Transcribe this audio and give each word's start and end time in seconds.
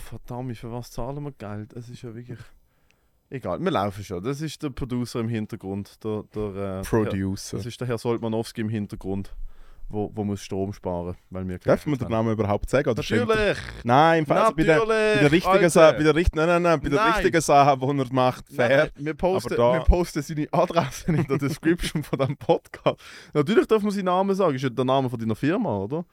verdammt, 0.00 0.56
für 0.56 0.70
was 0.72 0.90
zahlen 0.90 1.22
wir 1.24 1.32
Geld? 1.32 1.72
Es 1.72 1.88
ist 1.88 2.02
ja 2.02 2.14
wirklich. 2.14 2.38
Egal, 3.28 3.58
wir 3.60 3.70
laufen 3.72 4.04
schon. 4.04 4.22
Das 4.22 4.40
ist 4.40 4.62
der 4.62 4.70
Producer 4.70 5.18
im 5.20 5.28
Hintergrund. 5.28 6.02
Der, 6.04 6.22
der, 6.34 6.78
äh, 6.78 6.82
Producer. 6.82 7.56
Das 7.56 7.66
ist 7.66 7.80
der 7.80 7.88
Herr 7.88 7.98
Soltmanowski 7.98 8.60
im 8.60 8.68
Hintergrund, 8.68 9.34
wo, 9.88 10.12
wo 10.14 10.22
muss 10.22 10.40
Strom 10.42 10.72
sparen, 10.72 11.16
weil 11.30 11.48
wir 11.48 11.58
Darf 11.58 11.84
man 11.86 11.98
den 11.98 12.08
Namen 12.08 12.32
überhaupt 12.32 12.70
sagen? 12.70 12.88
Oder 12.88 13.02
stimmt 13.02 13.22
er? 13.22 13.26
Natürlich! 13.36 13.58
Nein, 13.82 14.18
im 14.20 14.26
Fall 14.26 14.38
also 14.38 14.54
bei 14.54 14.62
der, 14.62 14.78
bei 14.86 15.18
der 15.20 15.32
richtigen. 15.32 15.68
Sache, 15.70 15.96
bei 15.96 16.02
der 16.04 16.14
richt- 16.14 16.36
nein, 16.36 16.46
nein, 16.46 16.62
nein, 16.62 16.80
bei 16.80 16.88
der 16.88 16.98
Nein. 17.00 17.12
richtigen 17.14 17.40
Sache, 17.40 17.76
die 17.76 17.84
er 17.98 18.12
macht, 18.14 18.44
fair. 18.48 18.90
Nein, 18.94 19.04
wir, 19.06 19.14
posten, 19.14 19.54
da- 19.56 19.72
wir 19.72 19.80
posten 19.80 20.22
seine 20.22 20.46
Adresse 20.52 21.10
in 21.12 21.26
der 21.26 21.38
Description 21.48 22.04
von 22.04 22.18
diesem 22.20 22.36
Podcast. 22.36 23.00
Natürlich 23.34 23.66
darf 23.66 23.82
man 23.82 23.90
seinen 23.90 24.04
Namen 24.04 24.36
sagen. 24.36 24.54
Ist 24.54 24.62
ja 24.62 24.70
der 24.70 24.84
Name 24.84 25.10
von 25.10 25.18
deiner 25.18 25.34
Firma, 25.34 25.78
oder? 25.78 26.04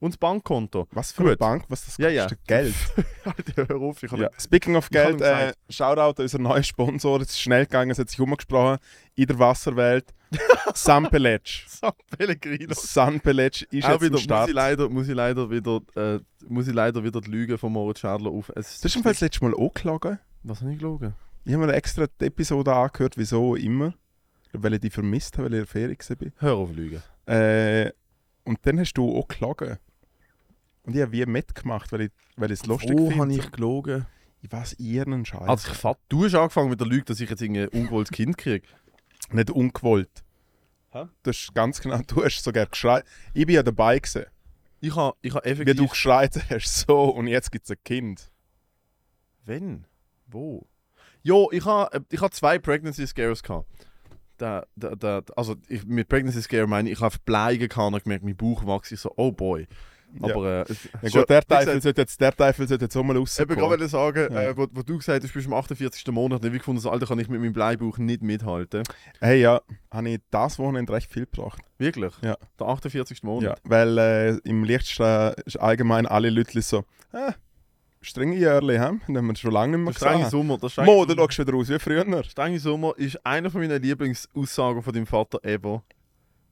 Und 0.00 0.12
das 0.14 0.18
Bankkonto. 0.18 0.86
Was 0.92 1.10
für 1.10 1.22
eine 1.22 1.30
Gut. 1.30 1.38
Bank, 1.40 1.64
was 1.68 1.84
das 1.86 1.96
Ja, 1.98 2.08
ja. 2.08 2.22
kostet? 2.24 2.46
Geld. 2.46 2.74
Alter, 3.24 3.68
hör 3.68 3.80
auf, 3.80 4.00
ich 4.02 4.12
Ja. 4.12 4.30
Speaking 4.38 4.76
of 4.76 4.88
Geld, 4.90 5.20
äh. 5.20 5.52
Shoutout 5.68 6.20
an 6.20 6.22
unseren 6.22 6.42
neuen 6.42 6.62
Sponsor. 6.62 7.20
Es 7.20 7.30
ist 7.30 7.40
schnell 7.40 7.64
gegangen, 7.66 7.90
es 7.90 7.98
hat 7.98 8.08
sich 8.08 8.20
umgesprochen. 8.20 8.78
In 9.16 9.26
der 9.26 9.38
Wasserwelt. 9.38 10.14
Sunbeledge. 10.74 11.62
San 11.66 11.92
Pellegrino. 12.16 12.74
Sunbeledge 12.74 13.66
ist 13.70 13.84
Auch 13.86 13.92
jetzt 13.92 14.02
wieder, 14.02 14.12
muss 14.12 14.22
Start. 14.22 14.48
ich, 14.50 14.54
leider, 14.54 14.88
muss, 14.88 15.08
ich 15.08 15.14
leider 15.14 15.50
wieder, 15.50 15.80
äh, 15.96 16.18
muss 16.46 16.68
ich 16.68 16.74
leider 16.74 17.02
wieder 17.02 17.20
die 17.20 17.30
Lüge 17.30 17.58
von 17.58 17.72
Moritz 17.72 18.00
Schadler 18.00 18.30
auf. 18.30 18.50
Es, 18.54 18.80
Du 18.80 18.84
hast 18.88 18.96
im 18.96 19.02
Fall 19.02 19.12
das 19.12 19.20
letzte 19.22 19.44
Mal 19.44 19.54
angeklagen. 19.54 20.18
Was 20.44 20.60
habe 20.60 20.72
ich 20.72 20.78
gelogen? 20.78 21.14
Ich 21.44 21.54
habe 21.54 21.66
mir 21.66 21.72
extra 21.72 22.06
die 22.20 22.26
Episode 22.26 22.72
angehört, 22.74 23.16
wieso 23.16 23.56
immer. 23.56 23.94
Weil 24.52 24.74
ich 24.74 24.80
die 24.80 24.90
vermisst 24.90 25.36
habe, 25.38 25.46
weil 25.46 25.54
ich 25.54 25.58
in 25.60 25.64
der 25.64 25.96
Ferien 25.96 25.98
war. 26.20 26.48
Hör 26.48 26.56
auf 26.56 26.72
Lügen. 26.72 27.02
Äh, 27.26 27.90
und 28.44 28.58
dann 28.62 28.78
hast 28.78 28.94
du 28.94 29.18
auch 29.18 29.26
geklagen. 29.28 29.78
Und 30.88 30.96
ich 30.96 31.02
habe 31.02 31.12
wie 31.12 31.26
mitgemacht, 31.26 31.92
weil 31.92 32.00
ich, 32.02 32.10
weil 32.36 32.50
ich 32.50 32.60
es 32.60 32.66
lustig 32.66 32.92
Oh, 32.98 33.08
finde. 33.10 33.22
habe 33.22 33.32
ich 33.34 33.50
gelogen? 33.52 34.06
Ich 34.40 34.50
weiß 34.50 34.76
ihren 34.78 35.24
Scheiß. 35.26 35.42
Also, 35.48 35.70
ich 35.70 35.76
fand, 35.76 35.98
du 36.08 36.24
hast 36.24 36.34
angefangen 36.34 36.70
mit 36.70 36.80
der 36.80 36.86
Lüge, 36.86 37.04
dass 37.04 37.20
ich 37.20 37.28
jetzt 37.28 37.42
ein 37.42 37.68
ungewolltes 37.68 38.10
Kind 38.10 38.38
kriege. 38.38 38.66
nicht 39.32 39.50
ungewollt. 39.50 40.24
Hä? 40.90 41.04
Du 41.22 41.30
hast 41.30 41.52
ganz 41.54 41.80
genau, 41.82 41.98
du 42.06 42.24
hast 42.24 42.42
sogar 42.42 42.64
geschreit. 42.66 43.04
Ich 43.34 43.44
bin 43.44 43.54
ja 43.56 43.62
dabei 43.62 43.98
gewesen. 43.98 44.24
Ich 44.80 44.96
habe 44.96 45.14
ich 45.20 45.34
ha 45.34 45.40
Wie 45.44 45.48
effektiv. 45.50 45.76
du 45.76 45.88
geschreit 45.88 46.40
hast, 46.50 46.86
so 46.86 47.02
und 47.10 47.26
jetzt 47.26 47.52
gibt 47.52 47.64
es 47.66 47.70
ein 47.72 47.76
Kind. 47.84 48.30
Wenn? 49.44 49.84
Wo? 50.26 50.66
Jo, 51.22 51.50
ich 51.52 51.64
habe 51.66 52.04
ich 52.10 52.20
ha 52.20 52.30
zwei 52.30 52.58
Pregnancy 52.58 53.06
Scares 53.06 53.42
gehabt. 53.42 53.66
Da, 54.38 54.64
da, 54.76 54.94
da, 54.94 55.20
also 55.36 55.56
ich, 55.68 55.84
mit 55.84 56.08
Pregnancy 56.08 56.40
Scare 56.42 56.66
meine 56.68 56.88
ich, 56.88 56.96
ich 56.98 57.00
habe 57.02 57.16
Bleigen 57.24 57.68
gehabt 57.68 57.92
und 57.92 58.02
gemerkt, 58.04 58.24
mein 58.24 58.36
Bauch 58.36 58.64
wächst. 58.64 58.92
Ich 58.92 59.00
so, 59.00 59.12
oh 59.16 59.32
boy. 59.32 59.66
Aber 60.22 60.66
äh, 60.68 60.74
Ja, 61.02 61.20
gut, 61.20 61.28
der 61.30 61.42
wie 61.42 61.46
Teufel 61.54 61.80
sollte 61.82 62.00
jetzt, 62.02 62.20
der 62.20 62.36
Teufel 62.36 62.66
sollte 62.68 62.84
jetzt 62.86 62.96
auch 62.96 63.02
mal 63.02 63.14
Ich 63.14 63.20
rauskommen. 63.20 63.56
wollte 63.60 63.76
gerade 63.78 63.88
sagen, 63.88 64.34
Ja. 64.34 64.42
äh, 64.42 64.56
wo, 64.56 64.66
wo 64.72 64.82
du 64.82 64.96
gesagt 64.98 65.22
hast, 65.22 65.30
du 65.30 65.34
bist 65.38 65.46
im 65.46 65.52
48. 65.54 66.06
Monat, 66.12 66.44
ich 66.44 66.52
gefunden, 66.52 66.80
so, 66.80 66.90
Alter, 66.90 67.06
kann 67.06 67.18
ich 67.18 67.28
mit 67.28 67.40
meinem 67.40 67.52
Bleibauch 67.52 67.98
nicht 67.98 68.22
mithalten. 68.22 68.82
Hey, 69.20 69.40
ja, 69.40 69.60
habe 69.92 70.08
ich 70.10 70.20
das 70.30 70.58
Wochenende 70.58 70.92
recht 70.92 71.10
viel 71.12 71.26
gebracht. 71.26 71.60
Wirklich? 71.78 72.12
Ja. 72.22 72.36
Der 72.58 72.66
48. 72.66 73.22
Monat? 73.22 73.42
Ja, 73.42 73.70
weil 73.70 73.98
äh, 73.98 74.30
im 74.44 74.64
Lichtstrahl 74.64 75.34
ist 75.46 75.56
allgemein 75.58 76.06
alle 76.06 76.30
Leute 76.30 76.60
so, 76.62 76.84
ah, 77.12 77.32
strenge 78.00 78.36
Jahre, 78.36 78.72
hä? 78.80 78.98
Den 79.08 79.16
haben 79.16 79.26
wir 79.26 79.36
schon 79.36 79.52
lange 79.52 79.76
nicht 79.76 79.84
mehr 79.84 79.94
strenge 79.94 80.16
gesehen. 80.24 80.30
Sommer. 80.30 80.58
Der 80.58 80.68
strenge 80.68 80.90
Mo, 80.90 81.04
du 81.04 81.10
Sommer. 81.14 81.22
schaust 81.24 81.38
wieder 81.38 81.54
aus 81.54 81.68
wie 81.68 81.78
früher. 81.78 82.24
Strenge 82.24 82.58
Sommer 82.58 82.94
ist 82.96 83.24
einer 83.26 83.50
von 83.50 83.60
meinen 83.60 83.82
Lieblingsaussagen 83.82 84.82
von 84.82 84.92
deinem 84.94 85.06
Vater 85.06 85.44
ever. 85.44 85.82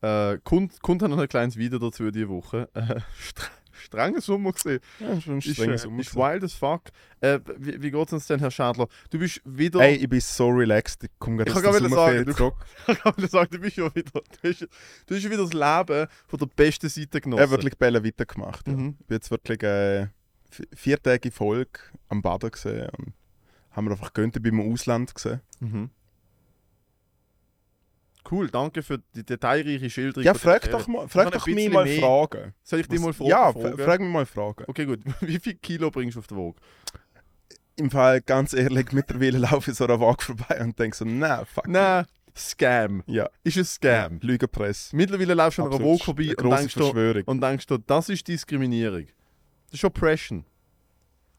Äh, 0.03 0.39
kommt, 0.45 0.81
kommt 0.83 1.01
noch 1.03 1.17
ein 1.19 1.27
kleines 1.29 1.57
Video 1.57 1.79
dazu 1.79 2.11
diese 2.11 2.29
Woche. 2.29 2.69
Äh, 2.75 3.01
strenger 3.87 4.21
Sommer 4.21 4.53
gesehen. 4.53 4.81
Ja, 5.01 5.09
ein 5.11 5.39
Ist, 5.39 5.53
strenger 5.55 5.75
äh, 5.75 5.79
Sommer 5.79 6.01
ist 6.01 6.15
wild 6.15 6.45
as 6.45 6.53
fuck. 6.55 6.83
Äh, 7.21 7.41
wie 7.59 7.81
wie 7.83 7.91
geht 7.91 8.07
es 8.07 8.13
uns 8.13 8.27
denn, 8.27 8.39
Herr 8.41 8.51
Schadler? 8.51 8.89
Du 9.11 9.19
bist 9.19 9.41
wieder. 9.45 9.81
Hey, 9.81 9.97
ich 9.97 10.09
bin 10.09 10.21
so 10.21 10.49
relaxed, 10.49 11.05
ich 11.05 11.11
komme 11.19 11.43
Ich 11.43 11.49
gerade 11.53 11.63
kann 11.63 11.75
aus 11.75 11.81
der 11.81 11.89
sagen, 11.91 12.35
zurück. 12.37 12.55
kann 13.03 13.15
man 13.17 13.29
sagen, 13.29 13.49
du 13.53 13.59
bist 13.61 13.77
ja 13.77 13.95
wieder. 13.95 14.11
Du 14.43 14.49
hast, 14.49 14.61
du 15.07 15.15
hast 15.15 15.23
ja 15.23 15.31
wieder 15.31 15.49
das 15.49 15.53
Leben 15.53 16.07
von 16.27 16.39
der 16.39 16.47
besten 16.47 16.89
Seite 16.89 17.17
Ich 17.19 17.23
genossen. 17.25 17.41
habe 17.43 17.51
wirklich 17.53 17.79
Bälle 17.79 18.05
weitergemacht. 18.05 18.67
Ja. 18.69 18.75
Mhm. 18.75 18.97
Ich 19.01 19.07
bin 19.07 19.15
jetzt 19.17 19.31
wirklich 19.31 19.63
äh, 19.63 20.09
vi- 20.53 20.69
vier 20.77 21.03
Tage 21.03 21.31
Folge 21.31 21.81
am 22.09 22.23
Baden 22.23 22.51
gesehen 22.51 22.89
und 22.99 23.15
haben 23.71 23.87
wir 23.87 23.93
einfach 23.93 24.13
gönnt, 24.13 24.37
ich 24.37 24.43
bin 24.43 24.59
im 24.59 24.73
Ausland 24.73 25.15
gesehen. 25.15 25.41
Mhm. 25.61 25.91
Cool, 28.31 28.49
danke 28.49 28.83
für 28.83 28.99
die 29.15 29.25
detailreiche 29.25 29.89
Schilderung. 29.91 30.25
Ja, 30.25 30.35
frag 30.35 30.71
doch 30.71 30.87
mal, 30.89 31.09
frag 31.09 31.31
doch 31.33 31.47
mich 31.47 31.71
mal 31.71 31.85
mehr- 31.85 32.01
Fragen. 32.01 32.55
Soll 32.63 32.81
ich 32.81 32.89
dich 32.89 33.01
mal 33.01 33.13
fragen? 33.13 33.31
Ja, 33.31 33.53
fragen? 33.53 33.79
frag 33.79 34.01
mich 34.01 34.11
mal 34.11 34.27
Fragen. 34.27 34.65
Okay, 34.67 34.85
gut. 34.87 35.01
Wie 35.21 35.39
viel 35.39 35.55
Kilo 35.55 35.91
bringst 35.91 36.17
du 36.17 36.21
auf 36.21 36.27
der 36.27 36.37
Waage? 36.39 36.57
Im 37.77 37.91
Fall, 37.91 38.21
ganz 38.23 38.53
ehrlich, 38.55 38.93
mittlerweile 38.93 39.39
laufe 39.51 39.71
ich 39.71 39.77
so 39.77 39.85
einer 39.85 40.01
Waage 40.01 40.25
vorbei 40.25 40.61
und 40.61 40.79
denke 40.79 40.97
so, 40.97 41.05
nein, 41.05 41.45
fuck. 41.47 41.69
Nein, 41.69 42.07
Scam. 42.35 43.03
Ja, 43.07 43.29
Ist 43.45 43.57
ein 43.57 43.65
Scam. 43.65 44.19
Lügenpresse. 44.21 44.95
Mittlerweile 44.97 45.35
laufst 45.35 45.59
du 45.59 45.65
an 45.65 45.73
einer. 45.73 45.85
Waage 45.85 46.05
vorbei 46.05 46.35
und 46.37 46.51
denkst, 46.51 46.75
du, 46.75 47.23
und 47.27 47.41
denkst 47.41 47.67
du, 47.67 47.79
das 47.79 48.09
ist 48.09 48.27
Diskriminierung. 48.29 49.07
Das 49.71 49.81
ist 49.81 49.85
Oppression. 49.85 50.45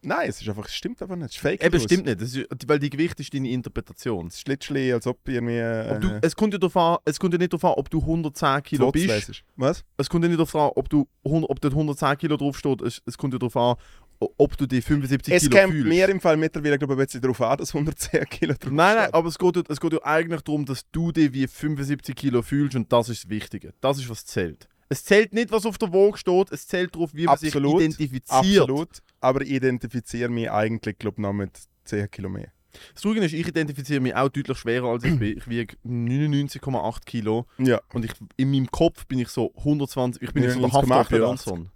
Nein, 0.02 0.28
es 0.28 0.40
ist 0.40 0.48
einfach, 0.48 0.66
es 0.66 0.74
stimmt 0.74 1.02
aber 1.02 1.16
nicht. 1.16 1.30
Es 1.30 1.36
ist 1.36 1.40
Fake 1.40 1.64
Eben, 1.64 1.80
stimmt 1.80 2.06
nicht. 2.06 2.20
Das 2.20 2.34
ist, 2.34 2.46
weil 2.66 2.78
die 2.78 2.90
Gewicht 2.90 3.18
ist 3.20 3.34
deine 3.34 3.48
Interpretation. 3.50 4.28
Es 4.28 4.36
ist 4.36 4.48
literally, 4.48 4.92
als 4.92 5.06
ob 5.06 5.18
irgendwie... 5.28 5.56
Äh, 5.58 5.90
Ob 5.94 6.00
du, 6.00 6.18
es, 6.22 6.36
kommt 6.36 6.52
ja 6.52 6.58
darauf 6.58 6.76
an, 6.76 6.98
es 7.04 7.18
kommt 7.18 7.32
ja 7.34 7.38
nicht 7.38 7.52
darauf 7.52 7.64
an, 7.64 7.72
ob 7.76 7.90
du 7.90 7.98
110 8.00 8.62
Kilo 8.62 8.90
bist. 8.92 9.06
lesest. 9.06 9.44
Was? 9.56 9.84
Es 9.96 10.08
kommt 10.08 10.24
ja 10.24 10.28
nicht 10.28 10.38
darauf 10.38 10.54
an, 10.54 10.70
ob, 10.76 10.88
du, 10.88 11.08
100 11.24 11.50
ob 11.50 11.60
dort 11.60 11.74
110 11.74 12.18
Kilo 12.18 12.36
draufsteht. 12.36 12.82
Es, 12.82 13.02
es 13.06 13.18
kommt 13.18 13.32
ja 13.34 13.38
darauf 13.38 13.56
an, 13.56 13.76
ob 14.20 14.56
du 14.56 14.66
die 14.66 14.82
75 14.82 15.32
Es 15.34 15.42
Kilo 15.48 15.60
kommt 15.60 15.72
fühlst. 15.74 15.88
mir 15.88 16.08
im 16.08 16.20
Fall 16.20 16.36
mittlerweile, 16.36 16.76
glaube 16.78 16.94
ich, 16.94 16.98
ein 17.00 17.04
bisschen 17.06 17.20
darauf 17.20 17.40
an, 17.40 17.58
dass 17.58 17.74
110 17.74 18.24
Kilo 18.26 18.54
drauf 18.54 18.72
Nein, 18.72 18.96
nein, 18.96 19.08
aber 19.14 19.28
es 19.28 19.38
geht, 19.38 19.56
ja- 19.56 19.62
es 19.68 19.80
geht 19.80 19.92
ja 19.92 19.98
eigentlich 20.04 20.40
darum, 20.42 20.64
dass 20.64 20.82
du 20.90 21.12
dich 21.12 21.32
wie 21.32 21.46
75 21.46 22.16
Kilo 22.16 22.42
fühlst 22.42 22.74
und 22.76 22.92
das 22.92 23.08
ist 23.08 23.24
das 23.24 23.30
Wichtige. 23.30 23.72
Das 23.80 23.98
ist, 23.98 24.08
was 24.08 24.24
zählt. 24.26 24.68
Es 24.88 25.04
zählt 25.04 25.34
nicht, 25.34 25.52
was 25.52 25.66
auf 25.66 25.76
der 25.78 25.92
Waage 25.92 26.16
steht, 26.16 26.50
es 26.50 26.66
zählt 26.66 26.94
darauf, 26.94 27.12
wie 27.14 27.26
man 27.26 27.34
Absolut, 27.34 27.80
sich 27.80 27.88
identifiziert. 27.90 28.60
Absolut. 28.62 28.88
Aber 29.20 29.40
ich 29.42 29.50
identifiziere 29.50 30.28
mich 30.28 30.50
eigentlich, 30.50 30.98
glaube 30.98 31.16
ich, 31.18 31.22
noch 31.22 31.32
mit 31.32 31.50
10 31.84 32.10
Kilo 32.10 32.28
mehr. 32.28 32.52
Das 32.92 33.02
Traurige 33.02 33.24
ist, 33.24 33.32
ich 33.32 33.48
identifiziere 33.48 34.00
mich 34.00 34.14
auch 34.14 34.28
deutlich 34.28 34.58
schwerer 34.58 34.88
als 34.90 35.02
ich 35.02 35.18
bin. 35.18 35.38
Ich 35.38 35.48
wiege 35.48 35.74
99,8 35.86 37.04
Kilo 37.06 37.46
Ja. 37.58 37.80
und 37.94 38.04
ich, 38.04 38.12
in 38.36 38.50
meinem 38.50 38.70
Kopf 38.70 39.06
bin 39.06 39.18
ich 39.18 39.28
so 39.28 39.52
120, 39.56 40.22
ich 40.22 40.32
bin 40.32 40.44
nicht 40.44 40.52
so 40.54 40.60
der 40.60 40.68
99,88. 40.68 40.90
Haftar 40.90 41.04
Björnsson. 41.18 41.70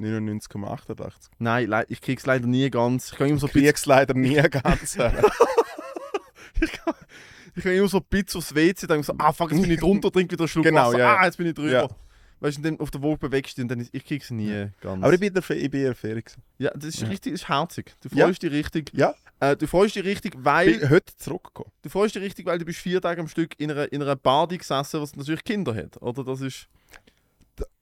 99,88. 0.00 1.12
Nein, 1.38 1.84
ich 1.88 2.00
krieg's 2.00 2.24
leider 2.26 2.46
nie 2.46 2.70
ganz. 2.70 3.12
Ich 3.12 3.18
kann 3.18 3.28
immer 3.28 3.38
so 3.38 3.46
Ich 3.46 3.52
krieg's 3.52 3.84
leider 3.86 4.14
nie 4.14 4.36
ganz. 4.50 4.96
ich 6.60 6.72
kann, 6.72 6.94
ich 7.54 7.62
kann 7.62 7.72
immer 7.72 7.88
so 7.88 7.98
ein 7.98 8.04
bisschen 8.08 8.38
aufs 8.38 8.54
WC, 8.54 8.86
denke 8.86 9.02
so, 9.04 9.14
ah 9.18 9.32
fuck, 9.32 9.50
jetzt 9.52 9.60
bin 9.62 9.70
ich 9.70 9.80
drunter, 9.80 10.10
trink 10.10 10.30
wieder 10.32 10.42
einen 10.42 10.48
Schluck 10.48 10.64
Genau, 10.64 10.88
Wasser, 10.88 10.98
ja, 10.98 11.04
ja. 11.14 11.16
ah, 11.20 11.24
jetzt 11.26 11.36
bin 11.36 11.46
ich 11.46 11.54
drüber. 11.54 11.70
Ja. 11.72 11.88
Weißt 12.42 12.58
du, 12.64 12.76
auf 12.80 12.90
der 12.90 13.02
Waage 13.02 13.18
bewegst 13.18 13.56
du 13.56 13.62
und 13.62 13.68
dann 13.68 13.80
ist, 13.80 13.94
ich 13.94 14.04
krieg's 14.04 14.30
nie 14.30 14.68
ganz. 14.80 15.02
aber 15.02 15.14
ich 15.14 15.20
bin, 15.20 15.32
der, 15.32 15.42
ich 15.50 15.70
bin 15.70 15.82
gewesen. 15.94 16.42
ja, 16.58 16.70
das 16.74 16.86
ist 16.94 17.00
Ja. 17.02 17.08
richtig, 17.08 17.32
das 17.32 17.42
ist 17.42 17.48
herzig. 17.48 17.94
Du 18.00 18.08
Ja. 18.14 18.26
freust 18.26 18.42
dich 18.42 18.50
richtig. 18.52 18.90
Ja. 18.94 19.14
Äh, 19.40 19.56
du 19.56 19.66
freust 19.66 19.94
dich 19.96 20.04
richtig, 20.04 20.34
Ich 20.34 20.44
weil 20.44 20.78
bin 20.78 20.90
heute 20.90 21.16
zurückgekommen. 21.16 21.70
du 21.82 21.88
freust 21.88 22.14
dich 22.16 22.22
richtig, 22.22 22.46
weil 22.46 22.58
du 22.58 22.64
bist 22.64 22.80
vier 22.80 23.00
Tage 23.00 23.20
am 23.20 23.28
Stück 23.28 23.58
in 23.60 23.70
einer, 23.70 23.90
in 23.92 24.02
einer 24.02 24.16
Bade 24.16 24.58
gesessen, 24.58 25.00
was 25.00 25.14
natürlich 25.16 25.44
Kinder 25.44 25.74
hat. 25.74 26.00
Oder 26.02 26.24
das 26.24 26.40
ist, 26.40 26.68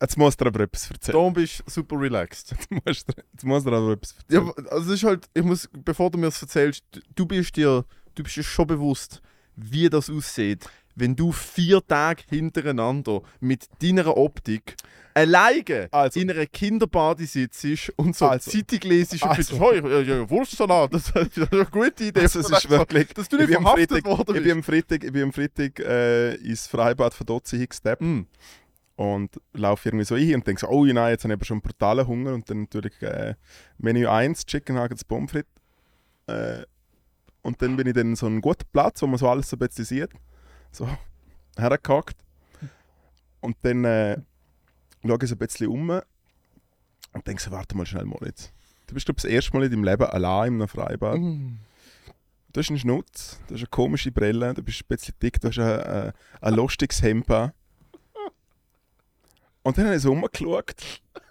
Jetzt 0.00 0.18
muss 0.18 0.36
dir 0.36 0.46
aber 0.46 0.60
etwas 0.60 0.90
erzählen. 0.90 1.16
da 1.24 1.30
bist 1.30 1.62
du 1.64 1.70
super 1.70 1.98
relaxed. 1.98 2.50
Jetzt 2.60 2.70
muss 2.70 3.04
dir, 3.04 3.14
jetzt 3.32 3.44
muss 3.44 3.64
dir 3.64 3.72
aber 3.72 3.92
etwas 3.92 4.14
Ja, 4.28 4.38
erzählen. 4.40 4.52
aber- 4.66 4.72
also 4.72 4.92
es 4.92 4.96
ist 5.02 5.04
halt, 5.08 5.28
ich 5.32 5.42
muss, 5.44 5.68
bevor 5.72 6.10
du 6.10 6.18
mir 6.18 6.26
das 6.26 6.42
erzählst, 6.42 6.84
du- 6.90 7.00
du 7.14 7.24
bist 7.26 7.56
dir, 7.56 7.84
du 8.14 8.22
bist 8.22 8.36
dir 8.36 8.42
schon 8.42 8.66
bewusst, 8.66 9.22
wie 9.56 9.88
das 9.88 10.10
aussieht, 10.10 10.68
wenn 10.94 11.16
du 11.16 11.32
vier 11.32 11.80
Tage 11.86 12.22
hintereinander 12.28 13.22
mit 13.40 13.66
deiner 13.82 14.16
Optik 14.16 14.74
alleine 15.14 15.88
Also- 15.90 16.20
in 16.20 16.30
einer 16.30 16.46
Kinderbade 16.46 17.24
sitzt 17.26 17.64
und 17.96 18.14
so 18.16 18.26
Also- 18.28 18.50
Zeitung 18.50 18.80
lesest 18.90 19.22
und 19.22 19.30
Also- 19.30 19.58
bist, 19.58 19.60
hey, 19.60 20.02
ja, 20.04 20.30
Wurstsalat, 20.30 20.92
das 20.94 21.10
ist 21.10 21.52
eine 21.52 21.64
gute 21.66 22.04
Idee. 22.04 22.20
Also, 22.20 22.40
es 22.40 22.50
ist 22.50 22.70
wirklich... 22.70 23.08
dass 23.14 23.28
du 23.28 23.36
Ich 23.38 23.48
nicht 23.48 23.56
verhaftet 23.58 23.90
Freitag, 23.90 24.04
worden 24.06 24.20
ich 24.20 24.26
bist. 24.34 24.44
bin 24.44 24.52
am 24.52 24.62
Freitag, 24.62 25.04
ich 25.04 25.12
bin 25.12 25.22
am 25.24 25.32
Freitag 25.32 25.78
äh, 25.80 26.34
ins 26.36 26.66
Freibad 26.66 27.14
von 27.14 27.26
Dotzi 27.26 27.58
hingesteppt 27.58 28.02
Mm. 28.02 28.20
und 28.96 29.30
laufe 29.54 29.88
irgendwie 29.88 30.04
so 30.04 30.14
ein 30.14 30.34
und 30.34 30.46
denke 30.46 30.60
so, 30.60 30.68
oh 30.68 30.84
nein, 30.84 31.10
jetzt 31.10 31.24
habe 31.24 31.32
ich 31.32 31.38
aber 31.38 31.44
schon 31.44 31.60
brutalen 31.60 32.06
Hunger 32.06 32.34
und 32.34 32.48
dann 32.50 32.60
natürlich 32.62 33.00
äh, 33.02 33.34
Menü 33.78 34.06
1, 34.06 34.44
Chicken 34.46 34.76
Nuggets, 34.76 35.04
Pommes 35.04 35.30
frites. 35.30 35.50
Äh, 36.26 36.64
und 37.42 37.60
dann 37.62 37.76
bin 37.76 37.86
ich 37.86 37.94
dann 37.94 38.08
in 38.10 38.16
so 38.16 38.26
einen 38.26 38.40
guten 38.42 38.64
Platz, 38.72 39.00
wo 39.02 39.06
man 39.06 39.18
so 39.18 39.28
alles 39.28 39.48
so 39.50 39.56
ein 39.56 39.60
bisschen 39.60 39.84
sieht. 39.86 40.10
So 40.70 40.88
hergehackt. 41.56 42.16
Und 43.40 43.56
dann 43.62 43.84
äh, 43.84 44.18
schaue 45.06 45.18
ich 45.22 45.28
so 45.28 45.34
ein 45.34 45.38
bisschen 45.38 45.68
um 45.68 45.90
und 47.12 47.26
denke 47.26 47.42
so, 47.42 47.50
warte 47.50 47.76
mal 47.76 47.86
schnell 47.86 48.06
jetzt. 48.24 48.52
Du 48.86 48.94
bist, 48.94 49.06
glaube 49.06 49.18
ich, 49.18 49.22
das 49.22 49.30
erste 49.30 49.56
Mal 49.56 49.64
in 49.64 49.70
deinem 49.70 49.84
Leben 49.84 50.04
allein 50.04 50.54
in 50.54 50.60
einem 50.60 50.68
Freibad. 50.68 51.18
Mm. 51.18 51.58
Du 52.52 52.60
hast 52.60 52.68
einen 52.68 52.78
Schnutz, 52.78 53.38
du 53.46 53.54
hast 53.54 53.60
eine 53.60 53.68
komische 53.68 54.10
Brille, 54.10 54.52
du 54.54 54.62
bist 54.62 54.82
ein 54.82 54.88
bisschen 54.88 55.14
dick, 55.22 55.40
du 55.40 55.48
hast 55.48 55.58
ein, 55.58 55.80
ein, 55.80 56.12
ein 56.40 56.54
lustiges 56.54 57.00
Hemd 57.00 57.30
an. 57.30 57.52
Und 59.62 59.78
dann 59.78 59.86
habe 59.86 59.96
ich 59.96 60.02
so 60.02 60.10
rumgeschaut. 60.10 60.74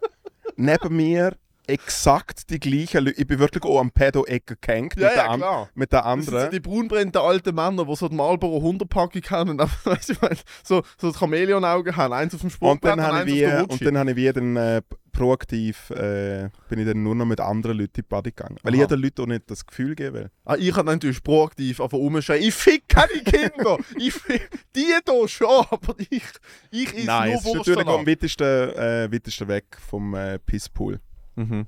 Neben 0.56 0.96
mir 0.96 1.36
exakt 1.70 2.50
die 2.50 2.60
gleichen 2.60 3.06
Leute. 3.06 3.20
Ich 3.22 3.28
bin 3.28 3.40
wirklich 3.40 3.64
auch 3.64 3.80
am 3.80 3.92
Pedo-Ecke 3.92 4.58
gehängt 4.60 4.96
mit, 4.96 5.04
der 5.06 5.30
an- 5.30 5.40
klar. 5.40 5.70
mit 5.76 5.92
der 5.92 6.02
Das 6.04 6.14
sind 6.14 6.24
so 6.26 6.32
anderen. 6.32 6.52
die 6.52 6.60
braunbrennenden 6.60 7.22
alten 7.22 7.56
Männer, 7.56 7.86
die 7.86 7.96
so 7.96 8.08
die 8.10 8.16
Marlboro 8.16 8.58
100 8.58 8.90
Packung 8.90 9.22
haben 9.30 9.50
und 9.52 9.62
einfach, 9.62 9.86
weißt 9.86 10.10
du, 10.10 10.14
ich 10.32 10.44
so, 10.64 10.82
so 10.98 11.14
Chamäleon-Augen 11.14 11.96
haben. 11.96 12.14
Eins 12.14 12.34
auf 12.34 12.42
dem 12.42 12.48
Und 12.48 12.52
Sprungbrett 12.52 12.92
dann, 12.98 13.02
habe 13.04 13.14
eins 13.18 13.24
auf 13.32 13.36
wie, 13.36 13.40
der 13.40 13.70
und 13.70 13.86
dann 13.86 13.98
habe 13.98 14.12
ich 14.12 14.16
wie 14.18 14.34
dann 14.34 14.56
äh, 14.56 14.82
proaktiv 15.12 15.90
äh, 15.90 16.50
bin 16.70 16.80
ich 16.80 16.86
dann 16.88 17.04
nur 17.04 17.14
noch 17.16 17.26
mit 17.26 17.40
anderen 17.42 17.78
Leuten 17.78 17.90
in 17.90 17.94
die 17.98 18.02
Party 18.04 18.32
gegangen. 18.32 18.58
Weil 18.64 18.74
Aha. 18.76 18.82
ich 18.84 18.88
den 18.88 19.00
Leuten 19.02 19.22
auch 19.22 19.26
nicht 19.28 19.50
das 19.52 19.66
Gefühl 19.66 19.96
geben 19.96 20.14
will. 20.16 20.32
Ah, 20.46 20.56
ich 20.58 20.74
habe 20.76 20.90
natürlich 20.90 21.22
proaktiv 21.24 21.82
einfach 21.82 21.98
rumschreien, 21.98 22.42
ich 22.44 22.54
fick 22.54 22.88
keine 22.88 23.22
Kinder! 23.24 23.78
ich 23.98 24.14
fick, 24.14 24.50
die 24.76 24.86
hier 24.86 25.28
schon, 25.28 25.48
aber 25.70 25.96
ich, 26.10 26.24
ich 26.72 26.94
is 26.94 27.06
Nein, 27.06 27.30
nur 27.32 27.40
es 27.40 27.46
ist 27.46 27.56
natürlich 27.56 27.88
am 27.88 28.08
weitesten, 28.08 28.70
äh, 28.78 29.10
weitesten 29.12 29.48
weg 29.48 29.66
vom 29.90 30.14
äh, 30.16 30.40
Pisspool. 30.40 31.00
Mhm. 31.40 31.66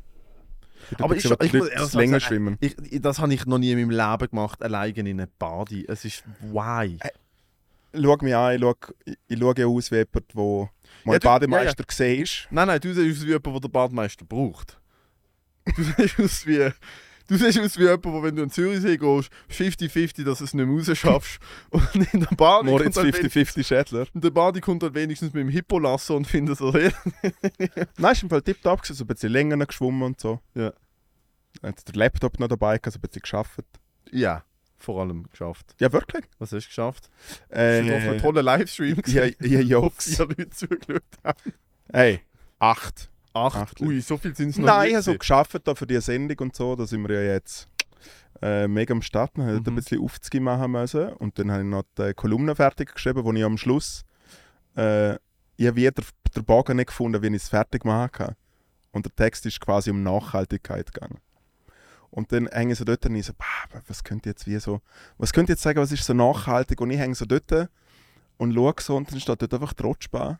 Aber 0.99 1.15
ich- 1.15 1.23
ich 1.23 1.29
muss 1.31 1.39
ehrlich 1.51 1.73
das 1.75 1.93
länger 1.93 2.19
sagen, 2.19 2.21
schwimmen. 2.21 2.57
Ich, 2.59 2.75
ich, 2.91 3.01
das 3.01 3.19
habe 3.19 3.33
ich 3.33 3.45
noch 3.45 3.57
nie 3.59 3.71
in 3.71 3.77
meinem 3.79 3.91
Leben 3.91 4.29
gemacht, 4.29 4.61
alleine 4.63 4.93
in 4.93 5.07
einer 5.07 5.27
Body. 5.39 5.85
Es 5.87 6.03
ist 6.05 6.23
why. 6.41 6.97
Schau 7.93 8.17
mich 8.21 8.35
an, 8.35 8.55
ich 8.55 8.61
schaue, 8.61 8.75
ich, 9.05 9.17
ich 9.27 9.39
schaue 9.39 9.53
ja 9.57 9.65
aus 9.67 9.91
wie 9.91 9.95
jemand, 9.97 10.33
der 10.33 10.35
mal 11.05 11.13
Ja, 11.13 11.19
du- 11.19 11.27
Bademeister 11.27 11.83
gesehen 11.83 12.23
ist. 12.23 12.47
Nein, 12.49 12.67
nein, 12.67 12.79
du 12.79 12.93
siehst 12.93 13.17
aus 13.19 13.25
wie 13.25 13.29
jemand, 13.29 13.45
der 13.47 13.59
der 13.59 13.69
Badmeister 13.69 14.25
braucht. 14.25 14.79
Du 15.75 15.83
siehst 15.83 16.19
aus 16.19 16.45
wie. 16.47 16.69
Du 17.31 17.37
siehst 17.37 17.59
aus 17.59 17.77
wie 17.77 17.83
jemand, 17.83 18.03
der, 18.05 18.23
wenn 18.23 18.35
du 18.35 18.43
in 18.43 18.49
Zürichsee 18.49 18.97
gehst, 18.97 19.29
50-50, 19.49 20.25
dass 20.25 20.39
du 20.39 20.43
es 20.43 20.53
nicht 20.53 20.65
mehr 20.67 20.75
rausschaffst. 20.77 21.39
Und 21.69 22.13
in 22.13 22.19
der 22.19 22.35
Badi 22.35 22.69
Moritz 22.69 22.95
kommt, 22.95 23.13
halt 23.13 23.25
50-50 23.31 23.63
Schädler. 23.65 24.05
in 24.13 24.19
der 24.19 24.31
Badi 24.31 24.59
kommt 24.59 24.83
halt 24.83 24.93
wenigstens 24.95 25.33
mit 25.33 25.41
dem 25.41 25.49
Hippo 25.49 25.79
lassen 25.79 26.17
und 26.17 26.27
findet 26.27 26.57
so, 26.57 26.77
ja, 26.77 26.91
Nein, 27.97 28.11
ist 28.11 28.23
im 28.23 28.29
Fall 28.29 28.41
tipptopp 28.41 28.85
so 28.85 29.01
ein 29.03 29.07
bisschen 29.07 29.31
länger 29.31 29.65
geschwommen 29.65 30.03
und 30.03 30.19
so. 30.19 30.41
Ja. 30.55 30.73
Hat 31.63 31.87
der 31.87 31.95
Laptop 31.95 32.37
noch 32.39 32.49
dabei, 32.49 32.77
gehabt, 32.79 32.91
so 32.93 32.97
ein 32.97 33.01
bisschen 33.01 33.21
geschafft. 33.21 33.59
ja, 34.11 34.43
vor 34.77 34.99
allem 35.01 35.29
geschafft. 35.29 35.75
Ja, 35.79 35.93
wirklich. 35.93 36.25
Was 36.39 36.51
hast 36.51 36.65
du 36.65 36.69
geschafft? 36.69 37.09
Das 37.49 37.85
war 37.85 37.91
doch 37.91 38.07
ein 38.09 38.13
Äh, 38.15 38.17
toller 38.19 38.41
Livestream. 38.43 38.97
ja, 39.05 39.29
gewesen, 39.29 39.67
ja, 39.69 39.77
wo 39.77 39.83
Jokes. 39.85 40.15
vier 40.15 40.25
Leute 40.25 40.49
zugeschaut 40.49 41.03
haben. 41.23 41.53
Hey, 41.93 42.21
acht. 42.59 43.10
Acht. 43.33 43.55
Acht. 43.57 43.81
Ui, 43.81 44.01
so 44.01 44.17
viel 44.17 44.35
sind 44.35 44.49
es 44.49 44.57
noch 44.57 44.65
Nein, 44.67 44.89
ich 44.89 44.93
habe 44.95 45.03
so 45.03 45.17
geschafft 45.17 45.59
da 45.63 45.75
für 45.75 45.87
die 45.87 45.99
Sendung 46.01 46.37
und 46.39 46.55
so. 46.55 46.75
Da 46.75 46.85
sind 46.85 47.07
wir 47.07 47.23
ja 47.23 47.33
jetzt 47.33 47.67
äh, 48.41 48.67
mega 48.67 48.93
am 48.93 49.01
Start. 49.01 49.37
Wir 49.37 49.45
haben 49.45 49.55
Mhm. 49.57 49.63
ein 49.67 49.75
bisschen 49.75 50.01
Aufzüge 50.01 50.41
machen 50.41 50.71
müssen. 50.71 51.09
Und 51.13 51.37
dann 51.39 51.51
habe 51.51 51.61
ich 51.63 51.67
noch 51.69 51.83
die 51.97 52.13
Kolumne 52.13 52.55
fertig 52.55 52.93
geschrieben, 52.93 53.23
wo 53.23 53.31
ich 53.31 53.43
am 53.43 53.57
Schluss. 53.57 54.03
Äh, 54.75 55.13
ich 55.57 55.67
habe 55.67 55.75
wieder 55.75 56.03
den 56.35 56.43
Bogen 56.45 56.77
nicht 56.77 56.87
gefunden, 56.87 57.21
wie 57.21 57.27
ich 57.27 57.33
es 57.43 57.49
fertig 57.49 57.85
machen 57.85 58.11
kann. 58.11 58.35
Und 58.91 59.05
der 59.05 59.15
Text 59.15 59.45
ist 59.45 59.61
quasi 59.61 59.91
um 59.91 60.03
Nachhaltigkeit 60.03 60.91
gegangen. 60.93 61.19
Und 62.09 62.33
dann 62.33 62.47
hänge 62.47 62.73
ich 62.73 62.79
so 62.79 62.83
dort 62.83 63.05
und 63.05 63.15
ich 63.15 63.25
so, 63.25 63.33
"Bah, 63.37 63.79
was 63.87 64.03
könnte 64.03 64.27
jetzt 64.29 64.45
wie 64.45 64.59
so, 64.59 64.81
was 65.17 65.31
könnte 65.31 65.53
jetzt 65.53 65.61
sagen, 65.61 65.79
was 65.79 65.93
ist 65.93 66.03
so 66.03 66.13
nachhaltig? 66.13 66.81
Und 66.81 66.89
ich 66.91 66.99
hänge 66.99 67.15
so 67.15 67.25
dort 67.25 67.69
und 68.37 68.53
schaue 68.53 68.73
so 68.79 68.97
und 68.97 69.09
dann 69.09 69.19
steht 69.21 69.41
dort 69.41 69.53
einfach 69.53 69.71
die 69.73 69.83
Rotschbar, 69.83 70.39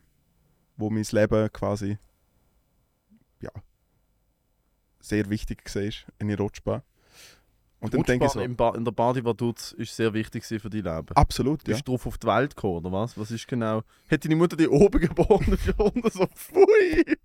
wo 0.75 0.89
mein 0.89 1.05
Leben 1.11 1.49
quasi, 1.53 1.97
sehr 5.01 5.29
wichtig 5.29 5.63
war, 5.73 5.91
eine 6.19 6.37
Rotschbar. 6.37 6.83
Und 7.79 7.93
dann 7.95 8.03
denke 8.03 8.25
ich 8.25 8.31
so, 8.31 8.39
Rutschbahn 8.39 8.55
ba 8.55 8.77
in 8.77 8.85
der 8.85 8.91
Badi 8.91 9.25
Vaduz 9.25 9.71
ist 9.71 9.95
sehr 9.95 10.13
wichtig 10.13 10.45
für 10.45 10.69
dein 10.69 10.83
Leben. 10.83 11.15
absolut, 11.15 11.67
ja. 11.67 11.73
Bist 11.73 11.87
du 11.87 11.91
drauf 11.93 12.05
auf 12.05 12.17
die 12.19 12.27
Welt 12.27 12.55
gekommen, 12.55 12.77
oder 12.85 12.91
was? 12.91 13.17
Was 13.17 13.31
ist 13.31 13.47
genau? 13.47 13.81
Hätte 14.07 14.27
deine 14.27 14.37
Mutter 14.37 14.55
die 14.55 14.67
oben 14.67 14.99
geboren 14.99 15.45
und 15.77 15.79
unten 15.79 16.09
so, 16.11 16.27
pfui! 16.27 17.17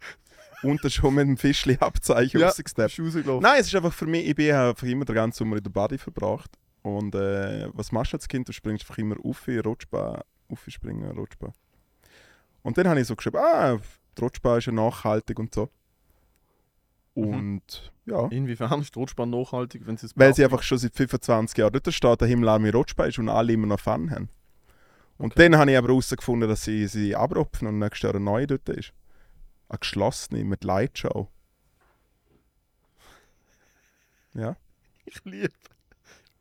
Und 0.63 0.83
dann 0.83 0.91
schon 0.91 1.15
mit 1.15 1.27
dem 1.27 1.37
Fischli-Abzeichen 1.37 2.41
Ja, 2.41 2.49
rausgesteppt. 2.49 2.99
Nein, 2.99 3.61
es 3.61 3.67
ist 3.67 3.75
einfach 3.75 3.93
für 3.93 4.07
mich, 4.07 4.27
ich 4.27 4.35
bin 4.35 4.51
einfach 4.53 4.87
immer 4.87 5.05
den 5.05 5.15
ganzen 5.15 5.39
Sommer 5.39 5.59
in 5.59 5.63
der 5.63 5.71
Body 5.71 5.99
verbracht. 5.99 6.51
Und 6.83 7.15
äh, 7.15 7.69
was 7.75 7.93
machst 7.93 8.13
du 8.13 8.17
als 8.17 8.27
Kind? 8.27 8.49
Du 8.49 8.53
springst 8.53 8.85
einfach 8.85 8.97
immer 8.99 9.17
auf, 9.23 9.47
Rutschbahn, 9.47 10.21
aufspringen, 10.49 11.11
Rutschbahn. 11.19 11.53
Und 12.63 12.79
dann 12.79 12.89
habe 12.89 13.01
ich 13.01 13.07
so 13.07 13.15
geschrieben, 13.15 13.39
ah, 13.39 13.79
die 14.17 14.21
Rutschbahn 14.23 14.59
ist 14.59 14.67
ja 14.67 14.73
nachhaltig 14.73 15.39
und 15.39 15.55
so. 15.55 15.69
Mhm. 17.17 17.25
Und 17.35 17.93
ja, 18.05 18.27
Inwiefern 18.29 18.81
ist 18.81 18.97
Rutschbahn 18.97 19.31
nachhaltig, 19.31 19.87
wenn 19.87 19.97
sie 19.97 20.07
es 20.07 20.17
weil 20.17 20.35
sie 20.35 20.45
einfach 20.45 20.63
schon 20.63 20.79
seit 20.79 20.95
25 20.95 21.59
Jahren 21.59 21.73
dort 21.73 21.93
steht, 21.93 22.21
der 22.21 22.29
Himmelarme 22.29 22.73
Rutschbahn 22.73 23.09
ist 23.09 23.19
und 23.19 23.29
alle 23.29 23.53
immer 23.53 23.67
noch 23.67 23.81
Fun 23.81 24.11
haben. 24.11 24.29
Und 25.19 25.33
Okay. 25.33 25.49
dann 25.49 25.59
habe 25.59 25.71
ich 25.73 25.79
aber 25.79 25.89
herausgefunden, 25.89 26.49
dass 26.49 26.65
sie 26.65 26.87
sie 26.87 27.17
abrupfen 27.17 27.67
und 27.67 27.79
nächstes 27.79 28.03
Jahr 28.03 28.15
eine 28.15 28.25
neue 28.25 28.47
dort 28.47 28.69
ist. 28.69 28.93
Eine 29.69 29.79
geschlossene 29.79 30.45
mit 30.45 30.63
Lightshow. 30.63 31.29
Ja. 34.35 34.57
Ich 35.07 35.25
liebe, 35.25 35.53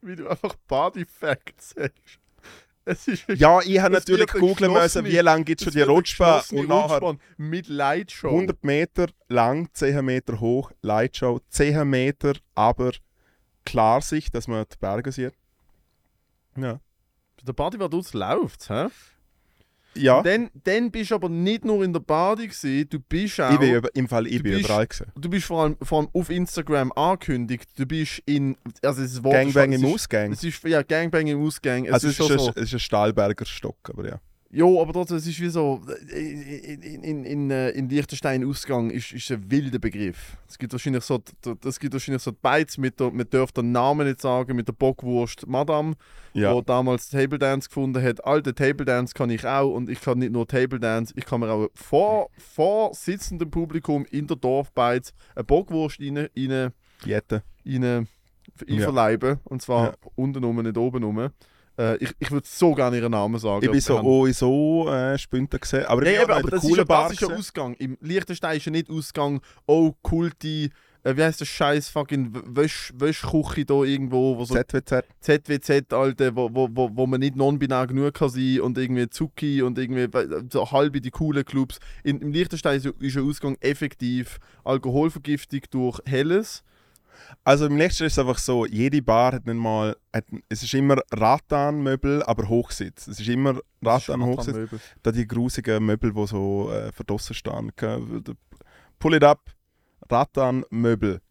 wie 0.02 0.16
du 0.18 0.28
einfach 0.28 0.56
Body 0.68 1.06
Facts 1.06 1.70
sagst. 1.72 2.20
Ja, 3.36 3.62
ich 3.62 3.80
habe 3.80 3.96
natürlich 3.96 4.28
googeln 4.28 4.72
müssen, 4.72 5.06
wie 5.06 5.18
lange 5.18 5.44
gibt 5.44 5.62
es 5.62 5.66
schon 5.66 5.74
die 5.74 5.82
Rutschbahn. 5.82 6.44
Und 6.52 6.70
nachher 6.70 7.18
mit 7.38 7.68
Lightshow. 7.68 8.30
100 8.30 8.64
Meter 8.64 9.08
lang, 9.28 9.70
10 9.74 10.06
Meter 10.06 10.40
hoch, 10.40 10.72
Lightshow, 10.82 11.40
10 11.50 11.88
Meter, 11.90 12.34
aber 12.54 12.92
Klarsicht, 13.66 14.36
dass 14.36 14.48
man 14.48 14.66
die 14.72 14.78
Berge 14.78 15.12
sieht. 15.12 15.34
Ja. 16.56 16.80
Der 17.44 17.54
Badi 17.54 17.80
Vaduz 17.80 18.14
läuft, 18.14 18.70
hä? 18.70 18.88
Ja, 19.98 20.22
Dann, 20.22 20.50
dann 20.64 20.92
bist 20.92 21.12
du 21.12 21.16
aber 21.16 21.30
nicht 21.30 21.64
nur 21.66 21.84
in 21.84 21.94
der 21.94 22.00
Badi 22.02 22.48
gewesen, 22.48 22.90
du 22.90 23.00
bist 23.00 23.40
auch... 23.40 23.52
ich 23.54 23.60
bin 23.60 23.76
über, 23.76 23.90
im 23.96 24.08
Fall 24.08 24.28
ich 24.28 24.44
bin 24.44 24.54
bist- 24.54 24.66
überall 24.66 24.88
gewesen. 24.88 25.12
Du 25.16 25.30
bist 25.30 25.46
vor 25.46 25.64
allem, 25.64 25.78
vor 25.82 26.00
allem 26.00 26.10
auf 26.14 26.30
Instagram 26.30 26.92
angekündigt. 26.94 27.70
Du 27.78 27.86
bist 27.86 28.22
in. 28.26 28.58
Also 28.84 29.02
es 29.04 29.14
ist 29.14 29.24
Wort- 29.24 29.34
Gangbang 29.36 29.72
im 29.72 29.86
Ausgang. 29.86 30.32
Es 30.34 30.44
ist 30.44 30.64
ja 30.64 30.82
Gangbang 30.84 31.28
im 31.28 31.42
Ausgang. 31.46 31.86
Es 31.86 31.94
Also 31.94 32.08
ist 32.10 32.20
es 32.20 32.26
ist, 32.26 32.32
ein, 32.32 32.40
so. 32.40 32.50
es 32.56 32.64
ist 32.64 32.74
ein 32.74 32.80
Stahlberger 32.80 33.46
Stock, 33.46 33.78
aber 33.90 34.08
ja. 34.08 34.20
Jo, 34.52 34.82
aber 34.82 34.94
trotzdem, 34.94 35.18
es 35.18 35.28
ist 35.28 35.40
wie 35.42 35.50
so. 35.50 35.82
In, 36.14 36.42
in, 36.44 37.04
in, 37.04 37.26
in, 37.26 37.52
äh, 37.52 37.72
in 37.72 37.90
Liechtenstein 37.90 38.46
Ausgang 38.46 38.90
ist, 38.90 39.12
ist 39.12 39.30
ein 39.32 39.50
wilder 39.52 39.80
Begriff. 39.80 40.38
Es 40.48 40.58
gibt 40.58 40.72
wahrscheinlich 40.72 41.04
so, 41.04 41.20
es 41.66 41.80
gibt 41.80 41.92
wahrscheinlich 41.94 42.22
so 42.22 42.32
die 42.32 42.38
Beiz 42.42 42.78
mit 42.78 43.00
der, 43.00 43.12
man 43.12 43.28
darf 43.30 43.52
den 43.52 43.72
Namen 43.74 44.08
nicht 44.08 44.22
sagen, 44.22 44.56
mit 44.56 44.68
der 44.68 44.74
Bockwurst 44.74 45.46
Madame, 45.48 45.96
Ja, 46.34 46.54
wo 46.54 46.62
damals 46.62 47.10
Table 47.10 47.38
Dance 47.40 47.68
gefunden 47.68 48.02
hat. 48.02 48.24
Alte 48.24 48.54
Table 48.54 48.86
Dance 48.86 49.14
kann 49.14 49.30
ich 49.30 49.46
auch 49.46 49.74
und 49.74 49.90
ich 49.90 50.00
kann 50.00 50.20
nicht 50.20 50.32
nur 50.32 50.48
Table 50.48 50.80
Dance, 50.80 51.14
ich 51.18 51.26
kann 51.26 51.42
mir 51.42 51.52
auch 51.52 51.68
vor, 51.74 52.30
vor 52.38 52.94
sitzendem 52.94 53.50
Publikum 53.52 54.06
in 54.12 54.28
der 54.28 54.38
Dorfbeiz 54.38 55.12
eine 55.36 55.44
Bockwurst 55.44 56.00
rein, 56.00 56.18
rein 56.18 56.72
Jette. 57.04 57.44
rein 57.66 57.84
Ja. 58.68 58.76
einverleiben. 58.78 59.40
Und 59.44 59.62
zwar 59.64 59.86
Ja. 59.88 59.94
unten 60.16 60.44
rum, 60.44 60.62
nicht 60.62 60.78
oben 60.78 61.04
rum. 61.04 61.30
Äh, 61.78 61.98
ich 61.98 62.12
ich 62.20 62.32
würde 62.32 62.48
so 62.50 62.74
gerne 62.74 62.98
ihren 62.98 63.12
Namen 63.12 63.40
sagen. 63.40 63.64
Ich 63.64 63.72
bin 63.72 63.82
so, 63.82 64.00
oh, 64.02 64.28
so 64.32 64.90
äh, 64.90 65.18
Spünter 65.18 65.60
gesehen. 65.60 65.86
Aber 65.86 66.02
bin 66.02 66.14
eben, 66.14 66.32
aber 66.32 66.50
das 66.50 66.64
ist, 66.64 66.76
ja, 66.76 66.84
das 66.84 67.12
ist 67.14 67.22
ja. 67.22 67.28
Ausgang. 67.28 67.74
Im 67.76 67.98
Liechtenstein 68.02 68.58
ist 68.58 68.66
ja 68.66 68.72
nicht 68.72 68.90
Ausgang, 68.90 69.42
oh, 69.66 69.94
Kulti, 70.02 70.70
äh, 71.04 71.16
wie 71.16 71.24
heißt 71.24 71.40
das 71.40 71.48
scheiß 71.48 71.90
fucking 71.90 72.32
Wäsch, 72.56 72.92
Wäschküche 72.96 73.66
da 73.66 73.84
irgendwo, 73.84 74.38
wo 74.38 74.46
so 74.46 74.56
ZWZ. 74.56 75.04
ZWZ, 75.20 75.94
Alter, 75.94 76.36
wo, 76.36 76.50
wo, 76.52 76.68
wo, 76.72 76.90
wo 76.94 77.06
man 77.08 77.20
nicht 77.20 77.36
non-binär 77.36 77.88
genug 77.88 78.14
kann 78.14 78.30
sein 78.30 78.62
und 78.62 78.78
irgendwie 78.78 79.10
Zucki 79.10 79.62
und 79.62 79.78
irgendwie 79.78 80.08
so 80.52 80.72
halbe 80.72 81.02
die 81.02 81.12
coolen 81.12 81.46
Clubs. 81.46 81.80
In, 82.04 82.20
Im 82.22 82.32
Liechtenstein 82.32 82.78
ist, 82.78 82.86
ja- 82.86 83.22
Ausgang 83.22 83.56
effektiv 83.60 84.40
Alkoholvergiftung 84.64 85.62
durch 85.72 86.00
Helles. 86.06 86.64
Also 87.44 87.66
im 87.66 87.78
letzten 87.78 88.06
ist 88.06 88.14
es 88.14 88.20
einfach 88.20 88.38
so, 88.38 88.66
jede 88.66 89.02
Bar 89.02 89.34
hat 89.34 89.46
nicht 89.46 89.56
mal, 89.56 89.96
hat, 90.14 90.26
es 90.50 90.64
ist 90.64 90.74
immer 90.74 90.98
Rattan-Möbel, 91.12 92.24
aber 92.24 92.48
Hochsitz. 92.48 93.08
Es 93.08 93.20
ist 93.20 93.30
immer 93.30 93.60
Rattan-Hochsitz. 93.84 94.70
Da 95.04 95.12
die 95.12 95.28
grusigen 95.28 95.86
Möbel, 95.86 96.14
die 96.14 96.28
so 96.28 96.72
äh, 96.72 96.92
verdrossen 96.92 97.36
stehen. 97.36 97.72
Pull 99.00 99.14
it 99.16 99.24
up, 99.24 99.52
Rattan-Möbel. 100.10 101.22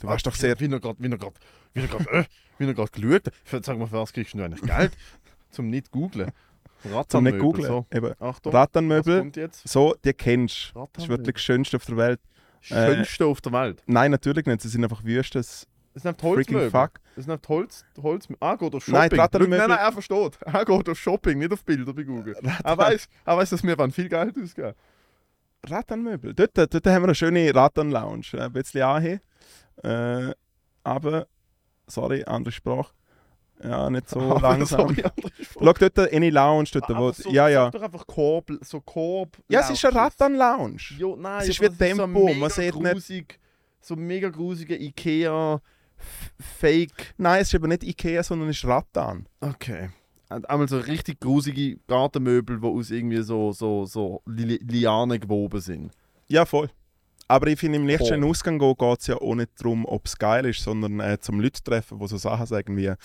Du 0.00 0.06
weißt 0.06 0.26
doch 0.26 0.34
sehr... 0.34 0.58
Wie 0.60 0.70
er 0.70 0.80
gerade, 0.80 0.98
wie 0.98 1.10
er 1.10 1.18
gerade, 1.18 1.34
wie 1.72 1.80
er 1.80 1.86
gerade, 1.88 2.04
äh, 2.12 2.24
wie 2.58 2.66
er 2.66 2.74
gerade 2.74 2.90
geschaut 2.90 3.26
hat. 3.52 3.64
Sag 3.64 3.78
mal, 3.78 3.86
für 3.86 3.96
was 3.96 4.12
kriegst 4.12 4.34
du 4.34 4.42
eigentlich 4.42 4.62
Geld? 4.62 4.92
Zum 5.50 5.70
nicht 5.70 5.90
googlen. 5.90 6.32
Rattanmöbel. 6.84 7.64
So. 7.64 7.86
Eben. 7.92 8.14
Achtung, 8.18 8.52
Rattan-Möbel, 8.52 9.32
so, 9.64 9.94
die 10.04 10.12
kennst 10.12 10.72
du. 10.74 10.88
Das 10.92 11.04
ist 11.04 11.08
wirklich 11.08 11.34
das 11.34 11.42
Schönste 11.42 11.76
auf 11.76 11.86
der 11.86 11.96
Welt. 11.96 12.20
Äh, 12.62 12.94
Schönste 12.94 13.26
auf 13.26 13.40
der 13.40 13.52
Welt. 13.52 13.82
Nein, 13.86 14.10
natürlich 14.10 14.46
nicht. 14.46 14.60
Sie 14.60 14.68
sind 14.68 14.82
einfach 14.84 15.04
wüstes 15.04 15.66
Das 15.94 16.02
sind 16.02 16.20
freaking 16.20 16.56
Holzmöbel. 16.56 16.70
fuck. 16.70 17.00
Das 17.14 17.24
sind 17.24 17.48
Holz, 17.48 17.84
Holz. 18.02 18.28
Ah, 18.40 18.56
geht 18.56 18.74
auf 18.74 18.84
Shopping. 18.84 19.18
Nein, 19.18 19.30
nein, 19.32 19.50
nein, 19.50 19.70
er 19.78 19.92
versteht. 19.92 20.38
Er 20.44 20.64
geht 20.64 20.88
auf 20.88 20.98
Shopping, 20.98 21.38
nicht 21.38 21.52
auf 21.52 21.64
Bilder 21.64 21.92
bei 21.94 22.02
Google. 22.02 22.36
Er 22.64 22.76
weiß, 22.78 23.08
er 23.24 23.36
weiß, 23.36 23.50
dass 23.50 23.62
wir 23.62 23.78
wann 23.78 23.90
viel 23.92 24.08
Geld 24.08 24.36
ausgeben. 24.38 24.74
Rattanmöbel. 25.66 26.34
Dort, 26.34 26.56
dort 26.56 26.74
haben 26.86 27.02
wir 27.02 27.04
eine 27.04 27.14
schöne 27.14 27.54
Rattan-Lounge. 27.54 28.26
Ein 28.38 28.52
bisschen 28.52 28.82
anheben. 28.82 29.20
Äh, 29.82 30.32
aber, 30.84 31.26
sorry, 31.86 32.24
andere 32.24 32.52
Sprache. 32.52 32.92
Ja, 33.62 33.88
nicht 33.90 34.08
so 34.08 34.20
Aber 34.30 34.40
langsam. 34.40 34.94
Schau 35.54 35.72
dort 35.72 35.98
eine 35.98 36.30
Lounge, 36.30 36.68
dort, 36.72 36.90
Aber 36.90 36.98
wo, 37.00 37.12
so, 37.12 37.30
ja, 37.30 37.48
ja. 37.48 37.70
doch 37.70 37.82
einfach 37.82 38.06
Korb, 38.06 38.50
so 38.62 38.80
Korb. 38.80 39.36
Ja, 39.48 39.60
es 39.60 39.70
ist 39.70 39.84
eine. 39.84 39.94
Rattan-Lounge. 39.94 40.82
Jo, 40.98 41.16
nein, 41.16 41.40
Es 41.42 41.48
ist 41.48 41.58
aber 41.60 41.72
wie 41.74 41.78
das 41.78 41.96
so 41.96 42.02
Tempo, 42.04 42.34
man 42.34 42.50
sieht 42.50 42.74
nicht- 42.74 42.92
grusig, 42.92 43.40
so 43.80 43.96
mega 43.96 44.28
grusige 44.28 44.76
Ikea 44.80 45.60
Fake. 46.38 47.14
Nein, 47.16 47.40
es 47.40 47.48
ist 47.48 47.54
eben 47.54 47.68
nicht 47.68 47.82
Ikea, 47.82 48.22
sondern 48.22 48.48
es 48.50 48.56
ist 48.58 48.64
Rattan. 48.66 49.26
Okay. 49.40 49.90
Einmal 50.28 50.68
so 50.68 50.78
richtig 50.78 51.20
grusige 51.20 51.78
Gartenmöbel, 51.86 52.60
die 52.60 52.66
aus 52.66 52.90
irgendwie 52.90 53.22
so, 53.22 53.52
so, 53.52 53.86
so 53.86 54.22
Li 54.26 54.58
Lianen 54.62 55.20
gewoben 55.20 55.60
sind. 55.60 55.92
Ja, 56.26 56.44
voll. 56.44 56.68
Aber 57.28 57.48
ich 57.48 57.58
finde, 57.58 57.78
im 57.78 57.86
letzten 57.86 58.20
Voll. 58.20 58.30
Ausgang 58.30 58.58
geht 58.58 59.00
es 59.00 59.06
ja 59.08 59.16
auch 59.16 59.34
nicht 59.34 59.50
darum, 59.58 59.84
ob 59.84 60.06
es 60.06 60.16
geil 60.16 60.46
ist, 60.46 60.62
sondern 60.62 61.00
äh, 61.00 61.18
zum 61.18 61.40
Leute 61.40 61.62
treffen, 61.62 61.98
die 61.98 62.06
so 62.06 62.16
Sachen 62.16 62.46
sagen 62.46 62.76
wie, 62.76 62.84
ja, 62.84 62.96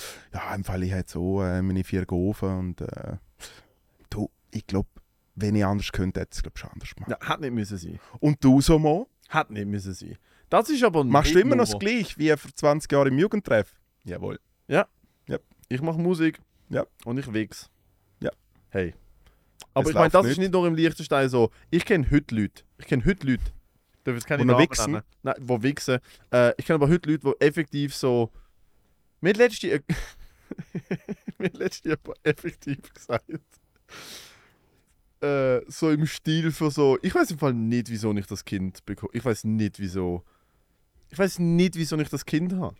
im 0.56 0.64
Fall 0.64 0.84
ich 0.84 0.94
habe 0.94 1.04
so 1.08 1.42
äh, 1.42 1.62
meine 1.62 1.84
vier 1.84 2.06
Gofen 2.06 2.50
und 2.58 2.82
äh, 2.82 3.18
du, 4.10 4.30
ich 4.52 4.68
glaube, 4.68 4.90
wenn 5.36 5.56
ich 5.56 5.66
anders 5.66 5.92
könnte, 5.92 6.20
hätte 6.20 6.30
ich 6.34 6.38
es 6.38 6.44
glaub, 6.44 6.60
schon 6.60 6.70
anders 6.72 6.94
gemacht. 6.94 7.12
Ja, 7.12 7.28
hat 7.28 7.42
nicht 7.42 7.52
müssen 7.54 7.78
sein. 7.78 8.00
Und 8.20 8.44
du 8.44 8.62
so 8.62 8.78
mal? 8.78 9.08
Hat 9.30 9.50
nicht 9.50 9.66
müssen 9.66 9.94
sein. 9.94 10.18
Das 10.50 10.70
ist 10.70 10.84
aber 10.84 11.04
Machst 11.04 11.34
du 11.34 11.40
immer 11.40 11.56
noch 11.56 11.66
das 11.70 11.80
Gleiche 11.80 12.18
wie 12.20 12.36
vor 12.36 12.52
20 12.54 12.92
Jahren 12.92 13.08
im 13.08 13.18
Jugendtreff? 13.20 13.74
Jawohl. 14.04 14.40
Ich 15.72 15.82
mache 15.82 15.98
Musik 15.98 16.38
Ja. 16.68 16.86
und 17.06 17.18
ich 17.18 17.32
wichs. 17.32 17.70
Ja. 18.20 18.32
Hey. 18.72 18.94
Aber 19.74 19.86
Es 19.86 19.92
ich 19.92 19.96
meine, 19.96 20.10
das 20.10 20.24
nicht. 20.24 20.32
ist 20.34 20.38
nicht 20.40 20.52
nur 20.52 20.68
im 20.68 20.76
Liechtenstein 20.76 21.30
so. 21.30 21.50
Ich 21.70 21.86
kenne 21.86 22.06
heute 22.12 22.36
Leute. 22.36 22.64
Ich 22.78 22.88
kenne 22.88 23.06
heute 23.06 23.26
Leute. 23.26 23.44
Ich 24.02 24.06
darf 24.06 24.16
jetzt 24.16 24.26
keine 24.26 24.42
Wo 24.42 24.48
Namen 24.48 24.64
wichsen? 24.64 24.92
nennen. 24.94 25.04
Nein, 25.22 25.36
die 25.40 25.64
wichsen. 25.64 26.00
Äh, 26.34 26.54
ich 26.58 26.66
kenne 26.66 26.76
aber 26.76 26.90
heute 26.90 27.08
Leute, 27.08 27.36
die 27.40 27.46
effektiv 27.46 27.96
so. 27.96 28.32
Mir 29.20 29.30
hat 29.30 29.38
letzte. 29.38 29.68
mir 31.38 31.52
hat 31.52 32.00
effektiv 32.24 32.92
gesagt. 32.92 33.30
Äh, 35.22 35.62
so 35.68 35.92
im 35.92 36.08
Stil 36.08 36.52
für 36.52 36.72
so. 36.72 36.98
Ich 37.04 37.14
weiß 37.14 37.30
im 37.30 37.38
Fall 37.38 37.54
nicht, 37.54 37.92
wieso 37.92 38.12
ich 38.16 38.26
das 38.26 38.44
Kind 38.44 38.84
bekomme. 38.88 39.12
Ich 39.14 39.24
weiß 39.24 39.44
nicht, 39.44 39.80
wieso. 39.80 40.24
Ich 41.12 41.20
weiß 41.20 41.38
nicht, 41.38 41.76
wieso 41.76 41.96
ich 42.00 42.10
das 42.10 42.26
Kind 42.26 42.54
habe. 42.54 42.76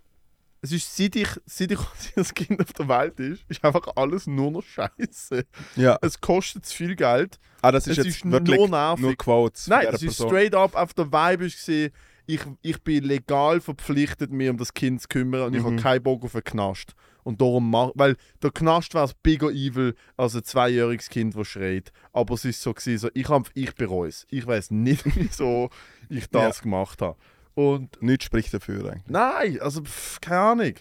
Es 0.64 0.72
ist, 0.72 0.96
seit 0.96 1.16
ich, 1.16 1.28
seit 1.46 1.72
ich 1.72 1.80
das 2.16 2.34
Kind 2.34 2.60
auf 2.62 2.72
der 2.74 2.88
Welt 2.88 3.20
ist, 3.20 3.44
ist 3.48 3.64
einfach 3.66 3.88
alles 3.96 4.28
nur 4.28 4.52
noch 4.52 4.64
Scheiße. 4.64 5.46
Ja. 5.76 5.98
Es 6.02 6.22
kostet 6.22 6.66
zu 6.66 6.76
viel 6.76 6.96
Geld. 6.96 7.40
Ah, 7.62 7.72
das 7.72 7.88
ist 7.88 7.98
es 7.98 8.06
jetzt 8.06 8.16
ist 8.18 8.32
wirklich 8.32 8.58
nur 8.58 8.70
nervig. 8.70 9.02
nur 9.04 9.16
Quotes. 9.16 9.68
Nein, 9.68 9.88
es 9.92 10.04
ist 10.04 10.16
straight 10.16 10.54
up 10.56 10.76
auf 10.76 10.94
der 10.94 11.12
Vibe 11.12 11.46
ist 11.46 11.58
gesehen. 11.58 11.92
Ich, 12.28 12.42
ich 12.62 12.82
bin 12.84 13.04
legal 13.04 13.60
verpflichtet, 13.60 14.32
mich 14.32 14.50
um 14.50 14.58
das 14.58 14.74
Kind 14.74 15.02
zu 15.02 15.08
kümmern 15.08 15.42
und 15.48 15.54
ich 15.56 15.62
habe 15.64 15.72
Mhm. 15.74 15.78
keinen 15.80 16.04
Bock 16.04 16.24
auf 16.24 16.36
einen 16.36 16.44
Knast. 16.44 16.94
Und 17.24 17.42
darum 17.42 17.70
mach, 17.70 17.92
weil 17.96 18.16
der 18.42 18.52
Knast 18.52 18.94
wäre 18.94 19.12
bigger 19.22 19.50
evil 19.52 19.96
als 20.18 20.36
ein 20.36 20.44
zweijähriges 20.44 21.10
Kind, 21.10 21.36
das 21.36 21.48
schreit. 21.48 21.92
Aber 22.14 22.34
es 22.36 22.46
ist 22.46 22.62
so 22.62 22.74
gewesen, 22.74 22.98
so, 23.00 23.10
ich, 23.14 23.28
hab, 23.30 23.50
ich 23.54 23.76
bereue 23.76 24.10
es. 24.10 24.26
Ich 24.30 24.46
weiß 24.48 24.72
nicht, 24.72 25.04
wieso 25.16 25.70
ich 26.10 26.28
das 26.30 26.62
gemacht 26.62 27.02
habe. 27.02 27.18
Und 27.54 28.02
Nichts 28.02 28.26
spricht 28.26 28.54
dafür 28.54 28.86
eigentlich. 28.92 29.08
Nein, 29.08 29.60
also 29.62 29.82
pff, 29.84 30.20
keine 30.22 30.40
Ahnung. 30.40 30.74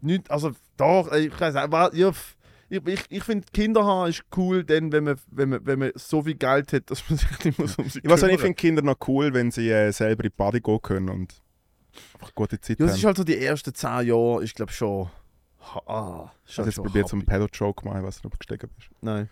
Nicht, 0.00 0.30
also 0.30 0.52
doch, 0.76 1.12
ich 1.12 1.38
weiß 1.40 1.54
pff, 2.12 2.36
ich, 2.68 2.86
ich, 2.86 3.00
ich 3.10 3.24
finde 3.24 3.46
Kinder 3.52 3.84
haben 3.84 4.08
ist 4.10 4.24
cool, 4.36 4.64
denn 4.64 4.90
wenn 4.92 5.04
man, 5.04 5.16
wenn, 5.30 5.48
man, 5.50 5.66
wenn 5.66 5.78
man 5.78 5.92
so 5.94 6.22
viel 6.22 6.34
Geld 6.34 6.72
hat, 6.72 6.90
dass 6.90 7.08
man 7.08 7.18
sich 7.18 7.44
nicht 7.44 7.58
muss 7.58 7.76
um 7.76 7.88
sie 7.88 8.00
Ich 8.02 8.08
weiß 8.10 8.22
nicht, 8.22 8.32
ich 8.32 8.38
kümmern. 8.38 8.40
finde 8.40 8.54
Kinder 8.56 8.82
noch 8.82 8.96
cool, 9.08 9.32
wenn 9.34 9.50
sie 9.50 9.70
äh, 9.70 9.90
selber 9.92 10.24
in 10.24 10.30
die 10.30 10.36
Party 10.36 10.60
gehen 10.60 10.80
können 10.82 11.08
und 11.10 11.34
einfach 12.14 12.34
gute 12.34 12.60
Zeit 12.60 12.80
Ja, 12.80 12.86
haben. 12.86 12.94
ist 12.96 13.04
halt 13.04 13.16
so 13.16 13.24
die 13.24 13.38
ersten 13.38 13.74
zehn 13.74 14.06
Jahre, 14.06 14.42
ich 14.42 14.54
glaube 14.54 14.72
schon. 14.72 15.10
Ah, 15.86 16.30
ist 16.44 16.52
Ich 16.52 16.58
habe 16.58 16.68
jetzt 16.68 16.74
schon 16.76 16.84
probiert, 16.84 17.08
so 17.08 17.16
einen. 17.16 17.24
Pedo-Joke 17.26 17.86
machen, 17.86 18.02
was 18.04 18.20
du 18.20 18.28
noch 18.28 18.38
gestiegen 18.38 18.68
bist. 18.76 18.88
Nein. 19.00 19.28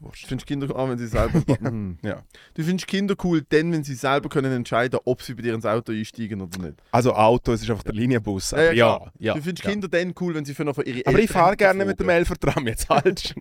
Wurscht. 0.00 0.24
Du 0.24 0.28
findest 0.28 0.46
Kinder 0.46 0.74
an, 0.76 0.90
wenn 0.90 0.98
sie 0.98 1.06
selber. 1.06 1.42
Hm. 1.60 1.98
Ja. 2.02 2.22
Du 2.54 2.62
findest 2.62 2.86
Kinder 2.86 3.14
cool, 3.22 3.42
denn 3.42 3.70
wenn 3.72 3.84
sie 3.84 3.94
selber 3.94 4.28
können 4.30 4.50
entscheiden, 4.52 4.98
ob 5.04 5.20
sie 5.22 5.34
bei 5.34 5.42
dir 5.42 5.54
ins 5.54 5.66
Auto 5.66 5.92
einsteigen 5.92 6.40
oder 6.40 6.58
nicht. 6.58 6.82
Also 6.90 7.12
Auto, 7.14 7.52
es 7.52 7.62
ist 7.62 7.70
einfach 7.70 7.82
der 7.84 7.92
Linienbus. 7.94 8.52
Ja, 8.52 8.72
ja, 8.72 9.12
Ja, 9.18 9.34
du 9.34 9.42
findest. 9.42 9.66
Kinder 9.68 9.88
dann 9.88 10.14
cool, 10.20 10.34
wenn 10.34 10.44
sie 10.44 10.54
für 10.54 10.64
noch 10.64 10.74
von 10.74 10.84
ihre 10.86 11.00
Aber 11.06 11.18
ich 11.18 11.22
Eltern 11.28 11.34
fahre 11.34 11.56
gerne 11.56 11.84
mit 11.84 12.00
dem 12.00 12.08
Elfertram 12.08 12.66
jetzt 12.66 12.88
halt. 12.88 13.34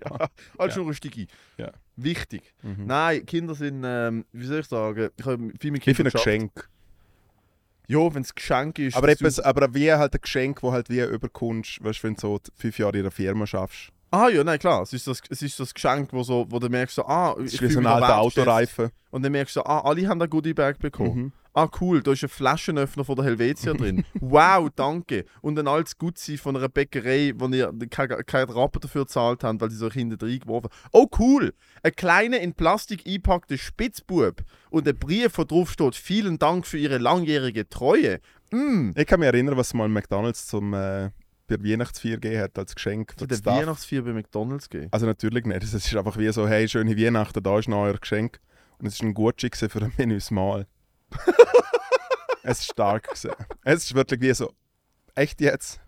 Als 0.57 0.75
Ja. 0.75 0.81
Juristiki. 0.81 1.27
Ja. 1.57 1.71
Wichtig. 1.95 2.41
Mhm. 2.61 2.85
Nein, 2.85 3.25
Kinder 3.25 3.55
sind, 3.55 3.83
ähm, 3.85 4.25
wie 4.33 4.45
soll 4.45 4.59
ich 4.59 4.67
sagen, 4.67 5.09
ich 5.17 5.25
habe 5.25 5.51
viel 5.59 5.71
mit 5.71 5.85
Wie 5.85 5.93
Kindern 5.93 5.95
für 5.95 6.01
ein 6.01 6.05
geschafft. 6.05 6.25
Geschenk. 6.25 6.69
Ja, 7.87 8.13
wenn 8.13 8.21
es 8.21 8.35
Geschenk 8.35 8.77
ist. 8.79 8.95
Aber, 8.95 9.07
etwas, 9.09 9.39
aber 9.39 9.73
wie 9.73 9.91
halt 9.91 10.13
ein 10.13 10.21
Geschenk, 10.21 10.61
wo 10.61 10.71
halt 10.71 10.89
wie 10.89 10.99
überkommst, 11.01 11.83
weißt, 11.83 12.03
wenn 12.03 12.13
du 12.15 12.19
so 12.21 12.39
fünf 12.55 12.77
Jahre 12.77 12.97
in 12.97 13.03
einer 13.03 13.11
Firma 13.11 13.47
schaffst. 13.47 13.89
Ah 14.11 14.27
ja, 14.29 14.43
nein, 14.43 14.59
klar. 14.59 14.81
Es 14.81 14.93
ist 14.93 15.07
das, 15.07 15.21
es 15.29 15.41
ist 15.41 15.59
das 15.59 15.73
Geschenk, 15.73 16.11
wo, 16.13 16.23
so, 16.23 16.45
wo 16.49 16.59
du 16.59 16.69
merkst, 16.69 16.95
so, 16.95 17.05
ah, 17.05 17.35
ist 17.39 17.53
ich 17.53 17.61
wie 17.61 17.65
fühl 17.65 17.73
so 17.73 17.79
ein 17.79 17.87
alter. 17.87 18.19
Autoreifen. 18.19 18.89
Und 19.11 19.23
dann 19.23 19.31
merkst 19.31 19.55
du, 19.55 19.59
so, 19.59 19.65
ah, 19.65 19.81
alle 19.81 20.07
haben 20.07 20.21
ein 20.21 20.29
Goodie 20.29 20.53
Bag 20.53 20.79
bekommen. 20.79 21.15
Mhm. 21.15 21.31
Ah, 21.53 21.67
cool, 21.81 22.01
da 22.01 22.11
ist 22.11 22.23
ein 22.23 22.29
Flaschenöffner 22.29 23.03
von 23.03 23.15
der 23.15 23.25
Helvetia 23.25 23.73
drin. 23.73 24.05
Wow, 24.21 24.69
danke. 24.75 25.25
Und 25.41 25.57
ein 25.57 25.67
altes 25.67 25.97
Gutzi 25.97 26.37
von 26.37 26.55
einer 26.55 26.69
Bäckerei, 26.69 27.33
wo 27.35 27.47
ihr 27.47 27.73
keinen 27.89 28.25
kein 28.25 28.49
Rappen 28.49 28.81
dafür 28.81 29.05
gezahlt 29.05 29.43
habt, 29.43 29.59
weil 29.59 29.71
sie 29.71 29.77
so 29.77 29.91
hinten 29.91 30.23
reingeworfen 30.23 30.69
haben. 30.69 30.89
Oh, 30.91 31.07
cool. 31.17 31.53
Ein 31.81 31.95
kleiner 31.95 32.39
in 32.39 32.53
Plastik 32.53 33.05
eingepackter 33.05 33.57
Spitzbub 33.57 34.43
und 34.69 34.87
ein 34.87 34.97
Brief, 34.97 35.37
wo 35.37 35.43
drauf 35.43 35.71
steht, 35.71 35.95
vielen 35.95 36.37
Dank 36.37 36.67
für 36.67 36.77
Ihre 36.77 36.99
langjährige 36.99 37.67
Treue. 37.67 38.19
Mm. 38.51 38.91
Ich 38.95 39.07
kann 39.07 39.19
mich 39.19 39.27
erinnern, 39.27 39.57
was 39.57 39.73
mal 39.73 39.89
McDonalds 39.89 40.47
zum 40.47 40.73
äh, 40.73 41.09
bei 41.49 41.63
Weihnachtsfeier 41.63 42.17
gegeben 42.17 42.41
hat 42.41 42.57
als 42.57 42.75
Geschenk 42.75 43.13
für 43.17 43.27
die 43.27 43.35
Staff. 43.35 43.61
Weihnachtsfeier 43.61 44.03
bei 44.03 44.13
McDonalds 44.13 44.69
gehen. 44.69 44.87
Also 44.91 45.05
natürlich 45.05 45.45
nicht. 45.45 45.63
Es 45.63 45.73
ist 45.73 45.95
einfach 45.95 46.17
wie 46.17 46.31
so, 46.31 46.47
hey, 46.47 46.67
schöne 46.67 46.97
Weihnachten, 46.97 47.43
da 47.43 47.59
ist 47.59 47.67
noch 47.67 47.83
euer 47.83 47.97
Geschenk. 47.97 48.39
Und 48.77 48.85
es 48.85 48.93
ist 48.93 49.01
ein 49.01 49.13
Gutschein 49.13 49.51
für 49.69 49.81
ein 49.81 49.91
Menüs 49.97 50.31
Mal. 50.31 50.67
es 52.43 52.59
ist 52.59 52.71
stark 52.71 53.03
gewesen. 53.03 53.31
Es 53.63 53.83
ist 53.83 53.95
wirklich 53.95 54.21
wie 54.21 54.33
so, 54.33 54.53
echt 55.15 55.41
jetzt? 55.41 55.81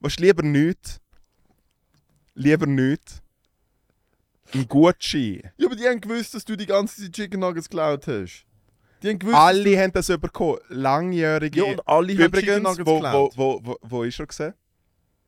Was 0.00 0.16
lieber 0.18 0.42
nichts? 0.42 1.00
Lieber 2.34 2.66
nichts? 2.66 3.20
Ein 4.54 4.68
Gutschein. 4.68 5.50
Ja, 5.56 5.66
aber 5.66 5.76
die 5.76 5.86
haben 5.86 6.00
gewusst, 6.00 6.34
dass 6.34 6.44
du 6.44 6.56
die 6.56 6.66
ganze 6.66 7.02
Zeit 7.02 7.12
Chicken 7.12 7.40
Nuggets 7.40 7.68
geklaut 7.68 8.06
hast. 8.06 8.46
Die 9.02 9.08
haben 9.10 9.18
gewusst, 9.18 9.36
Alle 9.36 9.78
haben 9.82 9.92
das 9.92 10.06
bekommen. 10.06 10.58
Langjährige. 10.68 11.60
ja, 11.60 11.64
und 11.72 11.86
alle 11.88 12.12
haben 12.14 12.24
Übrigens, 12.24 12.62
Nuggets 12.62 12.86
wo, 12.86 13.02
wo, 13.02 13.30
wo, 13.36 13.60
wo, 13.64 13.76
wo 13.82 14.02
ist 14.04 14.18
er 14.18 14.26
gesehen? 14.26 14.54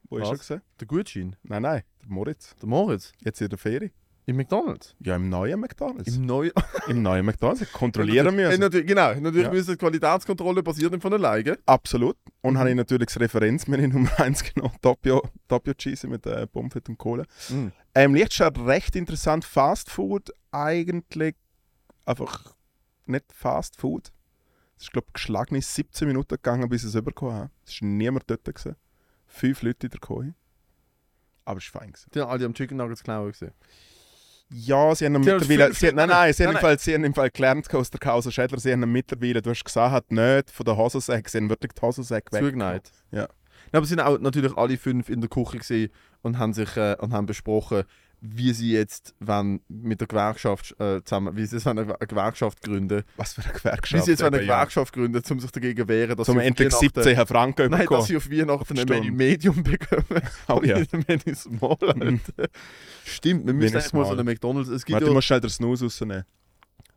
Wo 0.08 0.18
ist 0.18 0.22
Was? 0.22 0.30
er 0.30 0.38
gesehen? 0.38 0.62
Der 0.80 0.86
Gutschein, 0.88 1.36
Nein, 1.42 1.62
nein, 1.62 1.82
der 2.02 2.08
Moritz. 2.10 2.54
der 2.60 2.68
Moritz, 2.68 3.12
Jetzt 3.24 3.40
in 3.40 3.48
der 3.48 3.58
Ferie. 3.58 3.90
im 4.26 4.36
McDonalds. 4.36 4.94
Ja, 5.00 5.16
im 5.16 5.28
neuen 5.28 5.58
McDonalds. 5.60 6.14
Im 6.16 6.26
neuen... 6.26 6.50
Im 6.88 7.02
neuen 7.02 7.24
McDonalds. 7.26 7.70
Kontrollieren 7.72 8.34
müssen. 8.34 8.60
natürlich, 8.60 8.86
genau, 8.86 9.14
natürlich 9.14 9.44
Ja. 9.46 9.50
müssen 9.52 9.70
die 9.72 9.76
Qualitätskontrolle 9.76 10.62
basiert 10.62 10.92
nicht 10.92 11.02
von 11.02 11.12
alleine. 11.12 11.58
Absolut. 11.66 12.16
Und 12.40 12.54
Mhm. 12.54 12.58
habe 12.58 12.70
ich 12.70 12.76
natürlich 12.76 13.06
das 13.06 13.20
Referenzmenü 13.20 13.86
Nummer 13.88 14.18
1 14.20 14.42
genommen. 14.52 14.74
Doppio 14.82 15.74
Cheese 15.74 16.06
mit 16.08 16.26
äh, 16.26 16.46
Pommes 16.46 16.74
und 16.88 16.98
Cola. 16.98 17.24
Mhm. 17.48 17.72
Ähm, 17.94 18.14
Lichtschad 18.14 18.58
recht 18.58 18.94
interessant. 18.96 19.44
Fast 19.44 19.90
Food 19.90 20.30
eigentlich 20.52 21.34
einfach 22.04 22.54
nicht 23.06 23.32
Fast 23.32 23.76
Food. 23.76 24.12
Es 24.76 24.84
ist, 24.84 24.92
glaube 24.92 25.08
ich, 25.08 25.12
geschlagene 25.14 25.60
17 25.60 26.08
Minuten 26.08 26.36
gegangen, 26.36 26.68
bis 26.68 26.82
ich 26.82 26.88
es 26.88 26.94
übergekommen 26.94 27.34
habe. 27.34 27.50
Es 27.66 27.80
war 27.82 27.88
niemand 27.88 28.30
dort. 28.30 28.44
Gewesen. 28.44 28.76
Fünf 29.26 29.62
Leute 29.62 29.86
in 29.86 29.90
der 29.90 30.00
Küche. 30.00 30.34
Aber 31.44 31.58
es 31.58 31.74
war 31.74 31.82
fein. 31.82 31.92
Gewesen. 31.92 32.10
Die 32.14 32.20
haben 32.20 32.30
alle 32.30 32.46
am 32.46 32.54
Chicken 32.54 32.76
Nuggets 32.76 33.02
klauen 33.02 33.30
gesehen. 33.30 33.52
Ja, 34.52 34.94
sie 34.94 35.06
haben 35.06 35.14
ihn 35.14 35.20
mittlerweile. 35.20 35.72
Sie, 35.74 35.92
nein, 35.92 36.08
nein, 36.08 36.32
sie 36.32 36.44
haben, 36.44 36.54
nein, 36.54 36.60
im 36.60 36.60
Fall, 36.60 36.78
sie 36.78 36.94
haben 36.94 37.04
im 37.04 37.14
Fall 37.14 37.30
gelernt 37.30 37.72
aus 37.72 37.90
der 37.90 38.00
Kauser 38.00 38.32
Schädler. 38.32 38.58
Sie 38.58 38.72
haben 38.72 38.82
ihn 38.82 38.90
mittlerweile, 38.90 39.42
du 39.42 39.50
hast 39.50 39.64
gesagt, 39.64 40.10
nicht 40.10 40.50
von 40.50 40.64
der 40.64 40.76
Hosensäcke. 40.76 41.30
Sie 41.30 41.38
haben 41.38 41.48
wirklich 41.48 41.72
die 41.72 41.80
Hosensäcke 41.80 42.32
weg. 42.32 42.42
Zugeneigt. 42.42 42.92
Ja. 43.12 43.28
Ja, 43.72 43.78
aber 43.78 43.86
sie 43.86 43.90
sind 43.90 44.00
auch 44.00 44.18
natürlich 44.18 44.56
alle 44.56 44.76
fünf 44.76 45.08
in 45.08 45.20
der 45.20 45.30
Küche 45.30 45.58
gesehen 45.58 45.90
und 46.22 46.38
haben 46.38 46.52
sich 46.52 46.76
äh, 46.76 46.96
und 46.98 47.12
haben 47.12 47.26
besprochen, 47.26 47.84
wie 48.22 48.52
sie 48.52 48.72
jetzt 48.72 49.14
wenn 49.18 49.60
mit 49.68 50.00
der 50.00 50.08
Gewerkschaft 50.08 50.74
äh, 50.78 51.02
zusammen, 51.04 51.36
wie 51.36 51.46
sie 51.46 51.56
jetzt 51.56 51.66
eine 51.66 51.86
Gewerkschaft 51.86 52.60
gründen, 52.62 53.02
Was 53.16 53.32
für 53.34 53.42
eine 53.42 53.54
wie 53.54 53.58
Gewerkschaft. 53.58 54.04
sie 54.04 54.10
jetzt 54.10 54.22
eine 54.22 54.36
ja. 54.36 54.42
Gewerkschaft 54.42 54.92
gründen, 54.92 55.22
um 55.30 55.40
sich 55.40 55.50
dagegen 55.50 55.88
wehren, 55.88 56.16
dass 56.16 56.26
Zum 56.26 56.34
sie 56.34 56.40
auf 56.40 56.46
endlich 56.46 56.68
Weihnachten- 56.72 57.02
17 57.02 57.26
Franken 57.26 57.62
Nein, 57.62 57.70
dass 57.70 57.80
bekommen. 57.80 58.02
sie 58.06 58.16
auf 58.16 58.30
Weihnachten 58.30 58.72
ein 58.74 58.76
Stunde. 58.82 58.94
Menü 59.00 59.10
Medium 59.12 59.62
bekommen. 59.62 60.04
Oh 60.48 60.60
ja. 60.62 60.76
Ein 60.76 61.04
Menü 61.08 61.34
Small, 61.34 61.76
Alter. 61.80 62.48
Stimmt, 63.04 63.46
wir 63.46 63.54
müssen 63.54 63.72
Menü 63.72 63.84
echt 63.84 63.94
mal 63.94 64.04
so 64.04 64.12
eine 64.12 64.24
McDonalds. 64.24 64.68
Es 64.68 64.84
gibt 64.84 64.94
Warte, 64.94 65.06
ja, 65.06 65.08
du 65.10 65.14
musst 65.14 65.26
schnell 65.26 65.40
den 65.40 65.50
Snooze 65.50 65.84
rausnehmen. 65.84 66.24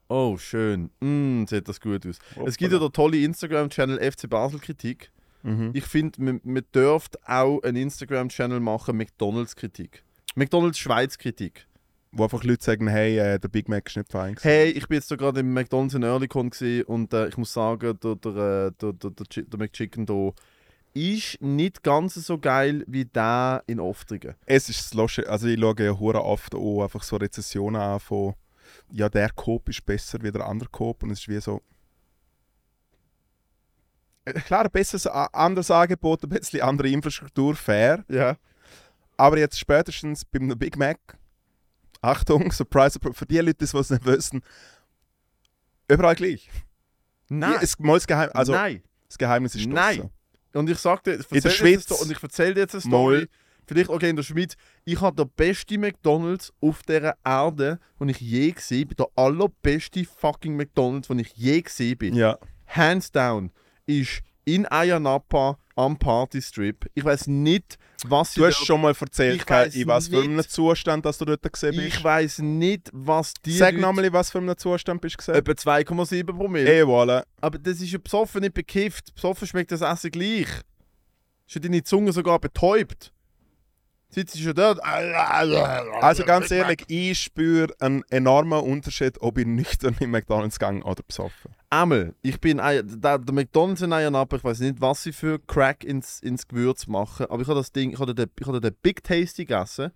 oh, 0.10 0.38
schön. 0.38 0.90
Mm, 1.00 1.46
sieht 1.48 1.68
das 1.70 1.80
gut 1.80 2.06
aus. 2.06 2.20
Es 2.46 2.58
gibt 2.58 2.74
ja 2.74 2.80
den 2.80 2.92
tolle 2.92 3.18
Instagram-Channel 3.18 4.00
FC 4.12 4.30
Basel 4.30 4.60
Kritik. 4.60 5.12
Mhm. 5.44 5.72
Ich 5.74 5.86
finde, 5.86 6.22
man, 6.22 6.42
man 6.44 6.64
dürfte 6.74 7.20
auch 7.26 7.62
einen 7.64 7.78
Instagram-Channel 7.78 8.60
machen, 8.60 8.98
McDonalds 8.98 9.56
Kritik. 9.56 10.04
McDonalds 10.36 10.80
Schweiz 10.80 11.18
Kritik. 11.18 11.68
Wo 12.12 12.24
einfach 12.24 12.44
Leute 12.44 12.64
sagen, 12.64 12.88
hey, 12.88 13.18
äh, 13.18 13.40
der 13.40 13.48
Big 13.48 13.68
Mac 13.68 13.88
ist 13.88 13.98
nicht 13.98 14.12
fein. 14.12 14.36
gewesen. 14.36 14.48
Hey, 14.48 14.70
ich 14.70 14.88
bin 14.88 14.98
jetzt 14.98 15.10
gerade 15.10 15.40
im 15.40 15.52
McDonalds 15.54 15.96
in 15.96 16.04
Earlycon 16.04 16.52
und 16.86 17.14
äh, 17.14 17.28
ich 17.28 17.38
muss 17.38 17.54
sagen, 17.54 18.00
der, 18.04 18.16
der, 18.16 18.32
äh, 18.32 18.72
der, 18.80 18.94
der, 18.94 19.10
der, 19.12 19.26
Chi- 19.26 19.46
der 19.50 19.60
McChicken 19.60 20.06
da 20.06 20.32
ist 20.94 21.42
nicht 21.42 21.82
ganz 21.82 22.14
so 22.14 22.38
geil 22.38 22.84
wie 22.88 23.06
der 23.06 23.64
in 23.66 23.80
Oftrigen. 23.80 24.36
Es 24.46 24.70
ist 24.70 24.80
das 24.80 24.94
Lusche. 24.94 25.28
Also 25.28 25.48
ich 25.48 25.60
schaue 25.60 25.76
ja 25.80 25.98
hure 25.98 26.24
oft 26.24 26.54
auch 26.54 26.84
einfach 26.84 27.02
so 27.02 27.16
Rezessionen 27.16 27.82
an 27.82 28.00
von 28.00 28.36
ja, 28.92 29.10
der 29.10 29.32
Coop 29.32 29.70
ist 29.70 29.84
besser 29.84 30.22
wie 30.22 30.32
der 30.32 30.46
andere 30.46 30.70
Coop 30.70 31.02
und 31.02 31.10
es 31.10 31.22
ist 31.22 31.30
wie 31.30 31.40
so 31.42 31.62
klar, 34.46 34.66
ein 34.66 34.72
besseres, 34.72 35.08
anderes 35.08 35.72
Angebot, 35.72 36.24
ein 36.24 36.30
bisschen 36.30 36.62
andere 36.62 36.90
Infrastruktur, 36.90 37.56
fair. 37.56 38.06
Ja. 38.08 38.38
Aber 39.18 39.38
jetzt 39.38 39.60
spätestens 39.60 40.26
beim 40.26 40.48
Big 40.58 40.78
Mac, 40.78 41.00
Achtung, 42.02 42.52
Surprise, 42.52 43.00
für 43.14 43.26
die 43.26 43.38
Leute, 43.38 43.66
die 43.66 43.78
es 43.78 43.90
nicht 43.90 44.06
wissen, 44.06 44.42
überall 45.88 46.16
gleich. 46.16 46.50
Nein. 47.30 47.54
Ja, 47.54 47.60
es, 47.62 47.80
mal 47.80 47.94
das, 47.96 48.08
Geheim, 48.08 48.30
also, 48.34 48.52
Nein. 48.54 48.84
das 49.08 49.18
Geheimnis 49.18 49.56
ist 49.56 49.68
Nein. 49.68 49.98
draussen. 49.98 50.12
Und 50.54 50.70
ich 50.70 50.78
sagte, 50.78 51.14
ich 51.14 51.20
In 51.20 51.26
der 51.30 51.42
dir 51.42 51.72
jetzt 51.72 51.88
Schweiz. 51.90 52.02
und 52.02 52.12
ich 52.12 52.22
erzähle 52.22 52.54
dir 52.54 52.60
jetzt 52.62 52.76
eine 52.76 52.82
Story. 52.82 53.18
Mal. 53.20 53.28
Vielleicht, 53.66 53.90
okay, 53.90 54.10
in 54.10 54.16
der 54.16 54.24
Schweiz. 54.24 54.56
Ich 54.84 55.00
habe 55.00 55.16
den 55.16 55.32
besten 55.36 55.80
McDonalds 55.80 56.52
auf 56.62 56.84
dieser 56.84 57.16
Erde, 57.24 57.80
den 58.00 58.10
ich 58.10 58.20
je 58.20 58.52
gesehen 58.52 58.90
bin. 58.90 58.98
Der 58.98 59.08
allerbeste 59.16 60.04
fucking 60.04 60.56
McDonalds, 60.56 61.08
den 61.08 61.20
ich 61.20 61.32
je 61.36 61.62
gesehen 61.62 61.98
bin. 61.98 62.14
Ja. 62.14 62.38
Hands 62.68 63.10
down. 63.12 63.52
Ist 63.86 64.22
in 64.46 64.66
Ayanapa 64.68 65.58
am 65.76 65.98
Partystrip. 65.98 66.86
Ich 66.94 67.06
weiß 67.06 67.28
nicht, 67.28 67.78
was 68.10 68.34
Du 68.34 68.46
hast 68.46 68.66
schon 68.66 68.82
mal 68.82 68.94
erzählt, 69.00 69.42
Ich 69.42 69.50
weiss 69.50 69.76
in 69.76 69.88
was 69.88 70.08
für 70.08 70.22
einem 70.22 70.48
Zustand 70.48 71.06
dass 71.06 71.18
du 71.18 71.26
dort 71.26 71.42
gesehen 71.52 71.76
bist. 71.76 71.88
Ich 71.98 72.04
weiß 72.04 72.40
nicht, 72.40 72.90
was 72.92 73.34
die 73.46 73.56
Sag 73.56 73.78
nochmal, 73.78 74.06
in 74.06 74.14
was 74.14 74.32
für 74.32 74.40
einem 74.40 74.58
Zustand 74.58 75.02
bist 75.02 75.16
du 75.16 75.18
gesehen? 75.18 75.36
Etwa 75.36 75.52
2,7 75.52 76.36
Promille. 76.36 76.80
Eh, 76.80 76.84
voilà. 76.84 77.24
Aber 77.42 77.58
das 77.58 77.80
ist 77.80 77.92
ja 77.92 78.00
besoffen, 78.00 78.42
nicht 78.42 78.54
bekifft. 78.54 79.14
Besoffen 79.16 79.48
schmeckt 79.48 79.72
das 79.72 79.82
Essen 79.82 80.12
gleich. 80.12 80.48
Ist 81.48 81.56
ja 81.56 81.62
deine 81.62 81.84
Zunge 81.84 82.12
sogar 82.12 82.40
betäubt. 82.40 83.13
Sitzt 84.14 84.40
schon 84.40 84.54
dort. 84.54 84.80
Also 84.84 86.24
ganz 86.24 86.52
ehrlich, 86.52 86.84
ich 86.88 87.20
spüre 87.20 87.74
einen 87.80 88.04
enormen 88.10 88.60
Unterschied, 88.60 89.20
ob 89.22 89.38
ich 89.38 89.46
nüchtern 89.46 89.96
in 90.00 90.12
McDonalds 90.12 90.60
gehe 90.60 90.84
oder 90.84 91.04
besoffen. 91.04 91.52
Einmal, 91.70 92.14
ich 92.22 92.40
bin 92.40 92.60
ein, 92.60 92.84
der, 93.02 93.18
der 93.18 93.34
McDonalds 93.34 93.82
in 93.82 93.92
Ayanapa, 93.92 94.36
ich 94.36 94.44
weiß 94.44 94.60
nicht, 94.60 94.80
was 94.80 95.02
sie 95.02 95.12
für 95.12 95.40
Crack 95.40 95.84
ins, 95.84 96.20
ins 96.20 96.48
Gewürz 96.48 96.86
machen, 96.86 97.26
aber 97.28 97.42
ich 97.42 97.48
habe 97.48 97.60
das 97.60 97.72
Ding, 97.72 97.92
ich 97.92 98.00
habe 98.00 98.14
den, 98.14 98.30
ich 98.40 98.46
habe 98.46 98.62
den 98.62 98.76
Big 98.84 99.04
Tasty 99.04 99.46
gegessen 99.46 99.92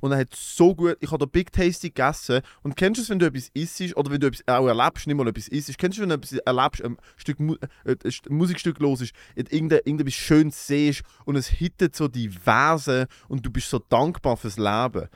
und 0.00 0.12
er 0.12 0.18
hat 0.18 0.34
so 0.34 0.74
gut, 0.74 0.96
ich 1.00 1.10
habe 1.10 1.24
den 1.26 1.30
Big 1.30 1.52
Tasty 1.52 1.88
gegessen 1.90 2.40
und 2.62 2.76
kennst 2.76 2.98
du 2.98 3.02
es, 3.02 3.10
wenn 3.10 3.18
du 3.18 3.26
etwas 3.26 3.48
isst 3.54 3.96
oder 3.96 4.10
wenn 4.10 4.20
du 4.20 4.26
etwas 4.28 4.42
auch 4.46 4.66
erlebst, 4.66 5.06
nicht 5.06 5.16
mal 5.16 5.28
etwas 5.28 5.48
isst, 5.48 5.76
kennst 5.78 5.98
du, 5.98 6.02
wenn 6.02 6.08
du 6.10 6.14
etwas 6.16 6.32
erlebst, 6.32 6.84
ein 6.84 6.96
Stück 7.16 7.38
äh, 7.40 7.56
ein 7.84 7.96
St- 8.10 8.30
Musikstück 8.32 8.78
los 8.78 9.00
ist, 9.00 9.12
irgendetwas 9.34 10.14
Schönes 10.14 10.66
siehst 10.66 11.02
und 11.24 11.36
es 11.36 11.48
hittet 11.48 11.96
so 11.96 12.08
die 12.08 12.30
Vase 12.46 13.06
und 13.28 13.44
du 13.44 13.50
bist 13.50 13.70
so 13.70 13.78
dankbar 13.78 14.36
fürs 14.36 14.56
Leben. 14.58 15.08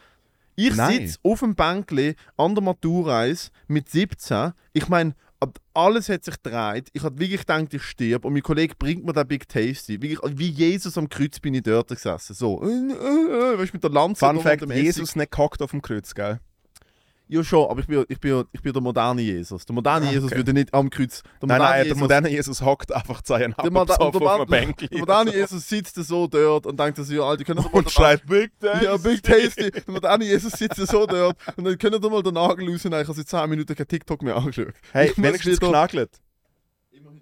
Ich 0.54 0.74
sitze 0.98 1.18
auf 1.22 1.40
dem 1.40 1.54
Bänkli 1.54 2.14
an 2.36 2.54
der 2.54 2.62
Maturreise 2.62 3.50
mit 3.68 3.88
17. 3.88 4.52
Ich 4.74 4.88
meine, 4.88 5.14
alles 5.74 6.08
hat 6.08 6.24
sich 6.24 6.42
gedreht. 6.42 6.88
Ich 6.92 7.02
habe 7.02 7.18
wirklich 7.18 7.40
gedacht, 7.40 7.72
ich 7.72 7.82
sterbe. 7.82 8.26
Und 8.28 8.34
mein 8.34 8.42
Kollege 8.42 8.74
bringt 8.78 9.04
mir 9.04 9.12
den 9.12 9.26
Big 9.26 9.48
Tasty. 9.48 10.00
Wirklich, 10.02 10.38
wie 10.38 10.50
Jesus 10.50 10.96
am 10.98 11.08
Kreuz 11.08 11.40
bin 11.40 11.54
ich 11.54 11.62
dort 11.62 11.88
gesessen. 11.88 12.34
So, 12.34 12.60
weißt 12.60 13.72
du, 13.72 13.76
mit 13.76 13.82
der 13.82 13.90
Lanze. 13.90 14.26
Fun 14.26 14.40
Fact. 14.40 14.64
Jesus 14.70 15.16
nicht 15.16 15.30
gehockt 15.30 15.62
auf 15.62 15.70
dem 15.70 15.82
Kreuz, 15.82 16.14
gell? 16.14 16.40
Ja, 17.28 17.42
schon, 17.42 17.70
aber 17.70 17.80
ich 17.80 17.86
bin, 17.86 18.04
ich 18.08 18.20
bin, 18.20 18.44
ich 18.52 18.60
bin 18.60 18.72
der 18.74 18.82
moderne 18.82 19.22
Jesus. 19.22 19.64
Der 19.64 19.74
moderne 19.74 20.06
Ah, 20.06 20.10
Jesus 20.10 20.26
okay. 20.30 20.36
würde 20.38 20.52
nicht 20.52 20.74
am 20.74 20.90
Kreuz. 20.90 21.22
Der 21.22 21.30
Nein, 21.48 21.58
moderne 21.58 21.62
nein, 21.64 21.72
der 21.78 21.84
Jesus, 21.86 22.00
moderne 22.00 22.28
Jesus 22.28 22.62
hockt 22.62 22.92
einfach 22.92 23.22
seinen 23.24 23.54
der, 23.62 23.70
Moder- 23.70 23.98
Abend 24.00 24.20
der, 24.20 24.30
auf 24.30 24.46
der, 24.46 24.88
der 24.88 24.98
moderne 24.98 25.32
Jesus 25.34 25.66
sitzt 25.68 25.94
so 25.94 26.26
dort 26.26 26.66
und 26.66 26.78
denkt 26.78 26.98
sich, 26.98 27.16
ja, 27.16 27.22
Alter, 27.22 27.44
können 27.44 27.64
und 27.64 27.90
schreit 27.90 28.26
Big 28.26 28.50
Tasty. 28.60 28.84
Ja, 28.84 28.96
Big 28.98 29.22
Tasty. 29.22 29.70
Der 29.70 29.82
moderne 29.86 30.24
Jesus 30.26 30.52
sitzt 30.52 30.76
so 30.86 31.06
dort 31.06 31.36
und 31.56 31.64
dann 31.64 31.78
können 31.78 32.02
wir 32.02 32.10
mal 32.10 32.22
den 32.22 32.34
Nagel 32.34 32.68
rausnehmen. 32.70 33.00
Ich 33.00 33.08
habe 33.08 33.16
seit 33.16 33.28
10 33.28 33.48
Minuten 33.48 33.74
kein 33.74 33.88
TikTok 33.88 34.20
mehr 34.22 34.36
angeschaut. 34.36 34.74
Hey, 34.92 35.10
Ich 35.10 35.16
wenigstens 35.22 35.58
genagelt. 35.58 36.10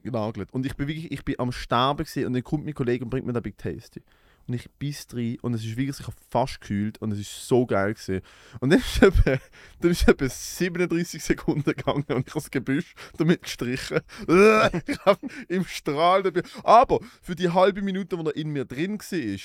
genagelt. 0.02 0.52
Und 0.52 0.66
ich 0.66 0.74
bin 0.76 0.88
wirklich, 0.88 1.12
ich 1.12 1.24
bin 1.24 1.36
am 1.38 1.52
Sterben 1.52 2.04
und 2.26 2.32
dann 2.32 2.42
kommt 2.42 2.64
mein 2.64 2.74
Kollege 2.74 3.04
und 3.04 3.10
bringt 3.10 3.26
mir 3.26 3.32
den 3.32 3.42
Big 3.42 3.58
Tasty. 3.58 4.02
Und 4.50 4.54
ich 4.54 4.68
biss 4.80 5.06
rein 5.12 5.38
und 5.42 5.54
es 5.54 5.64
ist 5.64 5.76
wirklich, 5.76 6.00
ich 6.00 6.06
habe 6.08 6.16
fast 6.28 6.60
gekühlt 6.60 7.00
und 7.00 7.12
es 7.12 7.20
ist 7.20 7.46
so 7.46 7.66
geil 7.66 7.94
gewesen. 7.94 8.20
Und 8.58 8.70
dann 8.70 8.80
ist 8.80 9.00
etwa, 9.00 9.38
dann 9.80 9.90
ist 9.92 10.08
etwa 10.08 10.28
37 10.28 11.22
Sekunden 11.22 11.62
gegangen 11.62 12.04
und 12.08 12.26
ich 12.26 12.34
habe 12.34 12.42
das 12.42 12.50
Gebüsch 12.50 12.94
damit 13.16 13.42
gestrichen. 13.42 14.00
ich 14.26 14.98
habe 15.04 15.20
im 15.46 15.64
Strahl 15.64 16.24
dabei. 16.24 16.42
Aber 16.64 16.98
für 17.22 17.36
die 17.36 17.48
halbe 17.50 17.80
Minute, 17.80 18.18
wo 18.18 18.24
er 18.24 18.34
in 18.34 18.50
mir 18.50 18.64
drin 18.64 18.98
war, 18.98 19.38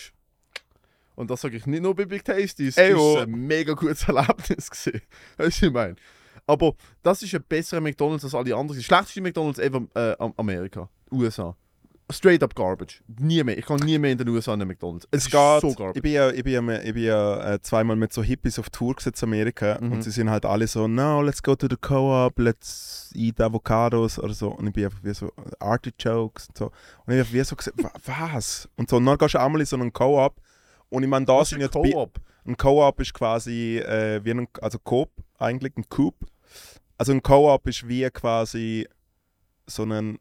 und 1.14 1.30
das 1.30 1.42
sage 1.42 1.58
ich 1.58 1.68
nicht 1.68 1.84
nur 1.84 1.96
bei 1.96 2.06
Big 2.06 2.26
Tasty, 2.26 2.66
es 2.66 2.78
Ey, 2.78 2.94
ist 2.94 2.98
oh. 2.98 3.20
ein 3.20 3.30
mega 3.30 3.74
gutes 3.74 4.04
Erlebnis 4.08 4.72
gewesen. 4.72 5.02
Weißt 5.38 5.62
du, 5.62 5.68
ich 5.68 5.72
meine? 5.72 5.98
Aber 6.48 6.74
das 7.04 7.22
ist 7.22 7.36
ein 7.36 7.44
besserer 7.48 7.80
McDonalds 7.80 8.24
als 8.24 8.34
alle 8.34 8.56
anderen. 8.56 8.80
Das 8.80 8.86
schlechteste 8.86 9.22
McDonalds 9.22 9.60
ever 9.60 9.86
äh, 9.94 10.16
Am- 10.18 10.34
Amerika, 10.36 10.90
USA. 11.12 11.56
Straight 12.12 12.44
up 12.44 12.54
garbage. 12.54 13.02
Nie 13.20 13.44
mehr. 13.44 13.58
Ich 13.58 13.66
kann 13.66 13.78
nie 13.80 13.98
mehr 13.98 14.12
in 14.12 14.18
den 14.20 14.30
USA 14.30 14.56
den 14.56 14.68
McDonalds. 14.68 15.08
Es, 15.10 15.22
Es 15.22 15.26
ist 15.26 15.32
geht. 15.32 15.62
so 15.62 15.70
ich 15.70 15.76
garbage. 15.76 16.02
bin 16.04 16.12
ja, 16.12 16.30
ich 16.30 16.44
bin 16.44 16.54
ja, 16.54 16.82
ich 16.82 16.94
bin 16.94 17.04
ja 17.04 17.54
äh, 17.54 17.62
zweimal 17.62 17.96
mit 17.96 18.14
so 18.14 18.22
Hippies 18.22 18.60
auf 18.60 18.70
Tour 18.70 18.96
gesetzt 18.96 19.24
in 19.24 19.30
Amerika 19.30 19.80
Mhm. 19.82 19.92
und 19.92 20.02
sie 20.04 20.12
sind 20.12 20.30
halt 20.30 20.46
alle 20.46 20.68
so, 20.68 20.88
no, 20.88 21.22
let's 21.24 21.42
go 21.42 21.56
to 21.56 21.68
the 21.68 21.78
co-op, 21.78 22.38
let's 22.38 23.12
eat 23.16 23.42
avocados 23.42 24.20
oder 24.20 24.34
so. 24.36 24.50
Und 24.50 24.68
ich 24.68 24.74
bin 24.74 24.86
einfach 24.86 25.04
wie 25.04 25.14
so 25.16 25.32
Artichokes 25.60 26.48
und 26.50 26.58
so. 26.58 26.66
Und 27.06 27.14
ich 27.14 27.20
habe 27.20 27.34
wie 27.34 27.44
so 27.44 27.56
gesagt, 27.56 27.82
"Wa- 27.84 27.92
was? 28.06 28.70
Und 28.76 28.90
so, 28.90 28.98
und 28.98 29.06
dann 29.08 29.18
gehst 29.18 29.34
du 29.34 29.40
einmal 29.40 29.62
in 29.62 29.66
so 29.68 29.76
einen 29.76 29.92
Co-op 29.92 30.40
und 30.90 31.02
ich 31.04 31.10
meine, 31.10 31.26
da 31.26 31.44
sind 31.44 31.62
ja 31.62 31.68
Co-op? 31.70 32.20
Ein 32.46 32.56
Co-op 32.56 33.00
ist 33.02 33.14
quasi 33.16 33.78
äh, 33.80 34.24
wie 34.24 34.32
ein, 34.32 34.48
also 34.62 34.78
Coop 34.78 35.10
eigentlich, 35.40 35.76
ein 35.76 35.90
Coop. 35.90 36.16
Also 37.00 37.12
ein 37.14 37.24
Co-op 37.24 37.68
ist 37.68 37.88
wie 37.88 38.08
quasi 38.12 38.88
so 39.66 39.84
ein 39.84 40.20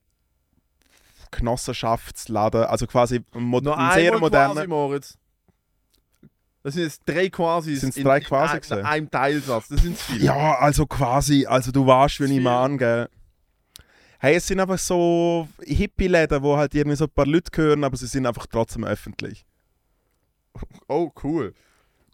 Genossenschaftsladen, 1.37 2.64
also 2.64 2.87
quasi 2.87 3.23
ein, 3.35 3.42
mo 3.42 3.61
Noch 3.61 3.77
ein 3.77 3.94
sehr 3.94 4.18
moderner. 4.18 4.55
quasi, 4.55 4.66
Moritz. 4.66 5.18
Das 6.62 6.75
sind 6.75 6.85
jetzt 6.85 7.03
drei 7.05 7.29
quasi. 7.29 7.77
Sind's 7.77 7.97
in- 7.99 8.05
drei 8.05 8.18
in 8.18 8.25
quasi 8.25 8.55
ein- 8.55 8.61
gewesen? 8.61 8.79
in 8.79 8.87
einem 8.87 9.11
Teilsatz. 9.11 9.68
Das 9.68 9.83
sind 9.83 9.99
viele. 9.99 10.25
Ja, 10.25 10.55
also 10.59 10.87
quasi, 10.87 11.44
also 11.47 11.70
du 11.70 11.87
weißt, 11.87 12.20
wie 12.20 12.25
ich 12.25 12.31
Viel. 12.31 12.40
meine, 12.40 12.77
gell. 12.79 13.09
Hey, 14.18 14.37
es 14.37 14.47
sind 14.47 14.59
einfach 14.61 14.79
so 14.79 15.47
Hippie-Läden, 15.62 16.42
wo 16.42 16.57
halt 16.57 16.75
irgendwie 16.75 16.97
so 16.97 17.05
ein 17.05 17.11
paar 17.11 17.27
Leute 17.27 17.51
gehören, 17.51 17.85
aber 17.85 17.97
sie 17.99 18.07
sind 18.07 18.25
einfach 18.25 18.47
trotzdem 18.47 18.85
öffentlich. 18.85 19.44
Oh, 20.88 21.11
cool. 21.23 21.53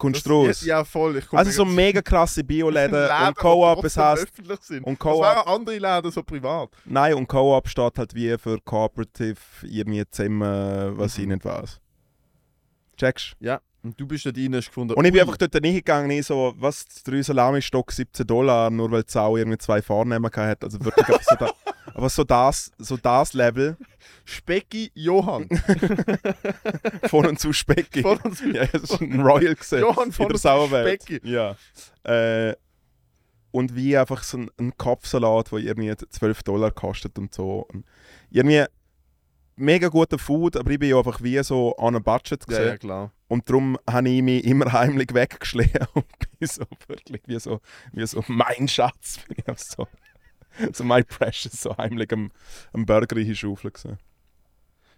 Kommst 0.00 0.16
Das- 0.16 0.24
du 0.24 0.46
raus? 0.46 0.60
Ja, 0.64 0.78
ja, 0.78 0.84
voll. 0.84 1.18
Ich 1.18 1.30
Also 1.32 1.50
so 1.50 1.64
mega 1.64 2.00
krasse 2.02 2.42
Bioläden 2.42 2.92
Läden, 3.02 3.28
und 3.28 3.36
Co-op, 3.36 3.84
es 3.84 3.96
heißt, 3.96 4.22
öffentlich 4.24 4.60
sind. 4.62 4.82
und 4.84 4.94
Das 4.94 4.98
Co-op, 4.98 5.22
wären 5.22 5.46
andere 5.46 5.78
Läden 5.78 6.10
so 6.10 6.22
privat. 6.22 6.70
nein, 6.86 7.14
und 7.14 7.28
Co-op 7.28 7.68
steht 7.68 7.98
halt 7.98 8.14
wie 8.14 8.36
für 8.38 8.58
Cooperative, 8.64 9.36
irgendwie 9.62 10.02
zusammen, 10.10 10.96
was 10.98 11.16
Mhm. 11.18 11.22
ich 11.24 11.28
nicht 11.28 11.44
weiß. 11.44 11.80
Checkst? 12.96 13.34
Ja. 13.40 13.60
Und 13.82 13.98
du 13.98 14.06
bist 14.06 14.26
dort 14.26 14.36
rein, 14.36 14.54
hast 14.54 14.66
gefunden. 14.68 14.92
Und 14.94 15.04
ich 15.06 15.12
bin 15.12 15.20
ui, 15.22 15.26
einfach 15.26 15.38
dort 15.38 15.54
hingegangen, 15.54 16.10
ich 16.10 16.26
so, 16.26 16.52
was, 16.58 16.84
drei 17.02 17.22
Salami-Stock 17.22 17.90
17 17.92 18.26
Dollar, 18.26 18.68
nur 18.70 18.90
weil 18.90 19.02
die 19.04 19.10
Sau 19.12 19.36
irgendwie 19.38 19.56
zwei 19.58 19.80
Vornamen 19.80 20.30
hat. 20.34 20.62
Also 20.64 20.82
wirklich 20.84 21.06
einfach 21.08 21.22
so 21.22 21.36
da, 21.36 21.50
aber 21.94 22.08
so 22.08 22.24
das, 22.24 22.70
so 22.78 22.96
das 22.96 23.32
Level 23.32 23.76
Specki 24.24 24.90
Johann. 24.94 25.48
von 27.08 27.26
und 27.26 27.38
zu 27.40 27.52
Specki. 27.52 28.02
Von 28.02 28.18
uns 28.18 28.40
ja, 28.40 28.66
das 28.66 28.82
ist 28.84 29.00
ein 29.00 29.20
Royal 29.20 29.54
gesehen. 29.54 29.80
Johann 29.80 30.06
in 30.08 30.12
von 30.12 30.26
der 30.28 30.34
uns 30.34 30.42
Sauerwelt. 30.42 31.02
Specki. 31.02 31.28
Ja. 31.28 31.56
Äh, 32.04 32.54
und 33.52 33.74
wie 33.74 33.96
einfach 33.96 34.22
so 34.22 34.38
ein, 34.38 34.50
ein 34.58 34.76
Kopfsalat, 34.76 35.50
der 35.50 35.58
irgendwie 35.58 35.94
12 35.96 36.42
Dollar 36.44 36.70
kostet 36.70 37.18
und 37.18 37.34
so. 37.34 37.66
Und 37.72 37.84
irgendwie 38.30 38.64
mega 39.56 39.88
guter 39.88 40.18
Food, 40.18 40.56
aber 40.56 40.70
ich 40.70 40.78
bin 40.78 40.90
ja 40.90 40.98
einfach 40.98 41.20
wie 41.22 41.42
so 41.42 41.76
an 41.76 41.94
einem 41.96 42.04
Budget 42.04 42.42
Ja, 42.42 42.46
gesehen. 42.46 42.66
ja, 42.68 42.76
klar. 42.78 43.12
Und 43.28 43.48
darum 43.48 43.78
habe 43.88 44.08
ich 44.08 44.22
mich 44.22 44.44
immer 44.44 44.72
heimlich 44.72 45.12
weggeschlichen 45.14 45.86
und 45.94 46.06
bin 46.38 46.48
so 46.48 46.62
wirklich 46.88 47.22
wie 47.26 47.38
so, 47.38 47.60
wie 47.92 48.06
so 48.06 48.24
mein 48.28 48.66
Schatz. 48.68 49.18
Bin 49.28 49.36
ich 49.38 49.48
auch 49.48 49.58
so, 49.58 49.86
so 50.72 50.84
my 50.84 51.02
precious, 51.02 51.60
so 51.60 51.76
heimlich 51.76 52.12
am, 52.12 52.30
am 52.72 52.86
Burger 52.86 53.16
einschaufeln 53.16 53.72
gewesen. 53.72 53.98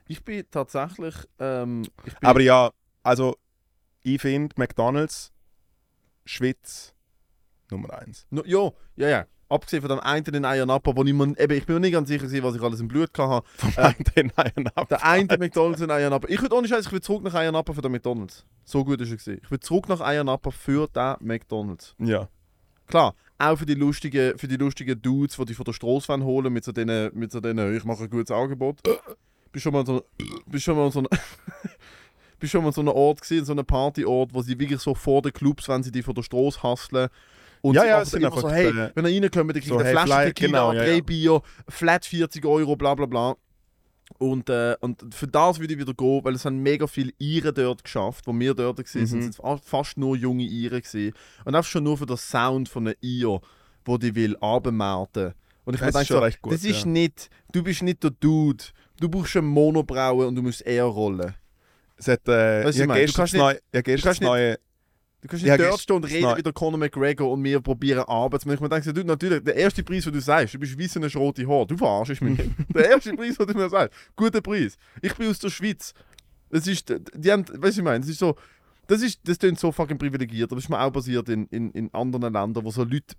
Ich 0.09 0.23
bin 0.25 0.45
tatsächlich. 0.51 1.15
Ähm, 1.39 1.83
ich 2.05 2.15
bin, 2.19 2.29
Aber 2.29 2.41
ja, 2.41 2.71
also 3.03 3.37
ich 4.03 4.21
finde 4.21 4.55
McDonalds, 4.59 5.33
Schweiz, 6.25 6.95
Nummer 7.71 7.99
eins. 7.99 8.27
No, 8.31 8.43
ja, 8.45 8.71
ja, 8.97 9.09
ja. 9.09 9.27
Abgesehen 9.49 9.83
von 9.83 9.91
dem 9.91 10.01
einen 10.01 10.25
in 10.35 10.45
Ayanapa, 10.47 10.97
wo 10.97 11.05
ich 11.05 11.13
mir, 11.13 11.39
eben, 11.39 11.53
ich 11.53 11.67
bin 11.67 11.75
mir 11.75 11.81
nicht 11.81 11.93
ganz 11.93 12.09
sicher, 12.09 12.25
was 12.43 12.55
ich 12.55 12.63
alles 12.63 12.81
im 12.81 12.89
Blut 12.89 13.11
hatte. 13.19 13.47
Vom 13.57 13.73
Äh, 13.77 13.93
einen 14.17 14.33
einen 14.37 14.69
ab. 14.69 14.89
Der 14.89 15.05
eine 15.05 15.37
McDonalds 15.39 15.83
in 15.83 15.91
Ayanapa. 15.91 16.27
Ich 16.29 16.41
würde 16.41 16.57
ohne 16.57 16.67
Scheiß, 16.67 16.87
ich 16.87 16.93
würde 16.93 17.03
zurück 17.03 17.23
nach 17.23 17.35
Ayanapa 17.35 17.75
für 17.75 17.83
den 17.83 17.93
McDonalds. 17.93 18.47
So 18.65 18.83
gut 18.83 19.01
ist 19.03 19.11
er 19.11 19.17
gewesen. 19.17 19.41
Ich 19.43 19.51
würde 19.51 19.61
zurück 19.61 19.91
nach 19.91 20.01
Ayanapa 20.01 20.51
für 20.51 20.89
den 20.89 21.17
McDonalds. 21.21 21.95
Ja. 21.99 22.29
Klar, 22.87 23.15
auch 23.43 23.57
für 23.57 23.67
die 23.67 23.75
lustigen, 23.75 24.39
für 24.39 24.49
die 24.49 24.57
lustigen 24.57 25.01
Dudes, 25.01 25.37
die 25.37 25.45
dich 25.47 25.57
von 25.57 25.65
der 25.65 25.73
Straße 25.73 26.17
holen 26.25 26.53
mit 26.53 26.65
so 26.65 26.73
denen, 26.73 27.11
mit 27.15 27.33
so 27.33 27.41
denen, 27.41 27.77
ich 27.77 27.85
mache 27.85 28.05
ein 28.05 28.11
gutes 28.11 28.31
Angebot. 28.31 28.79
Bist 29.51 29.65
schon 29.65 29.73
mal 29.73 29.85
so, 29.85 30.05
bist 30.47 30.65
schon 30.65 30.77
mal 30.77 30.91
so, 30.91 31.03
bist 32.39 32.53
schon 32.53 32.65
mal 32.65 32.73
so 32.73 32.81
einem 32.81 32.91
Ort 32.91 33.21
gesehen, 33.21 33.45
so 33.45 33.53
einem 33.53 33.67
Partyort, 33.67 34.33
wo 34.33 34.43
sie 34.43 34.59
wirklich 34.59 34.81
so 34.81 34.95
vor 34.95 35.23
den 35.23 35.33
Clubs, 35.33 35.69
wenn 35.69 35.83
sie 35.83 35.93
die 35.93 36.03
von 36.03 36.15
der 36.15 36.23
Straße 36.23 36.63
hustlen. 36.63 37.09
Und 37.61 37.75
Ja, 37.75 37.85
ja, 37.85 38.03
es 38.03 38.11
sind 38.11 38.23
immer 38.23 38.41
so, 38.41 38.47
einfach, 38.47 38.53
hey, 38.53 38.69
äh, 38.69 38.91
wenn 38.95 39.07
ihr 39.07 39.23
reinkommt, 39.23 39.51
dann 39.51 39.61
kriegt 39.61 39.67
so, 39.67 39.79
ihr 39.79 39.87
eine 39.87 39.91
Flasche 39.91 40.35
Tequila, 40.35 40.49
genau, 40.49 40.73
ja, 40.73 40.85
drei 40.85 40.97
ja. 40.97 41.03
Bier, 41.03 41.43
flat 41.69 42.07
40 42.07 42.45
Euro, 42.45 42.77
bla 42.77 42.95
bla 42.95 43.07
bla. 43.07 43.37
Und, 44.23 44.49
äh, 44.49 44.77
und 44.81 45.13
für 45.15 45.27
das 45.27 45.59
würde 45.59 45.75
ich 45.75 45.81
wieder 45.81 45.95
gehen, 45.95 46.21
weil 46.25 46.35
es 46.35 46.45
haben 46.45 46.59
mega 46.63 46.87
viele 46.87 47.13
Iren 47.19 47.55
dort 47.55 47.83
geschafft, 47.83 48.27
wo 48.27 48.33
wir 48.39 48.55
dort 48.55 48.79
waren, 48.79 49.01
Mhm. 49.03 49.07
sind 49.07 49.35
fa- 49.35 49.57
fast 49.57 49.99
nur 49.99 50.17
junge 50.17 50.45
Iren 50.45 50.81
gewesen. 50.81 51.13
Und 51.45 51.55
einfach 51.55 51.69
schon 51.71 51.85
nur 51.85 51.99
für 51.99 52.07
den 52.07 52.17
Sound 52.17 52.69
von 52.69 52.87
einem 52.87 52.97
Ir, 53.01 53.41
wo 53.85 53.99
die 53.99 54.15
will 54.15 54.37
abmelden. 54.41 55.35
Und 55.65 55.75
ich 55.75 55.81
Das 55.81 55.81
mir 55.81 55.89
ist 55.89 55.95
denke 55.95 56.07
schon 56.07 56.17
so, 56.17 56.23
recht 56.23 56.43
gut, 56.43 56.53
das 56.55 56.65
ist 56.65 56.83
ja. 56.85 56.87
nicht, 56.89 57.31
du 57.53 57.63
bist 57.63 57.83
nicht 57.83 58.03
der 58.03 58.11
Dude. 58.13 58.65
Du 59.01 59.09
brauchst 59.09 59.37
eine 59.37 59.47
Monobraue 59.47 60.27
und 60.27 60.35
du 60.37 60.43
musst 60.43 60.63
eher 60.65 60.85
rollen. 60.85 61.35
Es 61.97 62.09
hat, 62.09 62.27
äh, 62.29 62.65
Weißt 62.65 62.79
du, 62.79 62.87
du 62.87 62.95
gestern 62.95 63.27
kannst 63.27 63.63
kannst 63.73 64.05
das 64.07 64.21
neue 64.21 64.57
Du 65.23 65.29
kannst 65.29 65.45
Ja, 65.45 65.53
nicht 65.57 65.61
dort 65.65 65.71
gehst- 65.75 65.83
stehen 65.85 65.97
und 65.97 66.05
reden 66.05 66.23
nein. 66.25 66.37
wie 66.39 66.43
der 66.43 66.53
Conor 66.53 66.79
McGregor 66.79 67.31
und 67.31 67.45
wir 67.45 67.61
probieren 67.61 68.01
Arbeit 68.09 68.41
zu 68.43 68.49
machen. 68.49 68.57
Ich 68.57 68.61
mir 68.61 68.69
denke, 68.69 68.93
du, 68.93 69.05
natürlich, 69.05 69.43
der 69.45 69.55
erste 69.55 69.83
Preis, 69.85 70.03
den 70.05 70.13
du 70.13 70.21
sagst, 70.21 70.55
du 70.55 70.59
bist 70.59 70.77
wie 70.77 70.89
so 70.89 70.99
eine 71.01 71.13
rote 71.15 71.47
Haar. 71.49 71.65
Du 71.65 71.77
verarschst 71.77 72.21
mich. 72.23 72.39
Der 72.75 72.91
erste 72.91 73.15
Preis, 73.15 73.37
den 73.39 73.47
du 73.47 73.55
mir 73.55 73.69
sagst, 73.71 73.97
guter 74.17 74.41
Preis. 74.41 74.77
Ich 75.01 75.15
bin 75.15 75.31
aus 75.31 75.39
der 75.39 75.51
Schweiz. 75.51 75.95
Das 76.51 76.67
ist, 76.67 76.93
die 77.15 77.31
haben, 77.33 77.45
weißt 77.49 77.77
du, 77.77 77.81
ich 77.81 77.85
meine, 77.85 78.01
das 78.01 78.09
ist 78.09 78.19
so, 78.19 78.35
das 78.89 79.01
ist, 79.01 79.21
das 79.25 79.39
klingt 79.39 79.61
so 79.61 79.71
fucking 79.71 79.97
privilegiert, 79.97 80.51
aber 80.51 80.57
das 80.57 80.65
ist 80.65 80.71
mir 80.71 80.81
auch 80.81 80.91
passiert 80.93 81.29
in, 81.29 81.47
in, 81.47 81.71
in 81.71 81.95
anderen 81.95 82.33
Ländern, 82.33 82.65
wo 82.65 82.71
so 82.73 82.83
Leute 82.83 83.15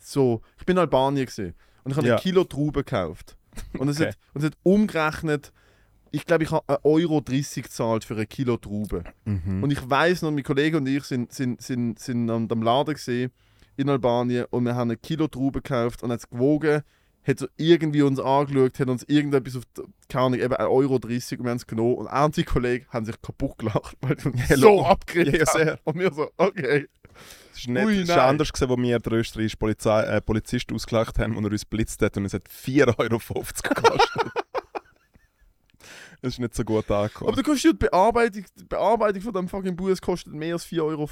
so, 0.00 0.42
ich 0.58 0.66
bin 0.66 0.74
in 0.76 0.80
Albanien 0.80 1.24
gesehen 1.24 1.54
und 1.84 1.92
ich 1.92 1.96
habe 1.96 2.08
Ja. 2.08 2.16
ein 2.16 2.20
Kilo 2.20 2.42
Trauben 2.44 2.72
gekauft. 2.72 3.36
Und 3.78 3.88
es, 3.88 4.00
Okay. 4.00 4.08
hat, 4.08 4.18
und 4.34 4.40
es 4.42 4.46
hat 4.46 4.58
umgerechnet, 4.64 5.52
ich 6.14 6.24
glaube, 6.26 6.44
ich 6.44 6.50
habe 6.50 6.64
1,30 6.66 6.84
Euro 6.84 7.22
gezahlt 7.62 8.04
für 8.04 8.16
ein 8.16 8.28
Kilo 8.28 8.56
Trauben. 8.56 9.04
Mhm. 9.24 9.62
Und 9.62 9.70
ich 9.72 9.88
weiß 9.88 10.22
noch, 10.22 10.30
mein 10.30 10.42
Kollege 10.44 10.76
und 10.76 10.86
ich 10.86 11.04
sind, 11.04 11.32
sind, 11.32 11.60
sind, 11.60 11.98
sind 11.98 12.30
am, 12.30 12.48
am 12.50 12.62
Laden 12.62 12.94
gesehen 12.94 13.30
in 13.76 13.88
Albanien 13.88 14.46
und 14.50 14.64
wir 14.64 14.74
haben 14.74 14.90
ein 14.90 15.00
Kilo 15.02 15.26
Trauben 15.28 15.62
gekauft 15.62 16.02
und 16.02 16.12
hat 16.12 16.20
es 16.20 16.28
gewogen, 16.30 16.82
hat 17.26 17.38
so 17.38 17.46
irgendwie 17.56 18.02
uns 18.02 18.20
angeschaut, 18.20 18.78
hat 18.78 18.88
uns 18.88 19.02
irgendetwas 19.04 19.56
auf, 19.56 19.64
die- 19.76 19.82
keine 20.08 20.24
Ahnung, 20.26 20.40
eben 20.40 20.54
1,30 20.54 20.70
Euro 20.70 20.94
und 20.94 21.08
wir 21.08 21.50
haben 21.50 21.56
es 21.56 21.66
genommen 21.66 21.94
und 21.94 22.06
er 22.06 22.24
und 22.24 22.46
Kollege 22.46 22.86
haben 22.90 23.06
sich 23.06 23.20
kaputt 23.20 23.58
gelacht, 23.58 23.96
weil 24.02 24.16
Ja, 24.48 24.56
so 24.56 24.84
abgeregt 24.84 25.48
Ja, 25.54 25.66
haben. 25.66 25.78
Und 25.84 25.98
wir 25.98 26.12
so, 26.12 26.28
okay. 26.36 26.86
Es 27.52 27.60
ist, 27.60 27.68
nicht, 27.68 27.84
Ui, 27.86 28.04
anders 28.20 28.52
gewesen, 28.52 28.68
wo 28.68 28.76
wir 28.76 28.98
den 28.98 29.12
österreichischen 29.14 29.58
Polizei, 29.58 30.02
äh, 30.02 30.20
Polizist 30.20 30.72
ausgelacht 30.72 31.18
haben 31.18 31.36
und 31.36 31.44
er 31.44 31.52
uns 31.52 31.64
blitzt 31.64 32.02
hat 32.02 32.16
und 32.16 32.24
es 32.26 32.34
hat 32.34 32.48
4,50 32.48 32.98
Euro 32.98 33.18
gekostet. 33.18 34.32
das 36.24 36.34
ist 36.34 36.38
nicht 36.38 36.54
so 36.54 36.64
gut 36.64 36.90
angekommen. 36.90 37.28
Aber 37.28 37.36
du 37.36 37.42
kannst 37.42 37.64
ja 37.64 37.72
die 37.72 37.78
Bearbeitung, 37.78 38.44
die 38.58 38.64
Bearbeitung 38.64 39.20
von 39.22 39.32
dem 39.34 39.48
fucking 39.48 39.76
Bus 39.76 40.00
kostet 40.00 40.32
mehr 40.32 40.54
als 40.54 40.64
4,50 40.66 40.80
Euro. 40.82 41.08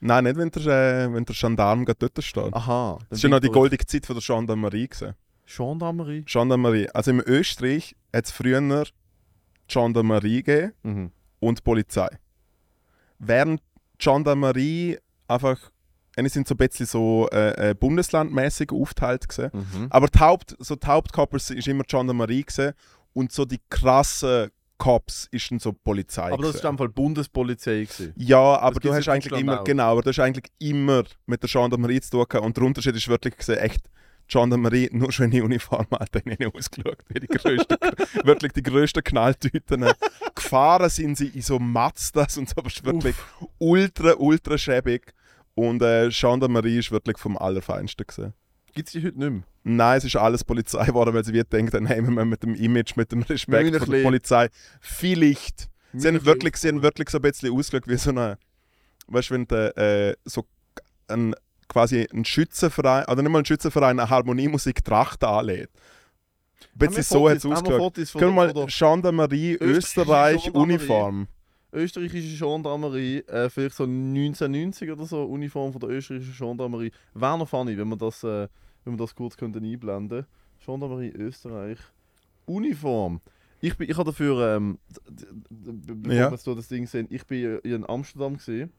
Nein, 0.00 0.24
nicht, 0.24 0.36
wenn 0.36 0.50
der, 0.50 0.66
äh, 1.06 1.12
wenn 1.14 1.24
der 1.24 1.34
Gendarm 1.34 1.84
gerade 1.84 1.98
dort 1.98 2.24
steht. 2.24 2.52
Aha. 2.52 2.98
Das 3.08 3.18
ist 3.18 3.22
ja 3.22 3.28
noch 3.28 3.40
die 3.40 3.48
goldige 3.48 3.86
Zeit 3.86 4.04
von 4.04 4.16
der 4.16 4.22
Gendarmerie. 4.24 4.88
Gewesen. 4.88 5.14
Gendarmerie. 5.46 6.22
Gendarmerie. 6.22 6.88
Also 6.90 7.10
im 7.12 7.22
Österreich 7.24 7.94
hat 8.12 8.24
es 8.24 8.32
früher 8.32 8.60
die 8.60 8.90
Gendarmerie 9.68 10.42
gegeben 10.42 10.72
Mhm. 10.82 11.12
und 11.40 11.58
die 11.58 11.62
Polizei. 11.62 12.08
Während 13.18 13.60
die 13.60 14.04
Gendarmerie 14.04 14.98
einfach, 15.28 15.70
eine 16.16 16.28
sind 16.28 16.48
so 16.48 16.54
ein 16.54 16.58
bisschen 16.58 16.86
so 16.86 17.28
äh, 17.30 17.70
äh, 17.70 17.74
bundeslandmäßig 17.74 18.70
aufgeteilt 18.72 19.28
gewesen. 19.28 19.50
Mhm. 19.52 19.86
Aber 19.90 20.08
die, 20.08 20.18
Haupt, 20.18 20.56
so 20.58 20.74
die 20.74 20.86
ist 21.36 21.68
immer 21.68 21.84
die 21.84 21.94
Gendarmerie 21.96 22.42
gewesen 22.42 22.72
und 23.12 23.32
so 23.32 23.44
die 23.44 23.60
krassen 23.68 24.50
Cops 24.82 25.28
ist 25.30 25.48
dann 25.50 25.60
so 25.60 25.72
Polizei. 25.72 26.32
Aber 26.32 26.42
das 26.42 26.54
gewesen. 26.54 26.64
war 26.64 26.78
Fall 26.78 26.88
Bundespolizei. 26.88 27.82
Gewesen. 27.84 28.12
Ja, 28.16 28.58
aber 28.58 28.80
Das 28.80 28.82
du 28.82 28.92
hast 28.92 29.08
eigentlich 29.08 29.40
immer, 29.40 29.60
auch. 29.60 29.64
genau, 29.64 29.92
aber 29.92 30.02
du 30.02 30.08
hast 30.08 30.18
eigentlich 30.18 30.50
immer 30.58 31.04
mit 31.26 31.40
der 31.40 31.48
Gendarmerie 31.48 32.00
zu 32.00 32.10
tun 32.10 32.24
gehabt. 32.28 32.44
und 32.44 32.56
der 32.56 32.64
Unterschied 32.64 32.96
ist 32.96 33.06
wirklich 33.06 33.36
gesehen, 33.36 33.58
echt, 33.58 33.84
die 34.28 34.32
Gendarmerie 34.38 34.88
nur 34.92 35.12
schon 35.12 35.30
in 35.30 35.42
Uniform 35.44 35.86
hat 35.92 36.10
ihnen 36.26 36.52
ausgeschaut, 36.52 36.98
wie 37.08 37.20
die 37.20 37.28
größten, 37.28 37.76
wirklich 38.24 38.52
die 38.54 38.62
größten 38.62 39.04
Knalltüten. 39.04 39.86
Gefahren 40.34 40.90
sind 40.90 41.16
sie 41.16 41.28
in 41.28 41.42
so 41.42 41.60
Mazdas 41.60 42.36
und 42.38 42.48
so, 42.48 42.54
aber 42.56 42.66
es 42.66 42.74
ist 42.74 42.84
wirklich 42.84 43.14
ultra, 43.58 44.14
ultra 44.18 44.58
schäbig. 44.58 45.14
Und 45.54 45.80
äh, 45.82 46.08
Gendarmerie 46.08 46.78
ist 46.78 46.90
wirklich 46.90 47.18
vom 47.18 47.36
Allerfeinsten 47.38 48.04
gesehen. 48.04 48.32
Gibt 48.74 48.88
es 48.88 48.92
die 48.92 49.04
heute 49.04 49.18
nicht 49.18 49.30
mehr? 49.30 49.42
Nein, 49.64 49.98
es 49.98 50.04
ist 50.04 50.16
alles 50.16 50.44
Polizei 50.44 50.84
geworden, 50.86 51.14
weil 51.14 51.24
sie 51.24 51.32
wird 51.32 51.52
denken, 51.52 51.86
hey, 51.86 52.02
wir 52.02 52.10
müssen 52.10 52.28
mit 52.28 52.42
dem 52.42 52.54
Image, 52.54 52.96
mit 52.96 53.12
dem 53.12 53.22
Respekt 53.22 53.74
ein 53.74 53.80
von 53.80 53.90
der 53.90 54.02
Polizei 54.02 54.48
vielleicht 54.80 55.68
Sie 55.94 56.08
haben, 56.08 56.24
wirklich, 56.24 56.56
sie 56.56 56.68
haben 56.68 56.82
wirklich 56.82 57.10
so 57.10 57.18
ein 57.18 57.22
bisschen 57.22 57.52
ausgeschaut 57.52 57.86
wie 57.86 57.96
so 57.96 58.10
eine, 58.10 58.38
weißt 59.08 59.30
du, 59.30 59.34
wenn 59.34 59.46
der, 59.46 59.76
äh, 59.76 60.14
so 60.24 60.46
ein, 61.08 61.34
quasi 61.68 62.06
ein 62.12 62.24
Schützenverein, 62.24 63.04
oder 63.06 63.22
nicht 63.22 63.30
mal 63.30 63.40
ein 63.40 63.44
Schützenverein, 63.44 64.00
eine 64.00 64.08
Harmoniemusik 64.08 64.84
Tracht 64.84 65.22
anlädt. 65.22 65.70
Ein 66.74 66.78
bisschen 66.78 67.02
so 67.02 67.28
hat 67.28 67.38
es 67.38 67.46
ausgeschaut. 67.46 67.94
Können 67.94 68.34
wir 68.34 68.52
mal 68.54 68.66
Gendarmerie 68.66 69.58
Österreich 69.60 70.44
Gendarmerie. 70.44 70.74
Uniform. 70.74 71.28
österreichische 71.74 72.38
Gendarmerie, 72.38 73.18
äh, 73.26 73.50
vielleicht 73.50 73.74
so 73.74 73.84
1990 73.84 74.90
oder 74.90 75.04
so, 75.04 75.24
Uniform 75.24 75.72
von 75.72 75.80
der 75.80 75.90
österreichischen 75.90 76.34
Gendarmerie. 76.34 76.92
Wäre 77.14 77.38
noch 77.38 77.48
funny, 77.48 77.76
wenn 77.76 77.88
wir 77.88 77.96
das, 77.96 78.22
äh, 78.24 78.48
wenn 78.84 78.94
wir 78.94 78.98
das 78.98 79.14
kurz 79.14 79.36
könnten 79.36 79.64
einblenden 79.64 80.26
Gendarmerie 80.64 81.10
Österreich. 81.10 81.78
Uniform. 82.46 83.20
Ich, 83.60 83.76
bin, 83.76 83.88
ich 83.88 83.96
habe 83.96 84.10
dafür, 84.10 84.56
ähm, 84.56 84.78
bevor 85.50 86.12
Ja. 86.12 86.30
wir 86.30 86.54
das 86.56 86.68
Ding 86.68 86.86
sehen, 86.86 87.06
ich 87.10 87.24
bin 87.26 87.58
in 87.60 87.88
Amsterdam 87.88 88.36
gesehen. 88.36 88.72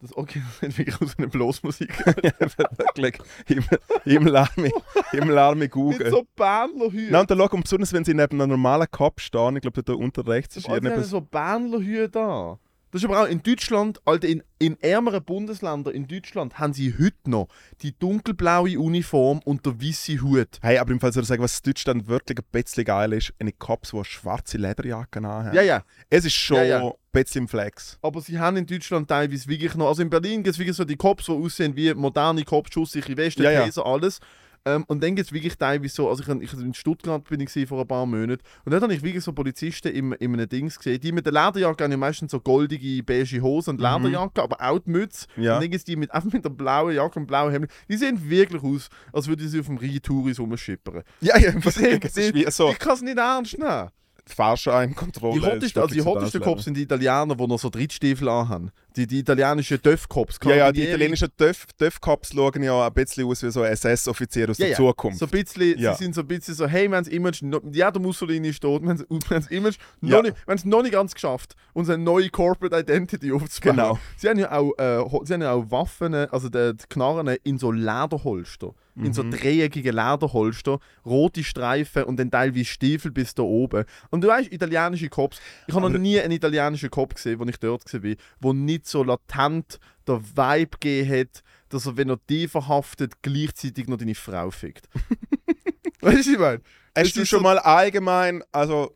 Das, 0.00 0.16
okay, 0.16 0.42
das 0.60 0.68
ist 0.70 0.78
wirklich 0.78 1.00
aus 1.00 1.16
einer 1.16 1.28
Blasmusik. 1.28 1.96
wirklich. 2.96 3.18
Im, 3.48 3.64
im 4.04 4.26
Larmi, 4.26 4.72
im 5.12 5.30
Larmi 5.30 5.60
Mit 5.60 5.70
Google. 5.72 6.10
so 6.10 6.26
Bändlerhüten. 6.34 7.12
Nein, 7.12 7.20
und 7.20 7.30
dann 7.30 7.38
schau, 7.38 7.54
und 7.54 7.62
besonders 7.62 7.92
wenn 7.92 8.04
sie 8.04 8.14
neben 8.14 8.40
einem 8.40 8.50
normalen 8.50 8.88
Kopf 8.90 9.20
stehen, 9.20 9.54
ich 9.56 9.62
glaube, 9.62 9.82
da 9.84 9.92
unten 9.92 10.20
rechts 10.22 10.56
ist 10.56 10.68
irgendetwas. 10.68 11.10
so 11.10 11.20
Bändlerhüte 11.20 12.08
da. 12.10 12.58
Das 12.92 13.02
ist 13.02 13.08
aber 13.08 13.22
auch 13.22 13.26
in 13.26 13.42
Deutschland, 13.42 14.02
Alter, 14.04 14.28
in, 14.28 14.42
in 14.58 14.78
ärmeren 14.82 15.24
Bundesländern 15.24 15.94
in 15.94 16.06
Deutschland 16.08 16.58
haben 16.58 16.74
sie 16.74 16.92
heute 16.92 17.30
noch 17.30 17.48
die 17.80 17.98
dunkelblaue 17.98 18.78
Uniform 18.78 19.40
und 19.46 19.64
der 19.64 19.80
weiße 19.80 20.20
Hut. 20.20 20.58
Hey, 20.60 20.76
aber 20.76 20.92
im 20.92 21.00
Fall 21.00 21.10
soll 21.10 21.22
ich 21.22 21.28
sagen, 21.30 21.42
was 21.42 21.60
in 21.60 21.70
Deutschland 21.70 22.06
wirklich 22.06 22.38
ein 22.38 22.44
bisschen 22.52 22.84
geil 22.84 23.14
ist, 23.14 23.32
eine 23.38 23.52
Cops, 23.52 23.92
die 23.92 23.96
eine 23.96 24.04
schwarze 24.04 24.58
Lederjacke 24.58 25.20
anhaben. 25.20 25.54
Ja, 25.56 25.62
ja. 25.62 25.82
Es 26.10 26.26
ist 26.26 26.34
schon 26.34 26.58
Ja, 26.58 26.64
ja. 26.64 26.82
ein 26.86 26.92
bisschen 27.12 27.48
Flex. 27.48 27.98
Aber 28.02 28.20
sie 28.20 28.38
haben 28.38 28.58
in 28.58 28.66
Deutschland 28.66 29.08
teilweise 29.08 29.48
wirklich 29.48 29.74
noch. 29.74 29.88
Also 29.88 30.02
in 30.02 30.10
Berlin 30.10 30.42
gibt 30.42 30.54
es 30.54 30.58
wirklich 30.58 30.76
so 30.76 30.84
die 30.84 30.96
Cops, 30.96 31.24
die 31.24 31.32
aussehen 31.32 31.74
wie 31.74 31.94
moderne 31.94 32.44
Cops, 32.44 32.74
schusssichere 32.74 33.16
Westen, 33.16 33.42
Ja, 33.42 33.52
ja. 33.52 33.64
Taser, 33.64 33.86
alles. 33.86 34.20
Ähm, 34.64 34.84
und 34.86 35.02
dann 35.02 35.16
gibt 35.16 35.26
es 35.26 35.32
wirklich 35.32 35.56
teilweise 35.56 35.94
so, 35.94 36.08
also 36.08 36.22
ich, 36.22 36.42
ich 36.42 36.52
in 36.52 36.72
Stuttgart 36.72 37.24
bin 37.28 37.40
ich 37.40 37.68
vor 37.68 37.80
ein 37.80 37.88
paar 37.88 38.06
Monaten 38.06 38.42
und 38.64 38.72
dort 38.72 38.82
habe 38.82 38.94
ich 38.94 39.02
wirklich 39.02 39.24
so 39.24 39.32
Polizisten 39.32 39.88
im, 39.88 40.12
in 40.12 40.34
einem 40.34 40.48
Dings 40.48 40.78
gesehen, 40.78 41.00
die 41.00 41.10
mit 41.10 41.26
der 41.26 41.32
Lederjacke 41.32 41.82
haben 41.82 41.90
ja 41.90 41.96
meistens 41.96 42.30
so 42.30 42.40
goldige, 42.40 43.02
beige 43.02 43.40
Hosen 43.42 43.70
und 43.70 43.80
Mhm. 43.80 44.04
Lederjacke, 44.06 44.42
aber 44.42 44.60
auch 44.60 44.78
die 44.78 44.90
Mütze. 44.90 45.26
Ja. 45.36 45.54
Und 45.56 45.62
dann 45.62 45.70
gibt 45.70 45.74
es 45.74 45.84
die 45.84 45.96
mit, 45.96 46.12
einfach 46.12 46.32
mit 46.32 46.44
der 46.44 46.50
blauen 46.50 46.94
Jacke 46.94 47.18
und 47.18 47.26
blauen 47.26 47.50
Hemd. 47.50 47.70
Die 47.88 47.96
sehen 47.96 48.30
wirklich 48.30 48.62
aus, 48.62 48.88
als 49.12 49.26
würden 49.26 49.48
sie 49.48 49.58
auf 49.58 49.66
dem 49.66 49.78
Rhein-Touris 49.78 50.38
rumschippern. 50.38 51.02
Ja, 51.20 51.36
ja, 51.38 51.50
ist 51.54 52.34
wie 52.34 52.50
so 52.50 52.70
Ich 52.70 52.78
kann 52.78 52.94
es 52.94 53.02
nicht 53.02 53.18
ernst 53.18 53.58
nehmen. 53.58 53.90
Fahrscheinkontrolle. 54.26 55.40
Die 55.40 55.46
hottesten, 55.46 55.82
also 55.82 55.94
die 55.94 56.32
das 56.32 56.40
Cops 56.42 56.64
sind 56.64 56.76
die 56.76 56.82
Italiener, 56.82 57.34
die 57.34 57.46
noch 57.46 57.58
so 57.58 57.68
Drittstiefel 57.70 58.28
anhaben. 58.28 58.70
Die, 58.96 59.06
die 59.06 59.20
italienischen 59.20 59.80
Döff-Cops. 59.80 60.38
Ja, 60.44 60.54
ja, 60.54 60.72
die 60.72 60.82
italienischen 60.84 61.28
Döff-Cops 61.38 62.32
schauen 62.34 62.62
ja 62.62 62.86
ein 62.86 62.92
bisschen 62.92 63.26
aus 63.26 63.42
wie 63.42 63.50
so 63.50 63.64
SS-Offizier 63.64 64.50
aus 64.50 64.58
Ja, 64.58 64.66
der 64.66 64.70
ja. 64.72 64.76
Zukunft. 64.76 65.18
So 65.18 65.26
ein 65.26 65.30
bisschen, 65.30 65.78
Ja. 65.78 65.94
Sie 65.94 66.04
sind 66.04 66.14
so 66.14 66.20
ein 66.20 66.26
bisschen 66.26 66.54
so, 66.54 66.66
hey, 66.66 66.88
wir 66.88 66.96
haben 66.96 67.04
das 67.04 67.12
Image, 67.12 67.42
noch, 67.42 67.60
ja, 67.72 67.90
der 67.90 68.00
Mussolini 68.02 68.48
ist 68.48 68.60
tot, 68.60 68.82
wir 68.82 68.90
haben 68.90 69.04
das 69.28 69.46
Image 69.48 69.76
Ja. 70.02 70.16
noch 70.16 70.22
nicht, 70.22 70.36
wir 70.36 70.50
haben 70.52 70.58
es 70.58 70.64
noch 70.64 70.82
nicht 70.82 70.92
ganz 70.92 71.14
geschafft, 71.14 71.54
unsere 71.72 71.98
neue 71.98 72.28
Corporate 72.28 72.78
Identity 72.78 73.32
aufzubauen. 73.32 73.76
Genau. 73.76 73.98
Sie 74.16 74.28
haben 74.28 74.38
ja 74.38 74.52
auch, 74.52 74.72
äh, 74.78 75.24
sie 75.24 75.34
haben 75.34 75.42
ja 75.42 75.52
auch 75.52 75.70
Waffen, 75.70 76.14
also 76.14 76.48
die 76.48 76.72
Knarren 76.88 77.28
in 77.44 77.58
so 77.58 77.72
Lederholster. 77.72 78.74
In 78.94 79.04
Mhm. 79.04 79.12
so 79.14 79.22
dreieckigen 79.22 79.94
Lederholster, 79.94 80.78
rote 81.06 81.42
Streifen 81.42 82.04
und 82.04 82.18
dann 82.18 82.30
teilweise 82.30 82.66
Stiefel 82.66 83.10
bis 83.10 83.34
da 83.34 83.42
oben. 83.42 83.84
Und 84.10 84.20
du 84.22 84.28
weißt, 84.28 84.52
italienische 84.52 85.08
Cops, 85.08 85.40
ich 85.66 85.74
habe 85.74 85.90
noch 85.90 85.98
nie 85.98 86.20
einen 86.20 86.32
italienischen 86.32 86.90
Cop 86.90 87.14
gesehen, 87.14 87.38
wo 87.38 87.44
ich 87.44 87.56
dort 87.58 87.90
war, 87.92 88.00
der 88.00 88.52
nicht 88.52 88.86
so 88.86 89.02
latent 89.02 89.78
der 90.06 90.20
Vibe 90.22 90.76
gegeben 90.78 91.10
hat, 91.20 91.42
dass 91.70 91.86
er, 91.86 91.96
wenn 91.96 92.10
er 92.10 92.18
dich 92.28 92.50
verhaftet, 92.50 93.14
gleichzeitig 93.22 93.88
noch 93.88 93.96
deine 93.96 94.14
Frau 94.14 94.50
fickt. 94.50 94.88
weißt 96.02 96.14
du, 96.16 96.18
was 96.18 96.26
ich 96.26 96.38
meine? 96.38 96.60
Es 96.94 97.06
Hast 97.08 97.16
du 97.16 97.20
ist 97.22 97.28
schon 97.28 97.38
so- 97.38 97.42
mal 97.44 97.58
allgemein, 97.58 98.42
also 98.52 98.94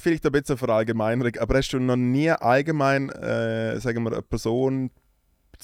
vielleicht 0.00 0.24
ein 0.26 0.32
bisschen 0.32 0.56
Verallgemeinerung, 0.56 1.36
aber 1.38 1.58
hast 1.58 1.68
du 1.72 1.78
noch 1.78 1.94
nie 1.96 2.30
allgemein, 2.30 3.10
äh, 3.10 3.78
sagen 3.80 4.02
wir, 4.02 4.12
eine 4.12 4.22
Person 4.22 4.90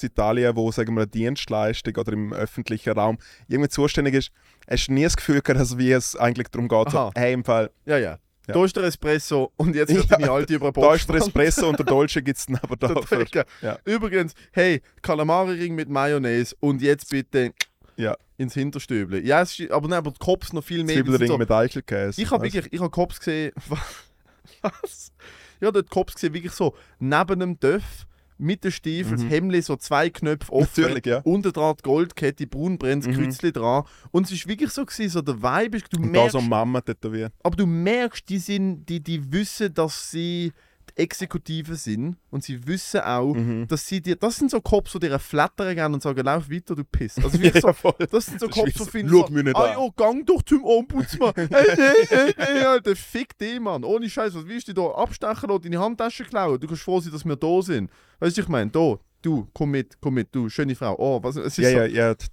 in 0.03 0.09
Italien, 0.09 0.57
wo 0.57 0.71
sagen 0.73 0.95
wir, 0.95 1.03
eine 1.03 1.07
Dienstleistung 1.07 1.95
oder 1.97 2.13
im 2.13 2.33
öffentlichen 2.33 2.93
Raum 2.93 3.19
irgendwie 3.49 3.69
zuständig 3.69 4.15
ist, 4.15 4.31
hast 4.69 4.89
du 4.89 4.93
nie 4.93 5.05
das 5.05 5.17
Gefühl 5.17 5.41
gehabt, 5.41 5.61
dass 5.61 5.79
wie 5.79 5.93
es 5.93 6.17
eigentlich 6.17 6.49
darum 6.49 6.69
geht, 6.69 6.91
so, 6.91 7.11
hey, 7.15 7.33
im 7.33 7.45
Fall, 7.45 7.71
Ja, 7.87 7.99
ja. 7.99 8.19
Ja. 8.47 8.53
Da 8.53 8.65
ist 8.67 8.77
der 8.77 8.85
Espresso 8.85 9.53
und 9.57 9.75
jetzt 9.75 9.89
wird 9.95 10.05
Ja, 10.11 10.19
deine 10.19 10.31
Alte 10.31 10.55
über 10.55 10.71
da 10.71 10.95
ist 10.95 11.09
der 11.09 11.17
Espresso 11.17 11.67
und 11.67 11.79
der 11.79 11.87
Dolce 11.87 12.21
gibt 12.23 12.37
es 12.39 12.45
dann 12.45 12.57
aber 12.63 12.77
da 12.77 13.01
für, 13.01 13.17
drücken. 13.25 13.45
Ja. 13.63 13.79
Übrigens, 13.87 14.35
hey, 14.53 14.83
Kalamari-Ring 15.01 15.75
mit 15.75 15.89
Mayonnaise 15.89 16.55
und 16.61 16.83
jetzt 16.83 17.09
bitte. 17.09 17.53
Ja. 17.97 18.17
ins 18.37 18.53
Hinterstübli. 18.53 19.25
Ja, 19.27 19.41
es 19.41 19.59
ist, 19.59 19.71
aber 19.71 19.89
nein, 19.89 19.99
aber 19.99 20.11
die 20.11 20.19
Cops 20.19 20.53
noch 20.53 20.65
viel 20.65 20.85
mehr. 20.85 20.97
Zwiebelring 20.97 21.29
so- 21.29 21.39
mit 21.39 21.51
Eichelkäse. 21.51 22.21
Ich 22.21 22.31
habe 22.31 22.43
wirklich, 22.43 22.71
ich 22.71 22.81
habe 22.81 22.91
Cops 22.91 23.19
gesehen. 23.19 23.53
Was? 24.63 25.13
Ja, 25.61 25.71
dort 25.71 25.89
Cops 25.89 26.15
gesehen, 26.15 26.35
wirklich 26.35 26.53
so 26.53 26.75
neben 26.99 27.41
dem 27.41 27.59
Döff 27.59 28.07
mit 28.39 28.65
den 28.65 28.73
Stiefeln, 28.73 29.17
das 29.17 29.25
Mhm. 29.25 29.29
Hemdli 29.31 29.63
so 29.63 29.77
zwei 29.77 30.11
Knöpfe 30.11 30.53
offen. 30.53 30.83
Natürlich, 30.83 31.07
ja. 31.07 31.19
Unten 31.25 31.53
dran 31.53 31.75
die 31.79 31.83
Goldkette, 31.83 32.47
braunbrennendes 32.47 33.09
Mhm. 33.17 33.23
Kreuzli 33.25 33.53
dran. 33.53 33.85
Und 34.11 34.27
es 34.27 34.33
ist 34.33 34.47
wirklich 34.49 34.71
so 34.71 34.85
gewesen, 34.85 35.11
so 35.11 35.23
der 35.23 35.41
Vibe 35.43 35.77
ist, 35.77 35.87
du 35.93 35.97
Und 35.99 36.05
da 36.05 36.09
merkst, 36.11 36.33
so 36.33 36.41
Mama 36.41 36.81
tätowiert. 36.81 37.33
aber 37.43 37.57
du 37.57 37.67
merkst, 37.67 38.29
die 38.29 38.39
sind, 38.39 38.87
die, 38.89 39.01
die 39.01 39.33
wissen, 39.33 39.73
dass 39.73 40.11
sie 40.11 40.53
Exekutive 40.97 41.77
sind 41.77 42.17
und 42.31 42.45
sie 42.45 42.67
wissen 42.67 43.01
auch, 43.01 43.35
Mhm. 43.35 43.67
dass 43.69 43.87
sie 43.87 44.01
dir, 44.01 44.17
das 44.17 44.37
sind 44.37 44.51
so 44.51 44.61
Cops, 44.61 44.93
die 44.93 45.01
dir 45.01 45.19
flattern 45.19 45.75
gehen 45.75 45.93
und 45.95 46.03
sagen, 46.03 46.25
lauf 46.25 46.49
weiter, 46.51 46.75
du 46.75 46.85
Piss. 46.85 47.17
Also 47.19 47.41
wirklich 47.41 47.63
so, 47.83 47.95
das 48.11 48.27
sind 48.27 48.41
so 48.41 48.47
Das 48.47 48.57
ist 48.57 48.63
Cops, 48.63 48.79
wie 48.79 48.85
die 48.85 48.91
finden 48.91 49.13
«Schau 49.13 49.27
so, 49.27 49.33
mich 49.33 49.45
nicht 49.45 49.57
ah 49.57 49.65
an.» 49.65 49.79
ja, 49.79 49.89
gang 49.97 50.27
doch 50.27 50.43
zum 50.43 50.65
Ombudsmann. 50.65 51.33
hey, 51.37 51.49
hey, 51.51 52.07
hey, 52.09 52.35
hey, 52.37 52.65
Alter, 52.65 52.95
fick 52.97 53.37
dich, 53.39 53.59
Mann. 53.61 53.85
Ohne 53.85 54.09
Scheiß, 54.09 54.35
was 54.35 54.47
willst 54.47 54.69
du 54.69 54.73
da 54.73 54.87
abstechen 54.91 55.51
oder 55.51 55.59
deine 55.63 55.81
Handtasche 55.81 56.25
klauen? 56.25 56.61
Du 56.61 56.67
kannst 56.67 56.83
froh 56.83 57.01
sein, 57.01 57.13
dass 57.13 57.25
wir 57.25 57.37
da 57.37 57.63
sind. 57.63 57.91
Weißt 58.21 58.37
du, 58.37 58.43
ich 58.43 58.49
meine, 58.49 58.71
da, 58.71 58.97
du, 59.23 59.49
komm 59.53 59.73
mit, 59.73 59.97
komm 60.01 60.15
mit, 60.15 60.35
du, 60.35 60.49
schöne 60.49 60.75
Frau. 60.75 60.95
Oh, 60.99 61.23
was, 61.23 61.37
es 61.37 61.59
ist 61.59 61.65
Ja, 61.65 61.71
so, 61.71 61.77
ja, 61.77 61.87
ja, 61.87 62.15
die 62.15 62.27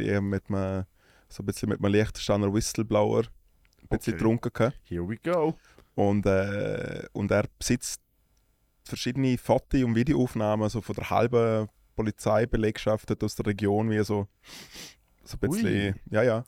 ich 0.00 0.06
eben 0.08 0.28
mit 0.30 0.44
einem, 0.48 0.84
so 1.28 1.42
ein 1.42 1.46
bisschen 1.46 1.68
mit 1.68 1.84
einem 1.84 1.92
Liechtensteiner 1.92 2.52
Whistleblower. 2.52 3.24
Ein 3.90 3.98
bisschen 3.98 4.14
Okay. 4.14 4.18
getrunken 4.18 4.52
here 4.84 5.08
we 5.08 5.16
go. 5.16 5.54
Und, 5.98 6.26
äh, 6.26 7.08
und 7.12 7.32
er 7.32 7.46
besitzt 7.58 8.00
verschiedene 8.84 9.36
Foto- 9.36 9.84
und 9.84 9.96
Videoaufnahmen 9.96 10.68
so 10.68 10.80
von 10.80 10.94
der 10.94 11.10
halben 11.10 11.68
Polizeibelegschaft 11.96 13.20
aus 13.24 13.34
der 13.34 13.46
Region, 13.46 13.90
wie 13.90 14.04
so, 14.04 14.28
so 15.24 15.36
ein 15.36 15.40
bisschen. 15.40 15.66
Ui. 15.66 15.94
Ja, 16.12 16.22
ja. 16.22 16.44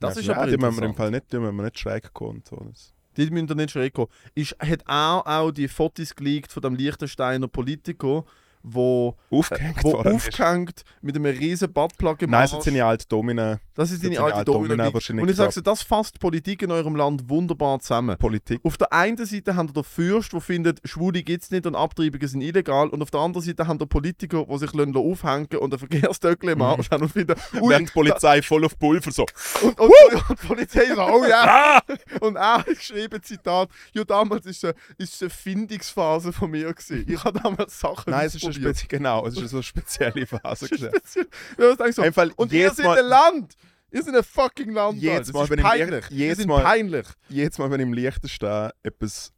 Das 0.00 0.16
ja, 0.16 0.20
ist 0.22 0.26
ja, 0.26 0.36
aber 0.36 0.50
die 0.50 0.56
müssen 0.56 0.80
wir 0.80 0.88
im. 0.88 0.96
Fall 0.96 1.12
nicht, 1.12 1.32
die 1.32 1.38
müssen 1.38 1.54
wir 1.54 1.62
nicht 1.62 1.78
schräg 1.78 2.12
kommen. 2.12 2.42
So. 2.44 2.56
Das, 2.56 2.92
Die 3.16 3.30
müssen 3.30 3.46
da 3.46 3.54
nicht 3.54 3.70
schräg 3.70 3.94
kommen. 3.94 4.10
Ist, 4.34 4.56
hat 4.58 4.82
auch, 4.86 5.24
auch 5.24 5.52
die 5.52 5.68
Fotos 5.68 6.16
geleakt 6.16 6.50
von 6.50 6.62
dem 6.62 6.74
Liechtensteiner 6.74 7.46
Politiker, 7.46 8.24
wo, 8.62 9.16
aufgehängt 9.30 9.82
wo 9.82 9.96
aufgehängt 9.96 10.82
mit 11.00 11.16
einem 11.16 11.26
riesen 11.26 11.72
Buttplug 11.72 12.22
im 12.22 12.30
Nein, 12.30 12.48
das 12.50 12.64
sind 12.64 12.74
ja 12.74 12.88
alte 12.88 13.06
Domina 13.08 13.60
Das 13.74 13.90
ist 13.90 14.04
deine 14.04 14.20
alte 14.20 14.36
alte 14.36 14.52
Domino. 14.52 14.76
Domina 14.76 15.22
Und 15.22 15.28
ich 15.28 15.36
sage 15.36 15.54
dir, 15.54 15.62
das 15.62 15.82
fasst 15.82 16.20
Politik 16.20 16.62
in 16.62 16.70
eurem 16.70 16.96
Land 16.96 17.28
wunderbar 17.28 17.80
zusammen. 17.80 18.16
Politik. 18.18 18.60
Auf 18.64 18.76
der 18.76 18.92
einen 18.92 19.24
Seite 19.24 19.56
haben 19.56 19.68
wir 19.68 19.74
den 19.74 19.84
Fürst, 19.84 20.32
der 20.32 20.40
findet, 20.40 20.80
Schwule 20.84 21.22
gibt 21.22 21.42
es 21.42 21.50
nicht 21.50 21.66
und 21.66 21.74
Abtreibungen 21.74 22.26
sind 22.26 22.40
illegal. 22.40 22.88
Und 22.88 23.02
auf 23.02 23.10
der 23.10 23.20
anderen 23.20 23.44
Seite 23.44 23.66
haben 23.66 23.80
wir 23.80 23.86
Politiker, 23.86 24.46
die 24.50 24.58
sich 24.58 24.72
lassen 24.72 24.96
aufhängen 24.96 25.56
und 25.58 25.72
ein 25.72 25.78
Verkehrsdöckchen 25.90 26.50
im 26.50 26.62
Arsch 26.62 26.90
haben 26.90 27.02
und 27.02 27.12
finden, 27.12 27.34
ui, 27.60 27.76
die 27.76 27.84
Polizei 27.86 28.42
voll 28.42 28.64
auf 28.64 28.78
Pulver 28.78 29.10
so. 29.10 29.26
und, 29.62 29.78
und, 29.80 29.90
und 29.90 30.42
die 30.42 30.46
Polizei 30.46 30.86
so, 30.94 31.02
oh 31.02 31.24
ja. 31.24 31.80
Und 32.20 32.36
auch 32.36 32.64
geschrieben, 32.64 33.22
Zitat, 33.22 33.68
ja 33.92 34.04
damals 34.04 34.46
ist 34.46 34.64
es 34.64 34.74
ist 34.98 35.22
eine 35.22 35.30
Findungsphase 35.30 36.32
von 36.32 36.50
mir 36.50 36.72
gewesen. 36.72 37.04
Ich 37.06 37.22
habe 37.24 37.40
damals 37.40 37.78
Sachen 37.78 38.10
Nein, 38.10 38.26
es 38.26 38.34
ist 38.34 38.49
ausprobiert. 38.50 38.76
Spezi 38.76 38.88
genau, 38.88 39.26
es 39.26 39.36
ist 39.36 39.50
so 39.50 39.62
spezielle 39.62 40.26
Phase. 40.26 40.66
Speziell. 40.66 41.26
Denke 41.58 41.92
so, 41.92 42.02
Einfach 42.02 42.28
und 42.36 42.52
ihr 42.52 42.70
seid 42.70 42.86
ein 42.86 43.04
Land! 43.06 43.54
Ihr 43.92 44.02
seid 44.02 44.14
ein 44.14 44.22
fucking 44.22 44.70
Land! 44.72 45.00
Jedes. 45.00 45.32
Mal, 45.32 45.48
wenn 45.50 45.58
ich 45.58 45.64
im 45.64 45.70
peinlich. 45.70 46.10
Ihr 46.10 46.16
jedes 46.16 46.46
Mal- 46.46 46.62
peinlich. 46.62 47.06
Jedes 47.28 47.58
Mal, 47.58 47.70
wenn 47.70 47.80
im 47.80 47.92
Liechtenstein 47.92 48.70
etwas 48.82 49.32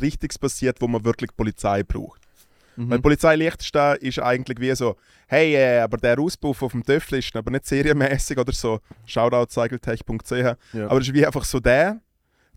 Richtiges 0.00 0.38
passiert, 0.38 0.80
wo 0.80 0.86
man 0.88 1.04
wirklich 1.04 1.36
Polizei 1.36 1.82
braucht. 1.82 2.20
Mhm. 2.76 2.90
Weil 2.90 2.98
die 2.98 3.02
Polizei 3.02 3.36
Liechtenstein 3.36 3.96
ist 3.98 4.18
eigentlich 4.18 4.58
wie 4.60 4.74
so, 4.74 4.96
hey, 5.28 5.54
äh, 5.54 5.80
aber 5.80 5.96
der 5.96 6.18
Auspuff 6.18 6.62
auf 6.62 6.72
dem 6.72 6.82
Töffel 6.84 7.18
ist 7.18 7.34
aber 7.36 7.50
nicht 7.50 7.66
serienmäßig 7.66 8.38
oder 8.38 8.52
so. 8.52 8.80
Shoutout 9.06 9.50
cycletech.ch. 9.52 10.32
Ja. 10.72 10.86
Aber 10.88 11.00
es 11.00 11.08
ist 11.08 11.14
wie 11.14 11.24
einfach 11.26 11.44
so 11.44 11.60
der. 11.60 12.00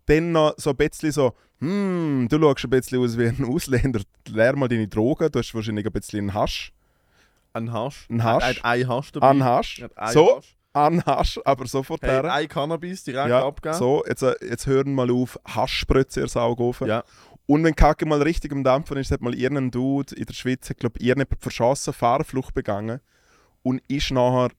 Dann 0.08 0.32
noch 0.32 0.54
so 0.58 0.72
ein 0.72 0.76
bisschen 0.76 1.12
so, 1.12 1.34
hm, 1.60 2.28
du 2.30 2.40
schaust 2.40 2.64
ein 2.66 2.70
bisschen 2.70 3.00
aus 3.00 3.18
wie 3.18 3.28
ein 3.28 3.46
Ausländer. 3.46 4.02
Lehr 4.30 4.56
mal 4.56 4.68
deine 4.68 4.88
Drogen. 4.88 5.32
Du 5.32 5.40
hast 5.40 5.54
wahrscheinlich 5.54 5.86
ein 5.86 5.92
bisschen 5.92 6.20
einen 6.20 6.34
Hasch. 6.34 6.74
Ein 7.54 7.72
Hasch. 7.72 8.08
Ein 8.10 8.24
Hasch. 8.24 8.60
Ein 8.64 8.88
Hasch 8.88 9.12
dabei. 9.12 9.28
An 9.30 9.44
Hasch. 9.44 9.84
Ein 9.96 10.14
So, 10.14 10.38
Hasch. 10.38 10.56
an 10.74 11.04
Hasch, 11.06 11.40
aber 11.46 11.66
sofort 11.68 12.02
Hey, 12.04 12.10
her. 12.22 12.34
ein 12.34 12.48
Cannabis 12.48 13.04
direkt 13.04 13.30
Ja, 13.30 13.46
abgeben. 13.48 13.76
so, 13.76 14.04
jetzt, 14.08 14.22
äh, 14.22 14.36
jetzt 14.48 14.68
hören 14.68 14.94
mal 14.94 15.10
auf, 15.10 15.40
Haschspritze 15.48 16.22
ihr 16.22 16.28
Saugofen. 16.28 16.88
Ja. 16.88 17.04
Und 17.48 17.64
wenn 17.64 17.76
Kacke 17.76 18.06
mal 18.06 18.22
richtig 18.22 18.52
am 18.52 18.64
Dampfen 18.64 18.98
ist, 18.98 19.10
hat 19.10 19.22
mal 19.22 19.34
irgendein 19.34 19.72
Dude 19.72 20.14
in 20.16 20.26
der 20.26 20.34
Schweiz, 20.34 20.70
ich 20.70 20.78
glaube, 20.78 21.00
irgendjemand 21.00 21.42
verschossen, 21.42 21.94
Fahrerflucht 21.94 22.54
begangen 22.54 23.00
und 23.64 23.82
ist 23.88 24.12
nachher 24.12 24.50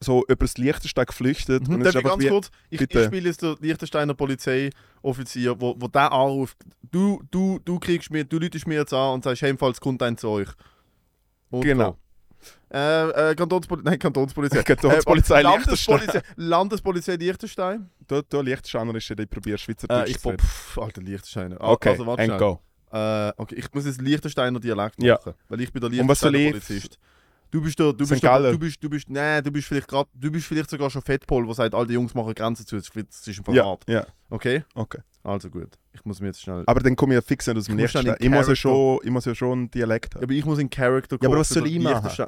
so 0.00 0.22
über 0.28 0.44
das 0.44 0.58
Liechtenstein 0.58 1.06
geflüchtet. 1.06 1.68
Mhm, 1.68 1.74
und 1.76 1.84
darf 1.84 1.94
ich 1.94 2.02
ganz 2.02 2.22
wie, 2.22 2.28
kurz? 2.28 2.50
Ich, 2.70 2.80
ich 2.80 3.04
spiele 3.04 3.28
jetzt 3.28 3.42
den 3.42 3.56
Liechtensteiner 3.60 4.14
Polizeioffizier, 4.14 5.60
wo, 5.60 5.74
wo 5.78 5.88
der 5.88 6.12
anruft. 6.12 6.56
Du, 6.90 7.22
du, 7.30 7.58
du 7.64 7.78
kriegst 7.78 8.10
mir, 8.10 8.24
du 8.24 8.38
läutest 8.38 8.66
mir 8.66 8.76
jetzt 8.76 8.92
an 8.92 9.14
und 9.14 9.24
sagst, 9.24 9.42
hey, 9.42 9.54
falls 9.56 9.80
kommt 9.80 10.02
ein 10.02 10.16
zu 10.16 10.28
euch. 10.28 10.48
Und 11.50 11.62
Genau. 11.62 11.96
Äh, 12.72 13.30
äh, 13.30 13.34
Kantonspolizei, 13.34 13.90
nein, 13.90 13.98
Kantonspolizei. 13.98 14.62
Kantonspolizei 14.64 15.38
äh, 15.40 15.42
Landespolizei. 15.42 16.22
Landespolizei 16.36 17.16
Liechtenstein. 17.16 17.90
Du, 18.06 18.22
du 18.22 18.40
Liechtensteiner 18.40 18.94
ist 18.94 19.08
ja, 19.08 19.16
ich 19.18 19.30
probiere 19.30 19.58
Schweizerdeutsch 19.58 20.08
Äh, 20.08 20.10
ich 20.10 20.18
zu 20.18 20.30
pff, 20.30 20.78
alter 20.78 21.00
Liechtensteiner. 21.02 21.60
Ah, 21.60 21.72
Okay, 21.72 21.90
also, 21.90 22.06
warte 22.06 22.22
and 22.22 22.38
go. 22.38 22.60
Äh, 22.92 23.32
okay, 23.36 23.56
ich 23.56 23.72
muss 23.72 23.86
jetzt 23.86 24.00
Liechtensteiner 24.00 24.60
Dialekt 24.60 25.02
Ja. 25.02 25.14
machen, 25.14 25.34
weil 25.48 25.60
ich 25.60 25.72
bin 25.72 25.80
der 25.80 25.90
Liechtensteiner 25.90 26.50
Polizist. 26.50 26.98
Du 27.50 27.60
bist 27.62 27.78
der, 27.78 27.92
du 27.92 28.04
St. 28.04 28.10
bist 28.10 28.22
der, 28.22 28.52
du 28.52 28.58
bist, 28.58 28.82
du 28.82 28.90
bist, 28.90 29.08
nee, 29.08 29.40
du 29.40 29.50
bist 29.52 29.68
vielleicht 29.68 29.88
gerade, 29.88 30.08
du 30.14 30.30
bist 30.30 30.46
vielleicht 30.46 30.68
sogar 30.68 30.90
schon 30.90 31.00
Fettpol, 31.02 31.46
der 31.46 31.54
sagt, 31.54 31.74
all 31.74 31.86
die 31.86 31.94
Jungs 31.94 32.12
machen 32.12 32.34
Grenzen 32.34 32.66
zu, 32.66 32.76
das 32.76 32.88
ist 32.88 32.96
das 32.96 33.28
ist 33.28 33.38
ein 33.48 33.54
Ja, 33.54 33.62
Verrat. 33.62 33.84
ja, 33.88 34.06
Okay? 34.30 34.64
okay. 34.74 34.98
Also 35.22 35.48
gut. 35.50 35.70
Ich 35.92 36.04
muss 36.04 36.20
mir 36.20 36.28
jetzt 36.28 36.40
schnell. 36.40 36.62
Aber 36.66 36.80
dann 36.80 36.94
komme 36.94 37.14
ich 37.14 37.16
ja 37.16 37.22
fix 37.22 37.46
nicht 37.46 37.56
aus 37.56 37.64
dem 37.64 37.78
in 37.78 37.84
Ich 37.84 38.30
muss, 38.30 38.46
ja 38.48 38.54
schon, 38.56 39.00
ich 39.02 39.10
muss 39.10 39.24
ja 39.24 39.34
schon 39.34 39.52
einen 39.58 39.70
Dialekt 39.70 40.14
haben. 40.14 40.22
aber 40.24 40.32
ich 40.32 40.44
muss 40.44 40.58
in 40.58 40.70
Character 40.70 41.16
Ja, 41.16 41.20
aber 41.28 41.28
kommen 41.28 41.40
was 41.40 41.48
soll 41.48 41.66
ich 41.66 41.78
machen? 41.80 42.26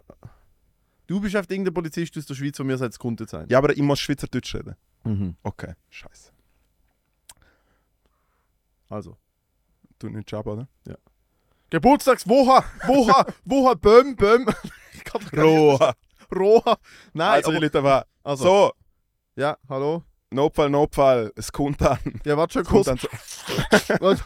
Du 1.07 1.21
bist 1.21 1.35
einfach 1.37 1.51
irgendein 1.51 1.75
Polizist 1.75 2.17
aus 2.19 2.27
der 2.27 2.35
Schweiz, 2.35 2.57
der 2.57 2.67
mir 2.67 2.77
sagt, 2.77 2.93
es 2.93 2.99
könnte 2.99 3.27
sein. 3.27 3.47
Ja, 3.49 3.59
aber 3.59 3.71
ich 3.73 3.81
muss 3.83 3.99
Schweizerdeutsch 4.01 4.55
reden. 4.55 4.75
Mhm. 5.05 5.37
Okay, 5.43 5.75
scheiße. 5.91 6.33
Also. 8.89 9.17
Du 9.99 10.09
nicht 10.09 10.31
Job, 10.31 10.47
oder? 10.47 10.69
Geburtstags, 11.71 12.27
woha, 12.29 12.65
woha, 12.87 13.27
woha, 13.45 13.75
böm, 13.75 14.17
böm. 14.17 14.47
Roha. 15.37 15.95
Roha. 16.35 16.79
Nein, 17.13 17.29
Also, 17.35 17.51
aber, 17.51 17.61
Leute 17.61 17.83
war. 17.83 18.07
also, 18.23 18.45
So, 18.45 18.73
ja, 19.37 19.57
hallo. 19.69 20.03
Notfall, 20.31 20.69
Notfall, 20.69 21.33
es 21.37 21.51
kommt 21.51 21.81
an. 21.81 21.99
Ja, 22.25 22.37
warte 22.37 22.53
schon 22.55 22.65
kurz. 22.65 22.89
an. 22.89 22.99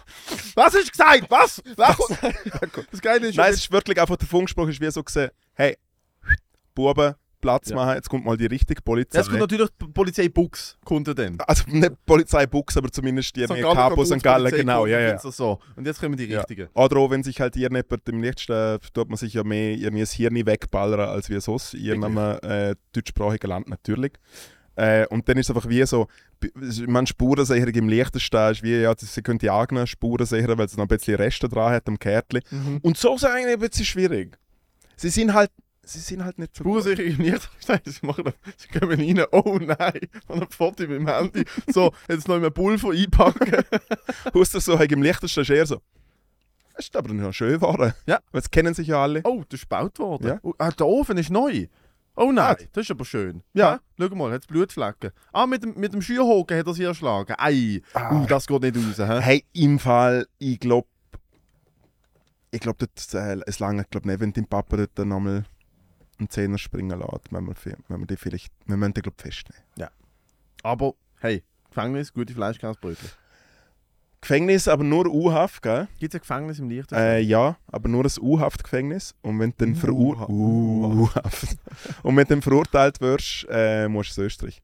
Was? 0.57 0.75
Ist 0.75 0.91
gesagt? 0.91 1.31
Was? 1.31 1.63
Was? 1.77 1.97
Das 2.91 3.01
Geile 3.01 3.29
ist, 3.29 3.37
Nein, 3.37 3.53
es 3.53 3.61
ist 3.61 3.71
wirklich 3.73 4.01
einfach 4.01 4.17
der 4.17 4.27
Funkspruch 4.27 4.67
ist 4.69 4.81
wie 4.81 4.91
so 4.91 5.05
gesehen, 5.05 5.31
hey, 5.55 5.79
Buben, 6.75 7.15
Platz 7.43 7.69
Ja. 7.69 7.77
machen, 7.77 7.97
jetzt 7.97 8.09
kommt 8.09 8.25
mal 8.25 8.39
die 8.39 8.47
richtige 8.47 8.81
Polizei. 8.81 9.19
es 9.19 9.29
kommt 9.29 9.41
natürlich 9.41 9.69
die 9.81 9.87
Polizei 9.89 10.29
Bux, 10.31 10.79
kommt 10.85 11.09
er 11.09 11.15
dann. 11.15 11.37
also 11.47 11.65
nicht 11.67 11.93
Polizei 12.07 12.47
Bux, 12.47 12.75
aber 12.79 12.91
zumindest 12.91 13.37
die 13.37 13.43
Capo 13.43 13.53
St. 14.07 14.23
Gallen, 14.23 14.23
Kantonspolizei 14.23 14.57
genau, 14.57 14.87
ja, 14.87 15.01
ja. 15.01 15.09
jetzt 15.11 15.23
So. 15.25 15.59
Und 15.77 15.87
jetzt 15.87 16.01
kommen 16.01 16.17
die 16.17 16.25
Ja. 16.25 16.39
richtigen. 16.39 16.69
Oder 16.73 16.97
auch, 16.97 17.11
wenn 17.11 17.23
sich 17.23 17.39
halt 17.41 17.55
irgendjemand 17.57 18.09
im 18.09 18.23
Lichtsten 18.23 18.79
tut 18.95 19.09
man 19.09 19.19
sich 19.19 19.35
ja 19.35 19.45
mehr 19.45 19.73
irgendwie 19.77 20.01
das 20.01 20.13
Hirn 20.13 20.35
wegballern, 20.47 21.01
als 21.11 21.29
wie 21.29 21.39
sonst 21.41 21.75
in 21.75 22.03
einem 22.03 22.39
äh, 22.43 22.75
deutschsprachigen 22.95 23.49
Land 23.49 23.69
natürlich. 23.69 24.13
Äh, 24.75 25.07
und 25.09 25.29
dann 25.29 25.37
ist 25.37 25.51
es 25.51 25.55
einfach 25.55 25.69
wie 25.69 25.85
so, 25.85 26.07
man 26.87 27.07
Spurensicherung 27.07 27.75
im 27.75 27.89
Liechtenstein 27.91 28.53
ist 28.53 28.63
wie, 28.63 28.81
ja, 28.81 28.95
sie 28.97 29.21
können 29.21 29.39
die 29.39 29.51
eigenen 29.51 29.87
Spuren 29.87 30.25
sichern, 30.25 30.57
weil 30.57 30.69
sie 30.69 30.77
noch 30.77 30.85
ein 30.85 30.89
bisschen 30.89 31.17
Reste 31.17 31.47
dran 31.49 31.73
hat 31.73 31.87
am 31.89 31.99
Kärtchen. 31.99 32.41
Mhm. 32.51 32.79
Und 32.83 32.97
so 32.97 33.15
ist 33.15 33.23
es 33.25 33.31
eigentlich 33.31 33.53
ein 33.55 33.61
bisschen 33.61 33.85
schwierig. 33.85 34.39
Sie 34.97 35.11
sind 35.11 35.35
halt, 35.35 35.51
sie 35.85 35.99
sind 35.99 36.25
halt 36.25 36.39
nicht 36.39 36.57
so 36.57 36.65
im 36.65 37.19
Liechtenstein, 37.19 37.81
sie, 37.85 38.07
machen, 38.07 38.33
sie 38.57 38.69
kommen 38.79 38.99
rein, 39.01 39.25
oh 39.33 39.59
nein, 39.61 40.01
von 40.27 40.37
einem 40.37 40.51
Foto 40.51 40.83
mit 40.83 40.91
dem 40.93 41.09
Handy. 41.09 41.45
So, 41.73 41.93
jetzt 42.09 42.29
noch 42.29 42.37
in 42.37 42.45
einen 42.45 42.53
Pulver 42.55 42.91
einpacken. 42.93 43.65
Aus 44.35 44.51
der 44.51 44.61
so 44.61 44.79
halt 44.79 44.93
im 44.93 45.03
Liechtenstein 45.03 45.43
ist 45.43 45.51
eher 45.51 45.67
so, 45.67 45.81
das 46.75 46.87
ist 46.87 46.97
aber 46.97 47.13
noch 47.13 47.33
schön 47.33 47.55
geworden. 47.55 47.93
Ja. 48.07 48.21
Es 48.33 48.51
kennen 48.51 48.75
sich 48.75 48.89
ja 48.89 49.03
alle. 49.03 49.21
Oh, 49.25 49.43
das 49.49 49.61
ist 49.61 49.69
gebaut 49.69 49.99
worden. 49.99 50.27
Ja. 50.27 50.39
Oh, 50.43 50.55
ah, 50.59 50.71
der 50.71 50.87
Ofen 50.87 51.19
ist 51.19 51.31
neu. 51.31 51.67
Oh 52.15 52.31
nein, 52.31 52.57
Ah. 52.59 52.65
das 52.73 52.85
ist 52.85 52.91
aber 52.91 53.05
schön. 53.05 53.43
Ja. 53.55 53.75
Hä? 53.99 54.07
Schau 54.09 54.15
mal, 54.15 54.33
hat 54.33 54.43
es 54.43 54.47
Blutflecken. 54.47 55.13
Ah, 55.33 55.47
mit 55.47 55.63
dem, 55.63 55.75
mit 55.79 55.93
dem 55.95 56.03
Schürhaken 56.03 56.59
hat 56.59 56.67
er 56.67 56.75
sie 56.75 56.85
erschlagen. 56.85 57.35
Ei, 57.39 57.81
Ah. 57.95 58.15
uh, 58.15 58.27
das 58.27 58.47
geht 58.47 58.63
nicht 58.63 58.77
raus. 58.77 58.99
Hä? 58.99 59.21
Hey, 59.21 59.45
im 59.55 59.79
Fall, 59.79 60.27
ich 60.39 60.61
glaube, 60.61 60.89
ich 62.51 62.61
glaube, 62.61 62.87
äh, 63.15 63.41
es 63.47 63.59
lange, 63.61 63.85
glaub 63.91 64.05
nicht, 64.05 64.21
wenn 64.21 64.33
dein 64.33 64.47
Papa 64.47 64.77
dort 64.77 64.99
nochmal 65.07 65.45
einen 66.19 66.29
Zehner 66.31 66.59
springen 66.59 66.99
lässt, 66.99 67.33
wenn 67.33 67.45
wir, 67.47 67.55
fi- 67.55 67.75
wenn 67.89 68.01
wir 68.01 68.07
die 68.07 68.17
vielleicht, 68.17 68.53
wir 68.67 68.77
müssen 68.77 68.95
den, 68.95 69.03
glaube 69.03 69.17
ich, 69.19 69.23
festnehmen. 69.23 69.63
Aber, 70.63 70.95
hey, 71.21 71.43
Gefängnis, 71.69 72.13
gute 72.13 72.33
Fleischkäsebrötchen. 72.35 73.09
Gefängnis, 74.21 74.69
aber 74.69 74.85
nur 74.85 75.07
U-Haft, 75.07 75.63
gell? 75.63 75.89
Gibt 75.99 76.15
es 76.15 76.21
ein 76.21 76.23
Gefängnis 76.23 76.59
im 76.61 76.69
Liechtenstein? 76.69 77.01
Äh, 77.17 77.21
ja, 77.21 77.57
aber 77.67 77.89
nur 77.89 78.05
ein 78.05 78.13
U-Haft-Gefängnis. 78.21 79.17
Und 79.23 79.41
wenn 79.41 79.51
du 79.51 79.57
dann 79.59 79.75
verur. 79.75 80.29
Und 82.03 82.17
wenn 82.17 82.25
du 82.25 82.25
dann 82.27 82.43
verurteilt 82.43 83.01
wirst, 83.01 83.47
äh, 83.51 83.89
musst 83.89 84.17
du 84.17 84.21
in 84.21 84.27
Österreich. 84.29 84.63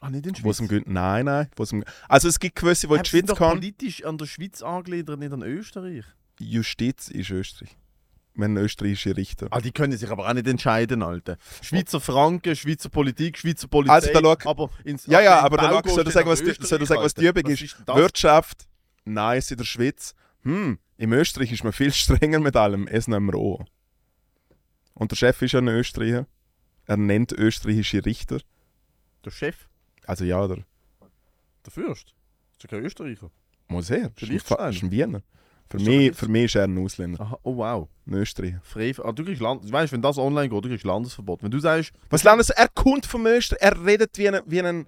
ah, 0.00 0.10
nicht 0.10 0.26
in 0.26 0.32
der 0.32 0.40
Schweiz. 0.40 0.58
im 0.58 0.82
Nein, 0.86 1.26
nein. 1.26 1.48
Im 1.70 1.84
also 2.08 2.26
es 2.26 2.40
gibt 2.40 2.56
gewisse, 2.56 2.88
die 2.88 2.94
in 2.94 3.02
die 3.04 3.08
Schweiz 3.08 3.26
kann. 3.36 3.50
politisch 3.58 4.04
an 4.04 4.18
der 4.18 4.26
Schweiz 4.26 4.60
angegliedert, 4.62 5.20
nicht 5.20 5.32
an 5.32 5.42
Österreich. 5.42 6.04
Justiz 6.40 7.08
ist 7.10 7.30
Österreich. 7.30 7.76
Haben 8.40 8.56
österreichische 8.56 9.16
Richter. 9.16 9.48
Ah, 9.50 9.60
die 9.60 9.72
können 9.72 9.96
sich 9.96 10.08
aber 10.10 10.28
auch 10.28 10.32
nicht 10.32 10.46
entscheiden, 10.46 11.02
Alter. 11.02 11.36
Schweizer 11.62 12.00
Franken, 12.00 12.54
Schweizer 12.54 12.88
Politik, 12.88 13.36
Schweizer 13.38 13.66
Polizei. 13.68 13.92
Also, 13.94 14.12
da 14.12 14.20
schau- 14.40 14.50
aber 14.50 14.70
ins, 14.84 15.06
Ja, 15.06 15.20
ja, 15.20 15.40
in 15.40 15.44
aber 15.46 15.56
dann 15.56 15.82
soll 15.88 16.04
du 16.04 16.10
sagen, 16.10 16.28
was 16.28 16.40
die, 16.42 16.54
soll 16.60 16.84
sagen, 16.86 17.02
was 17.02 17.14
die. 17.14 17.26
Übung 17.26 17.46
ist. 17.46 17.76
das? 17.84 17.96
Wirtschaft, 17.96 18.68
nice 19.04 19.50
in 19.50 19.56
der 19.58 19.64
Schweiz. 19.64 20.14
Hm, 20.42 20.78
im 20.98 21.12
Österreich 21.12 21.50
ist 21.52 21.64
man 21.64 21.72
viel 21.72 21.92
strenger 21.92 22.38
mit 22.40 22.54
allem. 22.56 22.86
Es 22.86 23.08
nehmen 23.08 23.26
wir 23.26 23.34
auch. 23.38 23.64
Und 24.94 25.10
der 25.10 25.16
Chef 25.16 25.42
ist 25.42 25.52
ja 25.52 25.60
ein 25.60 25.68
Österreicher. 25.68 26.26
Er 26.86 26.96
nennt 26.96 27.32
österreichische 27.32 28.04
Richter. 28.04 28.38
Der 29.24 29.30
Chef, 29.30 29.68
Also 30.06 30.24
ja, 30.24 30.46
der 30.46 30.64
der 31.66 31.72
Fürst. 31.72 32.14
Ist 32.56 32.62
ja 32.62 32.68
kein 32.70 32.84
Österreicher. 32.84 33.30
muss 33.68 33.90
er. 33.90 34.06
Ist 34.06 34.20
Fa- 34.20 34.26
Liechtenstein. 34.26 34.72
ist 34.72 34.82
ein 34.84 34.90
Wiener. 34.90 35.22
Für 35.70 35.78
mich, 35.78 36.16
für 36.16 36.28
mich 36.28 36.44
ist 36.44 36.56
er 36.56 36.64
ein 36.64 36.78
Ausländer. 36.78 37.20
Aha, 37.20 37.38
oh 37.42 37.56
wow. 37.56 37.88
Ein 38.06 38.14
Österreicher. 38.14 38.60
Ah, 39.04 39.12
du 39.12 39.24
kriegst 39.24 39.42
Land, 39.42 39.70
weißt, 39.70 39.92
wenn 39.92 40.00
das 40.00 40.16
online 40.16 40.48
geht, 40.48 40.64
du 40.64 40.68
kriegst 40.68 40.84
Landesverbot. 40.84 41.42
Wenn 41.42 41.50
du 41.50 41.58
sagst, 41.58 41.92
Was 42.08 42.24
Landes, 42.24 42.48
er 42.50 42.68
kommt 42.68 43.04
vom 43.04 43.26
Österreich. 43.26 43.60
Er 43.60 43.84
redet 43.84 44.16
wie 44.16 44.28
ein, 44.28 44.40
wie 44.46 44.62
ein 44.62 44.86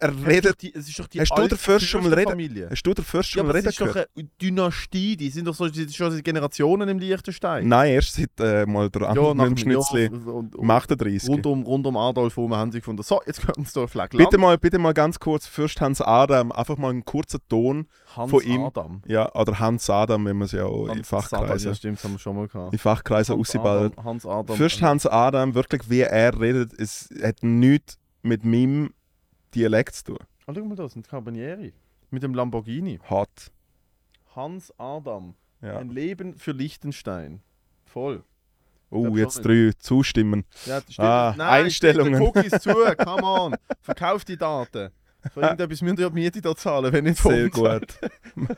er 0.00 0.26
redet. 0.26 0.62
die, 0.62 0.74
es 0.74 0.88
ist 0.88 0.98
doch 0.98 1.06
die 1.08 1.20
Hast 1.20 1.30
du 1.30 1.34
alte 1.34 1.48
den 1.54 1.58
Fürst 1.58 1.86
schon 1.86 2.02
mal 2.02 2.08
reden- 2.14 2.28
Fürstenfamilie. 2.30 2.68
Hast 2.70 2.82
du 2.84 2.94
den 2.94 3.04
Fürst 3.04 3.30
Ja, 3.30 3.34
schon 3.34 3.46
mal 3.46 3.50
aber 3.50 3.54
reden 3.58 3.64
das 3.64 3.74
ist 3.74 3.80
doch 3.80 3.86
gehört? 3.92 4.10
eine 4.16 4.28
Dynastie, 4.40 5.16
die 5.16 5.30
sind 5.30 5.44
doch 5.46 5.54
so, 5.54 5.68
die 5.68 5.88
schon 5.92 6.12
seit 6.12 6.24
Generationen 6.24 6.88
im 6.88 6.98
Liechtenstein. 6.98 7.66
Nein, 7.68 7.92
erst 7.92 8.14
seit 8.14 8.30
äh, 8.40 8.64
mal 8.66 8.88
der 8.90 9.02
ja, 9.02 9.34
nach 9.34 9.48
dem 9.52 9.76
und, 9.76 10.54
um 10.54 10.60
und, 10.60 10.70
38. 10.70 11.28
rund, 11.28 11.46
um, 11.46 11.62
rund 11.64 11.86
um 11.86 11.96
Adolf 11.96 12.36
herum 12.36 12.54
haben 12.54 12.70
sie 12.72 12.78
gefunden, 12.78 13.02
so, 13.02 13.20
jetzt 13.26 13.40
können 13.44 13.64
sie 13.66 13.72
da 13.74 13.86
Fleck 13.86 14.10
Bitte 14.10 14.38
mal, 14.38 14.56
bitte 14.58 14.78
mal 14.78 14.94
ganz 14.94 15.18
kurz, 15.18 15.46
Fürst 15.46 15.80
Hans 15.80 16.00
Adam, 16.00 16.52
einfach 16.52 16.76
mal 16.76 16.90
einen 16.90 17.04
kurzen 17.04 17.40
Ton. 17.48 17.86
Hans 18.16 18.30
von 18.30 18.42
ihm. 18.42 18.62
Adam. 18.62 19.02
Ja, 19.06 19.32
oder 19.34 19.58
Hans 19.58 19.88
Adam, 19.90 20.24
wenn 20.26 20.36
man 20.36 20.46
es 20.46 20.52
ja 20.52 20.64
auch 20.64 20.84
in 20.86 20.90
Hans 20.98 21.12
Adam, 21.12 21.22
Fachkreisen, 21.22 21.68
ja 21.70 21.74
stimmt, 21.74 22.04
haben 22.04 22.12
wir 22.12 22.18
schon 22.18 22.36
mal 22.36 22.48
gehabt. 22.48 22.72
in 22.72 22.78
Fachkreisen 22.78 23.34
ausgeballt. 23.38 23.92
Adam, 23.94 24.04
Hans 24.04 24.26
Adam. 24.26 24.56
Fürst 24.56 24.82
Hans 24.82 25.06
Adam, 25.06 25.54
wirklich 25.54 25.82
wie 25.90 26.00
er 26.00 26.38
redet, 26.40 26.72
es 26.78 27.08
hat 27.22 27.42
nichts 27.42 27.98
mit 28.22 28.44
meinem 28.44 28.90
Dialekt 29.54 29.94
zu 29.94 30.04
tun. 30.04 30.18
Ah, 30.46 30.52
schau 30.54 30.64
mal 30.64 30.74
das, 30.76 30.96
ein 30.96 31.02
Carbonieri. 31.02 31.72
Mit 32.10 32.22
dem 32.22 32.34
Lamborghini. 32.34 32.98
Hat. 33.04 33.52
Hans 34.34 34.72
Adam. 34.78 35.34
Ja. 35.60 35.78
Ein 35.78 35.90
Leben 35.90 36.34
für 36.34 36.52
Liechtenstein. 36.52 37.42
Voll. 37.84 38.22
Oh, 38.90 39.16
jetzt 39.16 39.44
drei 39.44 39.72
Zustimmen. 39.78 40.44
Ja. 40.64 40.80
Ah, 40.96 41.34
Nein, 41.36 41.64
Einstellungen. 41.64 42.22
Cookies 42.22 42.60
zu, 42.60 42.70
come 42.98 43.22
on. 43.22 43.56
Verkauf 43.82 44.24
die 44.24 44.36
Daten. 44.36 44.90
Für 45.32 45.40
irgendetwas 45.42 45.82
müsst 45.82 45.98
ihr 45.98 46.08
die 46.08 46.14
Miete 46.14 46.40
da 46.40 46.54
zahlen, 46.54 46.92
wenn 46.92 47.04
nicht 47.04 47.18
Sehr 47.18 47.50
gut. 47.50 47.98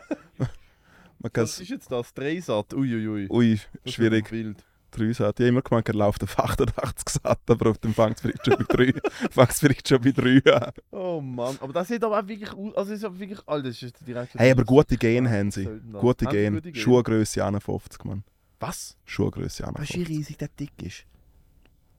Man 1.23 1.31
Was 1.35 1.61
ist 1.61 1.69
jetzt 1.69 1.91
das? 1.91 2.15
Dreisat? 2.15 2.73
Uiuiui. 2.73 3.29
Ui, 3.31 3.55
Das 3.57 3.85
wird 3.85 3.95
schwierig. 3.95 4.31
Wild. 4.33 4.65
Drei 4.91 5.13
Sat. 5.13 5.39
Ich 5.39 5.45
habe 5.45 5.49
immer 5.49 5.63
gemeint, 5.63 5.89
er 5.89 5.95
läuft 5.95 6.23
auf 6.23 6.39
88 6.39 7.09
Sat, 7.09 7.39
aber 7.49 7.71
auf 7.71 7.79
dem 7.79 7.95
fängt 7.95 8.17
es 8.17 8.23
vielleicht 8.23 8.45
schon 8.45 8.57
bei 8.57 8.65
3. 8.65 8.93
fängt 9.31 9.51
es 9.51 9.59
vielleicht 9.61 9.89
schon 9.89 10.01
bei 10.01 10.13
3 10.13 10.53
an. 10.53 10.73
Oh 10.91 11.21
Mann, 11.21 11.57
aber 11.61 11.73
das 11.73 11.89
sieht 11.89 12.03
aber 12.05 12.21
auch 12.21 12.27
wirklich 12.27 12.53
aus. 12.53 12.77
Also, 12.77 12.93
ist 12.93 13.05
aber 13.05 13.19
wirklich. 13.19 13.41
Alter, 13.47 13.69
das 13.69 13.83
ist 13.83 14.07
direkt. 14.07 14.35
Hey, 14.35 14.51
aber 14.51 14.65
gute 14.65 14.97
Gene 14.97 15.31
haben 15.31 15.51
sie. 15.51 15.69
Gute 15.93 16.27
Gene. 16.27 16.61
Schuhgröße 16.75 17.45
51, 17.45 18.05
Mann. 18.05 18.25
Was? 18.59 18.97
Schuhgröße 19.05 19.63
Weißt 19.65 19.95
du, 19.95 19.97
51. 19.97 19.97
wie 19.97 20.03
riesig 20.15 20.39
der 20.39 20.49
dick 20.49 20.73
ist? 20.83 21.05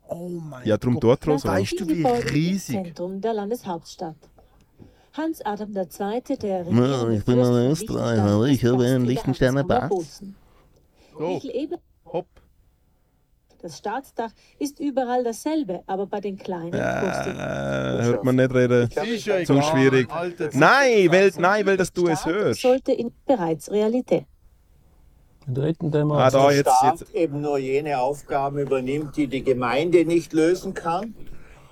Oh 0.08 0.28
mein 0.30 0.68
Ja, 0.68 0.78
darum 0.78 1.00
Gott. 1.00 1.22
tut 1.22 1.34
er 1.34 1.40
so. 1.40 1.48
Weißt 1.48 1.80
du, 1.80 1.88
wie 1.88 2.06
riesig? 2.06 2.76
Zentrum 2.76 3.22
der 3.22 3.34
Landeshauptstadt. 3.34 4.18
Hans 5.14 5.42
Adam 5.42 5.76
II., 5.76 6.38
der 6.38 6.64
Ja, 6.64 7.10
ich 7.10 7.26
bin 7.26 7.40
ein 7.40 7.72
Österreicher, 7.72 8.46
ich 8.46 8.64
habe 8.64 8.86
einen 8.86 9.10
ist 9.10 9.24
Pass. 9.68 10.24
So, 11.18 11.42
hopp. 12.06 12.28
Das 13.62 13.78
Staatsdach 13.78 14.32
ist 14.60 14.80
überall 14.80 15.24
dasselbe, 15.24 15.82
aber 15.88 16.08
bei 16.08 16.20
den 16.20 16.38
kleinen 16.38 16.72
postet 16.72 17.36
Äh, 17.38 18.04
hört 18.04 18.24
man 18.24 18.36
nicht 18.36 18.54
reden. 18.54 18.90
Zu 18.90 19.00
egal, 19.02 19.64
schwierig. 19.64 20.08
Nein, 20.54 21.12
weil, 21.12 21.32
nein, 21.38 21.66
weil 21.66 21.78
das 21.78 21.92
du 21.94 22.08
es 22.08 22.26
hörst. 22.26 22.62
sollte 22.62 22.92
in 22.92 23.12
bereits 23.26 23.72
Realität. 23.72 24.26
Dritten 25.48 25.92
Thema. 25.92 26.20
Ah, 26.20 26.30
da, 26.30 26.48
der 26.48 26.58
jetzt, 26.58 26.72
Staat 26.72 27.00
jetzt. 27.00 27.16
eben 27.16 27.42
nur 27.42 27.58
jene 27.58 28.00
Aufgaben 28.00 28.60
übernimmt, 28.60 29.18
die 29.18 29.28
die 29.28 29.44
Gemeinde 29.44 30.06
nicht 30.06 30.34
lösen 30.34 30.74
kann 30.74 31.16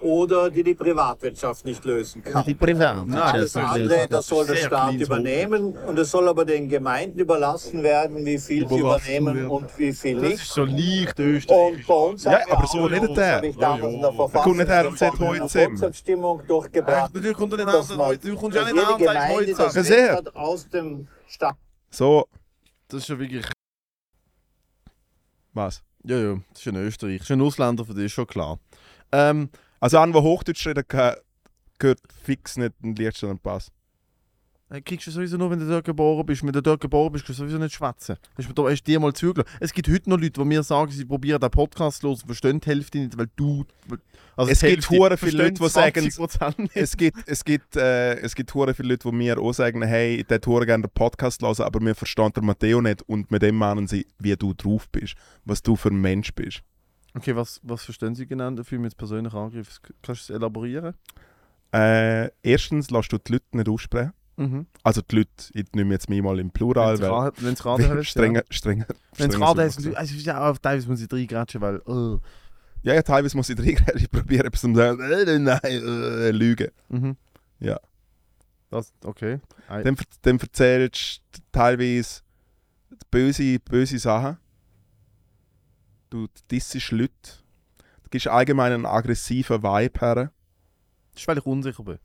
oder 0.02 0.50
die 0.50 0.64
die 0.64 0.74
Privatwirtschaft 0.74 1.66
nicht 1.66 1.84
lösen 1.86 2.24
kann. 2.24 2.44
Die 2.46 2.54
Privat. 2.54 3.10
Alles 3.14 3.56
andere, 3.56 4.08
das 4.10 4.28
soll 4.28 4.46
der 4.46 4.56
Staat 4.56 4.94
übernehmen 4.96 5.78
und 5.78 6.00
es 6.00 6.12
soll 6.12 6.28
aber 6.28 6.46
den 6.46 6.68
Gemeinden 6.70 7.20
überlassen 7.20 7.84
werden, 7.84 8.26
wie 8.26 8.38
viel 8.38 8.68
sie 8.68 8.80
übernehmen 8.80 9.36
werden. 9.36 9.50
und 9.50 9.78
wie 9.78 9.94
viel 9.94 10.16
Das 10.16 10.24
nicht. 10.30 10.42
ist 10.42 10.54
so 10.54 10.66
leicht 10.66 11.20
Und 11.20 11.26
österreichisch. 11.26 11.88
bei 11.88 11.94
uns 11.94 12.24
Ja, 12.24 12.40
aber 12.50 12.68
so 12.68 12.86
redet 12.86 13.18
er. 13.18 13.42
das 13.42 13.50
ich 13.50 13.58
damals 13.58 13.94
in 13.94 14.02
der 14.02 14.12
kommt 14.42 14.58
nicht 14.58 14.70
her 14.70 14.88
und 14.88 14.98
sagt, 14.98 15.20
heute 15.20 15.40
eine 15.42 15.50
Volksabstimmung 15.50 16.42
durchgebracht. 16.48 17.14
Natürlich 17.14 17.38
kommt 17.38 17.54
er 17.54 17.66
nicht 17.66 17.68
an, 18.00 18.20
du 18.22 18.36
kommst 18.36 18.58
ja 18.58 18.64
nicht 18.72 18.86
an 18.86 18.94
und 18.94 19.00
Gemeinde 19.00 19.36
heute 19.36 19.54
das 19.54 19.76
hat, 19.76 20.36
aus 20.36 20.70
dem 20.70 21.08
Staat 21.28 21.56
So, 21.90 22.26
Das 22.88 23.02
ist 23.02 23.10
ja 23.10 23.20
wirklich. 23.20 23.46
was? 25.54 25.82
Ja, 26.04 26.18
ja, 26.18 26.38
das 26.54 26.62
ist 26.62 26.68
ein 26.68 26.76
Österreich. 26.78 27.18
Das 27.20 27.30
ist 27.30 27.32
ein 27.34 27.42
Ausländer 27.42 27.84
für 27.86 27.94
dich, 27.94 28.06
ist 28.06 28.14
schon 28.14 28.28
klar. 28.28 28.58
Ähm, 29.12 29.50
Also 29.80 29.98
an, 30.00 30.12
der 30.12 30.22
Hochdeutsch 30.24 30.68
reden 30.68 30.88
kann, 30.88 31.16
gehört 31.80 32.00
fix 32.24 32.58
nicht 32.58 32.74
ein 32.84 32.96
Lichtsteiner 32.96 33.38
Pass. 33.38 33.72
äh, 34.70 34.82
kriegst 34.82 35.08
du 35.08 35.12
sowieso 35.12 35.38
nur, 35.38 35.50
wenn 35.50 35.60
du 35.60 35.68
dort 35.68 35.86
geboren 35.86 36.26
bist. 36.26 36.44
Wenn 36.44 36.52
du 36.52 36.62
dort 36.62 36.82
geboren 36.82 37.12
bist, 37.12 37.26
kannst 37.26 37.40
du 37.40 37.44
sowieso 37.44 37.58
nicht 37.58 37.74
schwätzen. 37.74 38.18
Hast 38.38 38.50
du 38.58 38.70
hast 38.70 38.84
dir 38.84 39.00
mal 39.00 39.14
zugelassen. 39.14 39.50
Es 39.60 39.74
gibt 39.74 39.88
heute 39.88 40.10
noch 40.10 40.18
Leute, 40.18 40.40
die 40.42 40.46
mir 40.46 40.62
sagen, 40.64 40.92
sie 40.92 41.06
probieren 41.06 41.40
den 41.40 41.50
Podcast 41.50 42.04
los 42.04 42.22
und 42.22 42.28
verstehen 42.28 42.60
die 42.60 42.68
Hälfte 42.68 43.00
nicht, 43.00 43.18
weil 43.18 43.30
du. 43.36 43.66
Also 44.36 44.52
Es 44.52 44.62
gibt 44.62 44.90
hure 44.90 45.18
viele 45.18 45.44
Leute, 45.44 45.62
die 45.64 45.70
sagen, 45.70 46.06
20% 46.06 46.62
nicht. 46.62 46.76
Es 46.76 46.96
gibt, 46.96 47.18
es 47.26 47.44
gibt, 47.44 47.76
äh, 47.76 48.16
es 48.20 48.36
gibt 48.36 48.54
hure 48.54 48.74
viele 48.74 48.90
Leute, 48.90 49.10
die 49.10 49.16
mir 49.16 49.40
auch 49.40 49.54
sagen, 49.54 49.82
hey, 49.82 50.24
der 50.24 50.40
hure 50.46 50.66
gerne 50.66 50.88
den 50.88 50.92
Podcast 50.94 51.42
hören, 51.42 51.62
aber 51.62 51.80
wir 51.82 51.96
verstehen 51.96 52.32
den 52.34 52.46
Matteo 52.46 52.82
nicht 52.82 53.02
und 53.04 53.32
mit 53.32 53.42
dem 53.42 53.56
meinen 53.56 53.88
sie, 53.88 54.06
wie 54.20 54.36
du 54.36 54.54
drauf 54.54 54.88
bist, 54.90 55.16
was 55.46 55.62
du 55.62 55.76
für 55.76 55.90
ein 55.90 56.00
Mensch 56.00 56.34
bist. 56.34 56.62
Okay, 57.20 57.36
was, 57.36 57.60
was 57.64 57.84
verstehen 57.84 58.16
Sie 58.16 58.26
genau 58.26 58.50
dafür 58.52 58.80
mit 58.80 58.96
persönlichen 58.96 59.38
Angriff? 59.38 59.82
Kannst 60.02 60.30
du 60.30 60.34
es 60.34 60.38
elaborieren? 60.38 60.94
Äh, 61.74 62.30
erstens 62.42 62.90
lässt 62.90 63.12
du 63.12 63.18
die 63.18 63.34
Leute 63.34 63.58
nicht 63.58 63.68
aussprechen. 63.68 64.14
Mhm. 64.38 64.68
Also 64.84 65.02
die 65.02 65.18
Leute, 65.18 65.30
ich 65.54 65.66
nehme 65.74 65.94
jetzt 65.94 66.10
mich 66.10 66.22
mal 66.22 66.40
im 66.40 66.50
Plural, 66.50 66.98
weil 67.02 67.32
Wenn 67.38 67.54
es 67.54 67.62
gerade 67.62 67.90
heißt. 67.90 68.10
strenger, 68.10 68.44
strenger, 68.50 68.86
Wenn 69.18 69.30
es 69.32 69.36
gerade 69.36 69.64
heißt, 69.64 69.86
also 69.96 70.16
ja 70.16 70.54
teilweise 70.54 70.88
muss 70.88 71.02
ich 71.02 71.12
reingrätschen, 71.12 71.60
weil. 71.60 71.82
Oh. 71.86 72.20
Ja, 72.82 72.94
ja, 72.94 73.02
teilweise 73.02 73.36
muss 73.36 73.50
ich 73.50 73.60
reingehen, 73.60 73.98
ich 73.98 74.10
probiere 74.10 74.46
etwas 74.46 74.62
zu 74.62 74.74
sagen, 74.74 75.02
äh, 75.02 75.38
nein, 75.40 75.60
äh, 75.64 76.32
lügen. 76.32 76.70
Mhm. 76.88 77.18
Ja. 77.60 77.82
Das, 78.70 78.94
okay. 79.04 79.42
Dann, 79.68 79.98
dann 80.22 80.40
erzählst 80.40 81.22
du 81.34 81.42
teilweise 81.52 82.22
böse, 83.12 83.60
böse 83.60 84.00
Sachen. 84.00 84.38
Du 86.10 86.28
dissest 86.50 86.92
Leute. 86.92 87.14
Du 88.04 88.10
gibst 88.10 88.28
allgemein 88.28 88.72
einen 88.74 88.86
aggressiven 88.86 89.62
Vibe 89.62 90.00
her. 90.00 90.32
Das 91.14 91.22
ist, 91.22 91.28
weil 91.28 91.38
ich 91.38 91.46
unsicher 91.46 91.84
bin. 91.84 92.00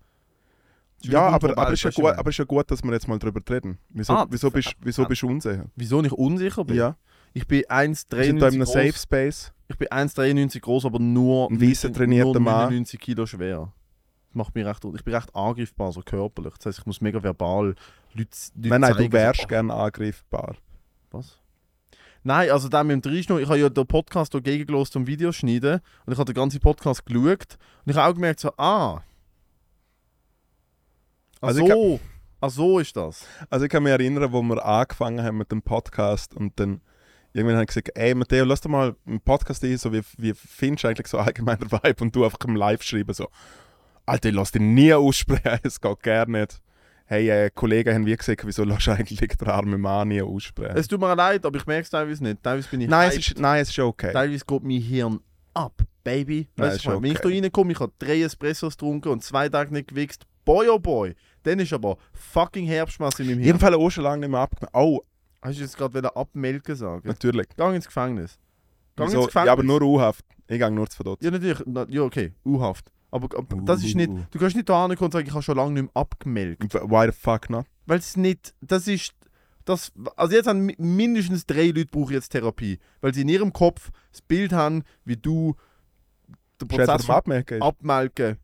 Ja, 1.03 1.29
aber, 1.29 1.57
aber, 1.59 1.73
ist 1.73 1.83
ja 1.83 1.91
du, 1.91 2.03
gut, 2.03 2.13
aber 2.13 2.31
ist 2.31 2.39
ja 2.39 2.45
gut, 2.45 2.71
dass 2.71 2.83
wir 2.83 2.93
jetzt 2.93 3.09
mal 3.09 3.19
darüber 3.19 3.41
reden. 3.49 3.79
Wieso, 3.91 4.13
Ah, 4.15 4.27
wieso, 4.31 4.51
bist, 4.51 4.75
wieso 4.81 5.05
bist 5.05 5.23
du 5.23 5.29
unsicher? 5.29 5.67
Wieso 5.77 6.03
ich 6.03 6.13
unsicher 6.13 6.65
bin? 6.65 6.77
Ja. 6.77 6.97
Ich 7.35 7.47
bin 7.47 7.63
Wir 7.69 7.95
sind 7.95 8.13
da 8.13 8.19
in 8.23 8.39
1,93 8.39 8.47
einem 8.47 8.65
groß. 8.65 8.73
Safe 8.73 8.93
Space. 8.93 9.53
Ich 9.69 9.77
bin 9.77 9.89
1,93 9.89 10.61
groß, 10.61 10.85
aber 10.87 10.99
nur 10.99 11.51
Ein 11.51 11.61
weisser, 11.61 11.93
trainierter 11.93 12.41
Mann. 12.41 12.65
99 12.71 13.01
Kilo 13.01 13.27
schwer. 13.27 13.73
Das 14.29 14.35
macht 14.35 14.55
mich 14.55 14.65
recht, 14.65 14.85
ich 14.85 15.05
bin 15.05 15.15
recht 15.15 15.35
angreifbar, 15.35 15.93
so 15.93 16.01
körperlich. 16.03 16.55
Das 16.59 16.67
heißt, 16.67 16.79
ich 16.81 16.87
muss 16.87 17.01
mega 17.01 17.23
verbal 17.23 17.67
Leute, 17.67 17.77
Leute 18.15 18.69
Nein, 18.69 18.81
nein, 18.81 18.93
du 18.93 18.97
zeigen, 18.99 19.13
wärst 19.13 19.41
so, 19.43 19.47
gerne 19.47 19.75
angreifbar. 19.75 20.57
Was? 21.11 21.41
Nein, 22.27 22.51
also 22.51 22.71
da 22.71 22.83
mit 22.83 22.95
dem 22.95 23.03
Dreischnur, 23.03 23.39
ich 23.39 23.49
habe 23.49 23.59
ja 23.59 23.69
den 23.69 23.87
Podcast 23.87 24.33
hier 24.33 24.41
gegengelost 24.41 24.95
zum 24.95 25.07
Videoschneiden 25.07 25.81
und 26.07 26.13
ich 26.13 26.19
habe 26.19 26.33
den 26.33 26.35
ganzen 26.35 26.59
Podcast 26.59 27.05
geschaut 27.05 27.59
und 27.85 27.91
ich 27.91 27.97
habe 27.97 28.11
auch 28.11 28.15
gemerkt, 28.15 28.41
so, 28.41 28.51
ah. 28.57 29.03
Ach 31.43 31.49
Also 31.49 31.67
so, 31.67 32.01
ach 32.41 32.51
so 32.51 32.79
ist 32.79 32.97
das. 32.97 33.27
Also 33.51 33.67
ich 33.67 33.71
kann 33.71 33.83
mich 33.83 33.93
erinnern, 33.93 34.33
wo 34.33 34.41
wir 34.41 34.65
angefangen 34.65 35.23
haben 35.23 35.37
mit 35.37 35.53
dem 35.53 35.61
Podcast 35.61 36.35
und 36.35 36.59
dann 36.59 36.81
irgendwann 37.35 37.57
habe 37.57 37.65
ich 37.65 37.69
gesagt, 37.69 37.91
ey 37.95 38.15
Matteo, 38.15 38.47
lass 38.47 38.63
doch 38.63 38.71
mal 38.71 38.97
einen 39.07 39.21
Podcast 39.21 39.63
ein, 39.63 39.77
so 39.77 39.93
wie, 39.93 40.01
wie 40.17 40.33
findest 40.33 40.85
du 40.85 40.89
eigentlich 40.89 41.09
so 41.09 41.19
allgemeiner 41.19 41.71
Vibe 41.71 42.05
und 42.05 42.17
du 42.17 42.25
einfach 42.25 42.39
im 42.47 42.57
Live 42.57 42.83
schreiben 42.83 43.13
so, 43.13 43.29
Alter, 44.07 44.31
ich 44.31 44.35
lass 44.35 44.51
dich 44.51 44.63
nie 44.63 44.95
aussprechen, 44.95 45.61
es 45.63 45.79
geht 45.79 46.03
gar 46.03 46.27
nicht. 46.27 46.63
Hey, 47.07 47.29
äh, 47.29 47.51
Kollegen 47.51 47.95
haben 47.95 48.07
wie 48.07 48.17
gesagt, 48.17 48.47
wieso 48.47 48.65
lässt 48.65 48.87
du 48.87 48.93
eigentlich 48.93 49.19
den 49.19 49.49
armen 49.49 49.81
Mann 49.81 50.09
nie 50.09 50.23
aussprechen? 50.23 50.77
Es 50.77 50.89
tut 50.89 51.01
mir 51.01 51.15
leid, 51.15 51.45
aber 51.45 51.57
ich 51.57 51.67
merke 51.67 51.83
es 51.83 51.91
teilweise 51.91 52.23
nicht. 52.23 52.43
Teilweise 52.43 52.69
bin 52.69 52.81
ich 52.83 52.89
nein, 52.89 53.09
es 53.11 53.17
ist, 53.17 53.39
nein, 53.39 53.63
es 53.63 53.71
ist 53.71 53.79
okay. 53.79 54.13
Teilweise 54.13 54.45
geht 54.45 54.63
mein 54.63 54.81
Hirn 54.81 55.21
ab, 55.55 55.83
Baby. 56.03 56.49
Nein, 56.57 56.71
Weißt 56.71 56.85
du, 56.85 56.91
was? 56.91 57.03
Wenn 57.03 57.13
ich 57.13 57.19
da 57.19 57.29
okay. 57.29 57.41
reinkomme, 57.41 57.73
ich 57.73 57.81
habe 57.81 57.93
drei 57.99 58.23
Espressos 58.23 58.75
getrunken 58.75 59.09
und 59.09 59.23
zwei 59.23 59.49
Tage 59.49 59.73
nicht 59.73 59.89
gewichst. 59.89 60.25
Boy 60.45 60.69
oh 60.69 60.79
boy. 60.79 61.15
Dann 61.43 61.59
ist 61.59 61.73
aber 61.73 61.97
fucking 62.13 62.67
Herbstmasse 62.67 63.23
in 63.23 63.29
meinem 63.29 63.39
Hirn. 63.39 63.47
Jedenfalls 63.47 63.77
auch 63.77 63.91
schon 63.91 64.05
lange 64.05 64.21
nicht 64.21 64.31
mehr 64.31 64.41
abgenommen. 64.41 64.75
Oh, 64.75 65.01
Hast 65.45 65.59
du 65.59 65.63
jetzt 65.63 65.77
gerade 65.77 65.95
wieder 65.95 66.17
abmelken 66.17 66.75
sagen? 66.75 67.07
natürlich. 67.07 67.49
Gang 67.57 67.75
ins 67.75 67.87
Gefängnis. 67.87 68.39
Gang 68.97 69.13
ins 69.13 69.27
Gefängnis. 69.27 69.47
Ja, 69.47 69.53
aber 69.53 69.63
nur 69.63 69.83
U-Haft. 69.83 70.25
Ich 70.49 70.59
gehe 70.59 70.71
nur 70.71 70.89
zu 70.89 70.97
verdotzt. 70.97 71.23
Ja, 71.23 71.31
natürlich. 71.31 71.59
Na, 71.67 71.87
ja, 71.89 72.03
okay. 72.03 72.33
U-Haft. 72.47 72.91
Aber, 73.15 73.39
aber 73.39 73.57
das 73.63 73.85
ist 73.85 73.95
nicht. 73.95 74.11
Du 74.33 74.39
kannst 74.41 74.57
nicht 74.57 74.69
da 74.69 74.87
hinkommen 74.89 75.07
und 75.07 75.13
sagen, 75.13 75.27
ich 75.29 75.33
habe 75.33 75.43
schon 75.43 75.57
lange 75.57 75.73
nicht 75.73 75.83
mehr 75.85 75.91
abgemelkt. 76.03 76.75
Why 76.75 77.07
the 77.07 77.13
fuck 77.17 77.49
not? 77.49 77.65
Weil 77.87 77.99
es 78.01 78.17
nicht. 78.17 78.55
Das 78.61 78.89
ist. 78.89 79.15
Das, 79.65 79.93
also 80.17 80.35
jetzt 80.35 80.47
haben 80.49 80.67
mi- 80.67 80.75
mindestens 80.79 81.47
drei 81.47 81.67
Leute 81.69 81.87
brauchen 81.87 82.13
jetzt 82.15 82.31
Therapie. 82.31 82.79
Weil 83.01 83.15
sie 83.15 83.21
in 83.23 83.29
ihrem 83.29 83.53
Kopf 83.53 83.91
das 84.11 84.21
Bild 84.21 84.53
haben, 84.53 84.83
wie 85.05 85.17
du 85.17 85.55
den 86.61 86.67
Prozess 86.69 86.89
ist. 87.03 87.63
abmelken. 87.63 88.39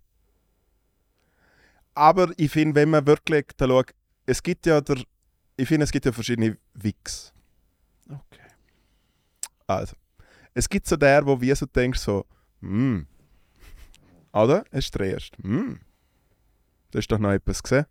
Aber 1.95 2.33
ich 2.37 2.51
finde, 2.51 2.75
wenn 2.77 2.91
man 2.91 3.07
wirklich 3.07 3.47
da 3.57 3.67
schaut, 3.67 3.91
es 4.27 4.43
gibt 4.43 4.67
ja 4.67 4.81
der, 4.81 5.03
ich 5.57 5.67
finde, 5.69 5.85
es 5.85 5.91
gibt 5.93 6.07
ja 6.07 6.13
verschiedene 6.13 6.57
Wix. 6.75 7.33
Okay. 8.09 8.41
Also, 9.67 9.97
es 10.55 10.69
gibt 10.69 10.87
so 10.87 10.97
der, 10.97 11.27
wo 11.27 11.41
wie 11.41 11.55
so 11.55 11.67
denkst 11.67 11.99
so, 11.99 12.25
hm, 12.61 13.07
oder? 14.33 14.65
Es 14.71 14.87
ist 14.87 14.95
der 14.95 15.07
erste. 15.13 15.43
Hm, 15.43 15.81
da 16.91 16.99
ist 16.99 17.11
doch 17.11 17.19
noch 17.19 17.31
etwas 17.31 17.63
gesehen. 17.63 17.87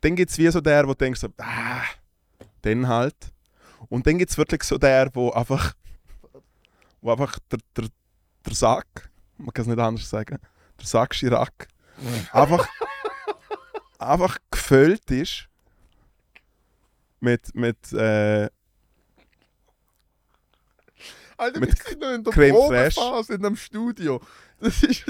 Dann 0.00 0.16
gibt 0.16 0.30
es 0.30 0.38
wie 0.38 0.48
so 0.48 0.60
der, 0.60 0.86
wo 0.86 0.94
denkst 0.94 1.20
so, 1.20 1.28
ah, 1.38 1.82
den 2.64 2.88
halt. 2.88 3.16
Und 3.88 4.06
dann 4.06 4.18
gibt 4.18 4.30
es 4.30 4.38
wirklich 4.38 4.62
so 4.62 4.78
der, 4.78 5.10
wo 5.14 5.30
einfach, 5.30 5.74
wo 7.00 7.12
einfach 7.12 7.38
der, 7.50 7.58
der, 7.76 7.88
der 8.44 8.54
Sack, 8.54 9.10
man 9.36 9.52
kann 9.52 9.62
es 9.62 9.68
nicht 9.68 9.78
anders 9.78 10.08
sagen, 10.08 10.38
der 10.78 10.86
Sack 10.86 11.12
Chirac, 11.12 11.68
einfach, 12.32 12.68
einfach 13.98 14.38
gefüllt 14.50 15.10
ist 15.10 15.48
mit, 17.20 17.54
mit 17.54 17.92
äh, 17.92 18.48
Alter, 21.38 21.60
Mit 21.60 21.68
wir 21.70 21.84
sind 21.84 22.00
noch 22.00 22.12
in 22.12 22.24
der 22.24 22.32
Creme. 22.32 22.54
Probephase 22.54 23.34
in 23.34 23.42
dem 23.42 23.56
Studio. 23.56 24.20
Das 24.60 24.82
ist. 24.82 25.04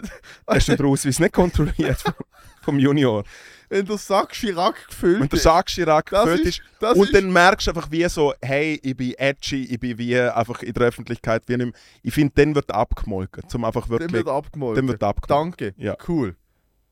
Hast 0.47 0.69
du 0.69 0.77
den 0.77 0.87
Ausweis 0.87 1.19
nicht 1.21 1.33
kontrolliert 1.33 2.01
vom, 2.01 2.15
vom 2.63 2.79
Junior? 2.79 3.25
Wenn 3.69 3.85
der 3.87 3.99
Sack 3.99 4.31
Chirac 4.33 4.87
gefüllt 4.89 5.21
Wenn 5.21 5.29
der. 5.29 5.39
Sack 5.39 5.67
Chirac 5.67 6.11
Das 6.11 6.25
gefüllt 6.25 6.47
ist- 6.47 6.63
ist, 6.81 6.97
und 6.97 7.05
ist- 7.05 7.15
dann 7.15 7.33
merkst 7.33 7.67
du 7.67 7.71
einfach 7.73 7.91
wie 7.91 8.09
so, 8.09 8.33
hey, 8.41 8.81
ich 8.83 8.97
bin 8.97 9.15
edgy, 9.19 9.65
ich 9.65 9.79
bin 9.81 9.99
wie 9.99 10.19
einfach 10.19 10.63
in 10.63 10.73
der 10.73 10.85
Öffentlichkeit 10.89 11.43
wie 11.47 11.57
nicht 11.57 11.67
mehr. 11.67 11.75
Ich 12.03 12.15
finde, 12.15 12.33
dann 12.37 12.55
wird 12.55 12.71
abgemolken, 12.73 13.49
zum 13.49 13.65
einfach 13.65 13.83
Dann 13.83 13.91
wirklich... 13.91 14.13
wird 14.13 14.29
abgemalt. 14.29 14.79
Dann 14.79 14.89
wird 14.89 15.03
abgemolken. 15.03 15.51
Danke. 15.59 15.75
Ja. 15.79 15.97
Cool. 16.07 16.37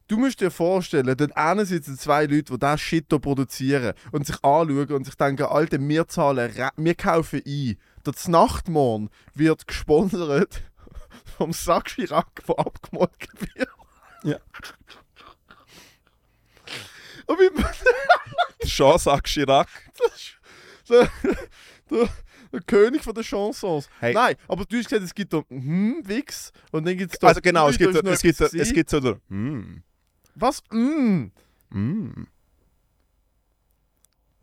Du 0.06 0.18
musst 0.18 0.40
dir 0.40 0.50
vorstellen, 0.50 1.16
dort 1.16 1.32
hinten 1.34 1.64
sitzen 1.64 1.96
zwei 1.96 2.26
Leute, 2.26 2.52
die 2.52 2.58
diesen 2.58 2.78
Shit 2.78 3.06
hier 3.08 3.18
produzieren 3.20 3.94
und 4.12 4.26
sich 4.26 4.36
anschauen 4.44 4.90
und 4.92 5.04
sich 5.06 5.14
denken, 5.14 5.44
Alter, 5.44 5.78
wir 5.80 6.08
zahlen, 6.08 6.52
wir 6.76 6.94
kaufen 6.94 7.40
ein. 7.46 7.76
Der 8.04 8.12
Nachtmorn 8.28 9.08
wird 9.32 9.66
gesponsert 9.66 10.62
vom 11.24 11.52
Sack 11.52 11.86
Chirac, 11.86 12.44
der 12.46 12.58
abgemolken 12.58 13.40
wird. 13.40 13.68
Ja. 14.22 14.38
Und 17.26 17.38
wie, 17.38 17.50
Der 18.64 18.68
Jean-Sack 18.68 19.24
Chirac. 19.24 19.68
der, 20.88 21.10
der, 21.90 22.08
der 22.52 22.60
König 22.62 23.02
von 23.02 23.14
den 23.14 23.24
Chansons. 23.24 23.88
Hey. 24.00 24.14
Nein, 24.14 24.36
aber 24.48 24.64
du 24.64 24.76
hast 24.76 24.88
gesagt, 24.88 25.04
es 25.04 25.14
gibt 25.14 25.32
da 25.32 25.42
hm, 25.48 26.02
Wix 26.04 26.52
und 26.70 26.86
dann 26.86 26.96
gibt 26.96 27.12
es 27.12 27.18
da. 27.18 27.28
Also 27.28 27.40
genau, 27.40 27.68
es 27.68 27.78
da 27.78 27.84
gibt, 27.84 28.04
noch 28.04 28.12
es 28.12 28.22
gibt, 28.22 28.40
es 28.40 28.90
so 28.90 29.00
der... 29.00 29.18
Mm, 29.28 29.82
Was? 30.34 30.62
Mm. 30.70 31.30
mm. 31.70 32.26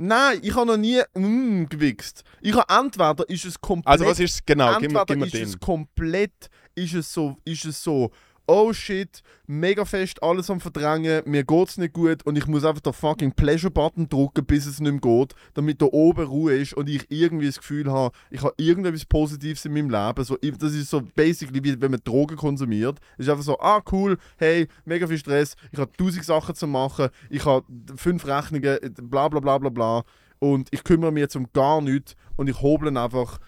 Nein, 0.04 0.39
ich 0.41 0.56
habe 0.56 0.66
noch 0.66 0.78
nie 0.78 0.99
mm, 1.14 1.66
gewichst. 1.70 2.24
Ich 2.41 2.56
habe 2.56 2.66
entweder 2.74 3.30
ist 3.30 3.45
es 3.45 3.62
komplett. 3.62 3.88
Also 3.88 4.06
was 4.06 4.20
ist 4.20 4.47
Genau, 4.47 4.80
gib 4.80 4.91
mir, 4.91 4.99
entweder 4.99 5.06
gib 5.06 5.20
mir 5.20 5.26
ist 5.26 5.34
den. 5.36 5.43
es 5.43 5.60
komplett, 5.60 6.49
ist 6.74 6.95
es 6.95 7.14
so, 7.14 7.38
ist 7.45 7.66
es 7.66 7.84
so, 7.84 8.12
oh 8.52 8.74
shit, 8.74 9.24
mega 9.47 9.86
fest 9.86 10.22
alles 10.22 10.49
am 10.49 10.60
verdrängen, 10.60 11.24
mir 11.26 11.45
geht's 11.45 11.78
nicht 11.78 11.93
gut 11.93 12.24
und 12.24 12.38
ich 12.38 12.47
muss 12.47 12.66
einfach 12.66 12.82
den 12.82 12.91
fucking 12.91 13.32
Pleasure-Button 13.32 14.10
drücken, 14.10 14.45
bis 14.45 14.66
es 14.66 14.82
nicht 14.82 14.91
mehr 14.91 14.99
geht, 14.99 15.36
damit 15.54 15.82
da 15.82 15.86
oben 15.86 16.28
Ruhe 16.28 16.56
ist 16.56 16.74
und 16.74 16.89
ich 16.89 17.06
irgendwie 17.10 17.45
das 17.45 17.60
Gefühl 17.60 17.89
habe, 17.89 18.14
ich 18.30 18.41
habe 18.41 18.54
irgendetwas 18.58 19.06
Positives 19.06 19.64
in 19.64 19.72
meinem 19.72 19.89
Leben. 19.89 20.26
So, 20.26 20.36
das 20.36 20.74
ist 20.74 20.89
so 20.89 21.02
basically 21.16 21.64
wie 21.64 21.82
wenn 21.82 21.91
man 21.91 22.02
Drogen 22.04 22.36
konsumiert. 22.36 22.99
Es 23.18 23.26
ist 23.26 23.30
einfach 23.32 23.45
so, 23.45 23.58
ah 23.58 23.82
cool, 23.93 24.18
hey, 24.38 24.68
mega 24.84 25.08
viel 25.08 25.18
Stress, 25.18 25.56
ich 25.72 25.80
habe 25.80 25.91
tausend 25.95 26.26
Sachen 26.26 26.54
zu 26.54 26.68
machen, 26.68 27.08
ich 27.30 27.45
habe 27.45 27.66
fünf 27.95 28.28
Rechnungen, 28.28 28.80
bla 29.04 29.30
bla 29.30 29.39
bla 29.39 29.60
bla 29.60 29.70
bla 29.70 30.04
und 30.39 30.68
ich 30.72 30.84
kümmere 30.84 31.14
mich 31.14 31.22
jetzt 31.22 31.38
um 31.38 31.47
gar 31.54 31.80
nichts 31.80 32.18
und 32.36 32.49
ich 32.49 32.62
hobeln 32.62 32.97
einfach. 32.97 33.39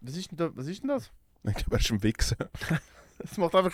Was 0.00 0.16
ist 0.16 0.30
denn, 0.30 0.38
da, 0.38 0.50
was 0.54 0.68
ist 0.68 0.82
denn 0.82 0.90
das? 0.90 1.10
Ich 1.42 1.54
glaube, 1.54 1.76
er 1.76 1.80
ist 1.80 1.90
ein 1.90 2.02
Wichser. 2.02 2.36
Es 3.24 3.38
macht 3.38 3.54
einfach. 3.54 3.72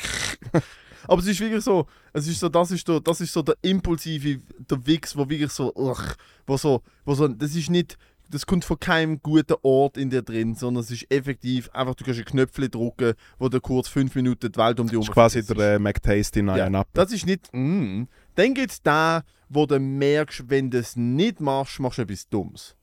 Aber 1.08 1.20
es 1.20 1.28
ist 1.28 1.40
wirklich 1.40 1.62
so, 1.62 1.86
es 2.12 2.26
ist 2.26 2.40
so, 2.40 2.48
das 2.48 2.70
ist, 2.70 2.86
der, 2.88 3.00
das 3.00 3.20
ist 3.20 3.32
so 3.32 3.42
der 3.42 3.56
impulsive, 3.62 4.40
der 4.58 4.86
Wix, 4.86 5.16
wo 5.16 5.28
wirklich 5.28 5.52
so, 5.52 5.72
ugh, 5.74 6.14
wo 6.46 6.56
so, 6.56 6.82
wo 7.04 7.14
so, 7.14 7.28
das 7.28 7.54
ist 7.54 7.70
nicht, 7.70 7.96
das 8.28 8.44
kommt 8.44 8.64
von 8.64 8.80
keinem 8.80 9.22
guten 9.22 9.54
Ort 9.62 9.96
in 9.96 10.10
dir 10.10 10.22
drin, 10.22 10.56
sondern 10.56 10.82
es 10.82 10.90
ist 10.90 11.08
effektiv 11.10 11.70
einfach, 11.72 11.94
du 11.94 12.04
kannst 12.04 12.18
ein 12.18 12.24
Knöpfchen 12.24 12.70
drücken, 12.70 13.14
wo 13.38 13.48
du 13.48 13.60
kurz 13.60 13.88
fünf 13.88 14.16
Minuten 14.16 14.50
die 14.50 14.58
Welt 14.58 14.80
um 14.80 14.88
die 14.88 14.96
Das 14.96 15.04
ist 15.04 15.12
quasi 15.12 15.44
der 15.44 15.74
äh, 15.74 15.78
McTasty 15.78 16.40
in 16.40 16.48
ja, 16.48 16.56
Iron 16.56 16.74
Apple. 16.74 16.90
Das 16.92 17.12
ist 17.12 17.24
nicht, 17.24 17.48
mm. 17.52 18.04
Dann 18.34 18.54
gibt 18.54 18.72
es 18.72 18.82
den, 18.82 19.20
wo 19.48 19.64
du 19.66 19.78
merkst, 19.78 20.44
wenn 20.48 20.70
du 20.70 20.78
es 20.78 20.96
nicht 20.96 21.40
machst, 21.40 21.78
machst 21.78 21.98
du 21.98 22.02
etwas 22.02 22.28
Dummes. 22.28 22.74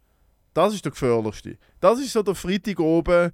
Das 0.54 0.74
ist 0.74 0.86
der 0.86 0.92
gefährlichste. 0.92 1.58
Das 1.80 2.00
ist 2.00 2.14
so 2.14 2.24
der 2.24 2.36
Freitag 2.36 2.80
oben, 2.80 3.32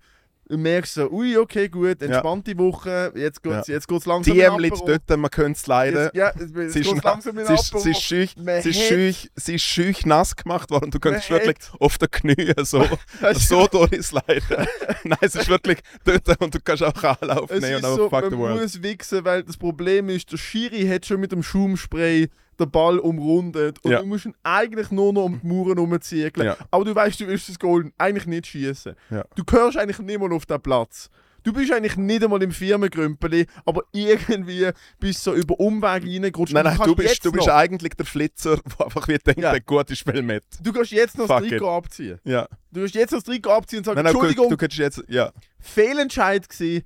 du 0.49 0.57
merkst 0.57 0.95
so, 0.95 1.09
ui, 1.11 1.37
okay, 1.37 1.69
gut, 1.69 2.01
entspannte 2.01 2.57
Woche, 2.57 3.11
jetzt 3.15 3.41
geht 3.43 3.53
es 3.53 3.67
Ja. 3.67 3.75
jetzt 3.75 3.89
langsam 4.05 4.33
Die 4.33 4.43
Apero. 4.45 4.85
dort, 4.85 5.19
man 5.19 5.29
könnte 5.31 5.57
es 5.57 5.67
leiden. 5.67 6.03
Jetzt, 6.05 6.15
ja, 6.15 6.31
jetzt, 6.37 6.73
Sie 6.73 6.79
ist, 6.79 7.03
langsam 7.03 7.37
in 7.37 7.45
sie, 7.45 7.53
ist, 7.53 7.79
sie, 7.79 7.91
ist 7.91 8.01
schüch, 8.01 8.35
sie, 8.35 8.69
ist 8.69 8.81
schüch, 8.81 9.31
sie 9.35 9.55
ist 9.55 9.61
schüch 9.63 10.05
nass 10.05 10.35
gemacht 10.35 10.71
worden. 10.71 10.91
Du 10.91 10.99
könntest 10.99 11.29
wirklich 11.29 11.57
auf 11.79 11.97
den 11.99 12.09
Knien 12.11 12.53
so, 12.65 12.83
so 13.35 13.67
durchleiden. 13.67 14.67
Nein, 15.03 15.17
es 15.21 15.35
ist 15.35 15.47
wirklich 15.47 15.79
dort 16.03 16.41
und 16.41 16.55
du 16.55 16.59
kannst 16.63 16.83
auch 16.83 17.03
Anlauf 17.03 17.49
nehmen 17.51 17.63
ist 17.63 17.83
und 17.85 17.95
so, 17.95 18.05
einfach 18.05 18.21
fuck 18.21 18.31
man 18.31 18.31
the 18.31 18.37
world. 18.37 18.61
muss 18.61 18.81
wichsen, 18.83 19.23
weil 19.23 19.43
das 19.43 19.55
Problem 19.57 20.09
ist, 20.09 20.31
der 20.31 20.37
Schiri 20.37 20.87
hat 20.87 21.05
schon 21.05 21.19
mit 21.21 21.31
dem 21.31 21.43
Schaumspray 21.43 22.29
den 22.59 22.69
Ball 22.71 22.99
umrundet 22.99 23.77
und 23.83 23.91
Ja. 23.91 23.99
du 24.01 24.05
musst 24.07 24.25
ihn 24.25 24.35
eigentlich 24.43 24.91
nur 24.91 25.13
noch 25.13 25.25
um 25.25 25.39
die 25.41 25.47
Mauern 25.47 25.77
herumziehen. 25.77 26.31
Ja. 26.37 26.57
Aber 26.71 26.85
du 26.85 26.93
weißt, 26.95 27.19
du 27.19 27.27
willst 27.27 27.49
das 27.49 27.59
Goal 27.59 27.91
eigentlich 27.97 28.25
nicht 28.27 28.47
schießen. 28.47 28.95
Ja. 29.09 29.23
Du 29.35 29.43
gehörst 29.43 29.77
eigentlich 29.77 29.99
nicht 29.99 30.19
mal 30.19 30.31
auf 30.33 30.45
den 30.45 30.61
Platz. 30.61 31.09
Du 31.41 31.53
bist 31.53 31.71
eigentlich 31.71 31.95
nicht 31.95 32.21
einmal 32.21 32.43
im 32.43 32.51
Firmengrümpeli, 32.51 33.45
aber 33.65 33.83
irgendwie 33.93 34.69
bist 34.99 35.25
du 35.25 35.31
so 35.31 35.37
über 35.37 35.57
Umwege 35.57 36.05
reingerutscht. 36.05 36.53
Nein, 36.53 36.65
nein, 36.65 36.75
kannst 36.75 36.87
du 36.89 36.95
bist, 36.95 37.23
du 37.25 37.31
bist 37.31 37.47
noch, 37.47 37.53
eigentlich 37.55 37.93
der 37.93 38.05
Flitzer, 38.05 38.57
der 38.79 38.85
einfach 38.85 39.07
wie 39.07 39.17
denkt, 39.17 39.39
Ja. 39.41 39.51
der 39.51 39.61
gute 39.61 39.95
Spiel 39.95 40.21
mit. 40.21 40.43
Du 40.61 40.73
kannst 40.73 40.91
jetzt 40.91 41.17
noch 41.17 41.27
das 41.27 41.37
Fuck 41.37 41.45
it. 41.45 41.51
Trikot 41.51 41.69
abziehen. 41.77 42.19
Ja. 42.25 42.45
Du 42.71 42.81
kannst 42.81 42.93
jetzt 42.95 43.11
noch 43.11 43.19
das 43.19 43.23
Trikot 43.23 43.51
abziehen 43.51 43.79
und 43.79 43.85
sagen, 43.85 43.95
Nein, 43.95 44.03
nein, 44.05 44.13
du, 44.13 44.19
Entschuldigung, 44.19 44.49
du 44.49 44.57
könntest 44.57 44.79
jetzt, 44.79 45.03
ja. 45.07 45.31
Fehlentscheid 45.59 46.47
gewesen, 46.49 46.83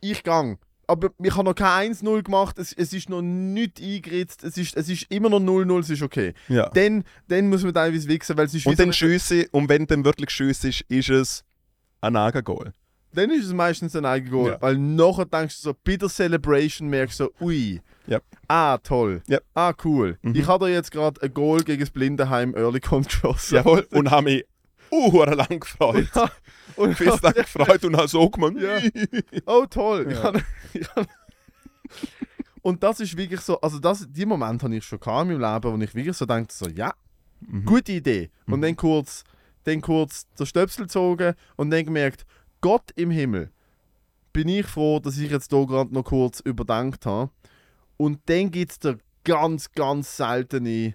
ich 0.00 0.22
gang. 0.22 0.58
Aber 0.88 1.10
ich 1.20 1.34
habe 1.34 1.44
noch 1.44 1.54
kein 1.54 1.92
1-0 1.94 2.22
gemacht, 2.22 2.58
es, 2.58 2.72
es 2.72 2.92
ist 2.92 3.08
noch 3.08 3.20
nicht 3.22 3.80
eingeritzt, 3.82 4.44
es 4.44 4.56
ist, 4.56 4.76
es 4.76 4.88
ist 4.88 5.06
immer 5.10 5.28
noch 5.28 5.40
0-0, 5.40 5.80
es 5.80 5.90
ist 5.90 6.02
okay. 6.02 6.32
ja. 6.48 6.68
Dann, 6.70 7.02
dann 7.28 7.48
muss 7.48 7.64
man 7.64 7.74
teilweise 7.74 8.06
wichsen, 8.08 8.36
weil 8.36 8.46
es 8.46 8.54
ist 8.54 8.66
Und 8.66 8.78
dann 8.78 8.88
so, 8.88 8.92
schiesse, 8.92 9.46
und 9.50 9.68
wenn 9.68 9.86
dann 9.86 10.04
wirklich 10.04 10.30
schiesse 10.30 10.68
ist, 10.68 10.82
ist 10.88 11.08
es 11.10 11.44
ein 12.00 12.12
Nagelgoal. 12.12 12.72
dann 13.12 13.30
ist 13.30 13.46
es 13.46 13.52
meistens 13.52 13.96
ein 13.96 14.04
Eigengoal. 14.04 14.52
Ja. 14.52 14.62
Weil 14.62 14.76
nachher 14.78 15.24
denkst 15.24 15.56
du 15.56 15.62
so, 15.70 15.74
bei 15.82 15.96
der 15.96 16.08
Celebration 16.08 16.88
merkst 16.88 17.18
du 17.18 17.24
so, 17.24 17.44
ui, 17.44 17.80
Ja. 18.06 18.20
ah 18.46 18.78
toll, 18.78 19.22
Ja. 19.26 19.38
ah 19.54 19.72
cool. 19.84 20.18
Mhm. 20.22 20.36
Ich 20.36 20.46
habe 20.46 20.66
da 20.66 20.70
jetzt 20.70 20.92
gerade 20.92 21.20
ein 21.20 21.34
Goal 21.34 21.64
gegen 21.64 21.80
das 21.80 21.90
Blindenheim 21.90 22.54
Early 22.54 22.78
Con 22.80 23.02
geschossen. 23.02 23.56
Jawohl. 23.56 23.88
Und 23.90 24.10
habe 24.12 24.22
mich 24.24 24.44
lang 24.90 25.60
gefreut. 25.60 26.08
Und 26.76 26.98
Bis 26.98 27.20
dann 27.20 27.32
gefreut 27.32 27.84
und 27.84 27.96
habe 27.96 28.08
so 28.08 28.28
gemacht. 28.28 28.54
Ja. 28.58 28.78
Oh 29.46 29.64
toll. 29.66 30.06
Ich 30.10 30.18
Ja. 30.18 30.32
ich 30.74 30.88
hab, 30.94 31.06
und 32.62 32.82
das 32.82 33.00
ist 33.00 33.16
wirklich 33.16 33.40
so, 33.40 33.60
also 33.60 33.78
das, 33.78 34.06
die 34.10 34.26
Moment 34.26 34.62
habe 34.62 34.74
ich 34.76 34.84
schon 34.84 34.98
gehabt 35.00 35.30
in 35.30 35.38
meinem 35.38 35.54
Leben, 35.54 35.78
wo 35.78 35.82
ich 35.84 35.94
wirklich 35.94 36.16
so 36.16 36.26
denke, 36.26 36.52
so 36.52 36.68
ja, 36.68 36.92
Mhm. 37.40 37.64
gute 37.66 37.92
Idee. 37.92 38.30
Und 38.46 38.62
dann 38.62 38.74
kurz, 38.76 39.22
dann 39.64 39.80
kurz 39.82 40.26
der 40.38 40.46
Stöpsel 40.46 40.86
gezogen 40.86 41.34
und 41.56 41.70
dann 41.70 41.84
gemerkt, 41.84 42.24
Gott 42.62 42.90
im 42.96 43.10
Himmel, 43.10 43.50
bin 44.32 44.48
ich 44.48 44.66
froh, 44.66 45.00
dass 45.00 45.18
ich 45.18 45.30
jetzt 45.30 45.50
hier 45.52 45.66
gerade 45.66 45.92
noch 45.94 46.04
kurz 46.04 46.40
überdenkt 46.40 47.04
habe. 47.06 47.30
Und 47.98 48.20
dann 48.26 48.50
gibt 48.50 48.72
es 48.72 48.78
der 48.78 48.98
ganz, 49.24 49.70
ganz 49.72 50.16
seltene 50.16 50.94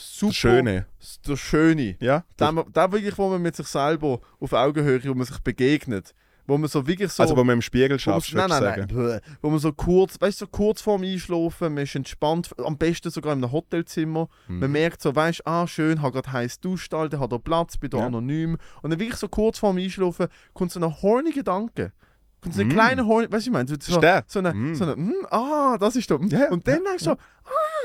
super. 0.00 0.28
Das 0.30 0.36
Schöne. 0.36 0.86
Der 1.26 1.36
Schöne. 1.36 1.96
Ja? 2.00 2.24
Der, 2.38 2.52
der 2.52 2.92
wirklich, 2.92 3.16
wo 3.18 3.28
man 3.28 3.42
mit 3.42 3.56
sich 3.56 3.66
selber 3.66 4.20
auf 4.40 4.52
Augenhöhe, 4.52 5.02
wo 5.04 5.14
man 5.14 5.26
sich 5.26 5.38
begegnet. 5.40 6.14
Wo 6.46 6.58
man 6.58 6.68
so 6.68 6.84
wirklich 6.84 7.12
so. 7.12 7.22
also, 7.22 7.36
wo 7.36 7.44
man 7.44 7.54
im 7.54 7.62
Spiegel 7.62 7.96
schafft, 8.00 8.34
nein, 8.34 8.48
nein, 8.48 8.60
sagen. 8.62 8.88
nein. 8.92 9.20
Wo 9.40 9.50
man 9.50 9.60
so 9.60 9.72
kurz, 9.72 10.20
weißt 10.20 10.40
du, 10.40 10.46
so 10.46 10.50
kurz 10.50 10.80
vorm 10.82 11.02
Einschlafen, 11.02 11.74
man 11.74 11.84
ist 11.84 11.94
entspannt, 11.94 12.50
am 12.64 12.76
besten 12.76 13.10
sogar 13.10 13.34
in 13.34 13.44
einem 13.44 13.52
Hotelzimmer. 13.52 14.28
Mhm. 14.48 14.58
Man 14.58 14.72
merkt 14.72 15.00
so, 15.00 15.14
weißt 15.14 15.40
du, 15.40 15.46
ah, 15.46 15.68
schön, 15.68 16.02
hat 16.02 16.12
gerade 16.12 16.32
heiß 16.32 16.58
duscht, 16.58 16.92
Alter, 16.92 17.20
hat 17.20 17.44
Platz, 17.44 17.76
bin 17.76 17.90
da 17.90 17.98
Ja. 17.98 18.06
anonym. 18.06 18.56
Und 18.82 18.90
dann 18.90 18.98
wirklich 18.98 19.18
so 19.18 19.28
kurz 19.28 19.58
vorm 19.60 19.76
Einschlafen 19.76 20.26
kommt 20.52 20.72
so 20.72 20.80
ein 20.80 21.02
horny 21.02 21.30
Gedanke. 21.30 21.92
Kommt 22.40 22.54
so 22.56 22.62
ein 22.62 22.68
Mm. 22.68 22.70
kleiner 22.72 23.06
horny, 23.06 23.30
weißt 23.30 23.46
du, 23.46 23.50
ich 23.50 23.52
meine, 23.52 23.68
so, 23.78 24.00
der? 24.00 24.24
so 24.26 24.38
eine, 24.40 24.52
Mm. 24.52 24.74
so 24.74 24.84
eine, 24.84 24.96
mm, 24.96 25.26
ah, 25.30 25.76
das 25.78 25.94
ist 25.94 26.10
da. 26.10 26.18
mm. 26.18 26.28
Ja, 26.28 26.38
ja, 26.40 26.50
und 26.50 26.66
dann 26.66 26.78
ja, 26.82 26.90
denkst 26.90 27.04
du 27.04 27.10
so, 27.10 27.16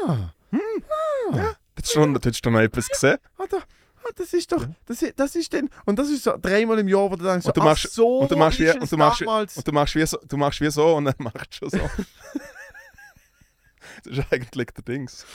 ah, 0.07 0.34
Hättest 1.76 1.96
du 1.96 2.00
schon, 2.00 2.14
hättest 2.16 2.46
du 2.46 2.50
noch 2.52 2.60
etwas 2.60 2.88
gesehen? 2.88 3.18
ah, 3.38 3.44
da, 3.50 3.58
ah, 3.58 4.10
das 4.16 4.34
ist 4.34 4.52
doch, 4.52 4.66
das 4.86 5.02
ist, 5.02 5.20
das 5.20 5.36
ist 5.36 5.54
dann, 5.54 5.70
und 5.86 5.98
das 6.00 6.10
ist 6.10 6.24
so 6.24 6.38
dreimal 6.42 6.80
im 6.80 6.88
Jahr, 6.88 7.10
wo 7.12 7.16
du 7.16 7.24
denkst, 7.26 7.44
so, 7.44 7.50
Und 7.50 7.58
du 7.58 7.62
ach 7.62 7.66
machst- 7.66 7.92
so 7.94 8.20
und 8.20 8.32
du 8.32 8.38
machst 8.38 8.60
wie- 8.60 8.70
und 8.72 8.84
es 8.84 8.90
du 8.90 8.98
machst- 8.98 9.22
damals. 9.22 9.58
Und 9.58 9.68
du 9.68 9.72
machst 9.72 9.96
wie 9.96 10.06
so, 10.06 10.18
du 10.28 10.38
machst 10.38 10.62
wie 10.62 10.72
so 10.72 10.96
und 10.96 11.06
dann 11.06 11.16
machst 11.20 11.62
du 11.62 11.70
schon 11.70 11.70
so. 11.72 11.90
das 14.04 14.18
ist 14.18 14.26
eigentlich 14.32 14.68
der 14.68 14.84
Dings. 14.84 15.26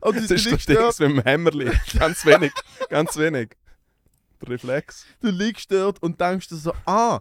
Und 0.00 0.16
Das 0.16 0.26
du, 0.26 0.34
ist 0.34 0.44
der 0.46 0.52
liegst 0.52 0.68
dort, 0.68 0.78
Dings 0.80 0.98
mit 1.00 1.10
dem 1.10 1.22
Hämmerli. 1.22 1.70
Ganz 1.98 2.24
wenig. 2.26 2.52
Ganz 2.88 3.16
wenig. 3.16 3.50
Der 4.40 4.48
Reflex. 4.48 5.06
du 5.20 5.28
liegst 5.30 5.70
dort 5.70 6.02
und 6.02 6.20
denkst 6.20 6.48
dir 6.48 6.56
so, 6.56 6.72
ah, 6.84 7.20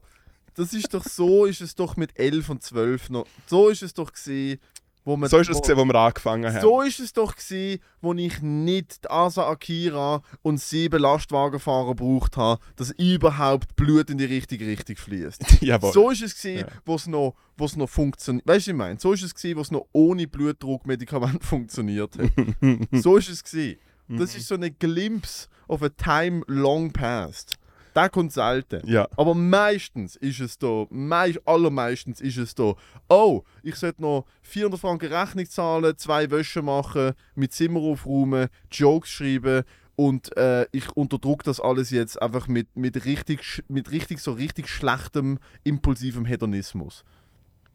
das 0.55 0.73
ist 0.73 0.93
doch 0.93 1.03
so, 1.03 1.45
ist 1.45 1.61
es 1.61 1.75
doch 1.75 1.95
mit 1.95 2.17
11 2.17 2.49
und 2.49 2.63
12 2.63 3.09
noch, 3.11 3.27
so 3.45 3.69
ist 3.69 3.83
es 3.83 3.93
doch 3.93 4.11
gesehen, 4.11 4.59
wo 5.03 5.17
man... 5.17 5.29
So 5.29 5.37
ist 5.37 5.49
es 5.49 5.57
wo, 5.57 5.61
gesehen, 5.61 5.77
wo 5.77 5.85
wir 5.85 5.95
angefangen 5.95 6.53
haben. 6.53 6.61
So 6.61 6.81
ist 6.81 6.99
es 6.99 7.13
doch 7.13 7.35
gewesen, 7.35 7.81
wo 8.01 8.13
ich 8.13 8.41
nicht 8.41 9.03
die 9.03 9.09
Asa 9.09 9.47
Akira 9.49 10.21
und 10.41 10.59
sieben 10.59 11.01
Lastwagenfahrer 11.01 11.95
gebraucht 11.95 12.37
habe, 12.37 12.61
dass 12.75 12.91
überhaupt 12.91 13.75
Blut 13.75 14.09
in 14.09 14.17
die 14.17 14.25
richtige 14.25 14.67
Richtung 14.67 14.95
fließt. 14.95 15.43
Jawohl. 15.61 15.93
So 15.93 16.09
ist 16.11 16.21
es 16.21 16.35
gewesen, 16.35 16.59
Ja. 16.67 16.67
wo 16.85 16.95
es 16.95 17.07
noch, 17.07 17.35
wo 17.57 17.65
es 17.65 17.75
noch 17.75 17.89
funktioniert. 17.89 18.47
Weißt 18.47 18.67
du, 18.67 18.71
was 18.71 18.73
ich 18.73 18.77
meine? 18.77 18.99
So 18.99 19.13
ist 19.13 19.23
es 19.23 19.33
gewesen, 19.33 19.57
wo 19.57 19.61
es 19.61 19.71
noch 19.71 19.85
ohne 19.91 20.27
Blutdruckmedikament 20.27 21.43
funktioniert 21.43 22.17
hat. 22.17 22.31
so 22.91 23.17
ist 23.17 23.29
es 23.29 23.43
gewesen. 23.43 23.79
Das 24.07 24.35
ist 24.35 24.47
so 24.47 24.55
eine 24.55 24.71
Glimpse 24.71 25.47
of 25.69 25.81
a 25.83 25.89
time 25.89 26.43
long 26.47 26.91
past. 26.91 27.55
Da 27.93 28.07
kommt 28.09 28.31
selten. 28.31 28.81
Ja. 28.87 29.07
Aber 29.17 29.33
meistens 29.35 30.15
ist 30.15 30.39
es 30.39 30.57
da, 30.57 30.85
mei 30.89 31.35
allermeistens 31.45 32.21
ist 32.21 32.37
es 32.37 32.55
da, 32.55 32.73
oh, 33.09 33.43
ich 33.63 33.75
sollte 33.75 34.01
noch 34.01 34.25
400 34.43 34.79
Franken 34.79 35.11
Rechnung 35.13 35.45
zahlen, 35.49 35.97
zwei 35.97 36.31
Wäsche 36.31 36.61
machen, 36.61 37.13
mit 37.35 37.51
Zimmer 37.53 37.81
aufräumen, 37.81 38.47
Jokes 38.71 39.09
schreiben 39.09 39.63
und 39.97 40.35
äh, 40.37 40.65
ich 40.71 40.89
unterdrücke 40.91 41.43
das 41.43 41.59
alles 41.59 41.89
jetzt 41.89 42.21
einfach 42.21 42.47
mit, 42.47 42.75
mit, 42.77 43.03
richtig, 43.05 43.61
mit 43.67 43.91
richtig 43.91 44.19
so 44.19 44.31
richtig 44.31 44.69
schlechtem, 44.69 45.37
impulsivem 45.63 46.23
Hedonismus. 46.25 47.03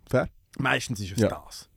Fair. 0.09 0.29
Meistens 0.59 1.01
ist 1.01 1.13
es 1.13 1.19
Ja. 1.21 1.29
das. 1.29 1.69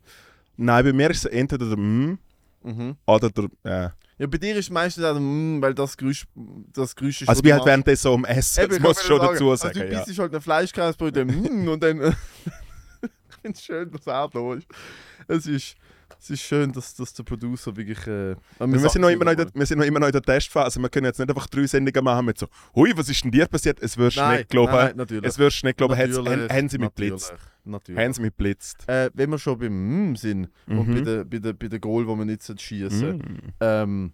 Nein, 0.56 0.86
bei 0.86 0.94
mir 0.94 1.10
ist 1.10 1.26
es 1.26 1.32
entweder 1.32 1.66
der 1.68 1.78
M 1.78 2.20
Mhm. 2.64 2.98
oder 3.06 3.30
der. 3.30 3.50
Äh. 3.64 3.90
Ja, 4.20 4.28
bei 4.28 4.38
dir 4.38 4.54
ist 4.58 4.70
meistens 4.70 5.06
auch, 5.06 5.18
mm, 5.18 5.62
weil 5.62 5.74
das 5.74 5.96
Geräusch, 5.96 6.28
das 6.74 6.94
Geräusch 6.94 7.22
ist 7.22 7.30
Also, 7.30 7.42
du 7.42 7.54
halt 7.54 7.66
währenddessen 7.66 8.04
so 8.04 8.14
am 8.14 8.26
Essen. 8.26 8.66
Eben, 8.66 8.74
Das 8.74 8.80
muss 8.82 9.04
schon 9.04 9.16
wieder 9.16 9.32
dazu 9.32 9.56
sagen. 9.56 9.74
sagen. 9.76 9.80
Also, 9.80 9.90
du 9.90 9.94
ja. 9.96 10.04
bist 10.04 10.20
halt 10.20 10.36
ein 10.36 10.42
Fleischkäsebrot 10.42 11.16
mm, 11.16 11.68
und 11.70 11.82
dann. 11.82 12.02
ich 13.02 13.36
finde 13.42 13.58
es 13.58 13.64
schön, 13.64 13.92
dass 13.92 14.08
er 14.08 14.28
da 14.28 14.54
ist. 14.56 14.68
Es 15.30 15.48
ist, 15.48 15.76
es 16.18 16.30
ist 16.30 16.42
schön, 16.42 16.72
dass, 16.72 16.96
dass 16.96 17.14
der 17.14 17.24
Producer 17.24 17.76
wirklich. 17.76 18.00
Äh, 18.08 18.36
Wir 18.60 18.90
sind, 18.90 19.02
noch 19.02 19.10
immer 19.10 19.26
noch 19.26 19.32
in 19.32 19.38
der, 19.38 19.48
wir 19.54 19.66
sind 19.66 19.78
noch 19.80 19.86
immer 19.86 20.00
noch 20.00 20.08
in 20.08 20.12
der 20.14 20.22
Testphase. 20.22 20.80
Wir 20.80 20.90
können 20.90 21.06
jetzt 21.06 21.20
nicht 21.20 21.30
einfach 21.30 21.48
drei 21.48 21.68
Sendungen 21.68 22.04
machen 22.04 22.26
mit 22.26 22.38
so, 22.38 22.48
hui, 22.76 22.92
was 22.96 23.10
ist 23.10 23.24
denn 23.24 23.32
dir 23.32 23.46
passiert? 23.48 23.80
Es 23.82 23.98
wirst 23.98 24.18
du 24.18 24.22
Nein, 24.22 24.38
nicht 24.40 24.50
glauben. 24.50 24.72
nein, 24.74 24.96
natürlich. 24.98 25.26
Es 25.26 25.38
wirst 25.38 25.64
nicht 25.64 25.78
glauben. 25.78 25.96
Haben 25.98 26.12
sie 26.12 26.22
mich 26.78 26.90
natürlich, 26.90 26.94
blitzt. 26.96 27.34
Natürlich. 27.66 28.02
Haben 28.04 28.14
sie 28.14 28.22
mich 28.22 28.34
blitzt. 28.34 28.90
Äh, 28.90 29.12
wenn 29.14 29.30
wir 29.30 29.38
schon 29.38 29.60
beim 29.60 30.12
mm 30.12 30.16
sind 30.16 30.50
und 30.68 30.88
Mhm. 30.88 30.94
bei 30.96 31.02
der, 31.02 31.26
bei, 31.26 31.38
der, 31.40 31.54
bei 31.54 31.68
der 31.68 31.80
Goal, 31.80 32.08
wo 32.08 32.16
wir 32.16 32.26
nicht 32.26 32.42
schießen, 32.62 33.18
Mm. 33.18 33.40
ähm, 33.60 34.14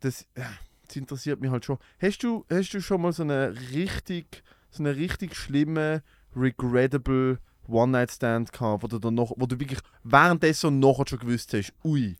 das, 0.00 0.26
ja, 0.36 0.46
das 0.86 0.96
interessiert 0.96 1.40
mich 1.40 1.50
halt 1.50 1.64
schon. 1.64 1.78
Hast 2.00 2.22
du, 2.22 2.44
hast 2.50 2.72
du 2.74 2.80
schon 2.80 3.02
mal 3.02 3.12
so 3.12 3.22
eine 3.22 3.54
richtig, 3.72 4.42
so 4.70 4.82
eine 4.82 4.96
richtig 4.96 5.36
schlimme, 5.36 6.02
regrettable 6.34 7.38
One-Night-Stand 7.70 8.52
gehabt, 8.52 8.82
wo 8.82 8.86
du, 8.86 8.98
dann 8.98 9.14
noch, 9.14 9.32
wo 9.36 9.46
du 9.46 9.58
wirklich 9.58 9.80
währenddessen 10.04 10.78
nachher 10.78 11.04
schon 11.08 11.18
gewusst 11.20 11.52
hast, 11.54 11.72
ui, 11.84 12.16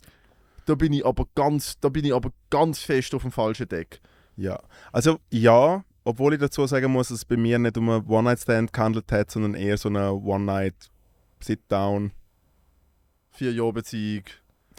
da 0.66 0.74
bin 0.74 0.92
ich 0.92 1.04
aber 1.04 1.26
ganz, 1.34 1.78
da 1.80 1.88
bin 1.88 2.04
ich 2.04 2.14
aber 2.14 2.30
ganz 2.50 2.80
fest 2.80 3.14
auf 3.14 3.22
dem 3.22 3.32
falschen 3.32 3.68
Deck. 3.68 4.00
Ja, 4.36 4.60
also 4.92 5.18
ja, 5.30 5.84
obwohl 6.04 6.34
ich 6.34 6.40
dazu 6.40 6.66
sagen 6.66 6.92
muss, 6.92 7.08
dass 7.08 7.18
es 7.18 7.24
bei 7.24 7.36
mir 7.36 7.58
nicht 7.58 7.76
um 7.76 7.90
einen 7.90 8.06
One-Night-Stand 8.06 8.72
gehandelt 8.72 9.10
hat, 9.12 9.30
sondern 9.30 9.54
eher 9.54 9.76
so 9.76 9.88
eine 9.88 10.12
One-Night-Sit-Down. 10.12 12.12
Vier 13.32 13.52
Jahre 13.52 13.72
Beziehung. 13.72 14.24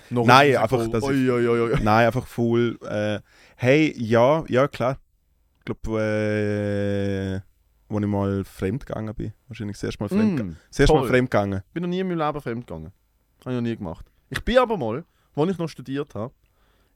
noch 0.10 0.26
Nein, 0.26 0.56
ein 0.56 0.64
einfach, 0.64 0.88
dass 0.90 1.04
ich- 1.04 1.10
ui, 1.10 1.30
ui, 1.32 1.48
ui. 1.48 1.80
Nein, 1.84 2.08
einfach 2.08 2.28
full. 2.28 2.78
Äh, 2.84 3.20
hey, 3.56 3.94
ja, 3.98 4.44
ja, 4.48 4.68
klar. 4.68 4.98
Ich 5.60 5.66
glaube, 5.66 6.02
äh, 6.02 7.40
wo 7.92 8.00
ich 8.00 8.06
mal 8.08 8.44
fremd 8.44 8.86
gegangen 8.86 9.14
bin. 9.14 9.34
Wahrscheinlich 9.48 9.76
das 9.78 9.84
erste 9.84 10.04
Mal 10.04 10.10
fremd, 10.10 10.40
Mm, 10.44 10.56
das 10.70 10.80
erste 10.80 10.96
Mal 10.96 11.08
fremd 11.08 11.30
gegangen. 11.32 11.62
bin 11.74 11.84
noch 11.84 11.90
nie 11.90 12.00
in 12.00 12.08
meinem 12.08 12.20
Leben 12.26 12.42
fremd 12.42 12.68
gegangen. 12.68 12.92
Habe 13.42 13.52
ich 13.52 13.56
noch 13.56 13.62
nie 13.62 13.76
gemacht. 13.76 14.06
Ich 14.30 14.44
bin 14.44 14.58
aber 14.58 14.78
mal, 14.78 15.04
als 15.36 15.52
ich 15.52 15.58
noch 15.58 15.68
studiert 15.70 16.16
habe, 16.16 16.34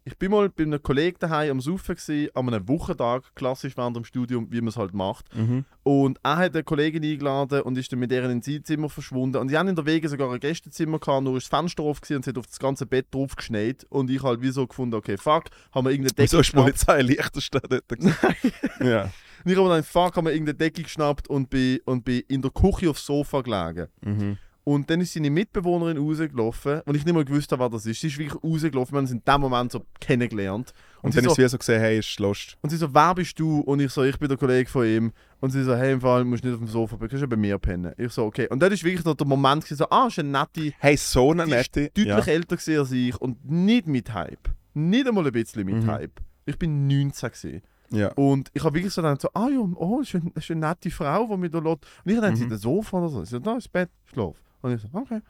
ich 0.08 0.16
bin 0.20 0.30
mal 0.30 0.50
bei 0.50 0.62
einem 0.62 0.84
Kollegen 0.84 1.18
daheim 1.20 1.50
am 1.50 1.62
Saufen 1.62 1.96
gewesen, 1.96 2.30
an 2.36 2.48
einem 2.48 2.68
Wochentag, 2.68 3.24
klassisch 3.34 3.76
während 3.76 3.98
dem 3.98 4.04
Studium, 4.06 4.46
wie 4.52 4.62
man 4.62 4.68
es 4.68 4.78
halt 4.78 4.94
macht. 4.94 5.36
Mhm. 5.36 5.66
Und 5.82 6.20
er 6.22 6.38
hat 6.38 6.54
eine 6.54 6.64
Kollegin 6.64 7.04
eingeladen 7.04 7.64
und 7.64 7.76
ist 7.76 7.92
dann 7.92 7.98
mit 7.98 8.12
deren 8.12 8.30
in 8.30 8.42
sein 8.44 8.64
Zimmer 8.64 8.88
verschwunden. 8.88 9.38
Und 9.38 9.50
sie 9.50 9.58
haben 9.58 9.68
in 9.68 9.76
der 9.76 9.88
Wege 9.88 10.08
sogar 10.08 10.32
ein 10.32 10.40
Gästezimmer 10.40 11.00
gehabt, 11.00 11.24
nur 11.24 11.38
ist 11.38 11.52
das 11.52 11.60
Fenster 11.60 11.82
auf 11.82 12.02
gewesen 12.02 12.18
und 12.18 12.24
sie 12.26 12.30
hat 12.30 12.38
auf 12.38 12.46
das 12.46 12.60
ganze 12.60 12.86
Bett 12.86 13.08
drauf 13.10 13.36
geschneit. 13.36 13.84
Und 13.90 14.12
ich 14.12 14.22
halt 14.22 14.44
wie 14.44 14.52
so 14.52 14.68
gefunden, 14.68 14.94
okay, 14.94 15.18
fuck, 15.18 15.46
haben 15.74 15.86
wir 15.88 15.90
irgendeine 15.92 16.14
Decke 16.14 16.22
Wieso 16.22 16.40
ist 16.40 16.52
die. 16.54 16.58
Polizei 16.58 17.02
Liechtenstein 17.02 17.62
dort? 17.68 17.90
gewesen? 17.90 18.16
ja. 18.82 19.10
Und 19.46 19.52
ich 19.52 19.58
habe 19.58 19.70
dann, 19.70 19.84
fuck, 19.84 20.18
haben 20.18 20.26
wir 20.26 20.34
irgendeine 20.34 20.58
Decke 20.58 20.82
geschnappt 20.84 21.30
und 21.30 21.50
bin, 21.50 21.80
und 21.86 22.04
bin 22.04 22.24
in 22.28 22.42
der 22.42 22.52
Küche 22.52 22.90
aufs 22.90 23.06
Sofa 23.06 23.42
gelegen. 23.42 23.88
Mhm. 24.02 24.38
Und 24.64 24.90
dann 24.90 25.00
ist 25.00 25.14
seine 25.14 25.30
Mitbewohnerin 25.30 26.00
rausgelaufen, 26.00 26.82
und 26.86 26.96
ich 26.96 27.06
nicht 27.06 27.14
mal 27.14 27.24
gewusst 27.24 27.52
habe, 27.52 27.62
wer 27.62 27.70
das 27.70 27.86
ist. 27.86 28.02
Sie 28.02 28.08
ist 28.08 28.18
wirklich 28.18 28.44
rausgelaufen, 28.44 28.94
wir 28.94 28.98
haben 28.98 29.04
uns 29.04 29.12
in 29.12 29.22
dem 29.24 29.42
Moment 29.42 29.72
so 29.72 29.86
kennengelernt. 30.00 30.74
Und, 31.04 31.12
sie 31.12 31.18
dann 31.22 31.26
so, 31.26 31.30
ist 31.34 31.38
es 31.38 31.44
wie 31.46 31.50
so 31.50 31.58
gesehen, 31.60 31.80
hey, 31.80 32.00
ist 32.00 32.20
Lust. 32.20 32.58
und 32.64 32.72
sie 32.72 32.78
so, 32.78 32.92
wer 32.92 33.14
bist 33.14 33.40
du? 33.40 33.60
Und 33.60 33.80
ich 33.80 33.92
so, 33.92 34.02
ich 34.02 34.18
bin 34.18 34.28
der 34.28 34.40
Kollege 34.40 34.68
von 34.68 34.84
ihm. 34.88 35.12
Und 35.40 35.52
sie 35.52 35.64
so, 35.64 35.76
hey, 35.76 35.94
im 35.94 36.02
Fall, 36.02 36.26
musst 36.26 36.44
nicht 36.44 36.54
auf 36.54 36.58
dem 36.60 36.68
Sofa 36.68 36.96
pennen, 36.98 37.10
kannst 37.12 37.22
du 37.24 37.28
bei 37.28 37.36
mir 37.38 37.60
pennen. 37.60 37.94
Ich 38.00 38.12
so, 38.12 38.24
okay. 38.26 38.48
Und 38.50 38.60
dann 38.60 38.72
ist 38.72 38.84
wirklich 38.84 39.06
noch 39.06 39.14
der 39.14 39.28
Moment, 39.28 39.64
gewesen, 39.64 39.78
so, 39.78 39.90
ah, 39.92 40.08
ist 40.08 40.18
eine 40.18 40.30
nette, 40.30 40.74
Hey, 40.80 40.98
so 40.98 41.30
eine 41.30 41.46
Die 41.46 41.52
ist 41.52 41.76
nette. 41.76 41.92
deutlich 41.94 42.08
Ja. 42.26 42.34
älter 42.34 42.56
als 42.80 42.92
ich 42.92 43.22
und 43.22 43.46
nicht 43.48 43.86
mit 43.86 44.12
Hype. 44.12 44.50
Nicht 44.74 45.08
einmal 45.08 45.28
ein 45.28 45.32
bisschen 45.32 45.64
mit 45.64 45.76
Mhm. 45.76 45.92
Hype. 45.92 46.20
Ich 46.48 46.58
bin 46.58 46.88
19 46.88 47.30
gewesen. 47.30 47.62
Ja. 47.92 48.12
Und 48.14 48.50
ich 48.54 48.64
habe 48.64 48.76
wirklich 48.76 48.94
so 48.94 49.02
gedacht, 49.02 49.22
so, 49.22 49.30
ah 49.34 49.48
ja, 49.50 49.60
oh, 49.60 50.02
ist 50.02 50.16
eine, 50.16 50.32
ist 50.36 50.52
eine 50.52 50.60
nette 50.68 50.90
Frau, 50.92 51.28
die 51.28 51.38
mich 51.38 51.52
da 51.52 51.60
lässt. 51.60 51.68
Und 52.04 52.12
ich 52.12 52.16
habe 52.18 52.22
gedacht, 52.28 52.38
sie 52.38 52.46
Mhm. 52.46 52.52
ist 52.54 52.62
Sofa 52.62 52.98
oder 52.98 53.10
so. 53.10 53.24
Sie 53.24 53.32
so, 53.32 53.40
da 53.40 53.56
ist 53.58 53.66
das 53.66 53.68
Bett, 53.70 53.90
schlaf. 54.12 54.36
Und 54.62 54.74
ich 54.74 54.82
so, 54.82 54.88
okay. 54.94 55.22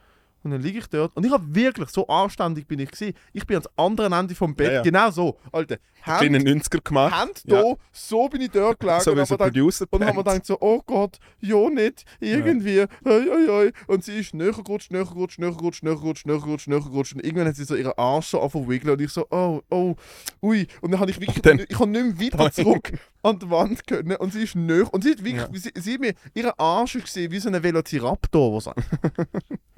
Und 0.45 0.51
dann 0.51 0.61
liege 0.61 0.77
ich 0.77 0.85
dort. 0.87 1.15
Und 1.17 1.25
ich 1.25 1.31
habe 1.31 1.43
wirklich, 1.55 1.89
so 1.89 2.07
anständig 2.07 2.67
bin 2.67 2.77
ich 2.79 2.91
gewesen. 2.91 3.15
Ich 3.33 3.47
bin 3.47 3.55
ans 3.57 3.67
andere 3.75 4.15
Ende 4.15 4.35
vom 4.35 4.55
Bett, 4.55 4.67
Ja, 4.67 4.73
ja. 4.73 4.81
genau 4.83 5.09
so. 5.09 5.37
Alter, 5.51 5.77
Hand, 6.03 6.21
90er 6.21 6.81
gemacht. 6.83 7.15
Hand 7.15 7.41
Ja. 7.45 7.63
da, 7.63 7.73
so 7.91 8.29
bin 8.29 8.41
ich 8.41 8.51
dort 8.51 8.79
gelegen. 8.79 9.01
So 9.01 9.11
und 9.13 9.17
wie 9.17 9.25
so 9.25 9.37
Producer 9.37 9.85
und 9.89 10.05
haben 10.05 10.15
wir 10.15 10.23
gedacht 10.23 10.45
so, 10.45 10.55
oh 10.61 10.81
Gott, 10.85 11.17
ja 11.41 11.67
nicht, 11.71 12.05
irgendwie, 12.19 12.81
oi, 12.81 13.29
oi, 13.29 13.49
oi. 13.49 13.71
Und 13.87 14.03
sie 14.03 14.19
ist 14.19 14.35
näher 14.35 14.51
gerutscht, 14.51 14.91
näher 14.91 15.05
gerutscht, 15.05 15.39
näher 15.39 15.51
gerutscht, 15.55 15.81
näher 15.83 15.95
gerutscht, 15.95 16.27
näher 16.27 16.39
gerutscht, 16.39 16.67
näher 16.67 16.79
gerutscht. 16.81 17.15
Und 17.15 17.23
irgendwann 17.25 17.47
hat 17.47 17.55
sie 17.55 17.63
so 17.65 17.75
ihren 17.75 17.93
Arsch 17.97 18.27
so 18.27 18.39
wiggeln 18.69 18.93
und 18.93 19.01
ich 19.01 19.09
so, 19.11 19.25
oh, 19.31 19.61
oh, 19.71 19.95
ui. 20.43 20.67
Und 20.81 20.91
dann 20.91 20.99
habe 20.99 21.09
ich 21.09 21.19
wirklich, 21.19 21.41
dann- 21.41 21.65
ich 21.67 21.79
habe 21.79 21.89
nicht 21.89 22.19
mehr 22.19 22.31
weiter 22.39 22.51
zurück 22.51 22.91
an 23.23 23.39
die 23.39 23.49
Wand 23.49 23.87
können. 23.87 24.15
Und 24.17 24.31
sie 24.31 24.43
ist 24.43 24.55
näher, 24.55 24.93
und 24.93 25.03
sie 25.03 25.11
hat 25.13 25.23
wirklich, 25.23 25.63
sie, 25.63 25.71
sie 25.75 25.93
hat 25.95 26.01
mir 26.01 26.13
ihren 26.35 26.51
Arsch 26.59 26.93
gesehen 27.01 27.31
wie 27.31 27.39
so 27.39 27.49
ein 27.49 27.63
Velociraptor, 27.63 28.55
was 28.57 28.69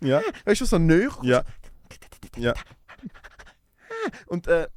Ja. 0.00 0.20
weißt 0.44 0.60
du, 0.60 0.64
so 0.66 0.78
näher. 0.78 1.10
Ja. 1.22 1.42
Ja. 2.36 2.54
Und, 4.26 4.46
äh, 4.46 4.68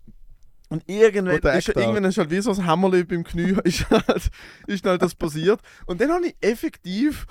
und 0.70 0.84
irgendwann 0.88 1.36
Guter 1.36 1.58
ist, 1.58 1.68
irgendwann 1.70 2.04
ist 2.06 2.18
halt 2.18 2.30
wie 2.32 2.42
so 2.42 2.52
ein 2.52 2.66
Hämmerli 2.66 3.04
beim 3.04 3.24
Knie, 3.24 3.56
ist 3.64 3.90
halt, 3.90 4.30
ist 4.68 4.86
halt 4.86 5.02
das 5.02 5.16
passiert. 5.16 5.60
Und 5.86 6.00
dann 6.02 6.12
habe 6.12 6.28
ich 6.28 6.36
effektiv 6.42 7.26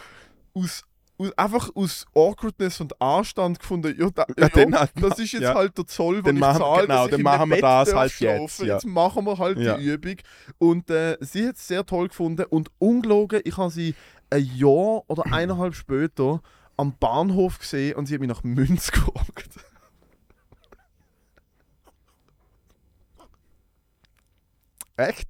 aus, 0.55 0.83
aus, 1.19 1.33
einfach 1.39 1.71
aus 1.75 2.05
Awkwardness 2.15 2.81
und 2.81 3.01
Anstand 3.01 3.59
gefunden, 3.61 3.95
ja, 3.99 4.11
da, 4.11 4.27
Ja, 4.37 4.49
ja, 4.55 4.89
das 4.95 5.19
ist 5.19 5.33
jetzt 5.33 5.43
ja. 5.43 5.55
halt 5.55 5.77
der 5.79 5.87
Zoll, 5.87 6.17
den 6.17 6.25
Dann 6.25 6.35
ich 6.37 6.41
machen- 6.41 6.59
zahle, 6.59 6.87
genau, 6.87 7.09
dann 7.09 7.23
machen 7.23 7.51
wir 7.51 7.61
das 7.61 7.95
halt 7.95 8.13
schlafen. 8.13 8.41
jetzt. 8.43 8.59
Jetzt 8.61 8.87
machen 8.87 9.25
wir 9.25 9.39
halt 9.39 9.59
die 9.59 9.85
Übung. 9.85 10.17
Und 10.59 10.91
äh, 10.91 11.17
sie 11.21 11.49
hat 11.49 11.57
es 11.57 11.67
sehr 11.67 11.87
toll 11.87 12.09
gefunden 12.09 12.45
und 12.51 12.71
ungelogen, 12.79 13.41
ich 13.45 13.57
habe 13.57 13.71
sie 13.71 13.95
ein 14.31 14.45
Jahr 14.55 15.03
oder 15.09 15.25
eineinhalb 15.33 15.75
später 15.75 16.43
am 16.79 16.97
Bahnhof 16.97 17.59
gesehen 17.59 17.97
und 17.97 18.07
sie 18.07 18.15
hat 18.15 18.21
mich 18.21 18.29
nach 18.29 18.45
Münz 18.45 18.91
geguckt. 18.93 19.51
Echt? 24.97 25.29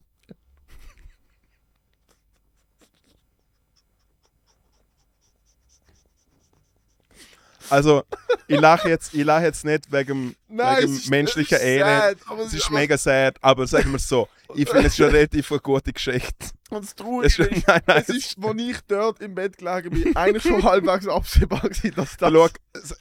Also, 7.71 8.03
ich 8.47 8.59
lache 8.59 8.89
jetzt, 8.89 9.13
lach 9.13 9.43
jetzt 9.43 9.65
nicht 9.65 9.93
wegen, 9.93 10.35
Nein, 10.49 10.85
wegen 10.85 11.11
menschlicher 11.11 11.61
Elend. 11.61 12.17
Es 12.17 12.23
ist, 12.23 12.29
sad, 12.29 12.39
es 12.47 12.55
ist 12.55 12.71
mega 12.71 12.97
sad, 12.97 13.37
aber 13.43 13.67
sagen 13.67 13.91
wir 13.91 13.97
es 13.97 14.09
so 14.09 14.27
ich 14.55 14.69
finde 14.69 14.87
es 14.87 14.97
schon 14.97 15.11
relativ 15.11 15.51
eine 15.53 15.61
gute 15.61 15.93
Geschichte. 15.93 16.51
Und 16.71 16.83
das 16.83 16.91
Es 16.91 16.95
Traurige 16.97 17.27
ist, 17.27 17.39
ist, 17.39 17.67
nein, 17.67 17.81
nein, 17.87 18.03
es 18.03 18.09
ist, 18.09 18.39
als 18.45 18.61
ich 18.61 18.81
dort 18.87 19.21
im 19.21 19.35
Bett 19.35 19.57
gelegen 19.57 19.91
bin, 19.91 20.17
eigentlich 20.17 20.43
schon 20.43 20.63
halbwegs 20.63 21.07
absehbar 21.09 21.61
gewesen, 21.63 21.93
dass 21.97 22.17
das 22.17 22.31
Schau, 22.33 22.49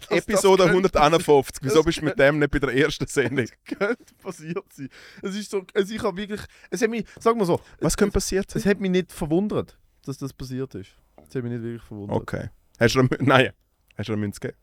Episode 0.10 0.64
das 0.64 0.72
könnte 0.72 1.00
151. 1.02 1.56
Wieso 1.62 1.76
das 1.76 1.86
bist 1.86 2.02
du 2.02 2.06
mit 2.06 2.18
dem 2.18 2.40
nicht 2.40 2.52
bei 2.52 2.60
der 2.60 2.74
ersten 2.76 3.08
Sendung? 3.08 3.48
könnte 3.66 4.14
passiert 4.22 4.66
sein. 4.74 4.90
Es 5.22 5.36
ist 5.36 5.52
so, 5.52 5.64
also 5.74 5.94
ich 5.94 6.02
habe 6.02 6.18
wirklich, 6.18 6.42
es 6.70 6.82
hat 6.82 6.90
mich, 6.90 7.06
sag 7.20 7.36
mal 7.36 7.46
so, 7.46 7.60
Was 7.80 7.98
könnte 7.98 8.14
passiert 8.14 8.50
sein? 8.50 8.62
es 8.62 8.66
hat 8.66 8.80
mich 8.80 8.92
nicht 8.92 9.12
verwundert, 9.12 9.78
dass 10.06 10.18
das 10.18 10.34
passiert 10.34 10.74
ist. 10.76 10.92
Es 11.28 11.36
hat 11.36 11.44
mich 11.44 11.52
nicht 11.52 11.64
wirklich 11.64 11.84
verwundert. 11.84 12.18
Okay. 12.18 12.50
Hast 12.80 12.96
du 12.96 13.04
nein, 13.20 13.52
hast 13.98 14.08
du 14.08 14.14
eine 14.14 14.22
Münze 14.22 14.40
gegeben? 14.40 14.58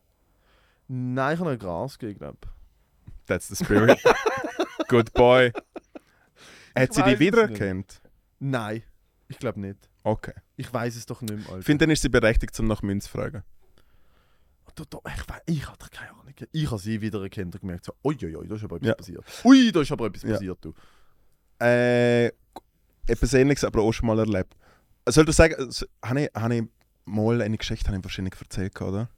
Nein, 0.88 1.34
ich 1.34 1.40
habe 1.40 1.50
ein 1.50 1.58
Gras 1.58 1.98
gegeben, 1.98 2.18
glaube 2.18 2.38
That's 3.26 3.48
the 3.48 3.56
spirit. 3.56 3.98
Good 4.88 5.12
boy. 5.14 5.52
Hat 6.76 6.92
sie 6.92 7.02
dich 7.02 7.14
es 7.14 7.20
wiedererkannt? 7.20 8.00
Nein, 8.40 8.82
ich 9.28 9.38
glaube 9.38 9.60
nicht. 9.60 9.88
Okay. 10.02 10.34
Ich 10.56 10.72
weiß 10.72 10.96
es 10.96 11.06
doch 11.06 11.20
nicht 11.22 11.34
mehr, 11.34 11.46
Alter. 11.46 11.58
Ich 11.60 11.64
finde, 11.64 11.84
dann 11.86 11.90
ist 11.92 12.02
sie 12.02 12.08
berechtigt, 12.08 12.58
um 12.60 12.66
nach 12.66 12.82
Münz 12.82 13.04
zu 13.04 13.10
fragen. 13.10 13.42
Da, 14.74 14.82
da, 14.90 14.98
ich 15.14 15.28
weiß, 15.28 15.40
ich 15.46 15.68
hatte 15.70 15.88
keine 15.90 16.10
Ahnung. 16.10 16.34
Ich 16.50 16.68
habe 16.70 16.80
sie 16.80 17.00
wieder 17.00 17.22
erkannt 17.22 17.54
und 17.54 17.60
gemerkt, 17.60 17.84
so, 17.84 17.92
uiuiui, 18.04 18.48
da 18.48 18.56
ist 18.56 18.64
aber 18.64 18.76
etwas 18.76 18.88
Ja. 18.88 18.94
passiert. 18.96 19.24
Ui, 19.44 19.70
da 19.70 19.80
ist 19.82 19.92
aber 19.92 20.06
etwas 20.06 20.22
Ja. 20.24 20.32
passiert, 20.32 20.58
du. 20.64 20.74
Äh, 21.64 22.26
etwas 23.06 23.32
Ähnliches, 23.34 23.62
aber 23.64 23.82
auch 23.82 23.92
schon 23.92 24.08
mal 24.08 24.18
erlebt. 24.18 24.56
Soll 25.08 25.28
ich 25.28 25.36
sagen, 25.36 25.54
habe 26.04 26.22
ich, 26.22 26.30
habe 26.34 26.56
ich 26.56 26.64
mal 27.04 27.40
eine 27.40 27.56
Geschichte 27.56 27.86
habe 27.88 27.98
ich 27.98 28.04
wahrscheinlich 28.04 28.34
erzählt, 28.40 28.80
oder? 28.80 29.08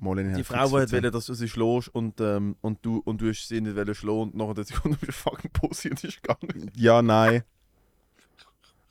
Mal 0.00 0.18
eine 0.20 0.32
Die 0.34 0.44
Frau, 0.44 0.68
die 0.68 0.74
erzählt. 0.76 0.92
wollte, 0.92 1.10
dass 1.10 1.26
du 1.26 1.34
sie 1.34 1.48
schlägst 1.48 1.88
und, 1.88 2.20
ähm, 2.20 2.54
und, 2.60 2.78
du, 2.86 2.98
und 3.04 3.20
du 3.20 3.28
hast 3.28 3.48
sie 3.48 3.60
nicht 3.60 3.96
schlagen 3.96 4.20
und 4.22 4.34
nach 4.36 4.48
einer 4.50 4.62
Sekunde 4.64 4.96
bist 4.98 5.08
du 5.08 5.12
fucking 5.30 5.50
Pussy 5.52 5.90
und 5.90 6.02
ist 6.04 6.22
gegangen. 6.22 6.70
Ja, 6.76 7.02
nein. 7.02 7.42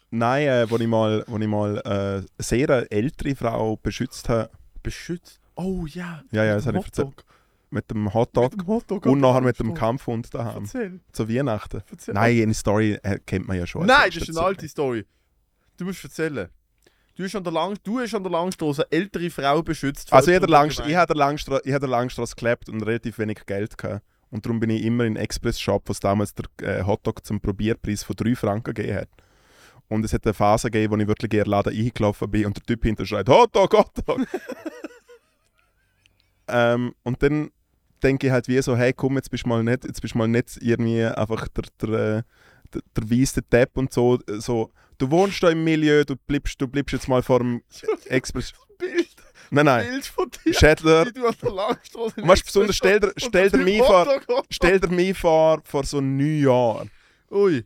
Nein, 0.10 0.48
äh, 0.48 0.70
wo 0.70 0.78
ich 0.78 0.88
mal, 0.88 1.24
wo 1.28 1.38
ich 1.38 1.48
mal 1.48 1.78
äh, 1.78 1.90
eine 1.90 2.26
sehr 2.40 2.92
ältere 2.92 3.36
Frau 3.36 3.76
beschützt 3.78 4.30
habe, 4.30 4.50
Beschützt. 4.84 5.42
Oh 5.56 5.86
ja. 5.88 6.24
Ja, 6.32 6.44
ja, 6.46 6.56
mit 6.56 6.58
das 6.58 6.64
dem 6.64 6.68
habe 6.76 6.78
ich 6.80 6.86
erzählt. 6.86 7.08
Hotdog. 7.08 7.26
mit 7.72 7.92
dem 7.92 8.14
Hotdog 8.14 8.52
Mit 8.52 8.62
dem 8.62 8.68
Hotdog. 8.68 9.06
und 9.06 9.20
nachher 9.20 9.42
mit 9.42 9.60
dem 9.60 9.74
Kampfhund 9.74 10.34
daheim. 10.34 10.64
Erzähl. 10.64 11.00
Zu 11.12 11.28
Weihnachten. 11.28 11.84
erzähl. 11.92 12.14
Nein, 12.14 12.42
eine 12.42 12.54
Story 12.54 12.94
äh, 13.04 13.20
kennt 13.26 13.48
man 13.48 13.58
ja 13.58 13.68
schon. 13.68 13.86
Nein, 13.86 13.96
das 14.08 14.16
erstes 14.18 14.30
ist 14.30 14.38
eine 14.38 14.46
alte 14.46 14.68
Story. 14.70 15.06
Du 15.78 15.86
musst 15.86 16.04
erzählen. 16.04 16.48
Du 17.18 17.24
hast 17.24 17.36
an 17.36 17.44
der, 17.44 17.52
Lang 17.52 17.76
du 17.84 18.00
hast 18.00 18.14
an 18.14 18.22
der 18.22 18.32
Langstrasse 18.32 18.84
eine 18.84 18.92
ältere 19.02 19.32
Frau 19.32 19.64
beschützt. 19.64 20.14
Also 20.14 20.30
ich 20.30 20.36
habe 20.36 20.46
der 20.46 20.56
jemandem 20.56 20.78
Langst- 20.78 20.88
ich 20.88 20.96
habe 20.96 21.08
der 21.08 21.16
Langstra- 21.18 21.88
Langstrasse 21.88 22.36
gelebt 22.36 22.70
und 22.70 22.84
relativ 22.84 23.18
wenig 23.18 23.44
Geld 23.48 23.76
gehabt. 23.76 24.06
Und 24.30 24.46
darum 24.46 24.60
bin 24.60 24.70
ich 24.70 24.84
immer 24.84 25.04
in 25.06 25.16
Express-Shop, 25.16 25.82
wo 25.88 25.92
es 25.94 26.00
damals 26.00 26.36
der 26.36 26.46
äh, 26.62 26.84
Hotdog 26.84 27.26
zum 27.26 27.42
Probierpreis 27.42 28.04
von 28.04 28.16
3 28.16 28.36
Franken 28.36 28.72
gegeben 28.76 28.98
hat. 28.98 29.10
Und 29.88 30.06
es 30.06 30.14
hat 30.14 30.26
eine 30.26 30.36
Phase 30.36 30.70
gegeben, 30.70 30.94
wo 30.94 30.98
ich 30.98 31.08
wirklich 31.08 31.34
in 31.34 31.40
den 31.40 31.50
Laden 31.50 31.74
eingelaufen 31.76 32.30
bin 32.30 32.46
und 32.46 32.56
der 32.58 32.64
Typ 32.64 32.84
hinter 32.84 33.06
schreit 33.06 33.28
«Hotdog, 33.30 33.74
Hotdog!» 33.74 34.20
ähm, 36.50 36.94
Und 37.02 37.24
dann 37.24 37.50
denke 38.04 38.28
ich 38.28 38.34
halt 38.34 38.48
wie 38.48 38.62
so 38.62 38.78
«Hey, 38.78 38.94
komm, 38.94 39.16
jetzt 39.16 39.32
bist 39.32 39.46
du 39.46 39.50
mal 39.50 39.64
nicht, 39.64 39.86
jetzt 39.86 40.02
bist 40.02 40.14
mal 40.14 40.28
nicht 40.28 40.58
irgendwie 40.62 41.04
einfach 41.04 41.48
der, 41.48 41.64
der, 41.82 42.18
äh, 42.18 42.24
der, 42.74 42.82
der 42.96 43.10
weisse 43.10 43.42
Depp 43.42 43.78
und 43.78 43.94
so, 43.94 44.20
so. 44.38 44.72
Du 44.98 45.12
wohnst 45.12 45.44
da 45.44 45.50
im 45.50 45.64
Milieu, 45.64 46.04
du 46.04 46.16
bleibst, 46.16 46.60
du 46.60 46.68
bleibst 46.68 46.94
jetzt 46.94 47.08
mal 47.08 47.22
vor 47.22 47.40
dem 47.40 47.62
Express... 48.06 48.54
Bild, 48.78 49.10
Nein, 49.50 49.66
nein. 49.66 49.88
Bild 49.88 50.06
von 50.06 50.30
dir. 50.30 50.54
Schädler, 50.54 51.06
Wie 51.08 51.14
du 51.14 51.28
an 51.28 51.36
der 51.42 51.52
Langstrasse 51.52 52.22
Und 52.22 52.46
besonders 52.46 52.76
stell 52.76 53.00
dir, 53.00 53.14
stell 53.18 53.50
dir 53.50 53.58
mich 53.58 53.82
vor, 53.82 54.22
stell 54.50 54.80
dir 54.80 54.90
mich 54.90 55.18
vor, 55.18 55.62
vor 55.64 55.84
so 55.84 56.02
neun 56.02 56.42
Jahren. 56.42 56.92
Ui, 57.32 57.66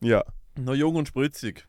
Ja, 0.00 0.22
noch 0.56 0.74
jung 0.74 0.96
und 0.96 1.08
spritzig. 1.08 1.66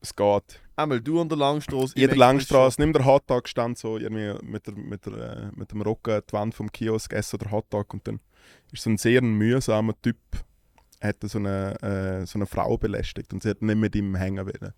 es 0.00 0.14
geht. 0.14 0.60
Einmal 0.74 1.00
du 1.00 1.20
an 1.20 1.28
der 1.28 1.38
Langstrasse. 1.38 1.92
Jeder 1.96 2.16
Langstrasse, 2.16 2.80
nimm 2.80 2.92
der 2.92 3.04
Hotdog, 3.04 3.46
stand 3.48 3.78
so 3.78 3.98
irgendwie 3.98 4.34
mit, 4.44 4.66
der, 4.66 4.74
mit, 4.74 5.06
der, 5.06 5.12
äh, 5.12 5.50
mit 5.54 5.70
dem 5.70 5.82
Rücken 5.82 6.22
die 6.28 6.32
Wand 6.32 6.54
vom 6.54 6.72
Kiosk, 6.72 7.12
essen 7.12 7.38
der 7.38 7.50
Hotdog 7.50 7.92
und 7.92 8.06
dann 8.08 8.20
ist 8.72 8.82
so 8.82 8.90
ein 8.90 8.96
sehr 8.96 9.22
mühsamer 9.22 9.94
Typ, 10.00 10.16
hat 11.02 11.16
so 11.22 11.38
eine, 11.38 11.80
äh, 11.82 12.26
so 12.26 12.38
eine 12.38 12.46
Frau 12.46 12.76
belästigt 12.78 13.32
und 13.32 13.42
sie 13.42 13.50
hat 13.50 13.62
nicht 13.62 13.76
mit 13.76 13.94
ihm 13.96 14.14
hängen 14.14 14.46
wollen. 14.46 14.72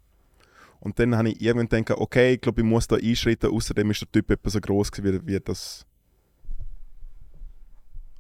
Und 0.81 0.99
dann 0.99 1.17
habe 1.17 1.31
ich 1.31 1.41
irgendwann 1.41 1.85
gedacht, 1.85 1.99
okay, 1.99 2.35
ich 2.35 2.41
glaube, 2.41 2.61
ich 2.61 2.67
muss 2.67 2.87
da 2.87 2.97
einschreiten, 2.97 3.51
außerdem 3.51 3.91
ist 3.91 4.03
der 4.03 4.13
Typ 4.13 4.31
etwa 4.31 4.51
so 4.51 4.61
groß 4.61 4.91
wie, 5.03 5.27
wie 5.27 5.41
das... 5.41 5.87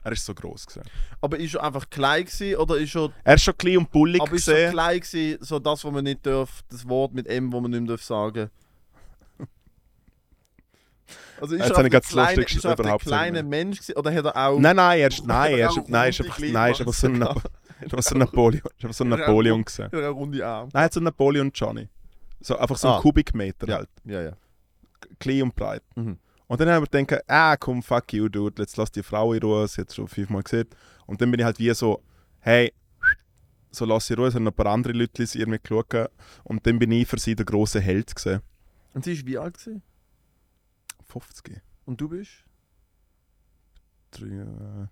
Er 0.02 0.12
ist 0.12 0.24
so 0.24 0.34
groß 0.34 0.66
gewesen. 0.66 0.88
Aber 1.20 1.38
ist 1.38 1.54
er 1.54 1.62
einfach 1.62 1.88
klein 1.88 2.24
gewesen, 2.26 2.56
oder 2.56 2.76
ist 2.76 2.94
er, 2.94 3.10
Er 3.22 3.34
ist 3.34 3.42
schon 3.42 3.56
klein 3.56 3.78
und 3.78 3.90
bullig 3.90 4.20
aber 4.20 4.32
ist 4.32 4.48
er 4.48 4.70
klein 4.70 5.00
gewesen, 5.00 5.38
so 5.42 5.58
das, 5.58 5.84
was 5.84 5.92
man 5.92 6.04
nicht 6.04 6.24
darf, 6.26 6.62
das 6.70 6.86
Wort 6.88 7.14
mit 7.14 7.26
M, 7.26 7.52
wo 7.52 7.60
man 7.60 7.70
nicht 7.70 7.80
mehr 7.80 7.90
darf 7.90 8.02
sagen 8.02 8.50
Also 11.40 11.54
ist 11.54 11.66
Jetzt 11.66 11.76
er 11.76 11.90
grad 11.90 12.02
das 12.02 12.10
kleine, 12.10 12.42
ist 12.42 12.64
er 12.64 12.70
einfach 12.70 12.84
ein 12.84 12.84
überhaupt 12.84 13.04
kleiner. 13.04 13.42
Mensch 13.42 13.78
gewesen, 13.78 13.96
oder 13.98 14.14
hat 14.14 14.24
er 14.24 14.36
auch... 14.36 14.58
Nein, 14.58 14.76
nein, 14.76 15.00
er 15.00 15.08
ist, 15.08 15.26
nein, 15.26 15.58
er 15.58 15.68
ist, 15.68 15.76
nein, 15.88 16.02
er 16.02 16.08
ist 16.08 16.20
einfach, 16.20 16.38
nein, 16.38 16.54
er 16.54 16.70
ist 16.70 16.80
einfach 16.80 16.94
so 16.94 17.06
ein, 17.08 17.28
Ist 17.80 17.92
einfach 17.92 18.02
so 18.02 18.14
ein 18.14 18.18
Napoleon. 18.18 18.62
Ist 18.76 18.84
einfach 18.84 18.94
so 18.94 19.04
ein 19.04 19.08
Napoleon. 19.10 19.64
Hat 19.64 19.92
er 19.92 20.10
auch 20.10 20.14
runde 20.16 20.46
Arme. 20.46 20.70
Nein, 20.72 20.80
er 20.80 20.84
hat 20.84 20.92
so 20.92 21.00
ein 21.00 21.04
Napoleon 21.04 21.50
Johnny. 21.54 21.88
So, 22.40 22.56
einfach 22.58 22.76
so 22.76 22.88
ein 22.88 22.94
Ah. 22.94 23.00
Kubikmeter 23.00 23.68
Ja, 23.68 23.76
halt. 23.76 23.88
ja, 24.04 24.22
ja. 24.22 24.36
Klein 25.18 25.42
und 25.42 25.54
breit. 25.56 25.82
Mhm. 25.96 26.18
Und 26.46 26.60
dann 26.60 26.68
haben 26.68 26.82
wir 26.84 26.88
gedacht, 27.04 27.24
ah 27.28 27.56
komm, 27.56 27.82
fuck 27.82 28.12
you, 28.12 28.28
dude, 28.28 28.60
jetzt 28.62 28.76
lass 28.76 28.92
die 28.92 29.02
Frau 29.02 29.32
in 29.32 29.42
Ruhe, 29.42 29.66
sie 29.66 29.80
hat 29.80 29.92
schon 29.94 30.06
fünfmal 30.08 30.42
gesehen. 30.42 30.68
Und 31.06 31.20
dann 31.20 31.30
bin 31.30 31.40
ich 31.40 31.44
halt 31.46 31.58
wie 31.58 31.72
so, 31.74 32.02
hey, 32.40 32.72
so 33.70 33.84
lass 33.86 34.06
sie 34.06 34.12
in 34.14 34.18
Ruhe, 34.20 34.28
es 34.28 34.34
haben 34.34 34.44
noch 34.44 34.52
ein 34.52 34.56
paar 34.56 34.66
andere 34.66 34.92
Leute 34.92 35.22
irgendwie 35.22 35.58
geschaut. 35.62 36.10
Und 36.44 36.66
dann 36.66 36.78
bin 36.78 36.92
ich 36.92 37.08
für 37.08 37.18
sie 37.18 37.34
der 37.34 37.46
große 37.46 37.80
Held 37.80 38.14
gesehen. 38.14 38.40
Und 38.92 39.04
sie 39.04 39.12
ist 39.14 39.26
wie 39.26 39.38
alt 39.38 39.58
gewesen? 39.58 39.82
50. 41.08 41.60
Und 41.86 42.00
du 42.00 42.08
bist? 42.08 42.30
Drei, 44.10 44.26
äh, 44.26 44.86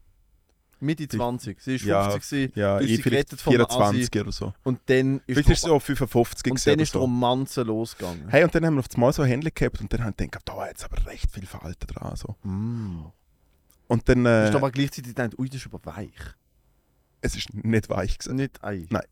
Mitte 0.82 1.06
Die- 1.06 1.16
20. 1.16 1.60
Sie 1.60 1.76
ist 1.76 1.84
50 1.84 1.86
Ja, 1.86 2.08
gewesen, 2.16 2.52
ja, 2.54 2.80
ich 2.80 3.02
gerettet 3.02 3.40
vom 3.40 3.52
24 3.52 4.20
oder 4.20 4.32
so. 4.32 4.52
und 4.64 4.80
dann 4.86 5.16
ist, 5.18 5.22
Vielleicht 5.26 5.48
die- 5.48 5.52
ist 5.52 5.58
es 5.58 5.64
so 5.64 5.78
55 5.80 6.52
und 6.52 6.66
dann 6.66 6.78
ist 6.80 6.88
die 6.90 6.92
so. 6.92 7.00
Romanze 7.00 7.62
losgegangen. 7.62 8.28
Hey, 8.28 8.44
und 8.44 8.54
dann 8.54 8.66
haben 8.66 8.74
wir 8.74 8.80
auf 8.80 8.86
einmal 8.94 9.12
so 9.12 9.22
ein 9.22 9.28
Handy 9.28 9.50
gehabt 9.54 9.80
und 9.80 9.92
dann 9.92 10.04
haben 10.04 10.14
wir 10.16 10.26
gedacht, 10.26 10.42
da 10.48 10.56
war 10.56 10.68
jetzt 10.68 10.84
aber 10.84 11.04
recht 11.06 11.30
viel 11.30 11.46
Verhalten 11.46 11.86
dran. 11.86 12.14
So. 12.16 12.36
Mm. 12.42 13.06
Und 13.88 14.08
dann, 14.08 14.24
Du 14.24 14.30
äh, 14.30 14.46
hast 14.46 14.54
aber 14.54 14.70
gleichzeitig 14.70 15.14
gedacht, 15.14 15.38
ui, 15.38 15.48
das 15.48 15.56
ist 15.64 15.66
aber 15.72 15.84
weich. 15.96 16.10
es 17.20 17.36
ist 17.36 17.54
nicht 17.54 17.88
weich 17.88 18.18
gewesen. 18.18 18.36
Nicht 18.36 18.62
ei. 18.64 18.86
Nein. 18.90 19.02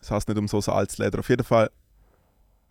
Das 0.00 0.10
heißt 0.10 0.28
nicht 0.28 0.38
um 0.38 0.48
so 0.48 0.60
Salzleder. 0.60 1.18
Auf 1.20 1.28
jeden 1.28 1.44
Fall 1.44 1.70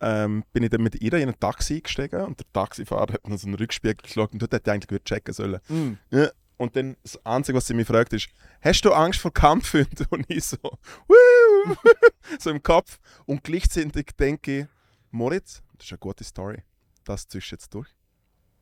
ähm, 0.00 0.44
bin 0.52 0.62
ich 0.62 0.68
dann 0.70 0.82
mit 0.82 1.00
ihr 1.00 1.12
in 1.14 1.28
ein 1.30 1.40
Taxi 1.40 1.76
eingestiegen 1.76 2.20
und 2.22 2.38
der 2.38 2.46
Taxifahrer 2.52 3.14
hat 3.14 3.26
mir 3.26 3.38
so 3.38 3.46
einen 3.46 3.54
Rückspiegel 3.56 3.96
geschaut 4.02 4.32
und 4.32 4.42
dort 4.42 4.52
hätte 4.52 4.70
ich 4.70 4.74
eigentlich 4.74 4.90
wieder 4.90 5.04
checken 5.04 5.32
sollen. 5.32 5.60
Mm. 5.68 5.92
Ja. 6.10 6.28
Und 6.58 6.74
dann 6.74 6.96
das 7.02 7.24
Einzige, 7.26 7.58
was 7.58 7.66
sie 7.66 7.74
mich 7.74 7.86
fragt, 7.86 8.12
ist, 8.12 8.28
hast 8.62 8.82
du 8.82 8.92
Angst 8.92 9.20
vor 9.20 9.32
Kampfhunden? 9.32 10.06
Und 10.10 10.24
ich 10.28 10.44
so, 10.44 10.58
Woo! 11.06 11.76
so 12.38 12.50
im 12.50 12.62
Kopf. 12.62 12.98
Und 13.26 13.44
gleichzeitig 13.44 14.06
denke 14.18 14.60
ich, 14.60 14.66
Moritz, 15.10 15.62
das 15.76 15.86
ist 15.86 15.92
eine 15.92 15.98
gute 15.98 16.24
Story. 16.24 16.62
Das 17.04 17.28
ziehst 17.28 17.50
du 17.50 17.54
jetzt 17.54 17.74
durch. 17.74 17.88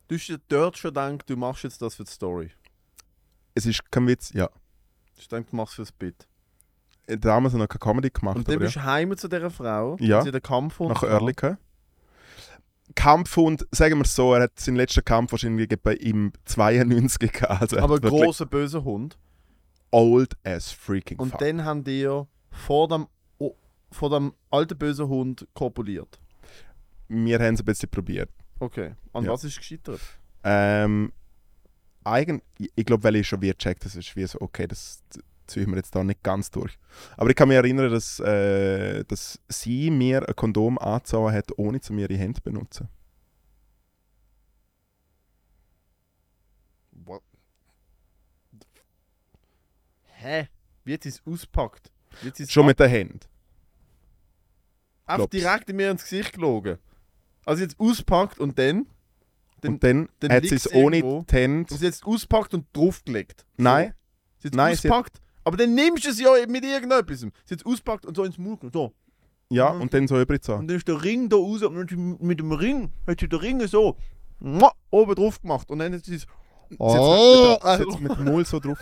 Du 0.08 0.16
hast 0.16 0.26
dir 0.28 0.40
dort 0.48 0.76
schon 0.76 0.90
gedacht, 0.90 1.30
du 1.30 1.36
machst 1.36 1.64
jetzt 1.64 1.80
das 1.80 1.94
für 1.94 2.04
die 2.04 2.10
Story. 2.10 2.50
Es 3.54 3.64
ist 3.64 3.90
kein 3.90 4.06
Witz, 4.06 4.32
ja. 4.32 4.48
Du 4.48 5.18
hast 5.18 5.30
gedacht, 5.30 5.52
du 5.52 5.56
machst 5.56 5.74
fürs 5.74 5.92
Bit. 5.92 6.26
Damals 7.06 7.54
habe 7.54 7.64
ich 7.64 7.68
noch 7.68 7.78
keine 7.78 7.92
Comedy 7.92 8.10
gemacht, 8.10 8.36
Und 8.36 8.48
dann 8.48 8.58
bist 8.58 8.76
du 8.76 8.82
heim 8.82 9.16
zu 9.16 9.28
dieser 9.28 9.50
Frau. 9.50 9.96
Ja. 10.00 10.22
Sie 10.22 10.30
den 10.30 10.42
Kampf 10.42 10.80
ja. 10.80 10.88
nach 10.88 11.02
Oerlikon. 11.02 11.58
Kampfhund, 12.94 13.66
sagen 13.70 13.96
wir 13.98 14.04
es 14.04 14.14
so, 14.14 14.34
er 14.34 14.42
hat 14.42 14.58
seinen 14.60 14.76
letzten 14.76 15.04
Kampf 15.04 15.32
wahrscheinlich 15.32 15.68
bei 15.82 15.94
ihm 15.96 16.32
92 16.44 17.32
gehabt. 17.32 17.60
Also 17.62 17.76
er 17.76 17.82
Aber 17.84 17.98
großer 18.00 18.46
böser 18.46 18.84
Hund. 18.84 19.18
old 19.90 20.36
as 20.44 20.70
freaking 20.70 21.18
Und 21.18 21.30
fuck. 21.30 21.40
dann 21.40 21.64
haben 21.64 21.82
die 21.84 22.08
vor 22.50 22.88
dem, 22.88 23.06
oh, 23.38 23.54
vor 23.90 24.10
dem 24.10 24.34
alten 24.50 24.76
bösen 24.76 25.08
Hund 25.08 25.46
kopuliert. 25.54 26.20
Wir 27.08 27.38
haben 27.38 27.54
es 27.54 27.60
ein 27.60 27.64
bisschen 27.64 27.88
probiert. 27.90 28.30
Okay. 28.60 28.94
An 29.12 29.24
Ja. 29.24 29.32
was 29.32 29.44
ist 29.44 29.56
gescheitert? 29.58 30.00
Ähm, 30.42 31.12
eigen, 32.04 32.42
ich- 32.58 32.84
glaube, 32.86 33.02
weil 33.04 33.16
ich 33.16 33.26
schon 33.28 33.40
wie 33.40 33.48
gecheckt 33.48 33.84
das 33.84 33.96
ist 33.96 34.14
wie 34.14 34.26
so, 34.26 34.40
okay, 34.40 34.66
das 34.66 35.02
ziehen 35.46 35.68
wir 35.70 35.76
jetzt 35.76 35.94
da 35.94 36.02
nicht 36.04 36.22
ganz 36.22 36.50
durch. 36.50 36.78
Aber 37.16 37.30
ich 37.30 37.36
kann 37.36 37.48
mich 37.48 37.56
erinnern, 37.56 37.90
dass, 37.90 38.20
äh, 38.20 39.04
dass 39.04 39.40
sie 39.48 39.90
mir 39.90 40.28
ein 40.28 40.36
Kondom 40.36 40.78
angezogen 40.78 41.32
hat, 41.32 41.52
ohne 41.58 41.80
zu 41.80 41.92
mir 41.92 42.08
die 42.08 42.16
Hände 42.18 42.38
zu 42.40 42.42
benutzen. 42.42 42.88
What? 46.92 47.22
Hä? 50.18 50.48
Wie 50.84 50.94
hat 50.94 51.02
sie 51.02 51.08
es 51.10 51.22
auspackt? 51.26 51.90
Jetzt 52.22 52.40
ist 52.40 52.52
Schon 52.52 52.66
mit 52.66 52.78
den 52.78 52.88
Händen. 52.88 53.20
einfach 55.06 55.26
direkt 55.28 55.68
in 55.70 55.76
mir 55.76 55.90
ins 55.90 56.02
Gesicht 56.02 56.32
gelogen. 56.34 56.78
Also 57.44 57.62
jetzt 57.62 57.78
auspackt 57.78 58.38
und 58.38 58.58
dann. 58.58 58.86
dann 59.60 59.74
und 59.74 59.84
dann, 59.84 60.08
dann 60.20 60.32
hat 60.32 60.44
sie 60.44 60.54
es 60.54 60.72
ohne 60.72 61.02
die 61.02 61.32
Hände. 61.34 61.72
und 61.72 61.78
sie 61.78 61.84
jetzt 61.86 62.04
auspackt 62.04 62.54
und 62.54 62.66
draufgelegt. 62.72 63.44
Nein, 63.56 63.94
Sie 64.38 64.48
hat 64.48 64.54
Nein, 64.54 64.76
sie 64.76 64.88
auspackt, 64.90 65.20
aber 65.44 65.56
dann 65.56 65.74
nimmst 65.74 66.04
du 66.04 66.10
es 66.10 66.18
ja 66.20 66.30
mit 66.48 66.64
irgendetwas. 66.64 67.20
Sie 67.20 67.26
hat 67.26 67.60
es 67.60 67.64
auspackt 67.66 68.06
und 68.06 68.16
so 68.16 68.24
ins 68.24 68.38
Mund. 68.38 68.60
genommen, 68.60 68.72
So. 68.72 68.92
ja, 69.50 69.72
Mhm. 69.72 69.80
und 69.82 69.94
dann 69.94 70.08
so 70.08 70.20
übrig 70.20 70.44
so. 70.44 70.54
Und 70.54 70.68
dann 70.68 70.76
ist 70.76 70.88
der 70.88 71.02
Ring 71.02 71.28
da 71.28 71.36
raus 71.36 71.62
und 71.62 71.90
dann 71.90 72.16
mit 72.20 72.40
dem 72.40 72.52
Ring 72.52 72.90
hat 73.06 73.20
sie 73.20 73.28
den 73.28 73.38
Ring 73.38 73.66
so 73.66 73.96
oben 74.90 75.14
drauf 75.14 75.40
gemacht. 75.40 75.70
Und 75.70 75.78
dann 75.78 75.94
hat 75.94 76.04
sie 76.04 76.16
es. 76.16 76.26
Oh, 76.78 77.56
es 77.62 78.00
mit 78.00 78.16
dem 78.18 78.24
Mund 78.24 78.46
so 78.46 78.58
drauf. 78.58 78.78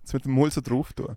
Jetzt 0.00 0.14
mit 0.14 0.24
dem 0.24 0.32
Mund 0.32 0.52
so 0.52 0.60
drauf 0.60 0.92
tun. 0.92 1.16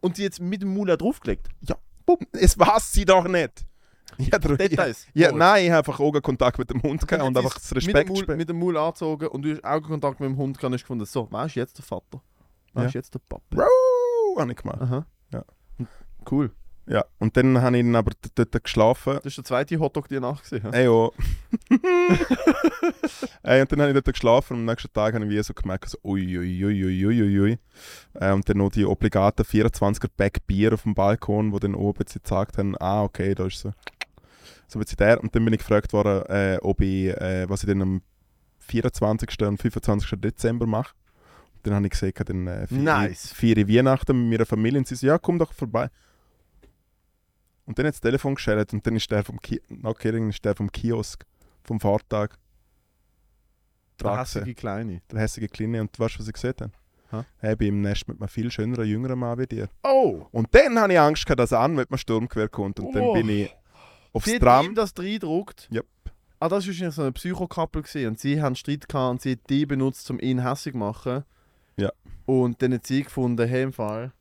Und 0.00 0.16
sie 0.16 0.22
jetzt 0.22 0.40
mit 0.40 0.62
dem 0.62 0.72
Mund 0.74 0.90
auch 0.90 0.96
draufgelegt. 0.96 1.48
Ja, 1.60 1.76
bumm, 2.06 2.18
es 2.32 2.58
weiß 2.58 2.92
sie 2.92 3.04
doch 3.04 3.26
nicht. 3.28 3.64
Ja, 4.16 4.38
der, 4.38 4.56
Details. 4.56 5.06
Ja, 5.12 5.28
Moritz. 5.28 5.38
nein, 5.38 5.64
ich 5.64 5.70
habe 5.70 5.78
einfach 5.78 6.00
Augenkontakt 6.00 6.58
mit 6.58 6.70
dem 6.70 6.82
Hund 6.82 7.06
gehabt 7.06 7.22
und 7.24 7.34
Jetzt 7.36 7.44
einfach 7.44 7.54
das 7.58 7.70
mit 7.72 7.82
dem 7.82 7.96
Respekt 7.96 8.28
Maul-. 8.28 8.36
Mit 8.36 8.48
dem 8.48 8.58
Maul 8.58 8.76
angezogen 8.76 9.28
und 9.28 9.42
du 9.42 9.52
hast 9.52 9.64
Augenkontakt 9.64 10.18
mit 10.20 10.28
dem 10.30 10.36
Hund 10.36 10.56
gehabt 10.56 10.64
und 10.70 10.72
hast 10.74 10.82
gefunden, 10.82 11.04
so, 11.04 11.28
wer 11.30 11.44
ist 11.46 11.54
jetzt 11.54 11.76
der 11.78 11.84
Vater? 11.84 12.20
Wer 12.78 12.84
Ja. 12.84 12.88
ist 12.88 12.94
jetzt 12.94 13.14
der 13.14 13.20
Papa? 13.28 13.44
Wow, 13.50 14.38
habe 14.40 14.50
ich 14.52 14.56
gemacht. 14.56 14.80
Aha. 14.80 15.06
Ja. 15.32 15.44
Cool. 16.30 16.50
Ja, 16.86 17.04
und 17.18 17.36
dann 17.36 17.60
habe 17.60 17.76
ich 17.76 17.84
ihn 17.84 17.94
aber 17.94 18.12
dort 18.34 18.64
geschlafen. 18.64 19.14
Das 19.16 19.26
ist 19.26 19.36
der 19.36 19.44
zweite 19.44 19.78
Hotdog, 19.78 20.08
den 20.08 20.16
ich 20.16 20.22
nachgesehen 20.22 20.62
habe. 20.64 20.74
Ey, 20.76 20.84
ja. 20.86 21.08
Ey, 23.42 23.60
und 23.60 23.70
dann 23.72 23.80
habe 23.80 23.90
ich 23.90 23.94
dort 23.94 24.06
geschlafen 24.06 24.54
und 24.54 24.60
am 24.60 24.64
nächsten 24.66 24.92
Tag 24.92 25.14
habe 25.14 25.24
ich 25.24 25.30
wie 25.30 25.42
so 25.42 25.52
gemerkt, 25.54 25.88
so 25.90 25.98
ui, 26.02 26.38
ui, 26.38 26.64
ui, 26.64 26.84
ui, 26.84 27.06
ui, 27.06 27.40
ui. 27.40 27.58
Äh, 28.14 28.32
und 28.32 28.48
dann 28.48 28.56
noch 28.58 28.70
die 28.70 28.86
obligaten 28.86 29.44
24er 29.44 30.08
Pack 30.16 30.46
Bier 30.46 30.72
auf 30.74 30.82
dem 30.84 30.94
Balkon, 30.94 31.52
wo 31.52 31.58
dann 31.58 31.74
oben 31.74 32.04
sie 32.06 32.20
gesagt 32.20 32.56
haben, 32.58 32.74
ah, 32.80 33.02
okay, 33.02 33.34
da 33.34 33.46
ist 33.46 33.60
so. 33.60 33.72
So 34.66 34.78
wird 34.78 34.88
sie 34.88 34.96
der. 34.96 35.20
Und 35.22 35.34
dann 35.34 35.44
bin 35.44 35.54
ich 35.54 35.60
gefragt 35.60 35.92
worden, 35.92 36.24
äh, 36.26 36.58
ob 36.62 36.80
ich, 36.80 37.08
äh, 37.08 37.48
was 37.48 37.62
ich 37.62 37.68
dann 37.68 37.82
am 37.82 38.02
24. 38.60 39.28
und 39.46 39.58
25. 39.60 40.10
Dezember 40.20 40.66
mache. 40.66 40.94
Dann 41.62 41.74
habe 41.74 41.86
ich 41.86 41.90
gesagt, 41.92 42.28
dann 42.28 42.46
äh, 42.46 42.66
feiere 42.66 42.78
Nice. 42.82 43.32
ich 43.42 43.68
Weihnachten 43.68 44.20
mit 44.22 44.30
meiner 44.38 44.46
Familie. 44.46 44.78
Und 44.78 44.88
sie 44.88 44.94
so, 44.94 45.06
ja, 45.06 45.18
komm 45.18 45.38
doch 45.38 45.52
vorbei. 45.52 45.88
Und 47.66 47.78
dann 47.78 47.86
hat 47.86 47.94
das 47.94 48.00
Telefon 48.00 48.34
geschellt 48.34 48.72
und 48.72 48.86
dann 48.86 48.96
ist 48.96 49.10
der 49.10 49.24
vom, 49.24 49.38
Ki 49.40 49.60
dann 49.68 50.30
ist 50.30 50.44
der 50.44 50.54
vom 50.56 50.72
Kiosk, 50.72 51.24
vom 51.64 51.80
Vortag. 51.80 52.30
Der 54.00 54.10
gewesen. 54.40 54.54
Kleine. 54.54 55.02
Der 55.10 55.20
hässliche 55.20 55.48
Kleine. 55.48 55.80
Und 55.82 55.98
weißt 55.98 56.14
du, 56.14 56.18
was 56.20 56.28
ich 56.28 56.32
gesehen 56.34 56.54
habe? 57.10 57.24
Hey, 57.38 57.52
ich 57.52 57.58
bin 57.58 57.68
im 57.68 57.80
Nest 57.80 58.06
mit 58.06 58.20
einem 58.20 58.28
viel 58.28 58.50
schöneren, 58.50 58.86
jüngeren 58.86 59.18
Mann 59.18 59.38
wie 59.38 59.46
dir. 59.46 59.68
Oh! 59.82 60.26
Und 60.30 60.54
dann 60.54 60.78
habe 60.78 60.92
ich 60.92 60.98
Angst 61.00 61.24
gehabt, 61.26 61.40
dass 61.40 61.52
er 61.52 61.60
an 61.60 61.74
mit 61.74 61.90
einem 61.90 61.98
Sturmgewehr 61.98 62.48
kommt. 62.48 62.78
Und 62.80 62.94
dann 62.94 63.02
Oh. 63.02 63.12
bin 63.14 63.28
ich 63.28 63.54
aufs 64.12 64.26
Sie 64.26 64.34
hat 64.36 64.42
Tram. 64.42 64.66
ihm 64.66 64.74
das 64.74 64.92
reindruckt. 64.98 65.68
Yep. 65.72 65.86
Ah, 66.40 66.48
das 66.48 66.66
war 66.68 66.90
so 66.92 67.02
eine 67.02 67.12
Psychokappel 67.12 67.82
und 68.06 68.18
sie 68.20 68.40
haben 68.40 68.54
Streit 68.54 68.88
gehabt 68.88 69.10
und 69.10 69.22
sie 69.22 69.32
hat 69.32 69.50
die 69.50 69.66
benutzt, 69.66 70.08
um 70.10 70.20
ihn 70.20 70.42
hässlich 70.42 70.72
zu 70.74 70.78
machen. 70.78 71.24
Ja. 71.78 71.92
Und 72.26 72.60
dann 72.60 72.74
hat 72.74 72.86
sie 72.86 73.04
gefunden, 73.04 73.48
hey, 73.48 73.62
im 73.62 73.72
Fall, 73.72 74.12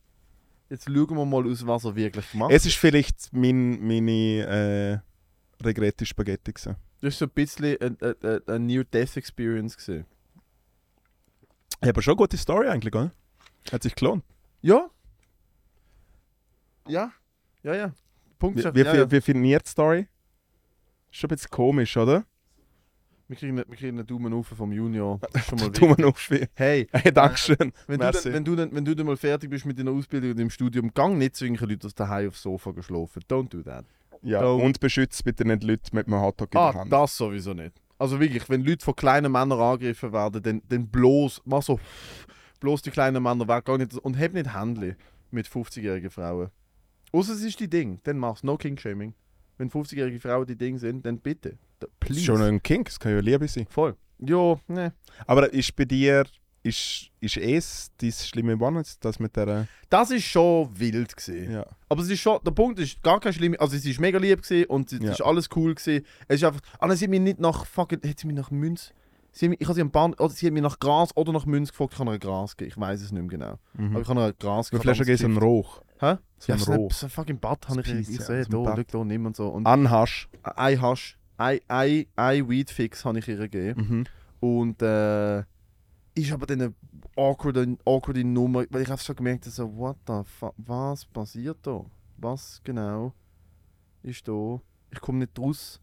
jetzt 0.69 0.85
schauen 0.85 1.17
wir 1.17 1.25
mal 1.25 1.45
aus, 1.49 1.65
was 1.65 1.83
er 1.85 1.95
wirklich 1.95 2.31
gemacht 2.31 2.51
Es 2.53 2.65
ist 2.65 2.77
vielleicht 2.77 3.33
mein, 3.33 3.85
meine 3.85 5.01
äh, 5.61 5.63
Regrette 5.65 6.05
Spaghetti 6.05 6.53
gewesen. 6.53 6.75
Das 7.01 7.03
war 7.03 7.11
so 7.11 7.25
ein 7.25 7.31
bisschen 7.31 7.77
eine, 7.81 8.15
eine, 8.21 8.41
eine 8.47 8.59
Near-Death-Experience. 8.59 9.75
gewesen. 9.77 10.05
Ja, 11.83 11.89
aber 11.89 12.01
schon 12.01 12.13
eine 12.13 12.17
gute 12.17 12.37
Story 12.37 12.67
eigentlich, 12.67 12.93
oder? 12.93 13.11
Hat 13.71 13.83
sich 13.83 13.95
gelohnt. 13.95 14.23
Ja. 14.61 14.89
Ja. 16.87 17.11
Ja, 17.63 17.75
ja. 17.75 17.93
Punkt. 18.39 18.57
Wie, 18.57 18.63
ja, 18.63 18.73
wie, 18.73 18.79
ja. 18.81 18.93
wie, 18.93 18.99
wie 18.99 19.15
definiert 19.15 19.65
die 19.65 19.69
Story? 19.69 20.07
Ist 21.11 21.19
schon 21.19 21.29
ein 21.29 21.35
bisschen 21.35 21.51
komisch, 21.51 21.97
oder? 21.97 22.25
Wir, 23.29 23.35
kriegen, 23.35 23.57
wir 23.57 23.65
kriegen 23.65 23.97
einen 23.97 24.07
Daumen 24.07 24.33
auf 24.33 24.47
vom 24.47 24.71
Junior. 24.71 25.19
Schon 25.49 25.59
mal 25.59 25.69
Daumen 25.71 26.03
auf. 26.05 26.29
Hey, 26.55 26.87
Hey, 26.93 27.11
Dankeschön. 27.11 27.73
wenn 27.87 27.99
du, 27.99 28.11
dann, 28.11 28.33
wenn, 28.33 28.45
du 28.45 28.55
dann, 28.55 28.71
wenn 28.73 28.85
du 28.85 28.95
dann 28.95 29.05
mal 29.05 29.17
fertig 29.17 29.49
bist 29.49 29.65
mit 29.65 29.77
deiner 29.77 29.91
Ausbildung 29.91 30.31
und 30.31 30.39
im 30.39 30.49
Studium, 30.49 30.93
gang 30.93 31.17
nicht 31.17 31.35
zu 31.35 31.43
irgendwelchen 31.45 31.71
Leuten 31.75 31.87
aus 31.87 31.95
daheim 31.95 32.29
aufs 32.29 32.41
Sofa 32.41 32.71
geschlafen. 32.71 33.21
Don't 33.29 33.49
do 33.49 33.61
that. 33.63 33.85
Ja, 34.21 34.43
Oh. 34.45 34.57
und 34.63 34.79
beschützt 34.79 35.23
bitte 35.23 35.45
nicht 35.45 35.63
Leute 35.63 35.93
mit 35.95 36.07
einem 36.07 36.21
Hotdog 36.21 36.53
in 36.53 36.59
Ah, 36.59 36.71
der 36.71 36.81
Hand. 36.81 36.91
das 36.91 37.17
sowieso 37.17 37.53
nicht. 37.53 37.73
Also 37.99 38.19
wirklich, 38.19 38.47
wenn 38.49 38.63
Leute 38.63 38.83
von 38.85 38.95
kleinen 38.95 39.31
Männern 39.31 39.59
angegriffen 39.59 40.13
werden, 40.13 40.41
dann, 40.41 40.61
dann 40.69 40.87
bloß, 40.87 41.41
mach 41.45 41.61
so, 41.63 41.79
bloß 42.59 42.81
die 42.83 42.91
kleinen 42.91 43.21
Männer 43.21 43.47
weg, 43.47 43.65
gar 43.65 43.77
nicht, 43.77 43.93
und 43.97 44.17
hab 44.19 44.33
nicht 44.33 44.53
Händchen 44.55 44.95
mit 45.31 45.47
50-jährigen 45.47 46.09
Frauen. 46.09 46.49
Außer 47.11 47.33
es 47.33 47.41
ist 47.43 47.59
die 47.59 47.69
Ding, 47.69 47.99
dann 48.03 48.17
mach's. 48.17 48.43
No 48.43 48.55
King-Shaming. 48.57 49.13
Wenn 49.57 49.69
50-jährige 49.69 50.19
Frauen 50.19 50.45
die 50.45 50.55
Ding 50.55 50.77
sind, 50.77 51.05
dann 51.05 51.19
bitte. 51.19 51.57
Das 51.79 51.89
Please. 51.99 52.19
ist 52.19 52.25
schon 52.25 52.41
ein 52.41 52.61
Kink, 52.63 52.85
das 52.87 52.99
kann 52.99 53.11
ja 53.13 53.19
Liebe 53.19 53.47
sein. 53.47 53.67
Voll. 53.69 53.95
Jo, 54.19 54.59
ne. 54.67 54.93
Aber 55.27 55.51
ist 55.53 55.75
bei 55.75 55.85
dir, 55.85 56.25
ist, 56.63 57.11
ist 57.21 57.37
es 57.37 57.91
dein 57.97 58.11
schlimme 58.11 58.57
One, 58.59 58.83
das 58.99 59.19
mit 59.19 59.35
der... 59.35 59.67
Das 59.89 60.09
ist 60.11 60.25
schon 60.25 60.69
wild 60.77 61.15
gesehen. 61.15 61.51
Ja. 61.51 61.65
Aber 61.87 62.01
es 62.01 62.09
ist 62.09 62.19
schon, 62.19 62.39
der 62.43 62.51
Punkt 62.51 62.79
ist 62.79 63.01
gar 63.03 63.19
kein 63.19 63.31
schlimm. 63.33 63.55
Also 63.59 63.75
es 63.77 63.85
ist 63.85 63.99
mega 63.99 64.17
lieb 64.17 64.41
gesehen 64.41 64.65
und 64.65 64.91
es 64.91 64.99
Ja. 65.01 65.11
ist 65.11 65.21
alles 65.21 65.47
cool 65.55 65.75
gesehen. 65.75 66.03
Es 66.27 66.37
ist 66.37 66.43
einfach, 66.45 66.61
ah, 66.79 66.93
sie 66.95 67.05
hat 67.05 67.11
mich 67.11 67.21
nicht 67.21 67.39
nach 67.39 67.65
fucking, 67.65 67.99
hat 68.03 68.19
sie 68.19 68.27
mich 68.27 68.35
nach 68.35 68.51
Münz, 68.51 68.91
sie 69.31 69.45
hat 69.45 69.49
mich, 69.51 69.61
ich 69.61 69.67
habe 69.67 69.75
sie 69.75 69.81
am 69.81 69.91
Bahn, 69.91 70.13
oder 70.15 70.29
sie 70.29 70.47
hat 70.47 70.53
mich 70.53 70.63
nach 70.63 70.79
Gras 70.79 71.15
oder 71.15 71.31
nach 71.31 71.45
Münz 71.45 71.69
gefragt, 71.71 71.93
ich 71.93 71.99
habe 71.99 72.11
ihr 72.11 72.19
Gras 72.19 72.57
gegeben. 72.57 72.73
Ich 72.75 72.81
weiß 72.81 73.01
es 73.01 73.11
nicht 73.11 73.21
mehr 73.21 73.29
genau. 73.29 73.59
Aber 73.77 73.83
Mhm. 73.83 73.97
ich 74.01 74.07
habe 74.07 74.19
ihr 74.21 74.33
Gras 74.33 74.71
Wie 74.73 74.77
Flasche 74.77 75.05
geht 75.05 75.19
so 75.19 75.27
ein 75.27 75.37
Roch? 75.37 75.81
Hä? 75.99 76.15
So 76.39 76.51
ja, 76.51 76.55
ein 76.57 76.67
ein, 76.67 76.75
Roh. 76.75 76.89
so 76.91 77.05
ein 77.05 77.09
fucking 77.09 77.39
Bad 77.39 77.69
habe 77.69 77.81
ich, 77.81 77.87
Ein 77.87 78.01
ja, 78.03 78.27
ein 78.27 78.45
da, 78.49 78.75
schau 78.75 78.83
da, 78.99 79.03
nimm 79.05 79.25
und 79.25 79.35
so. 79.35 79.47
Und 79.47 79.65
Anhasch. 79.65 80.27
ein 80.43 80.81
Hasch, 80.81 81.16
ein, 81.37 81.59
ein, 81.67 82.05
ein 82.15 82.49
Weed 82.49 82.69
Fix 82.69 83.05
habe 83.05 83.19
ich 83.19 83.27
ihr 83.27 83.37
gegeben. 83.37 83.81
Mhm. 83.89 84.03
Und 84.39 84.81
äh, 84.81 85.39
ist 86.15 86.31
aber 86.31 86.45
dann 86.45 86.61
eine 86.61 86.73
awkwarde, 87.15 87.77
awkwarde 87.85 88.23
Nummer, 88.23 88.65
weil 88.69 88.81
ich 88.81 88.91
einfach 88.91 89.05
so 89.05 89.15
gemerkt 89.15 89.45
habe, 89.45 89.51
so, 89.51 89.77
what 89.77 89.97
the 90.07 90.21
fuck, 90.25 90.53
was 90.57 91.05
passiert 91.05 91.57
da? 91.61 91.85
Was 92.17 92.61
genau 92.63 93.13
ist 94.03 94.27
da? 94.27 94.61
Ich 94.91 95.01
komme 95.01 95.19
nicht 95.19 95.37
raus. 95.37 95.79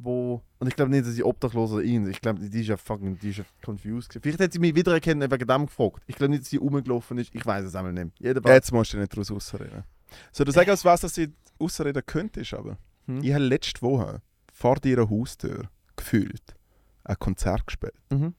Wo. 0.00 0.42
Und 0.60 0.68
ich 0.68 0.76
glaube 0.76 0.92
nicht, 0.92 1.06
dass 1.06 1.14
sie 1.14 1.24
obdachlos 1.24 1.72
oder 1.72 1.82
ihn. 1.82 2.08
Ich 2.08 2.20
glaube, 2.20 2.40
die 2.48 2.60
ist 2.60 2.68
ja 2.68 2.76
fucking, 2.76 3.18
die 3.18 3.30
ist 3.30 3.38
ja 3.38 3.44
confused. 3.64 4.16
Vielleicht 4.22 4.40
hat 4.40 4.52
sie 4.52 4.58
mich 4.60 4.74
wiedererkennen 4.74 5.24
und 5.24 5.32
wegen 5.32 5.46
dem 5.46 5.66
gefragt. 5.66 6.04
Ich 6.06 6.14
glaube 6.14 6.30
nicht, 6.30 6.42
dass 6.42 6.50
sie 6.50 6.56
rumgelaufen 6.56 7.18
ist. 7.18 7.34
Ich 7.34 7.44
weiß 7.44 7.64
es 7.64 7.74
einmal 7.74 7.92
nicht. 7.92 8.10
Jeder 8.20 8.40
Jetzt 8.52 8.72
musst 8.72 8.92
du 8.92 8.98
nicht 8.98 9.12
daraus 9.12 9.30
rausreden. 9.30 9.82
Soll 10.30 10.46
du 10.46 10.52
sagen, 10.52 10.70
aus 10.70 10.84
was 10.84 11.00
dass 11.00 11.18
ich 11.18 11.30
rausreden 11.60 12.02
könntest, 12.06 12.54
aber? 12.54 12.78
Hm? 13.06 13.22
Ich 13.22 13.32
habe 13.32 13.44
letzte 13.44 13.82
Woche 13.82 14.22
vor 14.58 14.76
deiner 14.76 15.08
Haustür 15.08 15.68
gefühlt 15.94 16.56
ein 17.04 17.16
Konzert 17.18 17.66
gespielt. 17.66 17.94
Mhm. 18.10 18.34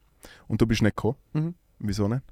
Und 0.47 0.59
du 0.61 0.65
bist 0.67 0.81
nicht 0.81 0.95
gekommen. 0.97 1.17
Mhm. 1.33 1.55
Wieso 1.79 2.07
nicht? 2.09 2.23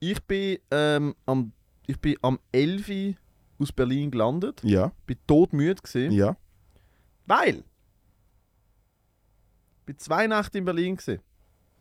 Ich 0.00 0.20
bin, 0.24 0.58
ähm, 0.70 1.14
am, 1.26 1.52
ich 1.86 2.00
bin 2.00 2.16
am 2.22 2.38
11. 2.50 2.88
Uhr 2.88 3.14
aus 3.58 3.72
Berlin 3.72 4.10
gelandet. 4.10 4.60
Ja, 4.64 4.90
Bin 5.06 5.18
todmüde 5.26 5.80
gesehen. 5.82 6.12
ja. 6.12 6.36
Weil. 7.26 7.62
Ich 9.80 9.86
bin 9.86 9.98
zwei 9.98 10.26
Nächte 10.26 10.58
in 10.58 10.64
Berlin 10.64 10.96
gesehen. 10.96 11.20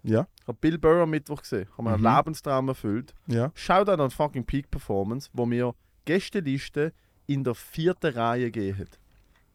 Ja, 0.04 0.28
Ich 0.42 0.48
habe 0.48 0.58
Bill 0.60 0.78
Burr 0.78 1.02
am 1.04 1.10
Mittwoch 1.12 1.42
gesehen. 1.42 1.64
Ich 1.64 1.72
habe 1.78 1.84
mir 1.84 1.98
Mhm. 1.98 2.06
einen 2.06 2.18
Lebenstraum 2.18 2.68
erfüllt. 2.68 3.14
ja. 3.28 3.52
Schaut 3.56 3.88
an 3.90 4.10
fucking 4.12 4.46
Peak 4.46 4.70
Performance, 4.70 5.30
wo 5.34 5.46
mir 5.46 5.74
Gästeliste 6.06 6.94
in 7.28 7.44
der 7.44 7.56
vierten 7.56 8.14
Reihe 8.14 8.52
gehen. 8.52 8.76
Ich 8.82 9.00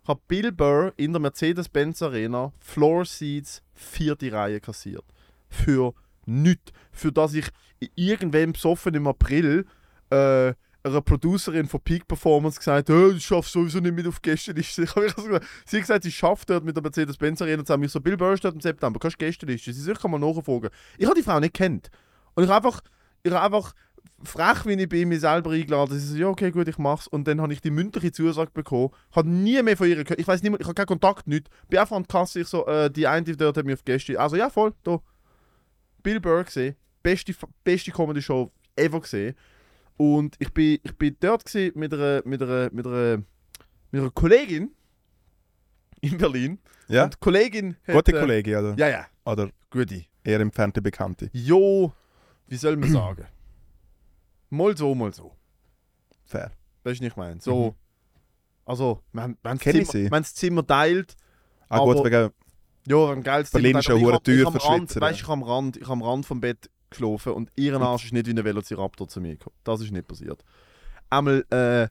habe 0.08 0.20
Bill 0.28 0.52
Burr 0.52 0.92
in 0.96 1.12
der 1.12 1.20
Mercedes-Benz 1.20 2.02
Arena 2.02 2.52
Floor 2.60 3.04
Seats 3.04 3.62
vierte 3.74 4.32
Reihe 4.32 4.60
kassiert. 4.60 5.04
Für 5.48 5.94
nichts. 6.26 6.72
Für 6.92 7.12
das 7.12 7.34
ich 7.34 7.48
irgendwann 7.94 8.52
besoffen 8.52 8.94
im 8.94 9.06
April 9.06 9.66
äh, 10.10 10.52
einer 10.86 11.00
Producerin 11.00 11.66
von 11.66 11.80
Peak 11.80 12.06
Performance 12.06 12.58
gesagt 12.58 12.88
habe, 12.90 13.14
ich 13.16 13.26
schaffe 13.26 13.50
sowieso 13.50 13.80
nicht 13.80 13.94
mit 13.94 14.06
auf 14.06 14.22
Gästeliste. 14.22 14.82
Ich 14.86 14.94
habe 14.94 15.06
gesagt, 15.06 15.46
sie 15.64 15.76
hat 15.76 15.82
gesagt, 15.82 16.04
sie 16.04 16.12
schafft 16.12 16.50
dort 16.50 16.64
mit 16.64 16.76
der 16.76 16.82
Mercedes-Benz 16.82 17.42
Arena 17.42 17.64
zusammen. 17.64 17.84
Ich 17.84 17.92
so, 17.92 18.00
Bill 18.00 18.16
Burr 18.16 18.36
steht 18.36 18.54
im 18.54 18.60
September, 18.60 18.98
kannst 18.98 19.20
du 19.20 19.24
Gästeliste? 19.24 19.72
Sie 19.72 19.82
sagt, 19.82 20.00
kann 20.00 20.10
mal 20.10 20.18
nachfragen. 20.18 20.70
Ich 20.98 21.06
habe 21.06 21.16
die 21.16 21.22
Frau 21.22 21.40
nicht 21.40 21.54
kennt. 21.54 21.90
Und 22.34 22.44
ich 22.44 22.50
habe 22.50 22.68
einfach, 22.68 22.80
ich 23.22 23.32
habe 23.32 23.42
einfach 23.42 23.72
frech, 24.26 24.66
wie 24.66 24.74
ich 24.74 24.88
bin, 24.88 25.08
mich 25.08 25.20
selber 25.20 25.50
eingeladen. 25.50 25.98
Sie 25.98 26.06
so, 26.06 26.16
ja, 26.16 26.28
okay, 26.28 26.50
gut, 26.50 26.68
ich 26.68 26.78
mach's. 26.78 27.06
Und 27.06 27.26
dann 27.26 27.40
habe 27.40 27.52
ich 27.52 27.60
die 27.60 27.70
mündliche 27.70 28.12
Zusage 28.12 28.50
bekommen. 28.52 28.90
Habe 29.12 29.28
nie 29.28 29.62
mehr 29.62 29.76
von 29.76 29.88
ihr 29.88 30.02
gehört. 30.02 30.20
Ich 30.20 30.26
weiß 30.26 30.42
nicht 30.42 30.50
mehr, 30.50 30.60
ich 30.60 30.66
habe 30.66 30.74
keinen 30.74 30.86
Kontakt, 30.86 31.26
nicht. 31.26 31.48
Bin 31.68 31.78
einfach 31.78 31.96
an 31.96 32.02
die 32.02 32.08
Kasse, 32.08 32.40
ich 32.40 32.48
so, 32.48 32.66
äh, 32.66 32.90
die 32.90 33.06
eine 33.06 33.24
die 33.24 33.36
dort 33.36 33.56
hat 33.56 33.64
mich 33.64 33.74
auf 33.74 33.84
Gäste. 33.84 34.18
Also 34.18 34.36
ja, 34.36 34.50
voll, 34.50 34.72
da. 34.82 35.00
Bill 36.02 36.20
Burr 36.20 36.44
gesehen. 36.44 36.76
Beste, 37.02 37.34
beste 37.64 37.90
Comedy-Show 37.90 38.52
ever 38.76 39.00
gesehen. 39.00 39.34
Und 39.96 40.36
ich 40.38 40.52
bin, 40.52 40.78
ich 40.82 40.96
bin 40.96 41.16
dort 41.20 41.42
mit 41.54 41.92
einer, 41.92 42.22
mit 42.24 42.42
einer, 42.42 42.70
mit 42.72 42.86
einer, 42.86 43.22
mit 43.90 44.00
einer 44.00 44.10
Kollegin 44.10 44.70
in 46.00 46.18
Berlin. 46.18 46.58
Ja? 46.88 47.04
Und 47.04 47.14
die 47.14 47.18
Kollegin 47.18 47.76
hat, 47.86 47.94
Gute 47.94 48.16
äh, 48.16 48.20
Kollege, 48.20 48.58
oder? 48.58 48.74
Ja, 48.76 48.88
ja, 48.88 49.06
Oder 49.24 49.50
gute. 49.70 50.04
eher 50.22 50.40
entfernte 50.40 50.82
Bekannte. 50.82 51.30
Jo, 51.32 51.92
wie 52.46 52.56
soll 52.56 52.76
man 52.76 52.90
sagen? 52.90 53.26
Mal 54.50 54.76
so, 54.76 54.94
mal 54.94 55.12
so. 55.12 55.32
Fair. 56.24 56.52
Weißt 56.84 57.00
du, 57.00 57.04
nicht 57.04 57.12
ich 57.12 57.16
meine? 57.16 57.40
So. 57.40 57.70
Mhm. 57.70 57.74
Also, 58.64 59.02
wenn 59.12 59.36
man 59.42 59.58
das 59.58 59.62
sie. 59.64 59.84
Zimmer, 59.84 60.22
Zimmer 60.22 60.66
teilt, 60.66 61.16
Ah 61.68 61.78
gut, 61.78 62.04
wegen... 62.04 62.30
ja, 62.86 63.10
ein 63.12 63.22
geiles 63.22 63.50
Berlin 63.50 63.80
Zimmer 63.80 63.80
ist 63.80 64.26
ja 64.28 64.44
hab 64.44 64.54
am 64.54 64.60
für 64.60 64.68
Rand, 64.68 65.00
Weißt 65.00 65.18
du, 65.18 65.22
ich 65.22 65.28
habe 65.28 65.32
am 65.32 65.42
Rand, 65.42 65.76
ich 65.76 65.84
hab 65.84 65.92
am 65.92 66.02
Rand 66.02 66.26
vom 66.26 66.40
Bett 66.40 66.70
geschlafen 66.90 67.32
und 67.32 67.50
ihren 67.56 67.82
Arsch 67.82 68.06
ist 68.06 68.12
nicht 68.12 68.26
wie 68.26 68.30
ein 68.30 68.44
Velociraptor 68.44 69.08
zu 69.08 69.20
mir 69.20 69.32
gekommen. 69.32 69.56
Das 69.64 69.80
ist 69.80 69.90
nicht 69.90 70.06
passiert. 70.06 70.44
Einmal, 71.10 71.44
äh, 71.50 71.88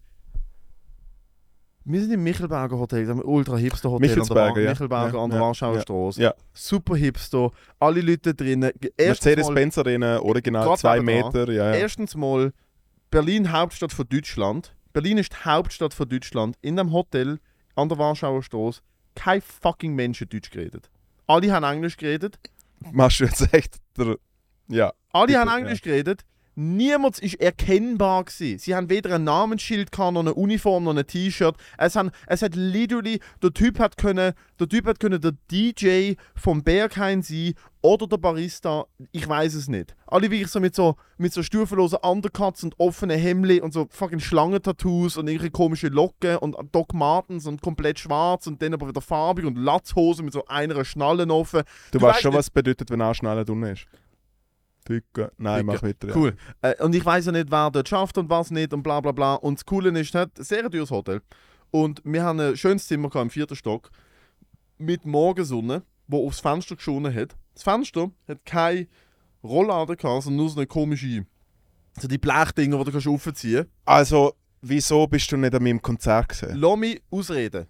wir 1.86 2.02
sind 2.02 2.12
im 2.12 2.24
Michelberger 2.24 2.78
Hotel, 2.78 3.10
einem 3.10 3.22
ultra 3.22 3.58
hipster 3.58 3.90
Hotel 3.92 4.10
an 4.10 4.16
der, 4.16 4.18
Michelsberger, 4.18 4.62
ja. 4.62 4.70
Michelberger 4.72 5.18
Ja, 5.18 5.24
an 5.24 5.30
der 5.30 5.40
ja, 5.40 5.46
Warschauer 5.46 5.76
ja. 5.76 5.82
Straße. 5.82 6.22
Ja. 6.22 6.34
Super 6.54 6.96
hipster, 6.96 7.52
alle 7.80 8.02
Leute 8.02 8.34
drinnen. 8.34 8.72
Mercedes-Benz 8.98 9.78
Arena, 9.78 10.20
original 10.20 10.66
Grad 10.66 10.80
2 10.80 11.00
nebenan. 11.00 11.26
Meter, 11.26 11.52
ja, 11.52 11.74
ja. 11.74 11.76
Erstens 11.76 12.16
mal, 12.16 12.52
Berlin 13.12 13.52
Hauptstadt 13.52 13.94
von 13.94 14.08
Deutschland. 14.10 14.76
Berlin 14.94 15.18
ist 15.20 15.32
die 15.32 15.46
Hauptstadt 15.46 15.94
von 15.94 16.10
Deutschland. 16.10 16.58
In 16.62 16.76
dem 16.76 16.92
Hotel 16.92 17.40
an 17.76 17.90
der 17.90 17.98
Warschauer 17.98 18.42
Straße 18.42 18.82
kein 19.16 19.42
fucking 19.42 19.96
Mensch 19.96 20.22
hat 20.22 20.34
Deutsch 20.34 20.50
geredet. 20.50 20.90
Alle 21.28 21.52
haben 21.52 21.64
Englisch 21.64 21.98
geredet. 21.98 22.38
Machst 22.92 23.20
du 23.20 23.26
jetzt 23.26 23.54
echt 23.54 23.78
der... 23.98 24.18
Ja. 24.68 24.94
Alle 25.12 25.40
haben 25.40 25.50
Englisch 25.50 25.82
geredet. 25.82 26.26
Niemand 26.56 27.20
ist 27.20 27.36
erkennbar 27.42 28.24
gewesen. 28.24 28.60
Sie 28.60 28.74
haben 28.74 28.90
weder 28.90 29.16
ein 29.16 29.26
Namensschild 29.26 29.92
gehabt, 29.92 30.14
noch 30.14 30.22
eine 30.22 30.34
Uniform, 30.34 30.86
noch 30.86 30.96
ein 30.96 31.06
T-Shirt. 31.06 31.56
Es, 31.78 31.98
es 32.28 32.42
hat 32.42 32.56
literally, 32.56 33.20
der 33.44 33.54
Typ 33.54 33.78
hat 33.80 33.98
können, 33.98 34.34
der 34.60 34.70
Typ 34.70 34.88
hat 34.88 35.00
können 35.00 35.20
der 35.20 35.34
DJ 35.52 36.14
vom 36.36 36.64
Berghain 36.64 37.22
sein 37.22 37.54
oder 37.82 38.08
der 38.08 38.18
Barista, 38.18 38.86
ich 39.12 39.28
weiß 39.28 39.54
es 39.54 39.68
nicht. 39.68 39.96
Alle 40.08 40.32
wirklich 40.32 40.50
so 40.50 40.60
mit 40.60 40.74
so, 40.74 40.96
mit 41.18 41.34
so 41.34 41.44
stufenlosen 41.44 42.00
Undercuts 42.02 42.64
und 42.64 42.80
offenen 42.80 43.20
Hemden 43.20 43.60
und 43.60 43.74
so 43.74 43.88
fucking 43.90 44.20
Schlangentattoos 44.20 45.18
und 45.18 45.28
irgendwelche 45.28 45.52
komische 45.52 45.88
Locken 45.90 46.38
und 46.38 46.56
Doc 46.72 46.94
Martens 46.94 47.46
und 47.48 47.62
komplett 47.62 48.00
schwarz 48.00 48.48
und 48.48 48.62
dann 48.62 48.74
aber 48.74 48.88
wieder 48.88 49.02
farbig 49.02 49.46
und 49.46 49.58
Latzhosen 49.58 50.26
mit 50.26 50.34
so 50.34 50.46
einer 50.48 50.84
Schnalle 50.86 51.28
offen. 51.28 51.64
Du, 51.92 52.00
Du 52.00 52.06
weißt 52.06 52.22
schon, 52.22 52.32
nicht- 52.32 52.38
was 52.40 52.46
es 52.46 52.50
bedeutet, 52.52 52.90
wenn 52.90 53.02
Anschnallen 53.02 53.46
drin 53.46 53.64
ist. 53.64 53.86
Dicke. 54.88 55.32
Nein, 55.38 55.66
mach 55.66 55.82
weiter. 55.84 56.10
ja. 56.10 56.16
Cool. 56.16 56.36
Äh, 56.62 56.82
und 56.84 56.94
ich 56.96 57.04
weiß 57.06 57.26
ja 57.28 57.32
nicht, 57.32 57.52
wer 57.52 57.72
dort 57.72 57.90
schafft 57.90 58.18
und 58.18 58.30
was 58.30 58.52
nicht 58.52 58.74
und 58.74 58.84
bla 58.84 59.02
bla 59.02 59.12
bla. 59.12 59.36
Und 59.36 59.60
das 59.60 59.66
Coole 59.66 59.90
ist, 60.00 60.10
es 60.10 60.16
hat 60.16 60.38
ein 60.38 60.44
sehr 60.44 60.70
teures 60.70 60.92
Hotel. 60.92 61.22
Und 61.72 62.02
wir 62.06 62.24
haben 62.24 62.40
ein 62.40 62.56
schönes 62.56 62.88
Zimmer 62.88 63.10
gehabt 63.10 63.26
im 63.26 63.30
vierten 63.30 63.56
Stock 63.56 63.90
mit 64.78 65.06
Morgensonne, 65.06 65.84
wo 66.08 66.26
aufs 66.28 66.40
Fenster 66.40 66.76
geschonen 66.76 67.14
hat. 67.14 67.36
Das 67.54 67.64
Fenster 67.64 68.12
hat 68.28 68.46
keine 68.46 68.88
Rollladen 69.44 69.98
gehabt, 69.98 70.24
sondern 70.24 70.38
nur 70.38 70.50
so 70.50 70.58
eine 70.58 70.68
komische, 70.68 71.26
so 72.00 72.08
die 72.08 72.18
Blechdinger, 72.18 72.78
die 72.80 72.84
du 72.86 72.92
kannst 72.92 73.08
aufziehen 73.08 73.66
Also, 73.86 74.34
wieso 74.62 75.08
bist 75.08 75.32
du 75.32 75.38
nicht 75.38 75.54
an 75.56 75.64
meinem 75.64 75.82
Konzert 75.82 76.30
gesehen? 76.30 76.56
Lass 76.58 76.78
mich 76.78 77.02
ausreden. 77.10 77.68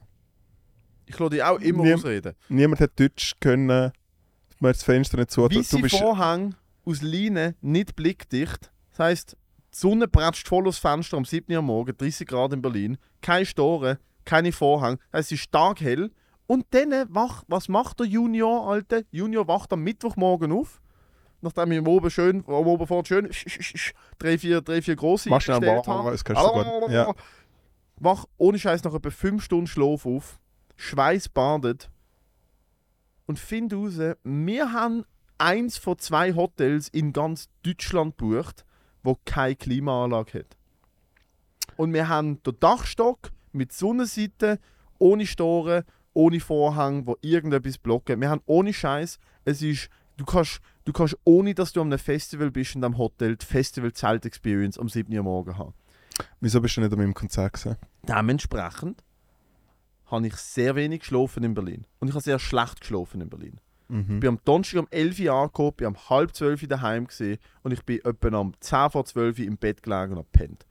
Ich 1.06 1.18
lasse 1.20 1.30
dich 1.32 1.44
auch 1.44 1.60
immer 1.60 1.84
Niem- 1.84 1.96
ausreden. 1.96 2.34
Niemand 2.50 2.82
hat 2.82 3.00
Deutsch 3.00 3.34
können, 3.40 3.68
mir 3.68 4.72
das 4.72 4.84
Fenster 4.84 5.18
nicht 5.18 5.32
zu. 5.32 5.48
Du 5.48 5.60
Weisse 5.60 5.80
bist... 5.80 5.98
Vorhang 5.98 6.56
aus 6.86 7.02
Leine, 7.02 7.56
nicht 7.62 7.96
blickdicht. 7.96 8.72
Das 8.92 9.00
heisst, 9.00 9.38
die 9.74 9.78
Sonne 9.78 10.08
bretscht 10.08 10.48
voll 10.48 10.68
aus 10.68 10.78
Fenster 10.78 11.18
am 11.18 11.26
7. 11.26 11.54
Uhr 11.54 11.62
morgen, 11.62 11.98
30 11.98 12.28
Grad 12.28 12.54
in 12.54 12.62
Berlin. 12.62 12.98
Keine 13.22 13.46
Storen, 13.46 13.98
keine 14.24 14.52
Vorhang. 14.52 14.98
Das 15.12 15.20
heisst, 15.20 15.32
es 15.32 15.40
ist 15.40 15.44
stark 15.44 15.82
hell. 15.82 16.12
Und 16.48 16.68
dann, 16.72 16.94
wach, 17.10 17.44
was 17.48 17.68
macht 17.68 18.00
der 18.00 18.08
Junior, 18.08 18.70
Alter? 18.70 19.02
Junior 19.12 19.48
wacht 19.48 19.74
am 19.74 19.82
Mittwochmorgen 19.82 20.52
auf. 20.52 20.80
Nachdem 21.42 21.72
ich 21.72 21.86
oben 21.86 22.10
schön, 22.10 22.42
oben 22.46 22.88
fort 22.88 23.08
schön 23.08 23.30
drei, 24.18 24.38
vier, 24.38 24.62
drei, 24.62 24.82
vier 24.82 24.96
große 24.96 25.30
Mach 25.30 25.42
schnell 25.42 25.60
mal, 25.60 26.12
das 26.12 26.24
kannst 26.24 26.42
du. 26.42 26.92
Ja. 26.92 27.14
Wach 27.98 28.26
ohne 28.38 28.58
Scheiß 28.58 28.84
nach 28.84 28.94
etwa 28.94 29.10
5 29.10 29.44
Stunden 29.44 29.68
Schlaf 29.68 30.06
auf, 30.06 30.40
schweißbadet 30.76 31.90
und 33.28 33.40
finde 33.40 33.76
raus, 33.76 34.00
wir 34.24 34.72
haben 34.72 35.06
eins 35.38 35.78
von 35.78 35.98
zwei 36.00 36.34
Hotels 36.34 36.90
in 36.90 37.14
ganz 37.14 37.50
Deutschland 37.64 38.18
gebucht, 38.18 38.66
wo 39.04 39.18
keine 39.26 39.56
Klimaanlage 39.56 40.40
hat. 40.40 40.58
Und 41.78 41.94
wir 41.94 42.08
haben 42.08 42.42
den 42.44 42.60
Dachstock 42.60 43.32
mit 43.52 43.74
Sonnenseite, 43.74 44.60
ohne 44.98 45.26
Storen, 45.26 45.84
ohne 46.14 46.40
Vorhang, 46.40 47.06
wo 47.06 47.18
irgendetwas 47.22 47.78
blocken. 47.78 48.22
Wir 48.22 48.30
haben 48.30 48.42
ohne 48.46 48.74
Scheiß, 48.74 49.20
es 49.44 49.62
ist, 49.62 49.90
du 50.18 50.26
kannst, 50.26 50.62
du 50.86 50.94
kannst 50.94 51.18
ohne, 51.26 51.54
dass 51.54 51.74
du 51.74 51.82
an 51.82 51.88
einem 51.88 52.00
Festival 52.00 52.52
bist 52.52 52.76
in 52.76 52.82
dem 52.82 52.98
Hotel, 52.98 53.36
die 53.36 53.46
Festival 53.46 53.94
Zelt 53.94 54.26
Experience 54.26 54.80
am 54.80 54.90
7. 54.90 55.14
Uhr 55.16 55.24
morgen 55.24 55.58
haben. 55.58 55.74
Wieso 56.40 56.62
bist 56.62 56.78
du 56.78 56.82
nicht 56.82 56.94
an 56.94 57.00
meinem 57.00 57.14
Konzert 57.14 57.54
gesehen? 57.54 57.76
Dementsprechend 58.04 59.04
habe 60.06 60.28
ich 60.28 60.36
sehr 60.36 60.76
wenig 60.76 61.02
geschlafen 61.02 61.44
in 61.44 61.54
Berlin. 61.54 61.86
Und 62.00 62.08
ich 62.08 62.14
habe 62.14 62.24
sehr 62.24 62.40
schlecht 62.40 62.80
geschlafen 62.80 63.22
in 63.22 63.30
Berlin. 63.30 63.60
Ich 63.88 63.96
Mhm. 63.96 64.20
bin 64.20 64.30
am 64.30 64.40
Donnerstag 64.46 64.80
um 64.82 64.88
11 64.90 65.20
Uhr 65.20 65.32
angekommen, 65.34 65.74
bin 65.78 65.88
um 65.88 66.10
halb 66.10 66.36
12 66.36 66.64
Uhr 66.64 66.68
daheim 66.68 67.06
gesehen 67.08 67.38
und 67.64 67.72
ich 67.72 67.84
bin 67.84 68.00
etwa 68.04 68.38
um 68.40 68.54
10 68.60 68.90
vor 68.90 69.06
12 69.06 69.40
Uhr 69.40 69.46
im 69.46 69.58
Bett 69.58 69.84
gelegen 69.84 70.14
und 70.14 70.18
habe 70.18 70.28
gepennt. 70.32 70.66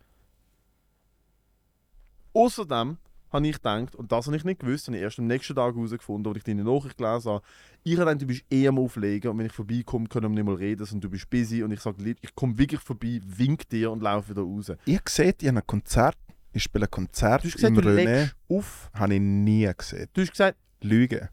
Außerdem 2.33 2.97
habe 3.33 3.49
ich 3.49 3.57
gedacht, 3.57 3.95
und 3.97 4.13
das 4.13 4.27
habe 4.27 4.37
ich 4.37 4.45
nicht 4.45 4.61
gewusst, 4.61 4.87
habe 4.87 4.97
ich 4.97 5.03
erst 5.03 5.19
am 5.19 5.27
nächsten 5.27 5.55
Tag 5.57 5.75
herausgefunden, 5.75 6.29
als 6.31 6.39
ich 6.39 6.45
deine 6.45 6.63
Nachricht 6.65 6.97
gelesen 6.99 7.31
habe, 7.31 7.43
ich 7.83 7.93
habe 7.99 8.07
gedacht, 8.07 8.23
du 8.23 8.27
bist 8.27 8.45
eh 8.51 8.69
am 8.69 8.79
Auflegen 8.79 9.31
und 9.31 9.39
wenn 9.39 9.47
ich 9.47 9.53
vorbeikomme, 9.53 10.07
können 10.09 10.31
wir 10.33 10.43
nicht 10.43 10.47
mal 10.47 10.55
reden, 10.55 10.85
sondern 10.87 11.03
du 11.03 11.11
bist 11.11 11.29
busy 11.31 11.63
und 11.63 11.73
ich 11.73 11.81
sage, 11.81 12.15
ich 12.21 12.35
komme 12.35 12.57
wirklich 12.59 12.81
vorbei, 12.81 13.21
wink 13.25 13.69
dir 13.69 13.91
und 13.91 14.03
laufe 14.03 14.31
wieder 14.31 14.43
raus. 14.43 14.73
Ich 14.85 14.95
habe 14.95 15.05
gesehen, 15.05 15.35
ich 15.41 15.49
habe 15.49 15.59
ein 15.59 15.67
Konzert. 15.67 16.17
Ich 16.53 16.63
spiele 16.63 16.85
ein 16.87 16.91
Konzert 16.91 17.43
Du 17.43 17.49
hast 17.49 17.55
gesagt, 17.57 17.77
im 17.77 17.83
du 17.83 17.89
René. 17.89 18.31
auf. 18.49 18.89
Habe 18.95 19.15
ich 19.15 19.21
nie 19.21 19.69
gesehen. 19.77 20.09
Du 20.15 20.21
hast 20.23 20.31
gesagt, 20.31 20.57
Lüge. 20.81 21.29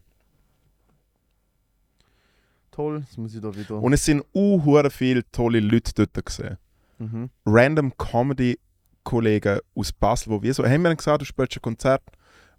Toll, 2.72 3.00
jetzt 3.00 3.16
muss 3.18 3.34
ich 3.34 3.40
da 3.40 3.54
wieder... 3.54 3.80
Und 3.80 3.92
es 3.92 4.04
sind 4.04 4.24
uh, 4.34 4.88
viele 4.90 5.22
tolle 5.30 5.60
Leute 5.60 5.92
dort 5.94 6.26
gesehen. 6.26 6.58
mhm. 6.98 7.30
Random 7.46 7.96
Comedy-Kollegen 7.96 9.60
aus 9.74 9.92
Basel, 9.92 10.32
wo 10.32 10.42
wir 10.42 10.52
so, 10.54 10.64
haben 10.64 10.82
wir 10.82 10.94
gesagt, 10.96 11.22
du 11.22 11.24
spielst 11.26 11.56
ein 11.56 11.62
Konzert. 11.62 12.02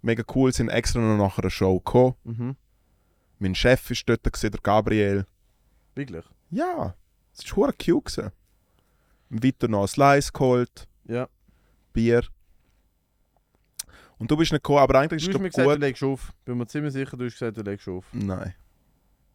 Mega 0.02 0.22
cool, 0.34 0.52
sind 0.52 0.68
extra 0.68 1.00
noch 1.00 1.16
nach 1.16 1.38
einer 1.38 1.50
Show 1.50 1.78
gekommen. 1.78 2.14
Mhm. 2.24 2.56
Mein 3.38 3.54
Chef 3.54 3.90
ist 3.90 4.08
dort, 4.08 4.22
gewesen, 4.24 4.50
der 4.50 4.60
Gabriel. 4.62 5.26
Wirklich? 5.94 6.24
Ja, 6.50 6.94
es 7.36 7.56
war 7.56 7.72
cute. 7.72 8.04
Gewesen. 8.04 8.30
Weiter 9.30 9.68
noch 9.68 9.82
ein 9.82 9.88
Slice 9.88 10.30
geholt, 10.32 10.86
Ja. 11.06 11.28
Bier. 11.92 12.22
Und 14.18 14.30
du 14.30 14.36
bist 14.36 14.52
nicht 14.52 14.62
gekommen, 14.62 14.78
aber 14.78 15.00
eigentlich 15.00 15.24
Du 15.24 15.30
ist 15.30 15.34
hast 15.34 15.40
mir 15.42 15.48
es 15.48 15.54
gesagt, 15.54 15.68
du 15.68 15.72
gut. 15.74 15.80
legst 15.80 16.02
auf. 16.04 16.32
Bin 16.44 16.58
mir 16.58 16.66
ziemlich 16.66 16.92
sicher, 16.92 17.16
du 17.16 17.24
hast 17.24 17.32
gesagt, 17.32 17.56
du 17.56 17.62
legst 17.62 17.88
auf. 17.88 18.04
Nein, 18.12 18.54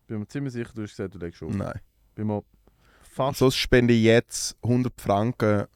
Bin 0.10 0.20
mir 0.20 0.28
ziemlich 0.28 0.54
sicher, 0.54 0.72
du 0.74 0.82
hast 0.82 0.90
gesagt, 0.98 1.14
du 1.14 1.20
legst 1.20 1.42
auf. 1.44 1.54
nein. 1.54 1.80
Bin 2.16 2.26
mir 2.28 2.44
fast. 3.02 3.38
Sonst 3.40 3.56
spende 3.58 3.94
ich 3.94 4.04
jetzt 4.04 4.58
100 4.64 5.00
Franken 5.00 5.68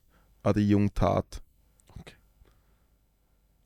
an 0.42 0.54
die 0.56 0.68
Jungtat. 0.68 1.42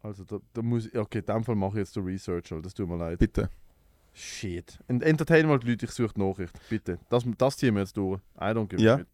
Also, 0.03 0.23
da, 0.23 0.37
da 0.53 0.61
muss 0.61 0.85
ich. 0.85 0.95
Okay, 0.97 1.19
in 1.19 1.25
dem 1.25 1.43
Fall 1.43 1.55
mache 1.55 1.71
ich 1.71 1.77
jetzt 1.79 1.95
den 1.95 2.03
Research, 2.03 2.53
das 2.61 2.73
tut 2.73 2.87
mir 2.87 2.97
leid. 2.97 3.19
Bitte. 3.19 3.49
Shit. 4.13 4.79
Und 4.87 5.03
entertain 5.03 5.47
mal 5.47 5.59
die 5.59 5.69
Leute, 5.71 5.85
ich 5.85 5.91
suche 5.91 6.13
die 6.15 6.21
Nachricht. 6.21 6.53
Bitte. 6.69 6.99
Das, 7.09 7.23
das 7.37 7.57
ziehen 7.57 7.73
wir 7.75 7.81
jetzt 7.81 7.95
durch. 7.97 8.19
I 8.39 8.45
don't 8.45 8.67
give 8.67 8.81
a 8.81 8.85
Ja. 8.85 8.97
shit. 8.99 9.07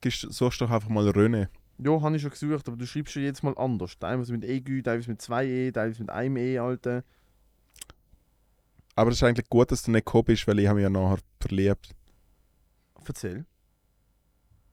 Gibst, 0.00 0.20
suchst 0.32 0.60
doch 0.60 0.70
einfach 0.70 0.88
mal 0.88 1.08
René. 1.08 1.48
Ja, 1.78 2.00
habe 2.00 2.16
ich 2.16 2.22
schon 2.22 2.30
gesucht, 2.30 2.68
aber 2.68 2.76
du 2.76 2.86
schreibst 2.86 3.12
schon 3.12 3.22
jetzt 3.22 3.42
mal 3.42 3.54
anders. 3.56 3.98
Teilweise 3.98 4.32
mit 4.32 4.44
EG, 4.44 4.82
teilweise 4.82 5.10
mit 5.10 5.20
2 5.20 5.46
E, 5.46 5.72
teilweise 5.72 6.02
mit 6.02 6.10
einem 6.10 6.36
E, 6.36 6.58
Alter. 6.58 7.04
Aber 8.96 9.10
es 9.10 9.18
ist 9.18 9.22
eigentlich 9.22 9.48
gut, 9.48 9.70
dass 9.70 9.82
du 9.82 9.90
nicht 9.90 10.06
gekommen 10.06 10.24
bist, 10.24 10.48
weil 10.48 10.58
ich 10.58 10.66
habe 10.66 10.76
mich 10.76 10.82
ja 10.82 10.90
nachher 10.90 11.18
verliebt. 11.38 11.94
Erzähl. 13.06 13.44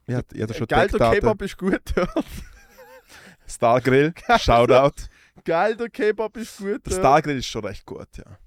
Ich 0.06 0.14
hatte, 0.14 0.34
ich 0.34 0.42
hatte 0.42 0.54
schon 0.54 0.66
Geil, 0.66 0.88
der. 0.88 1.10
Kebab 1.12 1.42
ist 1.42 1.56
gut. 1.56 1.82
Ja. 1.96 2.08
Stargrill, 3.46 4.14
Shoutout. 4.38 5.02
Geil, 5.44 5.76
der 5.76 5.90
Kebab 5.90 6.36
ist 6.38 6.56
gut. 6.56 6.86
Der 6.86 6.92
ja. 6.92 6.98
Stargrill 6.98 7.36
ist 7.36 7.46
schon 7.46 7.64
recht 7.64 7.84
gut, 7.84 8.08
ja. 8.16 8.38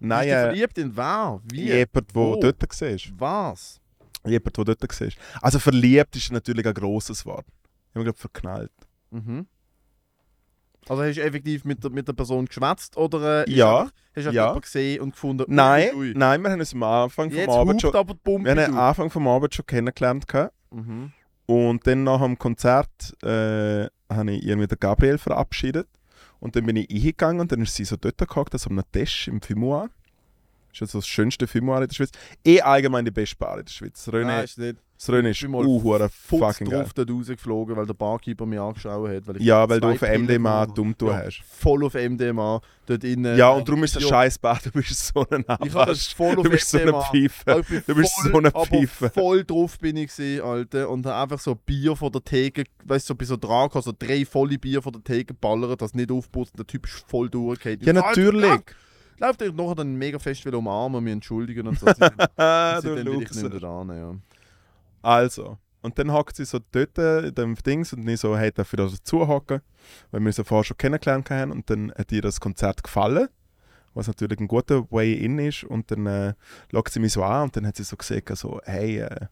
Nein, 0.00 0.28
äh, 0.28 0.32
verliebt 0.32 0.78
in 0.78 0.96
wer? 0.96 1.40
Wie? 1.44 1.66
jemand, 1.66 1.94
der 1.94 2.14
Wo? 2.14 2.36
dort 2.36 2.60
war. 2.60 3.52
Was? 3.52 3.80
Jemand, 4.26 4.56
der 4.56 4.64
dort 4.64 4.82
war. 4.82 5.08
Also 5.40 5.58
verliebt 5.60 6.16
ist 6.16 6.32
natürlich 6.32 6.66
ein 6.66 6.74
grosses 6.74 7.24
Wort. 7.24 7.46
Ich 7.90 7.94
habe 7.94 8.04
gerade 8.06 8.18
verknallt. 8.18 8.72
Mhm. 9.10 9.46
Also 10.88 11.02
hast 11.04 11.16
du 11.16 11.22
effektiv 11.22 11.64
mit 11.64 11.82
der, 11.84 11.90
mit 11.90 12.08
der 12.08 12.12
Person 12.12 12.46
geschwätzt 12.46 12.96
oder 12.96 13.46
äh, 13.46 13.50
Ja, 13.50 13.88
hast 14.16 14.26
du 14.26 14.30
ja. 14.30 14.30
jemanden 14.32 14.60
gesehen 14.62 15.00
und 15.00 15.12
gefunden, 15.12 15.42
ui, 15.48 15.54
Nein, 15.54 15.94
ui. 15.94 16.12
nein, 16.16 16.42
wir 16.42 16.50
haben 16.50 16.60
uns 16.60 16.72
am 16.74 16.82
Anfang 16.82 17.30
vom 17.30 17.38
jetzt 17.38 17.48
Abend 17.50 17.80
schon, 17.80 17.94
aber 17.94 18.14
die 18.14 18.44
wir 18.44 18.50
haben 18.50 18.74
am. 18.74 18.78
Anfang 18.78 19.10
vom 19.10 19.28
Abend 19.28 19.54
schon 19.54 19.66
kennengelernt. 19.66 20.26
Mhm. 20.70 21.12
Und 21.46 21.86
dann 21.86 22.04
nach 22.04 22.20
dem 22.20 22.38
Konzert 22.38 22.88
äh, 23.22 23.86
habe 24.10 24.30
ich 24.32 24.44
irgendwie 24.44 24.66
den 24.68 24.78
Gabriel 24.78 25.18
verabschiedet. 25.18 25.88
Und 26.40 26.56
dann 26.56 26.66
bin 26.66 26.74
ich 26.76 26.90
eingegangen 26.90 27.40
und 27.40 27.52
dann 27.52 27.60
ist 27.62 27.74
sie 27.76 27.84
so 27.84 27.96
dort 27.96 28.18
gehockt, 28.18 28.52
also 28.52 28.68
am 28.70 28.80
Tisch 28.90 29.28
im 29.28 29.40
Fimoir. 29.40 29.90
Das 30.70 30.78
ist 30.78 30.82
also 30.82 30.98
das 30.98 31.06
schönste 31.06 31.46
Fimoir 31.46 31.82
in 31.82 31.88
der 31.88 31.94
Schweiz. 31.94 32.10
Eh 32.44 32.60
allgemein 32.60 33.04
die 33.04 33.10
beste 33.10 33.36
Bar 33.36 33.58
in 33.58 33.64
der 33.66 33.72
Schweiz. 33.72 34.08
René, 34.08 34.24
Nein, 34.24 34.44
ist 34.44 34.58
nicht. 34.58 34.76
Das 35.06 35.18
Ich 35.24 35.26
ist 35.30 35.40
bin 35.42 35.50
mal 35.50 35.64
uh, 35.66 36.08
fucking 36.10 36.68
geil. 36.68 36.80
drauf 36.82 36.92
dort 36.94 37.10
rausgeflogen, 37.10 37.76
weil 37.76 37.86
der 37.86 37.94
Barkeeper 37.94 38.46
mich 38.46 38.58
angeschaut 38.58 39.08
hat. 39.10 39.26
Weil 39.26 39.36
ich 39.38 39.42
Ja, 39.42 39.68
weil 39.68 39.80
du 39.80 39.88
auf 39.88 40.00
MDMA 40.02 40.66
dumm 40.66 40.94
Ja, 41.02 41.16
hast. 41.24 41.42
Voll 41.44 41.84
auf 41.84 41.94
MDMA. 41.94 42.60
Dort 42.86 43.04
innen. 43.04 43.36
Ja, 43.36 43.50
und 43.50 43.68
darum 43.68 43.82
ist 43.84 43.96
das 43.96 44.04
scheiß 44.04 44.38
Bad, 44.38 44.66
du 44.66 44.70
bist 44.72 45.12
so 45.14 45.26
ein 45.30 45.42
Ich 45.42 45.48
habe 45.48 45.68
das 45.68 45.88
Arsch. 45.88 46.14
voll 46.14 46.36
auf 46.36 46.44
Du 46.44 46.50
bist 46.50 46.68
so 46.70 46.78
eine. 46.78 46.92
Pfeife. 46.92 47.62
Ich 47.78 47.84
Du 47.86 47.94
bist 47.94 48.12
voll, 48.20 48.30
so 48.32 48.38
eine 48.38 48.50
Pfeife. 48.50 49.10
voll 49.10 49.44
drauf 49.44 49.78
bin 49.78 49.96
ich 49.96 50.06
gesehen, 50.08 50.42
Alter. 50.42 50.88
Und 50.88 51.06
habe 51.06 51.16
einfach 51.22 51.38
so 51.40 51.54
Bier 51.54 51.96
von 51.96 52.10
der 52.12 52.22
Theke, 52.24 52.64
weißt 52.84 53.08
du, 53.08 53.12
so 53.12 53.14
bei 53.16 53.24
so 53.24 53.36
dran 53.36 53.68
gehabt, 53.68 53.84
so 53.84 53.92
drei 53.96 54.24
volle 54.24 54.58
Bier 54.58 54.82
von 54.82 54.92
der 54.92 55.02
Theke 55.04 55.34
ballert, 55.34 55.82
das 55.82 55.94
nicht 55.94 56.10
aufputzt. 56.10 56.58
Der 56.58 56.66
Typ 56.66 56.86
ist 56.86 57.04
voll 57.08 57.28
durchgefallen. 57.28 57.80
Ja, 57.82 57.92
natürlich. 57.92 58.60
Läuft 59.18 59.42
er 59.42 59.52
nachher 59.52 59.76
dann 59.76 59.94
mega 59.94 60.18
fest 60.18 60.44
will 60.44 60.54
umarmen, 60.54 61.04
mich 61.04 61.12
entschuldigen 61.12 61.68
und 61.68 61.78
so. 61.78 61.86
Seitdem 61.96 62.26
Ah, 62.36 62.80
du 62.80 62.88
seitdem 62.88 63.06
will 63.06 63.22
ich 63.22 63.30
nicht 63.30 63.50
mehr 63.50 63.60
da 63.60 63.84
ja. 63.94 64.14
Also, 65.02 65.58
und 65.82 65.98
dann 65.98 66.12
hockt 66.12 66.36
sie 66.36 66.44
so 66.44 66.60
dort 66.70 66.96
in 66.96 67.34
dem 67.34 67.54
Dings 67.56 67.92
und 67.92 68.06
ich 68.08 68.20
so, 68.20 68.36
hey, 68.36 68.52
darf 68.52 68.72
ich 68.72 68.76
da 68.76 68.86
dazu 68.86 69.26
hocken? 69.26 69.60
Weil 70.10 70.20
wir 70.20 70.30
ja 70.30 70.44
vorher 70.44 70.64
schon 70.64 70.78
kennengelernt 70.78 71.28
haben 71.30 71.50
und 71.50 71.68
dann 71.68 71.92
hat 71.96 72.12
ihr 72.12 72.22
das 72.22 72.40
Konzert 72.40 72.84
gefallen, 72.84 73.28
was 73.94 74.06
natürlich 74.06 74.38
ein 74.38 74.48
guter 74.48 74.90
Way-In 74.90 75.38
ist 75.40 75.64
und 75.64 75.90
dann 75.90 76.06
äh, 76.06 76.34
sie 76.88 77.00
mich 77.00 77.12
so 77.12 77.24
an 77.24 77.44
und 77.44 77.56
dann 77.56 77.66
hat 77.66 77.76
sie 77.76 77.82
so 77.82 77.96
gesagt, 77.96 78.36
so, 78.36 78.60
hey, 78.64 79.00
äh, 79.00 79.26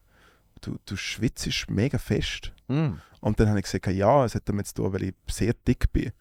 du, 0.60 0.76
du 0.84 0.96
schwitzt 0.96 1.70
mega 1.70 1.98
fest. 1.98 2.52
Mm. 2.68 2.94
Und 3.20 3.38
dann 3.38 3.48
habe 3.48 3.58
ich 3.60 3.64
gesagt, 3.64 3.86
ja, 3.86 4.24
es 4.24 4.34
hat 4.34 4.48
damit 4.48 4.66
zu 4.66 4.74
tun, 4.74 4.92
weil 4.92 5.04
ich 5.04 5.14
sehr 5.28 5.54
dick 5.66 5.92
bin. 5.92 6.12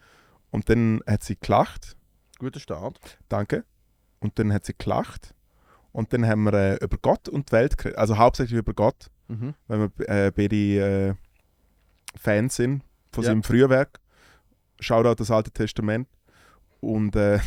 Und 0.52 0.70
dann 0.70 1.02
hat 1.08 1.24
sie 1.24 1.38
gelacht, 1.40 1.96
Guter 2.38 2.60
Start. 2.60 3.00
danke. 3.28 3.66
Und 4.20 4.38
dann 4.40 4.54
hat 4.54 4.66
sie 4.66 4.74
gelacht. 4.78 5.34
Und 5.92 6.14
dann 6.14 6.26
haben 6.28 6.44
wir 6.44 6.54
äh, 6.54 6.76
über 6.84 6.98
Gott 6.98 7.28
und 7.28 7.50
die 7.50 7.52
Welt 7.54 7.78
geredet. 7.78 7.98
Also 7.98 8.18
hauptsächlich 8.18 8.60
über 8.60 8.74
Gott, 8.74 9.10
Mhm. 9.30 9.54
weil 9.68 9.80
wir 9.96 10.10
äh, 10.10 10.32
beide 10.32 10.56
äh, 10.56 11.14
Fans 12.20 12.56
sind 12.56 12.84
von 13.12 13.24
Ja. 13.24 13.30
seinem 13.30 13.44
frühen 13.44 13.70
Werk. 13.70 14.00
Shoutout 14.80 15.16
das 15.16 15.32
Alte 15.32 15.52
Testament. 15.52 16.08
Und, 16.82 17.16
äh, 17.16 17.40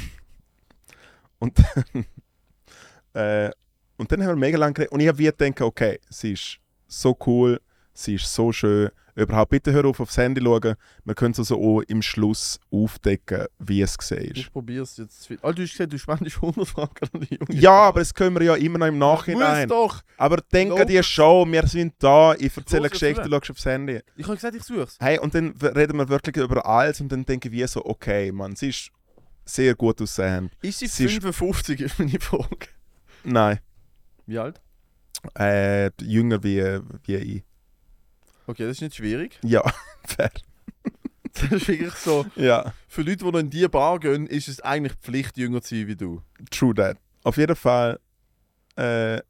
und, 1.39 1.59
äh, 3.15 3.51
und 3.97 4.11
dann 4.13 4.23
haben 4.23 4.29
wir 4.31 4.37
mega 4.37 4.59
lange 4.59 4.75
geredet. 4.75 4.93
Und 4.93 5.01
ich 5.01 5.09
habe 5.09 5.23
gedacht, 5.23 5.61
okay, 5.61 5.99
sie 6.09 6.33
ist 6.33 6.59
so 6.87 7.17
cool, 7.27 7.61
sie 7.93 8.15
ist 8.15 8.33
so 8.33 8.53
schön. 8.53 8.91
Überhaupt, 9.15 9.51
bitte 9.51 9.73
hör 9.73 9.85
auf 9.85 10.01
aufs 10.01 10.17
Handy 10.17 10.41
schauen. 10.43 10.75
Wir 11.05 11.15
können 11.15 11.33
es 11.33 11.39
also 11.39 11.57
auch 11.61 11.83
im 11.83 12.01
Schluss 12.01 12.59
aufdecken, 12.71 13.47
wie 13.59 13.83
es 13.83 13.99
gesehen 13.99 14.31
ist. 14.31 14.39
Ich 14.39 14.51
probiere 14.53 14.85
es 14.85 14.97
jetzt. 14.97 15.23
zu- 15.25 15.35
Ah, 15.43 15.53
du 15.53 15.63
hast 15.63 15.73
gesagt, 15.73 15.93
du 15.93 15.99
spendest 15.99 16.37
100 16.37 16.67
Franken 16.67 17.09
an 17.13 17.21
die 17.21 17.35
Junge. 17.39 17.61
Ja, 17.61 17.73
aber 17.73 18.01
das 18.01 18.15
können 18.15 18.35
wir 18.37 18.43
ja 18.47 18.55
immer 18.55 18.79
noch 18.79 18.87
im 18.87 18.97
Nachhinein. 18.99 19.69
Muss 19.69 19.77
doch! 19.77 20.03
Aber 20.17 20.39
denk 20.53 20.73
an 20.73 20.87
die 20.87 21.03
Show, 21.03 21.45
wir 21.47 21.67
sind 21.67 21.93
da, 21.99 22.33
ich 22.35 22.57
erzähle 22.57 22.65
eine 22.79 22.81
Los, 22.85 22.91
Geschichte, 22.93 23.21
erzähl. 23.21 23.31
du 23.31 23.37
schaust 23.37 23.51
aufs 23.51 23.65
Handy. 23.67 24.01
Ich 24.17 24.25
habe 24.25 24.37
gesagt, 24.37 24.55
ich 24.55 24.63
suche 24.63 24.81
es. 24.81 24.97
Hey, 24.99 25.19
und 25.19 25.35
dann 25.35 25.55
reden 25.61 25.99
wir 25.99 26.09
wirklich 26.09 26.37
über 26.39 26.65
alles 26.65 27.01
und 27.03 27.11
dann 27.13 27.27
denke 27.27 27.49
ich 27.49 27.53
wie 27.53 27.67
so, 27.67 27.85
okay, 27.85 28.33
Mann, 28.33 28.57
sie 28.57 28.71
ist 28.71 28.91
sehr 29.45 29.75
gut 29.75 30.01
aussehend. 30.01 30.53
Ist 30.63 30.79
sie 30.79 30.87
Sie 30.87 31.05
ist- 31.05 31.13
55, 31.13 31.81
ist 31.81 31.99
meine 31.99 32.19
Frage. 32.19 32.69
Nein, 33.25 33.59
Wie 34.27 34.39
alt? 34.39 34.59
äh, 35.39 35.91
jünger 36.01 36.43
wie, 36.43 36.63
wie 37.05 37.15
ich. 37.17 37.43
Okay, 38.47 38.65
das 38.65 38.73
ist 38.79 38.81
nicht 38.83 38.97
schwierig. 38.97 39.39
Ja, 39.43 39.63
fair. 40.05 40.31
Das 41.35 41.51
ist 41.51 41.69
wirklich 41.69 41.95
so. 41.95 42.27
Ja, 42.37 42.75
Für 42.89 43.03
Leute, 43.03 43.25
die 43.25 43.31
noch 43.31 43.39
in 43.39 43.49
diese 43.51 43.69
Bar 43.69 43.99
gehen, 44.01 44.27
ist 44.27 44.49
es 44.49 44.61
eigentlich 44.61 44.93
Pflicht, 44.95 45.39
jünger 45.39 45.63
zu 45.63 45.75
sein 45.77 45.87
wie 45.87 45.97
du. 45.97 46.21
true 46.51 46.75
that. 46.75 46.99
Auf 47.25 47.37
jeden 47.39 47.57
Fall 47.57 47.99
äh, 48.77 49.21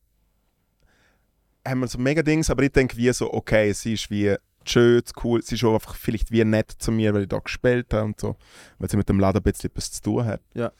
haben 1.66 1.80
wir 1.80 1.86
so 1.88 1.98
mega 1.98 2.22
Dings, 2.22 2.50
aber 2.50 2.62
ich 2.64 2.72
denke 2.72 2.96
wie 2.96 3.12
so, 3.12 3.32
okay, 3.32 3.72
sie 3.72 3.92
ist 3.94 4.10
wie 4.10 4.34
schön, 4.64 5.02
cool, 5.22 5.42
sie 5.42 5.54
ist 5.54 5.64
auch 5.64 5.74
einfach 5.74 5.94
vielleicht 5.94 6.30
wie 6.32 6.44
nett 6.44 6.72
zu 6.78 6.90
mir, 6.90 7.14
weil 7.14 7.22
ich 7.22 7.28
da 7.28 7.38
gespielt 7.38 7.92
habe 7.92 8.04
und 8.06 8.20
so, 8.20 8.36
weil 8.78 8.90
sie 8.90 8.96
mit 8.96 9.08
dem 9.08 9.20
Laden 9.20 9.38
ein 9.38 9.42
bisschen 9.42 9.70
etwas 9.70 9.92
zu 9.92 10.02
tun 10.02 10.24
hat. 10.24 10.40
Ja. 10.54 10.72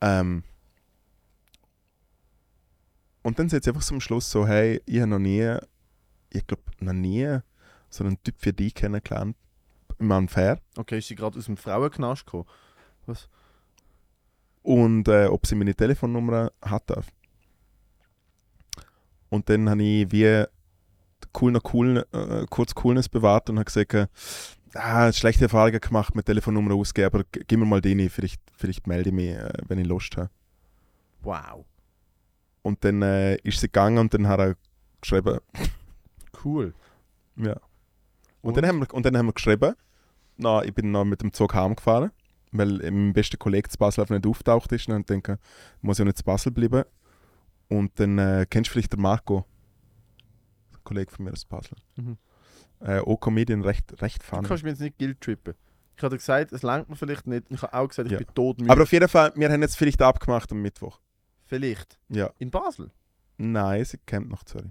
Ähm, 0.00 0.44
und 3.22 3.38
dann 3.38 3.48
sagt 3.48 3.64
sie 3.64 3.70
einfach 3.70 3.82
so 3.82 3.94
am 3.94 4.00
Schluss 4.00 4.30
so, 4.30 4.46
hey, 4.46 4.80
ich 4.86 4.98
habe 5.00 5.10
noch 5.10 5.18
nie, 5.18 5.56
ich 6.30 6.46
glaube 6.46 6.62
noch 6.80 6.92
nie 6.92 7.38
so 7.90 8.04
einen 8.04 8.22
Typ 8.22 8.36
wie 8.40 8.52
dich 8.52 8.74
kennengelernt. 8.74 9.36
Im 9.98 10.10
Unfair. 10.10 10.58
Okay, 10.78 10.98
ist 10.98 11.08
sie 11.08 11.14
gerade 11.14 11.38
aus 11.38 11.44
dem 11.44 11.58
Frauenknast 11.58 12.24
gekommen? 12.24 12.46
und 14.62 15.08
äh, 15.08 15.26
ob 15.26 15.46
sie 15.46 15.54
meine 15.54 15.74
Telefonnummer 15.74 16.52
hat 16.62 16.88
darf. 16.90 17.08
Und 19.28 19.48
dann 19.48 19.68
habe 19.68 19.82
ich 19.82 20.12
wie 20.12 20.44
cool 21.40 21.52
noch 21.52 21.74
cool, 21.74 22.06
äh, 22.12 22.46
kurz 22.48 22.74
Coolness 22.74 23.08
bewahrt 23.08 23.50
und 23.50 23.56
habe 23.58 23.64
gesagt, 23.64 23.94
äh, 23.94 24.06
ah, 24.74 25.12
schlechte 25.12 25.44
Erfahrungen 25.44 25.80
gemacht 25.80 26.14
mit 26.14 26.26
Telefonnummer 26.26 26.74
ausgeben, 26.74 27.06
aber 27.06 27.24
gib 27.30 27.58
mir 27.58 27.64
mal 27.64 27.80
die, 27.80 28.08
vielleicht, 28.08 28.40
vielleicht 28.56 28.86
melde 28.86 29.10
ich 29.10 29.14
mich, 29.14 29.30
äh, 29.30 29.52
wenn 29.66 29.78
ich 29.78 29.86
Lust 29.86 30.16
habe. 30.16 30.30
Wow. 31.22 31.64
Und 32.62 32.84
dann 32.84 33.02
äh, 33.02 33.36
ist 33.36 33.60
sie 33.60 33.66
gegangen 33.66 33.98
und 33.98 34.12
dann 34.14 34.28
hat 34.28 34.40
er 34.40 34.56
geschrieben, 35.00 35.40
Cool. 36.44 36.74
ja. 37.36 37.56
Und, 38.42 38.56
dann 38.56 38.66
haben 38.66 38.80
wir, 38.80 38.92
und 38.94 39.04
dann 39.06 39.16
haben 39.16 39.26
wir 39.26 39.32
geschrieben, 39.32 39.74
na, 40.36 40.62
ich 40.64 40.74
bin 40.74 40.90
noch 40.90 41.04
mit 41.04 41.20
dem 41.22 41.32
Zug 41.32 41.54
heimgefahren, 41.54 42.10
weil 42.52 42.78
mein 42.90 43.12
bester 43.12 43.36
Kollege 43.36 43.68
zu 43.68 43.76
Basel 43.78 44.00
einfach 44.02 44.14
nicht 44.14 44.26
auftaucht 44.26 44.72
ist. 44.72 44.88
Und 44.88 44.94
dann 44.94 45.04
denke 45.04 45.34
ich, 45.34 45.82
muss 45.82 45.98
ja 45.98 46.04
nicht 46.04 46.18
zu 46.18 46.24
Basel 46.24 46.50
bleiben. 46.52 46.84
Und 47.68 47.98
dann 48.00 48.18
äh, 48.18 48.46
kennst 48.48 48.70
du 48.70 48.72
vielleicht 48.72 48.92
den 48.94 49.00
Marco, 49.02 49.44
ein 50.72 50.78
Kollege 50.84 51.10
von 51.10 51.24
mir 51.26 51.32
aus 51.32 51.44
Basel. 51.44 51.76
Mhm. 51.96 52.16
Äh, 52.80 53.00
auch 53.00 53.16
Comedian, 53.18 53.62
recht, 53.62 54.00
recht 54.00 54.22
Du 54.22 54.26
funny. 54.26 54.48
kannst 54.48 54.62
mir 54.64 54.70
jetzt 54.70 54.80
nicht 54.80 54.98
guilt 54.98 55.20
trippen. 55.20 55.54
Ich 55.96 56.02
habe 56.02 56.16
gesagt, 56.16 56.50
es 56.52 56.62
langt 56.62 56.88
mir 56.88 56.96
vielleicht 56.96 57.26
nicht. 57.26 57.44
Ich 57.50 57.60
habe 57.60 57.74
auch 57.74 57.86
gesagt, 57.88 58.06
ich 58.06 58.12
Ja. 58.12 58.18
bin 58.18 58.34
todmüde. 58.34 58.72
Aber 58.72 58.82
auf 58.84 58.92
jeden 58.92 59.06
Fall, 59.08 59.32
wir 59.36 59.52
haben 59.52 59.60
jetzt 59.60 59.76
vielleicht 59.76 60.00
abgemacht 60.00 60.50
am 60.50 60.62
Mittwoch. 60.62 60.98
vielleicht. 61.44 61.98
Ja. 62.08 62.30
In 62.38 62.50
Basel. 62.50 62.90
Nein, 63.36 63.84
sie 63.84 63.98
kennt 64.06 64.30
noch 64.30 64.44
Zürich. 64.44 64.70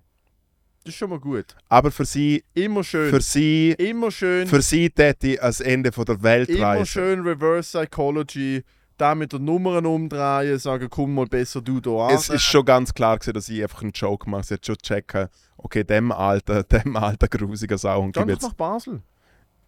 Das 0.84 0.94
ist 0.94 0.98
schon 0.98 1.10
mal 1.10 1.20
gut. 1.20 1.56
Aber 1.68 1.92
für 1.92 2.06
sie, 2.06 2.44
Immer 2.54 2.84
schön. 2.84 3.10
für 3.10 3.22
sie, 3.22 3.72
immer 3.78 4.12
schön. 4.12 4.48
für 4.48 4.62
sie 4.62 4.90
täte 4.90 5.28
ich 5.28 5.44
als 5.44 5.60
Ende 5.60 5.92
von 5.92 6.06
der 6.06 6.22
Welt 6.24 6.50
immer 6.50 6.68
reisen. 6.68 6.86
schön 6.86 7.20
Reverse 7.22 7.78
Psychology. 7.80 8.64
Da 8.98 9.16
mit 9.16 9.32
den 9.32 9.46
Nummern 9.46 9.86
umdrehen, 9.86 10.60
sagen, 10.60 10.90
komm 10.90 11.14
mal 11.16 11.26
besser 11.26 11.62
du 11.62 11.80
da 11.80 12.08
an. 12.08 12.16
es 12.16 12.28
ist 12.28 12.42
schon 12.44 12.66
ganz 12.66 12.94
klar 12.94 13.18
gewesen, 13.18 13.34
dass 13.34 13.48
ich 13.48 13.62
einfach 13.64 13.82
einen 13.82 13.92
Joke 13.94 14.30
mache. 14.30 14.44
Sie 14.44 14.54
hat 14.56 14.66
schon 14.66 14.76
checken, 14.78 15.30
okay, 15.58 15.86
dem 15.86 16.12
alten, 16.12 16.64
dem 16.72 16.98
alten 16.98 17.30
grusiger 17.30 17.78
Sau 17.78 18.02
und 18.02 18.12
Geh 18.14 18.20
gib 18.22 18.28
doch 18.28 18.34
jetzt. 18.34 18.44
nach 18.44 18.54
Basel. 18.56 19.02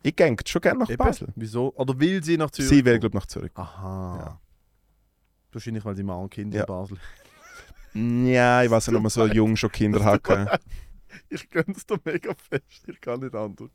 Ich 0.03 0.15
gehe 0.15 0.35
schon 0.45 0.61
gerne 0.61 0.79
nach 0.79 0.89
Eben. 0.89 0.97
Basel. 0.97 1.27
Wieso? 1.37 1.73
Oder 1.75 1.97
will 1.97 2.21
sie 2.23 2.35
nach 2.37 2.51
Zürich? 2.51 2.67
Sie 2.69 2.83
will, 2.83 2.99
glaube 2.99 3.15
ich, 3.17 3.21
nach 3.21 3.27
Zürich. 3.27 3.51
Aha. 3.55 4.17
Ja. 4.19 4.39
Wahrscheinlich, 5.53 5.85
weil 5.85 5.95
sie 5.95 6.03
mal 6.03 6.21
ein 6.21 6.29
Kind 6.29 6.53
Ja. 6.53 6.61
in 6.61 6.65
Basel 6.67 6.97
Ja, 7.93 8.63
ich 8.63 8.69
weiß 8.71 8.87
nicht, 8.87 8.95
ob 8.97 9.01
man 9.03 9.09
so 9.09 9.25
jung 9.27 9.55
schon 9.55 9.71
Kinder 9.71 10.03
hat. 10.03 10.23
gell. 10.25 10.47
Ich 11.29 11.49
gönne 11.49 11.73
es 11.75 11.85
dir 11.85 11.99
mega 12.03 12.33
fest. 12.49 12.83
Ich 12.87 12.99
kann 13.01 13.19
nicht 13.19 13.35
anders. 13.35 13.69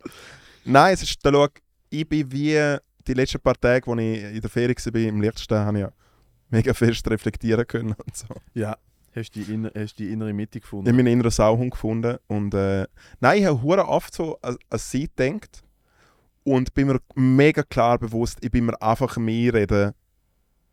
Nein, 0.64 0.94
es 0.94 1.02
ist, 1.02 1.18
da 1.24 1.30
schau, 1.32 1.48
ich 1.90 2.08
bin 2.08 2.30
wie 2.32 2.76
die 3.06 3.14
letzten 3.14 3.40
paar 3.40 3.54
Tage, 3.58 3.90
als 3.90 4.00
ich 4.00 4.22
in 4.34 4.40
der 4.40 4.50
Ferie 4.50 4.74
war, 4.74 5.00
im 5.00 5.20
Liechtenstein, 5.20 5.66
habe 5.66 5.78
ich 5.78 5.82
ja 5.82 5.92
mega 6.50 6.74
fest 6.74 7.08
reflektieren 7.10 7.66
können 7.66 7.94
und 8.04 8.16
so. 8.16 8.26
Ja. 8.54 8.76
Hast 9.14 9.30
du 9.34 9.40
die, 9.40 9.52
inner, 9.54 9.70
hast 9.74 9.98
die 9.98 10.12
innere 10.12 10.32
Mitte 10.34 10.58
Ich 10.58 10.62
gefunden? 10.62 10.86
habe 10.88 10.96
meinen 10.96 11.06
inneren 11.06 11.30
Sauhund 11.30 11.70
gefunden 11.70 12.18
und 12.26 12.52
äh, 12.52 12.86
nein, 13.20 13.38
ich 13.38 13.46
habe 13.46 13.62
hure 13.62 13.88
oft 13.88 14.12
so 14.14 14.38
an, 14.42 14.56
an 14.68 14.78
sie 14.78 15.08
gedacht 15.08 15.62
und 16.44 16.74
bin 16.74 16.88
mir 16.88 17.00
mega 17.14 17.62
klar 17.62 17.98
bewusst, 17.98 18.38
ich 18.42 18.50
bin 18.50 18.66
mir 18.66 18.80
einfach 18.82 19.16
am 19.16 19.26
Einreden, 19.28 19.92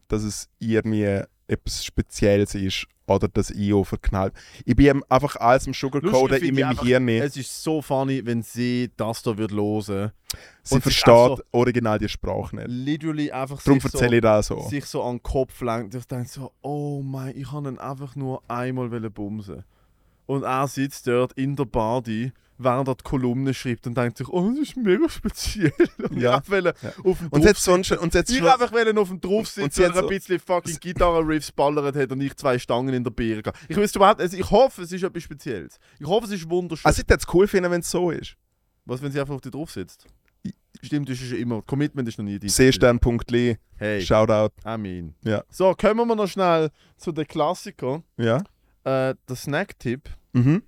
dass 0.10 0.24
es 0.24 0.50
irgendwie 0.60 1.22
etwas 1.48 1.84
Spezielles 1.86 2.56
ist 2.56 2.86
oder 3.06 3.30
ich 3.54 3.74
auch 3.74 3.84
verknallt. 3.84 4.34
Ich 4.66 4.76
bin 4.76 5.02
einfach 5.10 5.36
alles 5.36 5.68
im 5.68 5.74
Sugarcoaten 5.74 6.42
in 6.42 6.56
meinem 6.56 6.70
einfach, 6.70 6.86
Hirn. 6.86 7.08
Es 7.10 7.36
ist 7.36 7.62
so 7.64 7.82
funny, 7.82 8.26
wenn 8.26 8.42
sie 8.42 8.90
das 8.96 9.22
da 9.24 9.38
wird 9.38 9.52
hören. 9.52 10.12
Sie 10.64 10.76
und 10.76 10.82
versteht 10.82 11.06
so- 11.14 11.40
original 11.52 12.00
die 12.00 12.08
Sprache 12.10 12.56
nicht. 12.56 12.68
Literally 12.70 13.32
einfach 13.32 13.62
Darum 13.62 13.80
erzähle 13.80 14.10
so, 14.10 14.16
ich 14.16 14.22
das 14.22 14.48
so. 14.48 14.60
sich 14.70 14.86
so 14.86 15.04
an 15.04 15.18
den 15.18 15.24
Kopf 15.24 15.62
lenkt. 15.62 15.94
Ich 15.96 16.06
denke 16.06 16.30
so, 16.30 16.52
oh 16.62 17.02
mein, 17.04 17.36
ich 17.38 17.50
kann 17.50 17.66
ihn 17.66 17.78
einfach 17.78 18.16
nur 18.16 18.42
einmal 18.48 18.90
bumsen. 19.10 19.64
Und 20.26 20.44
er 20.44 20.68
sitzt 20.68 21.06
dort 21.08 21.34
in 21.34 21.56
der 21.56 21.66
Body, 21.66 22.32
während 22.64 22.88
er 22.88 22.96
die 22.96 23.04
Kolumne 23.04 23.54
schreibt 23.54 23.86
und 23.88 23.98
denkt 23.98 24.18
sich, 24.18 24.28
oh, 24.30 24.50
das 24.52 24.60
ist 24.70 24.78
mega 24.78 25.08
speziell. 25.10 25.74
Und 26.10 26.20
Ja. 26.20 26.42
ich 26.44 26.50
Ja. 26.52 26.74
auf 27.04 27.18
dem 27.20 27.28
Und 27.30 27.44
jetzt 27.44 27.64
sonst 27.64 27.92
und 27.92 28.14
jetzt 28.14 28.30
ich 28.32 28.38
schon, 28.40 28.48
einfach 28.48 28.72
auf 28.98 29.10
dem 29.10 29.22
drauf 29.22 29.40
Und 29.40 29.48
sitzen 29.48 29.84
und, 29.86 29.96
hat 29.96 30.04
ein 30.04 30.08
bisschen 30.10 30.40
fucking 30.40 30.78
Gitarre-Riffs 30.80 31.52
ballert 31.52 31.96
hat 31.96 32.12
und 32.12 32.22
ich 32.22 32.36
zwei 32.36 32.58
Stangen 32.60 32.94
in 32.94 33.04
der 33.04 33.12
Birne. 33.12 33.44
Ich 33.68 33.76
wüsste 33.78 34.00
überhaupt, 34.00 34.22
also 34.22 34.38
ich 34.38 34.50
hoffe, 34.50 34.84
es 34.84 34.92
ist 34.92 35.04
etwas 35.04 35.24
Spezielles. 35.24 35.78
Ich 36.00 36.08
hoffe, 36.08 36.26
es 36.26 36.32
ist 36.32 36.50
wunderschön. 36.50 36.86
also 36.86 37.02
ich 37.02 37.10
würde 37.10 37.20
es 37.28 37.34
cool 37.34 37.48
finden, 37.48 37.72
wenn 37.72 37.82
es 37.82 37.90
so 37.92 38.12
ist. 38.12 38.36
Was, 38.86 39.02
wenn 39.02 39.12
sie 39.12 39.20
einfach 39.20 39.36
auf 39.36 39.42
dir 39.42 39.52
drauf 39.52 39.72
sitzt? 39.72 40.06
Stimmt, 40.82 41.08
das 41.08 41.22
ist 41.22 41.32
immer. 41.32 41.62
Commitment 41.62 42.08
ist 42.10 42.18
noch 42.18 42.26
nie 42.26 42.38
die. 42.40 42.50
Seestern.li, 42.50 43.58
Hey, 43.78 44.02
Shoutout. 44.02 44.54
I 44.66 44.78
mean. 44.78 45.16
Ja. 45.24 45.44
So, 45.50 45.74
kommen 45.74 46.06
wir 46.08 46.16
noch 46.16 46.28
schnell 46.28 46.70
zu 46.98 47.12
den 47.14 47.26
Klassikern. 47.26 48.04
Ja. 48.18 48.38
Äh, 48.84 49.16
der 49.30 49.36
Snack-Tipp. 49.36 50.10
Mhm. 50.34 50.64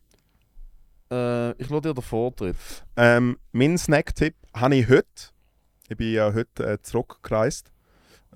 Äh, 1.12 1.52
ich 1.62 1.70
lasse 1.70 1.82
dir 1.82 1.94
den 1.94 2.04
Vortritt. 2.04 2.56
Ähm, 2.96 3.38
mein 3.52 3.78
Snack-Tipp 3.78 4.36
habe 4.54 4.76
ich 4.76 4.90
heute. 4.90 5.06
Ich 5.88 5.98
bin 5.98 6.14
ja 6.14 6.34
heute 6.34 6.66
äh, 6.66 6.82
zurückgereist 6.82 7.72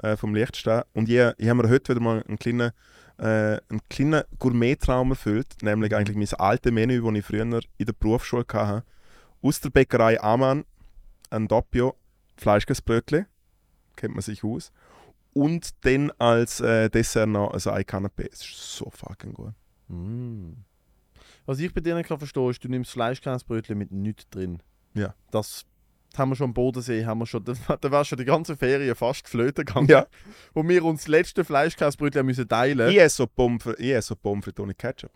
äh, 0.02 0.16
vom 0.16 0.36
Liechtenstein. 0.36 0.84
Und 0.94 1.10
ich, 1.10 1.16
ich 1.38 1.50
habe 1.50 1.64
mir 1.64 1.70
heute 1.70 1.94
wieder 1.94 2.02
mal 2.02 2.24
einen 2.28 2.38
kleinen, 2.38 2.72
äh, 3.18 3.60
einen 3.70 3.82
kleinen 3.90 4.24
Gourmet-Traum 4.38 5.12
erfüllt. 5.12 5.48
Nämlich 5.62 5.96
eigentlich 5.96 6.18
mein 6.18 6.40
altes 6.40 6.72
Menü, 6.72 7.02
das 7.02 7.16
ich 7.16 7.26
früher 7.26 7.42
in 7.42 7.52
der 7.52 7.94
Berufsschule 8.00 8.46
hatte. 8.54 8.84
Aus 9.42 9.60
der 9.62 9.70
Bäckerei 9.70 10.22
Amann, 10.22 10.66
ein 11.30 11.48
Doppio, 11.48 11.96
Fleischkäsebrötchen. 12.38 13.26
Kennt 13.96 14.14
man 14.14 14.22
sich 14.22 14.44
aus. 14.44 14.72
Und 15.34 15.86
dann 15.86 16.12
als 16.18 16.60
äh, 16.60 16.90
Dessert 16.90 17.30
noch 17.30 17.54
ein 17.54 17.74
Ei 17.74 17.82
Canapé. 17.82 18.30
Es 18.32 18.42
ist 18.42 18.78
so 18.78 18.90
fucking 18.90 19.34
gut. 19.34 19.54
Mm. 19.88 20.54
Was 21.50 21.58
ich 21.58 21.74
bei 21.74 21.82
dir 21.82 21.96
nicht 21.96 22.08
kann 22.08 22.20
verstehen 22.20 22.48
ist, 22.52 22.64
du 22.64 22.70
nimmst 22.70 22.92
Fleischkäsebrötchen 22.92 23.76
mit 23.76 23.92
nichts 23.92 24.30
drin. 24.30 24.62
Ja. 24.94 25.16
Das 25.32 25.66
haben 26.16 26.30
wir 26.30 26.36
schon 26.36 26.50
am 26.50 26.54
Bodensee, 26.54 27.08
haben 27.08 27.18
wir 27.18 27.26
schon, 27.26 27.44
da, 27.68 27.76
da 27.76 27.90
war 27.90 28.06
schon 28.06 28.20
die 28.20 28.26
ganze 28.26 28.56
Ferien 28.56 28.94
fast 28.94 29.28
flöten 29.28 29.66
gegangen. 29.66 29.88
Ja. 29.88 30.06
Wo 30.54 30.62
wir 30.62 30.86
uns 30.86 31.02
das 31.02 31.08
letzte 31.08 31.44
Fleischkäsebrötchen 31.44 32.24
müssen 32.24 32.48
teilen 32.48 32.92
Ich 32.92 33.00
esse 33.00 33.16
so 33.16 33.26
Pommes 33.26 33.64
so 33.64 34.16
frites 34.16 34.60
ohne 34.60 34.76
Ketchup. 34.76 35.10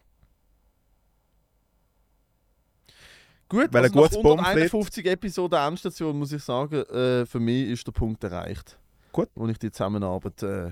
Gut, 3.47 3.71
Weil 3.71 3.83
also 3.83 3.93
ein 3.93 4.01
gutes 4.01 4.17
nach 4.17 4.23
Pommes 4.23 4.45
151 4.47 5.05
Episoden 5.05 5.59
Endstation 5.59 6.17
muss 6.17 6.31
ich 6.31 6.41
sagen, 6.41 6.81
äh, 6.81 7.27
für 7.27 7.39
mich 7.39 7.69
ist 7.69 7.85
der 7.85 7.91
Punkt 7.91 8.23
erreicht. 8.23 8.79
Gut. 9.11 9.29
Wo 9.35 9.47
ich 9.47 9.59
die 9.59 9.69
Zusammenarbeit 9.69 10.41
äh, 10.41 10.71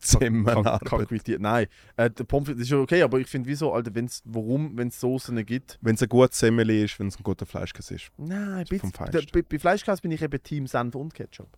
quittieren. 0.00 1.42
Nein, 1.42 1.66
äh, 1.96 2.10
der 2.10 2.24
Pommes 2.24 2.48
ist 2.50 2.70
ja 2.70 2.78
okay, 2.78 3.02
aber 3.02 3.18
ich 3.18 3.26
finde, 3.26 3.48
wieso, 3.48 3.72
Alter, 3.72 3.94
wenn's, 3.94 4.22
warum, 4.24 4.76
wenn 4.76 4.88
es 4.88 5.00
Soßen 5.00 5.44
gibt? 5.44 5.78
Wenn 5.80 5.94
es 5.96 6.02
ein 6.02 6.08
gutes 6.08 6.38
Semmeli 6.38 6.84
ist, 6.84 6.98
wenn 7.00 7.08
es 7.08 7.18
ein 7.18 7.22
guter 7.22 7.46
Fleischkäse 7.46 7.94
ist. 7.96 8.10
Nein, 8.16 8.64
bitte, 8.68 8.86
Feinsten. 8.88 9.10
der, 9.10 9.22
bei, 9.32 9.42
bei 9.42 9.58
Fleischkäse 9.58 10.00
bin 10.02 10.10
ich 10.12 10.22
eben 10.22 10.42
Team 10.42 10.66
Senf 10.66 10.94
und 10.94 11.14
Ketchup. 11.14 11.48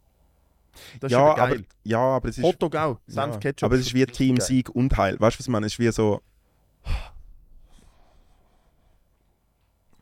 Das 1.00 1.10
ist 1.10 1.18
ja, 1.18 1.24
aber, 1.34 1.36
geil. 1.56 1.64
ja, 1.84 1.98
aber 1.98 2.28
es 2.28 2.38
ist. 2.38 2.44
Hotdog 2.44 2.76
auch, 2.76 3.00
Senf, 3.06 3.34
ja, 3.34 3.40
Ketchup. 3.40 3.66
aber 3.66 3.74
es 3.74 3.82
ist 3.82 3.94
wie 3.94 4.06
Team 4.06 4.36
geil. 4.36 4.46
Sieg 4.46 4.70
und 4.70 4.96
Heil. 4.96 5.18
Weißt 5.20 5.36
du, 5.36 5.40
was 5.40 5.46
ich 5.46 5.50
meine? 5.50 5.66
Es 5.66 5.72
ist 5.72 5.78
wie 5.78 5.90
so. 5.90 6.20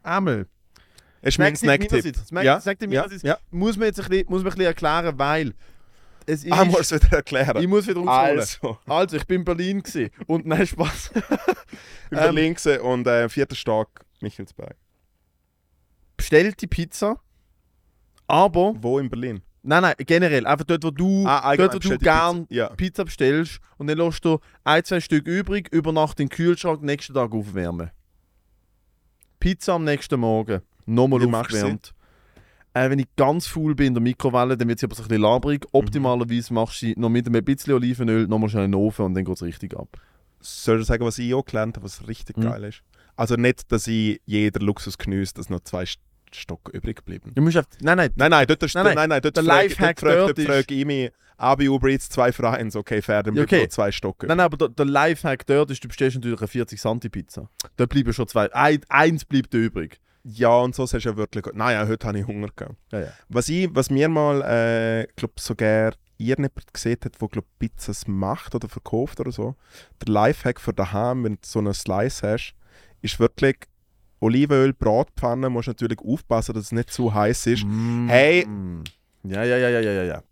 Einmal. 0.03 0.47
Es 1.21 1.35
ist 1.35 1.39
mein 1.39 1.57
Snack-Tipp. 1.57 2.15
Snack- 2.17 2.45
Ja, 2.45 2.61
Snack-Tipp 2.61 2.93
ja, 2.93 3.07
ja. 3.23 3.39
Muss 3.51 3.77
man 3.77 3.87
jetzt 3.87 4.01
ein 4.01 4.09
bisschen, 4.09 4.27
muss 4.29 4.43
man 4.43 4.53
ein 4.53 4.55
bisschen 4.55 4.67
erklären, 4.67 5.19
weil 5.19 5.55
es 6.29 6.45
ist... 6.45 6.53
Ah, 6.53 6.65
musst 6.65 6.91
du 6.93 6.97
wieder 6.97 7.17
erklären. 7.17 7.57
ich 7.63 7.67
muss 7.69 7.87
wieder 7.87 8.01
aufholen. 8.01 8.39
Also, 8.41 8.79
Also, 8.87 9.17
ich 9.17 9.27
bin 9.27 9.41
in 9.41 9.45
Berlin 9.45 9.83
gewesen. 9.83 10.11
und 10.27 10.47
nein, 10.47 10.67
Spaß. 10.67 11.11
in 11.15 11.23
Ähm, 11.23 12.19
Berlin 12.35 12.55
gewesen 12.55 12.81
und 12.83 13.07
äh, 13.07 13.29
vierter 13.29 13.57
Stock 13.57 13.89
Michelsberg. 14.21 14.77
Bestellt 16.17 16.61
die 16.61 16.67
Pizza, 16.67 17.21
aber... 18.27 18.75
Wo 18.81 18.99
in 18.99 19.09
Berlin? 19.09 19.43
Nein, 19.63 19.83
nein, 19.83 19.95
generell. 19.99 20.47
Einfach 20.47 20.65
dort, 20.65 20.85
wo 20.85 20.91
du, 20.91 21.27
Ah, 21.27 21.55
dort, 21.57 21.75
wo 21.75 21.79
du 21.79 21.89
bestellte 21.89 22.05
gern 22.05 22.47
Pizza. 22.47 22.55
Ja. 22.55 22.69
Pizza 22.71 23.05
bestellst 23.05 23.59
und 23.77 23.87
dann 23.89 23.99
lässt 23.99 24.25
du 24.25 24.39
ein, 24.65 24.85
zwei 24.85 25.01
Stück 25.01 25.27
übrig, 25.27 25.69
über 25.73 25.93
Nacht 25.93 26.21
in 26.21 26.27
den 26.29 26.31
Kühlschrank, 26.35 26.83
nächsten 26.83 27.15
Tag 27.15 27.33
aufwärmen. 27.33 27.91
Pizza 29.41 29.75
am 29.75 29.85
nächsten 29.85 30.19
Morgen, 30.21 30.63
nochmal 30.87 31.21
Wie 31.21 31.33
aufgewärmt. 31.35 31.95
Äh, 32.87 32.91
wenn 32.91 32.99
ich 32.99 33.07
ganz 33.17 33.47
faul 33.47 33.75
bin 33.75 33.89
in 33.89 33.95
der 33.95 34.03
Mikrowelle, 34.03 34.57
dann 34.57 34.69
wird 34.69 34.79
sie 34.79 34.87
aber 34.87 34.95
so 34.95 35.03
ein 35.03 35.09
bisschen 35.09 35.23
labrig. 35.23 35.65
Mhm. 35.65 35.69
Optimalerweise 35.73 36.53
machst 36.55 36.83
du 36.83 36.87
sie 36.87 36.95
noch 36.97 37.09
mit 37.09 37.27
ein 37.27 37.45
bisschen 37.45 37.75
Olivenöl, 37.75 38.27
nochmal 38.27 38.49
schnell 38.51 38.65
in 38.65 38.73
den 38.73 38.81
Ofen 38.81 39.05
und 39.07 39.15
dann 39.15 39.25
geht 39.25 39.35
es 39.37 39.43
richtig 39.43 39.77
ab. 39.77 39.89
Soll 40.41 40.81
ich 40.81 40.87
sagen, 40.87 41.05
was 41.05 41.19
ich 41.19 41.35
auch 41.35 41.45
gelernt 41.45 41.77
habe, 41.77 41.85
was 41.85 42.07
richtig 42.07 42.37
Mhm. 42.37 42.43
geil 42.43 42.65
ist? 42.65 42.83
Also 43.17 43.35
nicht, 43.35 43.73
dass 43.73 43.87
ich 43.89 44.21
jeder 44.27 44.61
Luxus 44.61 44.97
genieße, 44.99 45.35
dass 45.35 45.51
noch 45.51 45.61
zwei 45.61 45.83
St- 45.85 45.99
Stock 46.31 46.69
übrig 46.75 46.97
geblieben. 46.99 47.33
Du 47.35 47.41
musst 47.43 47.57
einfach, 47.57 47.71
nein, 47.81 47.97
nein, 47.97 48.11
Nein, 48.15 48.31
nein, 48.31 48.47
dort, 48.47 48.63
ist, 48.63 48.75
Nein, 48.75 48.85
nein, 48.85 48.95
nein, 48.95 49.09
nein, 49.09 49.21
dort 49.23 49.37
der 49.39 49.45
frage- 49.45 49.63
Lifehack 49.69 49.97
dort 49.97 50.13
frage- 50.13 50.35
dort 50.35 50.41
frage 50.47 50.75
ich 50.75 50.85
mich, 50.85 51.11
AB 51.39 51.69
Uber 51.69 51.89
Eats, 51.89 52.09
zwei 52.11 52.33
für 52.33 52.49
eins, 52.51 52.77
okay, 52.77 53.01
fair, 53.01 53.23
dann 53.23 53.35
Ja, 53.35 53.45
bleibt 53.47 53.53
okay. 53.63 53.69
zwei 53.71 53.91
Stocke. 53.91 54.27
nein, 54.27 54.37
nein, 54.37 54.45
aber 54.45 54.57
der, 54.59 54.69
der 54.69 54.85
Lifehack 54.85 55.47
dort 55.47 55.71
ist, 55.71 55.83
du 55.83 55.89
bestellst 55.89 56.17
natürlich 56.17 56.39
eine 56.41 56.49
40 56.49 56.81
Santi 56.81 57.09
Pizza. 57.09 57.49
Da 57.77 57.87
bleiben 57.87 58.13
schon 58.13 58.29
zwei, 58.29 58.53
ein, 58.53 58.81
eins 58.91 59.25
bleibt 59.25 59.55
übrig. 59.55 59.99
Ja, 60.25 60.59
und 60.59 60.75
so 60.75 60.85
sagst 60.87 61.07
du 61.07 61.11
ja 61.11 61.17
wirklich, 61.17 61.45
nein, 61.55 61.75
ja, 61.75 61.87
heute 61.87 62.07
habe 62.07 62.19
ich 62.19 62.27
Hunger 62.27 62.49
gehabt. 62.55 62.77
Ja, 62.93 63.01
ja. 63.01 63.09
Was, 63.29 63.49
ich, 63.49 63.69
was 63.73 63.91
mir 63.91 64.09
mal, 64.09 64.43
äh, 64.43 65.07
glaub, 65.17 65.39
sogar 65.41 65.93
irgendjemand 66.19 66.73
gesehen 66.73 66.99
hat, 67.05 67.21
der 67.21 67.29
glaub, 67.29 67.45
Pizzas 67.59 68.07
macht 68.07 68.55
oder 68.55 68.69
verkauft 68.69 69.21
oder 69.21 69.31
so, 69.33 69.55
der 70.05 70.13
Lifehack 70.13 70.61
für 70.61 70.73
daheim, 70.73 71.25
wenn 71.25 71.35
du 71.35 71.41
so 71.45 71.61
einen 71.61 71.73
Slice 71.75 72.23
hast, 72.27 72.55
ist 73.01 73.21
wirklich 73.21 73.57
Olivenöl, 74.21 74.73
Bratpfanne, 74.73 75.49
musst 75.49 75.69
natürlich 75.69 75.99
aufpassen, 76.01 76.55
dass 76.55 76.65
es 76.65 76.73
nicht 76.73 76.91
zu 76.91 77.15
heiß 77.15 77.47
ist. 77.47 77.65
Hey. 78.09 78.45
Mm. 78.45 78.83
Ja, 79.23 79.45
ja, 79.45 79.57
ja, 79.57 79.69
ja, 79.69 79.81
ja, 79.81 79.93
ja, 79.93 80.03
ja. 80.03 80.23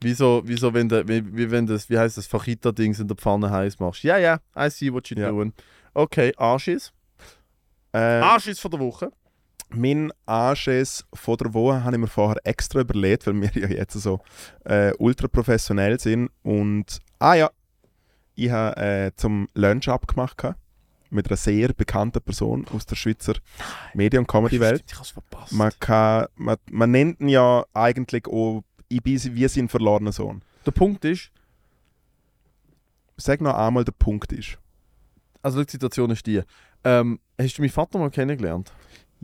Wieso, 0.00 0.42
wieso 0.44 0.72
wenn, 0.72 0.88
der, 0.88 1.06
wie, 1.06 1.22
wie 1.36 1.50
wenn 1.50 1.66
das, 1.66 1.88
wie 1.90 1.98
heißt 1.98 2.16
das, 2.16 2.26
Fajita-Dings 2.26 2.98
in 3.00 3.08
der 3.08 3.16
Pfanne 3.16 3.50
heiß 3.50 3.78
machst? 3.78 4.02
Ja, 4.02 4.16
ja, 4.18 4.38
I 4.56 4.70
see 4.70 4.92
what 4.92 5.06
you're 5.06 5.20
Ja. 5.20 5.30
doing. 5.30 5.52
Okay, 5.94 6.32
Arschiss. 6.36 6.92
Äh, 7.92 7.98
Arschiss 7.98 8.58
von 8.58 8.70
der 8.70 8.80
Woche. 8.80 9.10
Mein 9.68 10.12
Anschiss 10.26 11.04
von 11.12 11.36
der 11.36 11.52
Woche 11.54 11.82
habe 11.84 11.96
ich 11.96 12.00
mir 12.00 12.06
vorher 12.06 12.40
extra 12.44 12.80
überlegt, 12.80 13.26
weil 13.26 13.40
wir 13.40 13.50
ja 13.54 13.68
jetzt 13.68 13.94
so 13.94 14.20
äh, 14.64 14.92
ultra 14.98 15.28
professionell 15.28 15.98
sind. 15.98 16.30
Und, 16.42 17.00
ah 17.18 17.34
ja, 17.34 17.50
ich 18.34 18.50
habe 18.50 18.76
äh, 18.80 19.10
zum 19.16 19.48
Lunch 19.54 19.88
abgemacht 19.88 20.42
mit 21.10 21.28
einer 21.28 21.36
sehr 21.36 21.72
bekannten 21.72 22.20
Person 22.20 22.66
aus 22.72 22.84
der 22.86 22.96
Schweizer 22.96 23.34
Medien- 23.94 24.20
und 24.20 24.28
Comedy-Welt. 24.28 24.84
Ich. 24.86 25.52
Man, 25.52 25.72
kann, 25.80 26.26
man, 26.36 26.56
man 26.70 26.90
nennt 26.90 27.20
ihn 27.20 27.28
ja 27.28 27.64
eigentlich 27.74 28.26
auch, 28.26 28.62
ich 28.88 29.02
bin 29.02 29.20
wie 29.34 29.48
sein 29.48 29.68
verlorener 29.68 30.12
Sohn. 30.12 30.42
der 30.64 30.72
Punkt 30.72 31.04
ist, 31.04 31.30
Sag 33.18 33.40
noch 33.40 33.54
einmal, 33.54 33.82
der 33.84 33.92
Punkt 33.92 34.32
ist. 34.32 34.58
also 35.42 35.64
die 35.64 35.70
Situation 35.70 36.10
ist 36.10 36.26
die. 36.26 36.42
Ähm, 36.84 37.18
hast 37.40 37.56
du 37.56 37.62
meinen 37.62 37.70
Vater 37.70 37.98
mal 37.98 38.10
kennengelernt? 38.10 38.72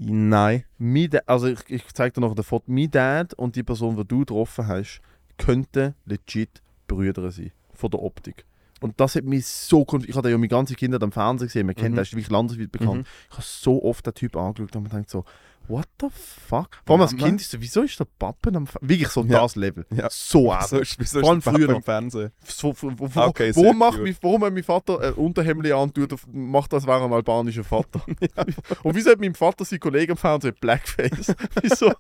Nein. 0.05 0.65
Mein 0.79 1.11
Dad, 1.11 1.29
also 1.29 1.47
ich, 1.47 1.61
ich 1.69 1.85
zeige 1.93 2.15
dir 2.15 2.21
noch 2.21 2.37
ein 2.37 2.43
Foto. 2.43 2.65
Mein 2.67 2.91
Dad 2.91 3.35
und 3.35 3.57
die 3.57 3.63
Person, 3.63 3.97
die 3.97 4.05
du 4.05 4.21
getroffen 4.21 4.67
hast, 4.67 5.01
könnten 5.39 5.95
legit 6.07 6.63
Brüder 6.87 7.31
sein. 7.31 7.53
Von 7.75 7.91
der 7.91 8.03
Optik. 8.03 8.45
Und 8.81 8.99
das 8.99 9.15
hat 9.15 9.25
mich 9.25 9.47
so 9.47 9.87
Ich 10.07 10.17
hatte 10.17 10.29
ja 10.29 10.37
meine 10.37 10.49
ganze 10.49 10.75
Kinder 10.75 11.01
am 11.03 11.13
Fernsehen 11.13 11.47
gesehen. 11.47 11.67
Man 11.67 11.75
kennt, 11.77 11.91
Mhm. 11.93 11.95
der 11.97 12.03
ist 12.03 12.13
wirklich 12.13 12.31
landesweit 12.31 12.73
bekannt. 12.73 12.99
Mhm. 12.99 13.05
Ich 13.31 13.35
habe 13.37 13.45
so 13.47 13.83
oft 13.85 14.05
den 14.07 14.15
Typ 14.15 14.37
angeschaut 14.37 14.75
und 14.75 14.83
man 14.83 14.91
denkt 14.93 15.11
so, 15.11 15.25
what 15.69 15.87
the 16.01 16.09
fuck? 16.11 16.79
Vor 16.87 16.95
allem 16.95 17.03
als. 17.03 17.17
Kind 17.17 17.41
ist 17.41 17.51
so, 17.51 17.61
wieso 17.61 17.83
ist 17.83 17.99
der 17.99 18.07
Pappen 18.19 18.57
am 18.57 18.67
Fer 18.67 18.81
Wirklich 18.83 19.09
so 19.09 19.23
Ja. 19.25 19.41
das 19.43 19.57
Level. 19.57 19.87
Ja. 19.91 20.09
So 20.11 20.53
also. 20.53 20.79
ist, 20.81 20.99
wieso 20.99 21.21
Vor 21.21 21.31
allem 21.31 21.39
ist 21.39 21.49
früher 21.49 21.71
im 21.71 21.83
Fernsehen? 21.83 22.33
So, 22.45 22.75
wo, 22.81 22.93
wo, 22.97 23.21
Okay, 23.21 23.53
warum, 23.55 23.79
macht 23.79 24.01
mein, 24.01 24.17
warum 24.21 24.45
hat 24.45 24.53
mein 24.53 24.63
Vater 24.63 25.01
ein 25.01 25.13
Unterhemd 25.15 25.71
antut 25.71 26.15
macht 26.33 26.73
das, 26.73 26.87
wäre 26.87 27.05
ein 27.05 27.13
albanischer 27.13 27.65
Vater? 27.65 28.05
Und 28.83 28.95
wieso 28.95 29.11
hat 29.11 29.21
mein 29.21 29.35
Vater 29.35 29.65
sein 29.65 29.81
Kollege 29.81 30.13
im 30.13 30.19
Fernsehen 30.19 30.55
Blackface? 30.61 31.35
wieso? 31.63 31.93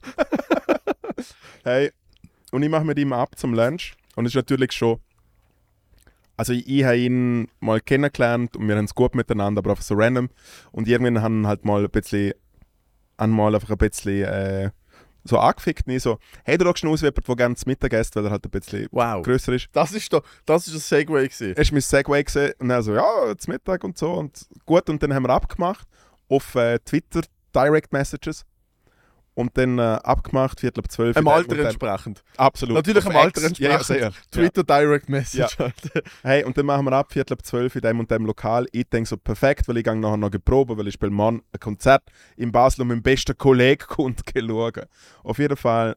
Hey, 1.64 1.92
und 2.50 2.62
ich 2.62 2.68
mache 2.68 2.84
mit 2.84 2.98
ihm 2.98 3.12
ab 3.12 3.38
zum 3.38 3.54
Lunch. 3.54 3.94
Und 4.14 4.26
es 4.26 4.32
ist 4.32 4.36
natürlich 4.36 4.72
schon. 4.72 4.98
Also, 6.36 6.52
ich, 6.52 6.66
ich 6.68 6.84
habe 6.84 6.98
ihn 6.98 7.48
mal 7.60 7.80
kennengelernt 7.80 8.56
und 8.56 8.66
wir 8.66 8.76
haben 8.76 8.84
es 8.84 8.94
gut 8.94 9.14
miteinander, 9.14 9.60
aber 9.60 9.70
einfach 9.70 9.84
so 9.84 9.94
random. 9.94 10.28
Und 10.70 10.88
irgendwann 10.88 11.22
haben 11.22 11.42
wir 11.42 11.48
halt 11.48 11.64
mal 11.64 11.84
ein 11.84 11.90
bisschen. 11.90 12.32
Einmal 13.16 13.54
einfach 13.54 13.70
ein 13.70 13.78
bisschen. 13.78 14.24
Äh, 14.24 14.70
so 15.24 15.38
angefickt. 15.38 15.88
Ich 15.88 16.02
so, 16.02 16.18
hey, 16.44 16.58
du 16.58 16.64
schaust 16.64 16.84
aus 16.84 17.02
wie 17.02 17.06
jemand, 17.06 17.28
der 17.28 17.36
gerne 17.36 17.54
zu 17.54 17.68
Mittag 17.68 17.92
isst, 17.92 18.16
weil 18.16 18.24
er 18.24 18.30
halt 18.32 18.44
ein 18.44 18.50
bisschen 18.50 18.88
Wow. 18.90 19.22
grösser 19.22 19.52
ist. 19.52 19.68
Das 19.72 19.92
ist 19.92 20.12
doch, 20.12 20.22
das 20.46 20.66
ist 20.66 20.74
ein 20.74 20.80
Segway 20.80 21.28
gewesen. 21.28 21.52
Er 21.54 21.62
ist 21.62 21.72
mein 21.72 21.80
Segway 21.80 22.24
gesehen 22.24 22.52
und 22.58 22.70
er 22.70 22.82
so, 22.82 22.94
ja, 22.94 23.36
zu 23.36 23.50
Mittag 23.50 23.84
und 23.84 23.96
so. 23.96 24.12
Und 24.12 24.46
gut, 24.66 24.88
und 24.90 25.02
dann 25.02 25.14
haben 25.14 25.24
wir 25.24 25.30
abgemacht 25.30 25.86
auf 26.28 26.54
äh, 26.54 26.78
Twitter 26.80 27.22
Direct 27.54 27.92
Messages. 27.92 28.44
Und 29.34 29.56
dann 29.56 29.78
äh, 29.78 29.82
abgemacht, 29.82 30.60
Viertel 30.60 30.80
ab 30.80 30.90
zwölf. 30.90 31.16
Im 31.16 31.24
dem 31.24 31.28
Alter 31.28 31.58
entsprechend. 31.58 32.22
Absolut. 32.36 32.74
Natürlich 32.74 33.06
Auf 33.06 33.12
im 33.12 33.18
Alter. 33.18 33.40
Ja, 33.40 33.46
entsprechend. 33.46 33.72
ja, 33.72 33.82
sehr. 33.82 34.12
Twitter 34.30 34.62
Direct 34.62 35.08
Message. 35.08 35.58
Alter. 35.58 36.02
Hey, 36.22 36.44
und 36.44 36.58
dann 36.58 36.66
machen 36.66 36.84
wir 36.84 36.92
ab, 36.92 37.12
Viertel 37.12 37.34
ab 37.34 37.44
zwölf 37.44 37.74
in 37.74 37.80
dem 37.80 37.98
und 38.00 38.10
dem 38.10 38.26
Lokal. 38.26 38.66
Ich 38.72 38.88
denke 38.90 39.08
so, 39.08 39.16
perfekt, 39.16 39.68
weil 39.68 39.78
ich 39.78 39.84
gehe 39.84 39.96
nachher 39.96 40.18
noch 40.18 40.30
geprobt, 40.30 40.76
weil 40.76 40.86
ich 40.86 40.94
spiele 40.94 41.12
Mann 41.12 41.40
ein 41.52 41.60
Konzert 41.60 42.02
in 42.36 42.52
Basel 42.52 42.82
und 42.82 42.88
mein 42.88 43.02
bester 43.02 43.32
Kollege 43.32 43.86
kommt 43.88 44.22
schauen. 44.36 44.84
Auf 45.24 45.38
jeden 45.38 45.56
Fall 45.56 45.96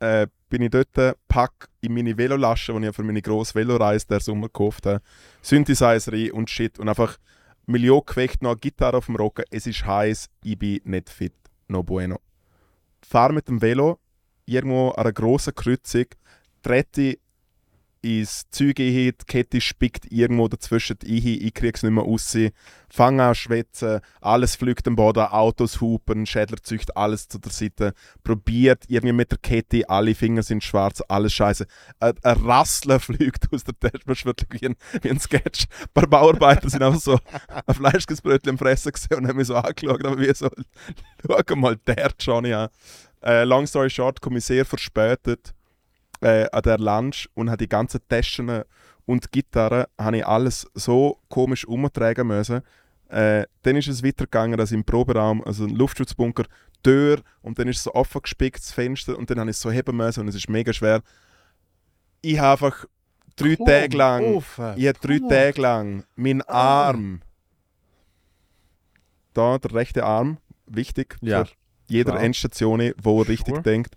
äh, 0.00 0.26
bin 0.48 0.62
ich 0.62 0.70
dort, 0.70 1.16
pack 1.28 1.68
in 1.80 1.94
meine 1.94 2.16
Velolasche, 2.16 2.78
die 2.78 2.86
ich 2.86 2.94
für 2.94 3.02
meine 3.02 3.22
grosse 3.22 3.54
Veloreise 3.54 4.06
der 4.06 4.20
Sommer 4.20 4.46
gekauft 4.46 4.86
habe, 4.86 5.02
Synthesizer 5.42 6.12
rein 6.12 6.30
und 6.32 6.48
Shit 6.48 6.78
und 6.78 6.88
einfach 6.88 7.18
Million 7.66 8.02
geweckt, 8.04 8.42
noch 8.42 8.52
eine 8.52 8.60
Gitarre 8.60 8.98
auf 8.98 9.06
dem 9.06 9.16
Rocken. 9.16 9.44
Es 9.50 9.66
ist 9.66 9.84
heiß, 9.84 10.28
ich 10.44 10.58
bin 10.58 10.80
nicht 10.84 11.10
fit, 11.10 11.34
no 11.68 11.82
bueno. 11.82 12.20
Fahr 13.04 13.32
mit 13.32 13.48
dem 13.48 13.60
Velo 13.60 13.98
irgendwo 14.46 14.90
an 14.90 15.04
einer 15.04 15.12
grossen 15.12 15.54
Kreuzung, 15.54 16.06
trete 16.62 17.18
ins 18.04 18.44
Zeug 18.50 18.76
die 18.76 19.12
Kette 19.26 19.60
spickt 19.60 20.12
irgendwo 20.12 20.46
dazwischen 20.46 20.98
ein, 21.02 21.08
ich 21.08 21.54
krieg's 21.54 21.82
nicht 21.82 21.92
mehr 21.92 22.04
raus, 22.04 22.36
fange 22.88 23.24
an 23.24 23.34
zu 23.34 23.40
schwätzen, 23.40 24.00
alles 24.20 24.56
fliegt 24.56 24.86
am 24.86 24.94
Boden, 24.94 25.20
Autos 25.24 25.80
hupen, 25.80 26.26
Schädler 26.26 26.62
zücht 26.62 26.96
alles 26.96 27.28
zu 27.28 27.38
der 27.38 27.50
Seite, 27.50 27.94
probiert 28.22 28.84
irgendwie 28.88 29.14
mit 29.14 29.30
der 29.30 29.38
Kette, 29.38 29.88
alle 29.88 30.14
Finger 30.14 30.42
sind 30.42 30.62
schwarz, 30.62 31.02
alles 31.08 31.32
scheiße. 31.32 31.66
Ein, 31.98 32.12
ein 32.22 32.36
Rasseln 32.36 33.00
fliegt 33.00 33.52
aus 33.52 33.64
der 33.64 33.78
Tasche, 33.78 34.24
wirklich 34.26 34.60
wie 34.60 34.66
ein, 34.66 34.76
wie 35.00 35.10
ein 35.10 35.18
Sketch. 35.18 35.66
Ein 35.80 35.88
paar 35.94 36.06
Bauarbeiter 36.06 36.68
sind 36.68 36.82
einfach 36.82 37.00
so 37.00 37.18
ein 37.66 37.74
Fleischgesbrötchen 37.74 38.58
Fressen 38.58 38.92
gesehen 38.92 39.18
und 39.18 39.28
haben 39.28 39.38
mich 39.38 39.46
so 39.46 39.56
angeschaut, 39.56 40.04
aber 40.04 40.18
wie 40.20 40.34
so, 40.34 40.50
schau 41.26 41.56
mal 41.56 41.76
der 41.86 42.12
Johnny 42.18 42.52
an. 42.52 42.68
Äh, 43.22 43.44
long 43.44 43.66
story 43.66 43.88
short, 43.88 44.20
komme 44.20 44.38
ich 44.38 44.44
sehr 44.44 44.66
verspätet 44.66 45.54
äh, 46.24 46.48
an 46.50 46.62
der 46.62 46.78
Lunch 46.78 47.28
und 47.34 47.48
habe 47.50 47.58
die 47.58 47.68
ganzen 47.68 48.00
Taschen 48.08 48.62
und 49.06 49.30
Gitarre 49.30 49.88
habe 49.98 50.16
ich 50.18 50.26
alles 50.26 50.66
so 50.74 51.18
komisch 51.28 51.64
umtragen 51.66 52.26
müssen. 52.26 52.62
Äh, 53.08 53.44
dann 53.62 53.76
ist 53.76 53.88
es 53.88 54.02
weitergegangen, 54.02 54.56
dass 54.56 54.72
im 54.72 54.82
Proberaum, 54.84 55.44
also 55.44 55.64
ein 55.64 55.70
Luftschutzbunker, 55.76 56.44
Tür 56.82 57.20
und 57.42 57.58
dann 57.58 57.68
ist 57.68 57.78
es 57.78 57.82
so 57.84 57.94
offen 57.94 58.20
gespickt, 58.22 58.58
das 58.58 58.72
Fenster 58.72 59.16
und 59.18 59.30
dann 59.30 59.38
habe 59.40 59.50
ich 59.50 59.56
es 59.56 59.60
so 59.60 59.70
heben 59.70 59.96
müssen 59.96 60.20
und 60.20 60.28
es 60.28 60.34
ist 60.34 60.48
mega 60.50 60.72
schwer. 60.72 61.02
Ich 62.22 62.38
habe 62.38 62.66
einfach 62.66 62.84
drei 63.36 63.56
Komm, 63.56 63.66
Tage 63.66 63.96
lang, 63.96 64.36
auf. 64.36 64.60
ich 64.76 64.86
habe 64.88 64.98
drei. 65.00 65.18
Tage 65.28 65.60
lang 65.60 66.04
meinen 66.16 66.42
Ah. 66.42 66.88
Arm, 66.88 67.20
da 69.34 69.58
der 69.58 69.72
rechte 69.74 70.04
Arm, 70.04 70.38
wichtig 70.66 71.16
Ja, 71.22 71.44
für 71.44 71.52
jeder 71.88 72.12
klar. 72.12 72.22
Endstation, 72.24 72.92
wo 73.02 73.22
er 73.22 73.28
richtig 73.28 73.54
Sure. 73.54 73.62
denkt, 73.62 73.96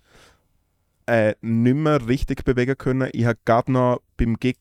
äh, 1.07 1.35
nicht 1.41 1.75
mehr 1.75 2.07
richtig 2.07 2.43
bewegen 2.43 2.77
können. 2.77 3.09
Ich 3.13 3.25
habe 3.25 3.39
gerade 3.45 3.71
noch 3.71 4.01
beim 4.17 4.38
Gig 4.38 4.57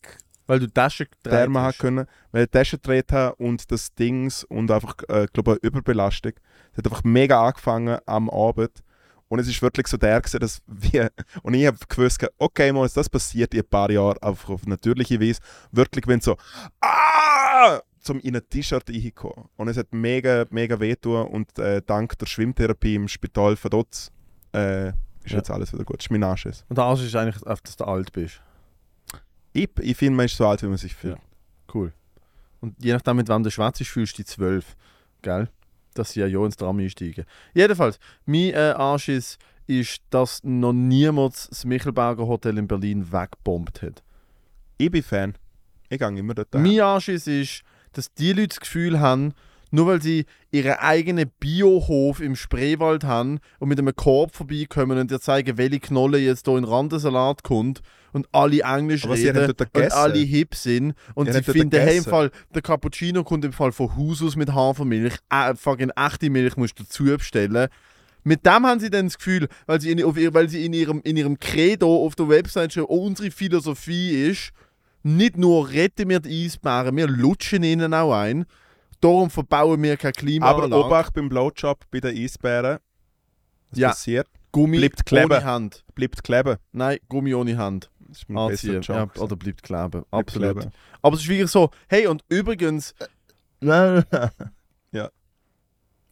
Weil 0.46 0.60
du 0.60 0.68
Tasche 0.68 1.06
gedreht 1.06 1.48
hast. 1.52 1.78
können, 1.78 2.06
weil 2.32 2.44
ich 2.44 2.50
die 2.50 2.58
Tasche 2.58 2.78
gedreht 2.78 3.12
habe 3.12 3.34
und 3.36 3.70
das 3.70 3.94
Dings 3.94 4.44
und 4.44 4.70
einfach, 4.70 4.96
äh, 5.08 5.26
glaube 5.32 5.52
eine 5.52 5.60
Überbelastung. 5.60 6.32
Es 6.72 6.78
hat 6.78 6.86
einfach 6.86 7.04
mega 7.04 7.44
angefangen 7.44 7.98
am 8.06 8.30
Abend. 8.30 8.82
Und 9.28 9.40
es 9.40 9.48
ist 9.48 9.60
wirklich 9.60 9.88
so 9.88 9.96
der, 9.96 10.20
gewesen, 10.20 10.38
dass 10.38 10.62
wir, 10.66 11.10
und 11.42 11.54
ich 11.54 11.66
habe 11.66 11.78
gewusst, 11.88 12.24
okay, 12.38 12.72
mal, 12.72 12.88
das 12.88 13.10
passiert 13.10 13.54
in 13.54 13.60
ein 13.60 13.68
paar 13.68 13.90
Jahren 13.90 14.18
einfach 14.22 14.50
auf 14.50 14.66
natürliche 14.66 15.20
Weise. 15.20 15.40
Wirklich, 15.72 16.06
wenn 16.06 16.20
so, 16.20 16.36
ah, 16.80 17.80
zum 17.98 18.20
in 18.20 18.36
ein 18.36 18.48
T-Shirt 18.48 18.88
reinkommen. 18.88 19.48
Und 19.56 19.68
es 19.68 19.76
hat 19.76 19.92
mega, 19.92 20.46
mega 20.50 20.78
wehgetan 20.78 21.26
und 21.26 21.58
äh, 21.58 21.82
dank 21.84 22.16
der 22.18 22.26
Schwimmtherapie 22.26 22.94
im 22.94 23.08
Spital 23.08 23.56
von 23.56 23.70
dort 23.72 24.12
äh, 24.52 24.92
ist 25.26 25.32
Ja. 25.32 25.38
jetzt 25.38 25.50
alles 25.50 25.72
wieder 25.72 25.84
gut. 25.84 25.98
Das 25.98 26.06
ist 26.06 26.10
mein 26.10 26.22
Anschiss. 26.22 26.64
Und 26.68 26.76
der 26.78 26.84
Arsch 26.84 27.02
ist 27.02 27.14
eigentlich, 27.14 27.42
dass 27.42 27.76
du 27.76 27.84
alt 27.84 28.12
bist. 28.12 28.40
Ich, 29.52 29.68
ich 29.80 29.96
finde, 29.96 30.16
man 30.16 30.26
ist 30.26 30.36
so 30.36 30.46
alt, 30.46 30.62
wie 30.62 30.66
man 30.66 30.76
sich 30.76 30.94
fühlt. 30.94 31.18
Cool. 31.72 31.92
Und 32.60 32.74
je 32.82 32.92
nachdem, 32.92 33.16
mit 33.16 33.28
wem 33.28 33.42
du 33.42 33.50
schwätzt, 33.50 33.82
fühlst 33.86 34.14
du 34.18 34.22
dich 34.22 34.26
zwölf. 34.26 34.76
Gell? 35.22 35.48
Dass 35.94 36.10
sie 36.12 36.20
ja 36.20 36.26
ja 36.26 36.44
ins 36.44 36.56
Tram 36.56 36.78
einsteigen. 36.78 37.24
Jedenfalls, 37.54 37.98
mein 38.26 38.50
äh, 38.52 38.74
Anschiss 38.76 39.38
ist, 39.66 40.00
dass 40.10 40.44
noch 40.44 40.72
niemand 40.72 41.34
das 41.50 41.64
Michelberger 41.64 42.26
Hotel 42.26 42.58
in 42.58 42.68
Berlin 42.68 43.10
weggebombt 43.12 43.82
hat. 43.82 44.02
Ich 44.78 44.90
bin 44.90 45.02
Fan. 45.02 45.34
Ich 45.88 45.98
gehe 45.98 46.08
immer 46.18 46.34
dort. 46.34 46.52
Mein 46.54 46.80
Anschiss 46.80 47.26
ist, 47.26 47.62
dass 47.92 48.12
die 48.12 48.32
Leute 48.32 48.48
das 48.48 48.60
Gefühl 48.60 49.00
haben, 49.00 49.32
nur 49.70 49.86
weil 49.86 50.02
sie 50.02 50.26
ihren 50.50 50.74
eigenen 50.74 51.30
Biohof 51.40 52.20
im 52.20 52.36
Spreewald 52.36 53.04
haben 53.04 53.40
und 53.58 53.68
mit 53.68 53.78
einem 53.78 53.94
Korb 53.94 54.34
vorbeikommen 54.34 54.98
und 54.98 55.10
dir 55.10 55.20
zeigen, 55.20 55.58
welche 55.58 55.80
Knolle 55.80 56.18
jetzt 56.18 56.46
hier 56.46 56.56
in 56.56 56.64
Randensalat 56.64 57.42
kommt 57.42 57.82
und 58.12 58.26
alle 58.32 58.60
Englisch 58.60 59.04
Aber 59.04 59.14
reden 59.14 59.52
und 59.74 59.92
alle 59.92 60.18
hip 60.18 60.54
sind 60.54 60.94
und 61.14 61.32
Sie 61.32 61.42
finden, 61.42 61.78
hey, 61.80 61.98
im. 61.98 62.04
Fall, 62.04 62.30
der 62.54 62.62
Cappuccino 62.62 63.24
kommt 63.24 63.44
im 63.44 63.52
Fall 63.52 63.72
von 63.72 63.94
Haus 63.96 64.22
aus 64.22 64.36
mit 64.36 64.52
Hafermilch, 64.52 65.16
äh, 65.30 65.54
fucking 65.54 65.90
echte 65.96 66.30
Milch 66.30 66.56
musst 66.56 66.78
du 66.78 66.84
dazu 66.84 67.04
bestellen. 67.04 67.68
Mit 68.24 68.44
dem 68.44 68.66
haben 68.66 68.80
sie 68.80 68.90
dann 68.90 69.06
das 69.06 69.18
Gefühl, 69.18 69.46
weil 69.66 69.80
sie 69.80 69.92
in, 69.92 70.02
auf 70.02 70.16
weil 70.16 70.48
sie 70.48 70.64
in, 70.64 70.72
ihrem, 70.72 71.00
in 71.04 71.16
ihrem 71.16 71.38
Credo 71.38 72.04
auf 72.04 72.16
der 72.16 72.28
Website 72.28 72.72
schon 72.72 72.84
unsere 72.84 73.30
Philosophie 73.30 74.28
ist, 74.28 74.50
nicht 75.04 75.36
nur 75.36 75.70
retten 75.70 76.08
wir 76.08 76.18
die 76.18 76.44
Eisbären, 76.44 76.96
wir 76.96 77.06
lutschen 77.06 77.62
ihnen 77.62 77.94
auch 77.94 78.12
ein. 78.12 78.44
Darum 79.00 79.30
verbauen 79.30 79.82
wir 79.82 79.96
keine 79.96 80.10
Aber 80.12 80.20
Klimaanlage. 80.20 80.84
Obacht 80.84 81.14
beim 81.14 81.28
Blowjob 81.28 81.84
bei 81.90 82.00
den 82.00 82.16
Eisbären. 82.16 82.78
Was 83.70 83.78
Ja. 83.78 83.88
passiert? 83.90 84.26
Gummi 84.52 84.78
bleibt 84.78 85.04
kleben. 85.04 85.30
ohne 85.32 85.44
Hand. 85.44 85.84
Bleibt 85.94 86.22
kleben. 86.24 86.56
Nein, 86.72 86.98
Gummi 87.08 87.34
ohne 87.34 87.56
Hand. 87.58 87.90
Das 88.00 88.18
ist 88.18 88.28
mein 88.28 88.50
Anziehen. 88.50 88.76
bester 88.78 88.94
Ja, 89.14 89.22
oder 89.22 89.36
bleibt 89.36 89.62
kleben. 89.62 89.90
Bleibt 89.90 90.06
Absolut. 90.12 90.56
kleben. 90.56 90.72
Aber 91.02 91.14
es 91.16 91.22
ist 91.22 91.28
wirklich 91.28 91.50
so, 91.50 91.70
hey, 91.88 92.06
und 92.06 92.24
übrigens, 92.28 92.94
Nein, 93.60 94.04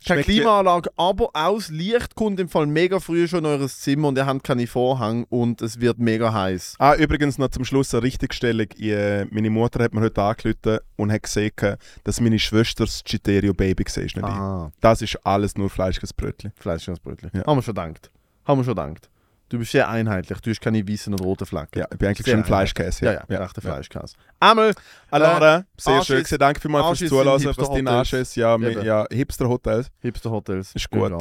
keine 0.07 0.23
Klimaanlage, 0.23 0.91
aber 0.97 1.31
aus 1.33 1.69
Licht 1.71 2.15
kommt 2.15 2.41
im 2.41 2.49
Fall 2.49 2.67
mega 2.67 3.01
früh 3.01 3.27
schon 3.29 3.41
in 3.41 3.47
eures 3.47 3.81
Zimmer 3.81 4.09
und 4.09 4.19
ihr 4.19 4.27
habt 4.27 4.45
keine 4.45 4.67
Vorhang 4.67 5.25
und 5.31 5.63
es 5.63 5.81
wird 5.81 5.99
mega 5.99 6.33
heiß. 6.33 6.75
Ah, 6.79 6.95
übrigens 6.95 7.39
noch 7.39 7.49
zum 7.49 7.65
Schluss 7.65 7.95
eine 7.95 8.03
Richtigstellung. 8.03 8.67
Ich, 8.77 8.83
äh, 8.89 9.25
meine 9.27 9.51
Mutter 9.51 9.83
hat 9.85 9.95
mir 9.95 10.01
heute 10.01 10.23
angerufen 10.23 10.79
und 10.97 11.13
hat 11.13 11.23
gesehen, 11.23 11.53
dass 12.05 12.21
meine 12.21 12.39
Schwester 12.39 12.85
das 12.85 13.03
Citerio 13.07 13.55
Baby 13.55 13.85
war. 13.85 14.03
Nicht 14.03 14.17
ich. 14.17 14.23
Ah, 14.23 14.71
Das 14.81 15.03
ist 15.03 15.17
alles 15.25 15.57
nur 15.57 15.71
Fleischkäsebrötchen. 15.71 16.53
Fleisch 16.57 16.87
ins 16.89 17.01
Brötchen. 17.01 17.31
Ja. 17.35 17.45
Haben 17.47 17.59
wir 17.59 17.63
schon 17.63 17.75
gedankt. 17.75 18.11
Haben 18.45 18.61
wir 18.61 18.65
schon 18.65 18.75
gedankt. 18.75 19.09
Du 19.55 19.61
bist 19.61 19.71
sehr 19.71 19.89
einheitlich, 19.89 20.41
du 20.41 20.51
hast 20.51 20.61
keine 20.61 20.85
weißen 20.89 21.13
und 21.15 21.21
roten 21.21 21.47
Flecken. 21.47 21.79
Ja, 21.79 21.87
ich 21.93 21.97
bin 21.97 22.09
eigentlich 22.09 22.25
Sehr 22.25 22.35
schon 22.35 22.45
Fleischkäse. 22.45 23.05
ja, 23.05 23.13
ja, 23.13 23.23
ja 23.29 23.45
echter 23.45 23.61
Fleischkäse. 23.61 24.17
Einmal, 24.41 24.75
Allora, 25.13 25.65
sehr 25.77 26.01
Anschiss- 26.01 26.27
schön. 26.29 26.39
Danke 26.39 26.61
vielmals 26.61 26.99
fürs 26.99 27.09
sind 27.09 27.13
Was 27.17 27.25
dein 27.25 27.47
Hipster-Hotels. 27.47 27.89
Anschiss? 27.89 28.35
Ja, 28.35 28.59
mi- 28.59 28.67
Eben. 28.67 28.85
ja 28.85 29.07
Hipster-Hotels. 29.13 29.93
Hipster-Hotels. 30.03 30.75
Ist 30.75 30.91
gut. 30.91 31.13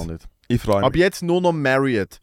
Ich 0.47 0.59
freue 0.59 0.77
mich. 0.77 0.85
Ab 0.87 0.95
jetzt 0.95 1.21
nur 1.21 1.41
noch 1.41 1.51
Marriott. 1.53 2.19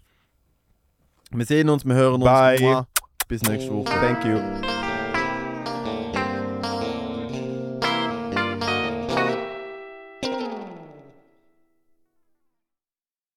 Wir 1.30 1.46
sehen 1.46 1.68
uns, 1.68 1.84
wir 1.84 1.94
hören 1.94 2.14
uns. 2.20 2.24
Bye. 2.24 2.86
Bis 3.28 3.42
nächste 3.42 3.70
Woche. 3.72 3.84
Thank 4.00 4.24
you. 4.24 4.89